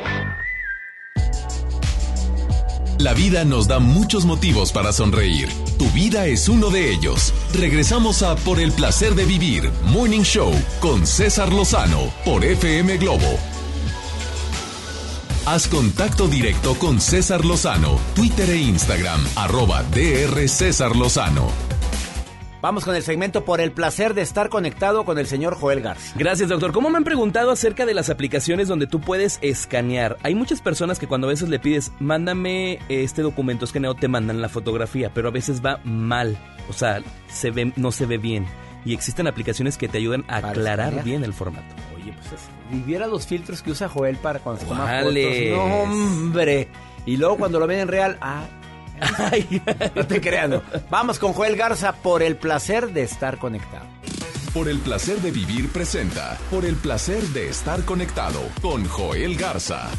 La 3.01 3.15
vida 3.15 3.43
nos 3.45 3.67
da 3.67 3.79
muchos 3.79 4.25
motivos 4.25 4.71
para 4.71 4.93
sonreír. 4.93 5.49
Tu 5.79 5.89
vida 5.89 6.27
es 6.27 6.47
uno 6.47 6.69
de 6.69 6.93
ellos. 6.93 7.33
Regresamos 7.51 8.21
a 8.21 8.35
Por 8.35 8.59
el 8.59 8.71
placer 8.73 9.15
de 9.15 9.25
vivir, 9.25 9.71
Morning 9.85 10.21
Show, 10.21 10.53
con 10.79 11.07
César 11.07 11.51
Lozano, 11.51 12.13
por 12.23 12.45
FM 12.45 12.97
Globo. 12.97 13.39
Haz 15.47 15.67
contacto 15.67 16.27
directo 16.27 16.75
con 16.75 17.01
César 17.01 17.43
Lozano, 17.43 17.99
Twitter 18.13 18.51
e 18.51 18.57
Instagram, 18.57 19.25
arroba 19.35 19.81
DR 19.81 20.47
César 20.47 20.95
Lozano. 20.95 21.47
Vamos 22.61 22.85
con 22.85 22.95
el 22.95 23.01
segmento 23.01 23.43
por 23.43 23.59
el 23.59 23.71
placer 23.71 24.13
de 24.13 24.21
estar 24.21 24.49
conectado 24.49 25.03
con 25.03 25.17
el 25.17 25.25
señor 25.25 25.55
Joel 25.55 25.81
Garza. 25.81 26.13
Gracias, 26.15 26.47
doctor. 26.47 26.71
¿Cómo 26.71 26.89
me 26.91 26.97
han 26.97 27.03
preguntado 27.03 27.49
acerca 27.49 27.87
de 27.87 27.95
las 27.95 28.09
aplicaciones 28.11 28.67
donde 28.67 28.85
tú 28.85 29.01
puedes 29.01 29.39
escanear? 29.41 30.17
Hay 30.21 30.35
muchas 30.35 30.61
personas 30.61 30.99
que 30.99 31.07
cuando 31.07 31.25
a 31.27 31.31
veces 31.31 31.49
le 31.49 31.57
pides, 31.59 31.91
mándame 31.99 32.77
este 32.87 33.23
documento 33.23 33.65
escaneado, 33.65 33.95
te 33.95 34.07
mandan 34.07 34.41
la 34.41 34.49
fotografía, 34.49 35.11
pero 35.11 35.29
a 35.29 35.31
veces 35.31 35.65
va 35.65 35.79
mal. 35.83 36.37
O 36.69 36.73
sea, 36.73 37.01
se 37.29 37.49
ve, 37.49 37.73
no 37.77 37.91
se 37.91 38.05
ve 38.05 38.19
bien. 38.19 38.45
Y 38.85 38.93
existen 38.93 39.25
aplicaciones 39.27 39.77
que 39.77 39.87
te 39.87 39.97
ayudan 39.97 40.23
a 40.27 40.37
aclarar 40.37 40.79
escanear? 40.89 41.03
bien 41.05 41.23
el 41.23 41.33
formato. 41.33 41.65
Oye, 41.95 42.13
pues 42.13 42.33
es- 42.33 42.49
viviera 42.71 43.07
los 43.07 43.25
filtros 43.25 43.61
que 43.63 43.71
usa 43.71 43.89
Joel 43.89 44.17
para 44.17 44.39
cuando 44.39 44.61
se 44.61 44.67
toma 44.67 44.85
fotos. 45.01 45.13
No, 45.51 45.63
hombre. 45.83 46.67
Y 47.07 47.17
luego 47.17 47.37
cuando 47.37 47.59
lo 47.59 47.65
ven 47.65 47.79
en 47.79 47.87
real, 47.87 48.17
ah. 48.21 48.43
no 49.95 50.07
te 50.07 50.21
creas, 50.21 50.49
no. 50.49 50.61
Vamos 50.89 51.19
con 51.19 51.33
Joel 51.33 51.55
Garza 51.55 51.93
por 51.93 52.21
el 52.23 52.35
placer 52.37 52.93
de 52.93 53.03
estar 53.03 53.37
conectado. 53.37 53.85
Por 54.53 54.67
el 54.67 54.79
placer 54.79 55.17
de 55.21 55.31
vivir 55.31 55.69
presenta, 55.69 56.37
por 56.49 56.65
el 56.65 56.75
placer 56.75 57.23
de 57.29 57.47
estar 57.47 57.83
conectado 57.85 58.41
con 58.61 58.85
Joel 58.85 59.37
Garza. 59.37 59.89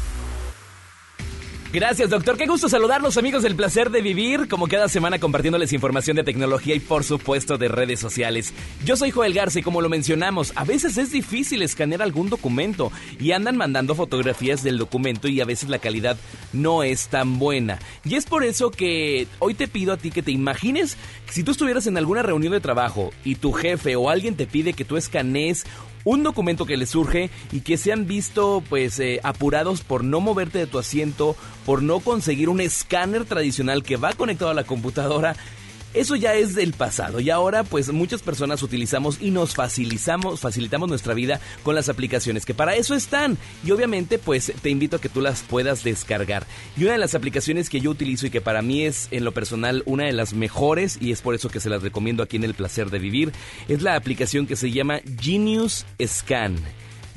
Gracias, 1.73 2.11
doctor. 2.11 2.37
Qué 2.37 2.45
gusto 2.45 2.69
saludarlos, 2.69 3.17
amigos 3.17 3.41
del 3.41 3.55
placer 3.55 3.89
de 3.89 4.03
vivir, 4.03 4.47
como 4.47 4.67
cada 4.67 4.87
semana 4.87 5.17
compartiéndoles 5.17 5.73
información 5.73 6.15
de 6.15 6.23
tecnología 6.23 6.75
y, 6.75 6.79
por 6.79 7.03
supuesto, 7.03 7.57
de 7.57 7.67
redes 7.67 7.99
sociales. 7.99 8.53
Yo 8.85 8.95
soy 8.95 9.09
Joel 9.09 9.33
Garza 9.33 9.57
y, 9.57 9.63
como 9.63 9.81
lo 9.81 9.89
mencionamos, 9.89 10.53
a 10.55 10.65
veces 10.65 10.99
es 10.99 11.11
difícil 11.11 11.63
escanear 11.63 12.03
algún 12.03 12.29
documento 12.29 12.91
y 13.19 13.31
andan 13.31 13.57
mandando 13.57 13.95
fotografías 13.95 14.61
del 14.61 14.77
documento 14.77 15.27
y 15.27 15.41
a 15.41 15.45
veces 15.45 15.67
la 15.67 15.79
calidad 15.79 16.15
no 16.53 16.83
es 16.83 17.07
tan 17.07 17.39
buena. 17.39 17.79
Y 18.05 18.17
es 18.17 18.27
por 18.27 18.43
eso 18.43 18.69
que 18.69 19.25
hoy 19.39 19.55
te 19.55 19.67
pido 19.67 19.93
a 19.93 19.97
ti 19.97 20.11
que 20.11 20.21
te 20.21 20.31
imagines 20.31 20.95
si 21.33 21.43
tú 21.43 21.49
estuvieras 21.49 21.87
en 21.87 21.97
alguna 21.97 22.21
reunión 22.21 22.53
de 22.53 22.59
trabajo 22.59 23.09
y 23.23 23.33
tu 23.33 23.53
jefe 23.53 23.95
o 23.95 24.11
alguien 24.11 24.35
te 24.35 24.45
pide 24.45 24.73
que 24.73 24.85
tú 24.85 24.97
escanees 24.97 25.65
un 26.03 26.21
documento 26.21 26.67
que 26.67 26.77
les 26.77 26.91
surge 26.91 27.31
y 27.51 27.61
que 27.61 27.77
se 27.77 27.91
han 27.91 28.05
visto 28.05 28.61
pues 28.69 28.99
eh, 28.99 29.19
apurados 29.23 29.81
por 29.81 30.03
no 30.03 30.19
moverte 30.19 30.59
de 30.59 30.67
tu 30.67 30.77
asiento, 30.77 31.35
por 31.65 31.81
no 31.81 32.01
conseguir 32.01 32.49
un 32.49 32.61
escáner 32.61 33.25
tradicional 33.25 33.81
que 33.81 33.97
va 33.97 34.13
conectado 34.13 34.51
a 34.51 34.53
la 34.53 34.65
computadora. 34.65 35.35
Eso 35.93 36.15
ya 36.15 36.33
es 36.33 36.55
del 36.55 36.73
pasado 36.73 37.19
y 37.19 37.29
ahora 37.29 37.63
pues 37.63 37.91
muchas 37.91 38.21
personas 38.21 38.63
utilizamos 38.63 39.17
y 39.21 39.29
nos 39.29 39.53
facilitamos, 39.53 40.39
facilitamos 40.39 40.89
nuestra 40.89 41.13
vida 41.13 41.39
con 41.61 41.75
las 41.75 41.87
aplicaciones 41.87 42.45
que 42.45 42.55
para 42.55 42.75
eso 42.75 42.95
están 42.95 43.37
y 43.63 43.71
obviamente 43.71 44.17
pues 44.17 44.51
te 44.61 44.69
invito 44.69 44.97
a 44.97 45.01
que 45.01 45.09
tú 45.09 45.21
las 45.21 45.43
puedas 45.43 45.83
descargar. 45.83 46.47
Y 46.75 46.83
una 46.83 46.93
de 46.93 46.97
las 46.97 47.13
aplicaciones 47.13 47.69
que 47.69 47.79
yo 47.79 47.91
utilizo 47.91 48.25
y 48.25 48.31
que 48.31 48.41
para 48.41 48.61
mí 48.61 48.83
es 48.85 49.07
en 49.11 49.23
lo 49.23 49.33
personal 49.33 49.83
una 49.85 50.05
de 50.05 50.13
las 50.13 50.33
mejores 50.33 50.97
y 50.99 51.11
es 51.11 51.21
por 51.21 51.35
eso 51.35 51.49
que 51.49 51.59
se 51.59 51.69
las 51.69 51.83
recomiendo 51.83 52.23
aquí 52.23 52.37
en 52.37 52.43
el 52.43 52.55
placer 52.55 52.89
de 52.89 52.99
vivir 52.99 53.31
es 53.67 53.81
la 53.81 53.95
aplicación 53.95 54.47
que 54.47 54.55
se 54.55 54.71
llama 54.71 54.99
Genius 55.19 55.85
Scan. 56.03 56.55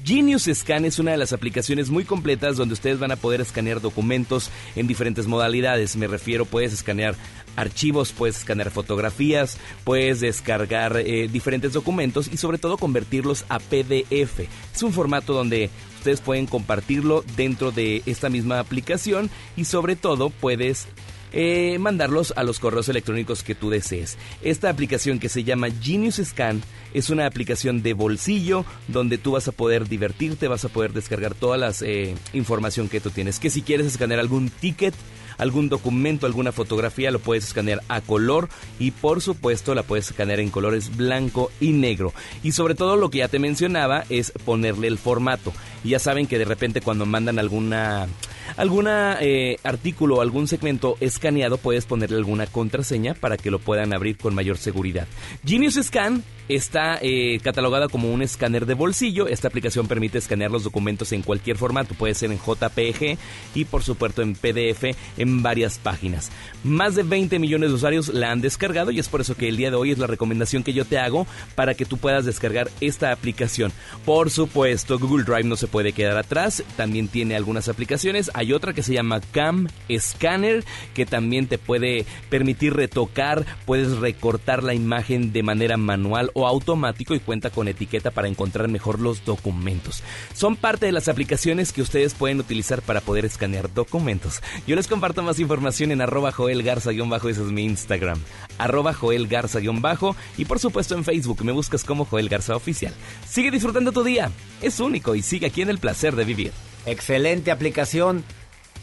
Genius 0.06 0.48
Scan 0.54 0.84
es 0.84 1.00
una 1.00 1.10
de 1.10 1.16
las 1.16 1.32
aplicaciones 1.32 1.90
muy 1.90 2.04
completas 2.04 2.56
donde 2.56 2.74
ustedes 2.74 3.00
van 3.00 3.10
a 3.10 3.16
poder 3.16 3.40
escanear 3.40 3.80
documentos 3.80 4.50
en 4.76 4.86
diferentes 4.86 5.26
modalidades. 5.26 5.96
Me 5.96 6.06
refiero, 6.06 6.44
puedes 6.44 6.72
escanear 6.72 7.16
archivos, 7.56 8.12
puedes 8.12 8.38
escanear 8.38 8.70
fotografías, 8.70 9.58
puedes 9.84 10.20
descargar 10.20 10.96
eh, 10.98 11.28
diferentes 11.28 11.72
documentos 11.72 12.28
y 12.32 12.36
sobre 12.36 12.58
todo 12.58 12.76
convertirlos 12.76 13.44
a 13.48 13.58
PDF. 13.58 14.40
Es 14.74 14.82
un 14.82 14.92
formato 14.92 15.32
donde 15.32 15.70
ustedes 15.98 16.20
pueden 16.20 16.46
compartirlo 16.46 17.24
dentro 17.36 17.72
de 17.72 18.02
esta 18.06 18.28
misma 18.28 18.60
aplicación 18.60 19.30
y 19.56 19.64
sobre 19.64 19.96
todo 19.96 20.30
puedes 20.30 20.86
eh, 21.32 21.78
mandarlos 21.78 22.32
a 22.36 22.44
los 22.44 22.60
correos 22.60 22.88
electrónicos 22.88 23.42
que 23.42 23.54
tú 23.54 23.68
desees. 23.68 24.16
Esta 24.42 24.70
aplicación 24.70 25.18
que 25.18 25.28
se 25.28 25.44
llama 25.44 25.68
Genius 25.82 26.20
Scan 26.24 26.62
es 26.94 27.10
una 27.10 27.26
aplicación 27.26 27.82
de 27.82 27.92
bolsillo 27.92 28.64
donde 28.88 29.18
tú 29.18 29.32
vas 29.32 29.48
a 29.48 29.52
poder 29.52 29.88
divertirte, 29.88 30.48
vas 30.48 30.64
a 30.64 30.68
poder 30.68 30.92
descargar 30.92 31.34
toda 31.34 31.58
la 31.58 31.74
eh, 31.82 32.14
información 32.32 32.88
que 32.88 33.00
tú 33.00 33.10
tienes. 33.10 33.38
Que 33.38 33.50
si 33.50 33.62
quieres 33.62 33.86
escanear 33.86 34.20
algún 34.20 34.48
ticket, 34.48 34.94
algún 35.38 35.68
documento, 35.68 36.26
alguna 36.26 36.52
fotografía, 36.52 37.10
lo 37.10 37.18
puedes 37.18 37.44
escanear 37.44 37.82
a 37.88 38.00
color 38.00 38.48
y 38.78 38.90
por 38.90 39.20
supuesto 39.20 39.74
la 39.74 39.82
puedes 39.82 40.08
escanear 40.08 40.40
en 40.40 40.50
colores 40.50 40.96
blanco 40.96 41.50
y 41.60 41.72
negro. 41.72 42.12
Y 42.42 42.52
sobre 42.52 42.74
todo 42.74 42.96
lo 42.96 43.10
que 43.10 43.18
ya 43.18 43.28
te 43.28 43.38
mencionaba 43.38 44.04
es 44.08 44.32
ponerle 44.44 44.88
el 44.88 44.98
formato. 44.98 45.52
Ya 45.84 45.98
saben 45.98 46.26
que 46.26 46.38
de 46.38 46.44
repente 46.44 46.80
cuando 46.80 47.06
mandan 47.06 47.38
alguna 47.38 48.08
alguna 48.56 49.18
eh, 49.20 49.58
artículo 49.64 50.16
o 50.16 50.20
algún 50.20 50.48
segmento 50.48 50.96
escaneado 51.00 51.58
puedes 51.58 51.86
ponerle 51.86 52.16
alguna 52.16 52.46
contraseña 52.46 53.14
para 53.14 53.36
que 53.36 53.50
lo 53.50 53.58
puedan 53.58 53.94
abrir 53.94 54.16
con 54.16 54.34
mayor 54.34 54.58
seguridad. 54.58 55.06
Genius 55.44 55.78
Scan 55.82 56.22
está 56.48 56.98
eh, 57.02 57.40
catalogada 57.42 57.88
como 57.88 58.12
un 58.12 58.22
escáner 58.22 58.66
de 58.66 58.74
bolsillo. 58.74 59.26
Esta 59.26 59.48
aplicación 59.48 59.88
permite 59.88 60.18
escanear 60.18 60.50
los 60.50 60.64
documentos 60.64 61.12
en 61.12 61.22
cualquier 61.22 61.56
formato, 61.56 61.94
puede 61.94 62.14
ser 62.14 62.30
en 62.30 62.38
JPG 62.38 63.18
y 63.54 63.64
por 63.64 63.82
supuesto 63.82 64.22
en 64.22 64.34
PDF 64.34 64.96
en 65.16 65.42
varias 65.42 65.78
páginas. 65.78 66.30
Más 66.62 66.94
de 66.94 67.02
20 67.02 67.38
millones 67.38 67.70
de 67.70 67.74
usuarios 67.74 68.08
la 68.08 68.30
han 68.30 68.40
descargado 68.40 68.90
y 68.90 68.98
es 68.98 69.08
por 69.08 69.20
eso 69.20 69.36
que 69.36 69.48
el 69.48 69.56
día 69.56 69.70
de 69.70 69.76
hoy 69.76 69.90
es 69.90 69.98
la 69.98 70.06
recomendación 70.06 70.62
que 70.62 70.72
yo 70.72 70.84
te 70.84 70.98
hago 70.98 71.26
para 71.54 71.74
que 71.74 71.84
tú 71.84 71.98
puedas 71.98 72.24
descargar 72.24 72.70
esta 72.80 73.12
aplicación. 73.12 73.72
Por 74.04 74.30
supuesto, 74.30 74.98
Google 74.98 75.24
Drive 75.24 75.44
no 75.44 75.56
se 75.56 75.66
puede 75.66 75.92
quedar 75.92 76.16
atrás, 76.16 76.62
también 76.76 77.08
tiene 77.08 77.36
algunas 77.36 77.68
aplicaciones. 77.68 78.30
Otra 78.52 78.72
que 78.72 78.82
se 78.82 78.94
llama 78.94 79.20
Cam 79.32 79.68
Scanner 79.96 80.64
que 80.94 81.06
también 81.06 81.46
te 81.46 81.58
puede 81.58 82.06
permitir 82.30 82.74
retocar, 82.74 83.44
puedes 83.64 83.98
recortar 83.98 84.62
la 84.62 84.74
imagen 84.74 85.32
de 85.32 85.42
manera 85.42 85.76
manual 85.76 86.30
o 86.34 86.46
automático 86.46 87.14
y 87.14 87.20
cuenta 87.20 87.50
con 87.50 87.68
etiqueta 87.68 88.10
para 88.10 88.28
encontrar 88.28 88.68
mejor 88.68 89.00
los 89.00 89.24
documentos. 89.24 90.02
Son 90.34 90.56
parte 90.56 90.86
de 90.86 90.92
las 90.92 91.08
aplicaciones 91.08 91.72
que 91.72 91.82
ustedes 91.82 92.14
pueden 92.14 92.40
utilizar 92.40 92.82
para 92.82 93.00
poder 93.00 93.24
escanear 93.24 93.72
documentos. 93.72 94.42
Yo 94.66 94.76
les 94.76 94.88
comparto 94.88 95.22
más 95.22 95.38
información 95.38 95.90
en 95.92 96.00
arroba 96.00 96.32
Joel 96.32 96.62
Garza-bajo, 96.62 97.28
ese 97.28 97.42
es 97.42 97.52
mi 97.52 97.64
Instagram. 97.64 98.20
Arroba 98.58 98.94
Joel 98.94 99.28
Garza-bajo 99.28 100.16
y 100.38 100.44
por 100.44 100.58
supuesto 100.58 100.94
en 100.94 101.04
Facebook 101.04 101.44
me 101.44 101.52
buscas 101.52 101.84
como 101.84 102.04
Joel 102.04 102.28
Garza 102.28 102.56
Oficial. 102.56 102.92
Sigue 103.28 103.50
disfrutando 103.50 103.92
tu 103.92 104.02
día, 104.02 104.30
es 104.62 104.80
único 104.80 105.14
y 105.14 105.22
sigue 105.22 105.46
aquí 105.46 105.62
en 105.62 105.70
el 105.70 105.78
placer 105.78 106.16
de 106.16 106.24
vivir. 106.24 106.52
Excelente 106.86 107.50
aplicación. 107.50 108.24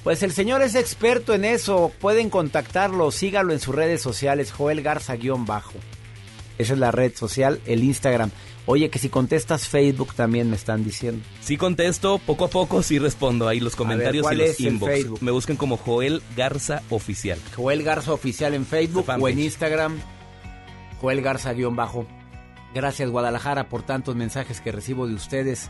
Pues 0.03 0.21
el 0.21 0.33
señor 0.33 0.61
es 0.61 0.75
experto 0.75 1.33
en 1.33 1.45
eso. 1.45 1.91
Pueden 1.99 2.29
contactarlo, 2.29 3.11
sígalo 3.11 3.53
en 3.53 3.59
sus 3.59 3.73
redes 3.73 4.01
sociales, 4.01 4.51
Joel 4.51 4.81
Garza-bajo. 4.81 5.75
Esa 6.57 6.73
es 6.73 6.79
la 6.79 6.91
red 6.91 7.15
social, 7.15 7.61
el 7.65 7.83
Instagram. 7.83 8.29
Oye, 8.65 8.89
que 8.89 8.99
si 8.99 9.09
contestas 9.09 9.67
Facebook 9.67 10.13
también 10.13 10.49
me 10.49 10.55
están 10.55 10.83
diciendo. 10.83 11.25
Sí 11.41 11.57
contesto, 11.57 12.19
poco 12.19 12.45
a 12.45 12.47
poco 12.49 12.81
sí 12.83 12.99
respondo 12.99 13.47
ahí 13.47 13.59
los 13.59 13.75
comentarios 13.75 14.25
ver, 14.25 14.37
y 14.37 14.47
los 14.47 14.59
inbox. 14.59 15.21
Me 15.21 15.31
buscan 15.31 15.57
como 15.57 15.77
Joel 15.77 16.21
Garza 16.35 16.81
Oficial. 16.89 17.39
Joel 17.55 17.83
Garza 17.83 18.13
Oficial 18.13 18.53
en 18.53 18.65
Facebook 18.65 19.05
o 19.07 19.27
en 19.27 19.39
Instagram. 19.39 19.99
Joel 21.01 21.21
Garza-bajo. 21.21 22.07
Gracias 22.73 23.09
Guadalajara 23.09 23.69
por 23.69 23.83
tantos 23.83 24.15
mensajes 24.15 24.61
que 24.61 24.71
recibo 24.71 25.07
de 25.07 25.13
ustedes. 25.13 25.69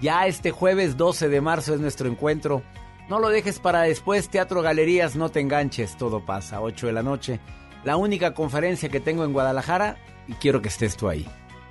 Ya 0.00 0.26
este 0.26 0.50
jueves 0.50 0.96
12 0.96 1.28
de 1.28 1.40
marzo 1.40 1.74
es 1.74 1.80
nuestro 1.80 2.08
encuentro. 2.08 2.62
No 3.08 3.18
lo 3.18 3.28
dejes 3.28 3.58
para 3.58 3.82
después, 3.82 4.28
Teatro 4.30 4.62
Galerías, 4.62 5.14
no 5.14 5.28
te 5.28 5.40
enganches, 5.40 5.96
todo 5.96 6.24
pasa, 6.24 6.62
8 6.62 6.86
de 6.86 6.92
la 6.92 7.02
noche. 7.02 7.40
La 7.84 7.96
única 7.96 8.32
conferencia 8.32 8.88
que 8.88 9.00
tengo 9.00 9.24
en 9.24 9.32
Guadalajara 9.32 9.98
y 10.26 10.32
quiero 10.34 10.62
que 10.62 10.68
estés 10.68 10.96
tú 10.96 11.08
ahí. 11.08 11.26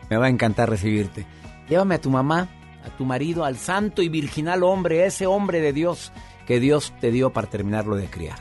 Me 0.10 0.18
va 0.18 0.28
a 0.28 0.30
encantar 0.30 0.70
recibirte. 0.70 1.26
Llévame 1.68 1.96
a 1.96 2.02
tu 2.02 2.12
mamá, 2.12 2.50
a 2.86 2.90
tu 2.98 3.06
marido, 3.06 3.46
al 3.46 3.58
santo 3.58 4.04
y 4.04 4.10
virginal 4.10 4.64
hombre, 4.64 5.06
ese 5.06 5.26
hombre 5.26 5.60
de 5.60 5.74
Dios 5.74 6.12
que 6.46 6.60
Dios 6.60 6.94
te 7.00 7.10
dio 7.10 7.32
para 7.32 7.50
terminarlo 7.50 7.96
de 7.96 8.08
criar. 8.08 8.38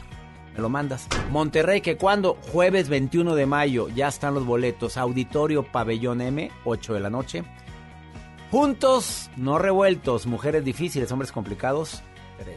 Me 0.54 0.60
lo 0.60 0.68
mandas. 0.68 1.08
Monterrey, 1.30 1.80
que 1.80 1.96
cuando 1.96 2.36
jueves 2.52 2.88
21 2.88 3.34
de 3.34 3.46
mayo 3.46 3.88
ya 3.88 4.08
están 4.08 4.34
los 4.34 4.44
boletos. 4.44 4.98
Auditorio 4.98 5.62
Pabellón 5.62 6.20
M, 6.20 6.50
8 6.64 6.94
de 6.94 7.00
la 7.00 7.08
noche. 7.08 7.42
Juntos, 8.50 9.30
no 9.38 9.58
revueltos. 9.58 10.26
Mujeres 10.26 10.62
difíciles, 10.62 11.10
hombres 11.10 11.32
complicados. 11.32 12.02
3. 12.38 12.56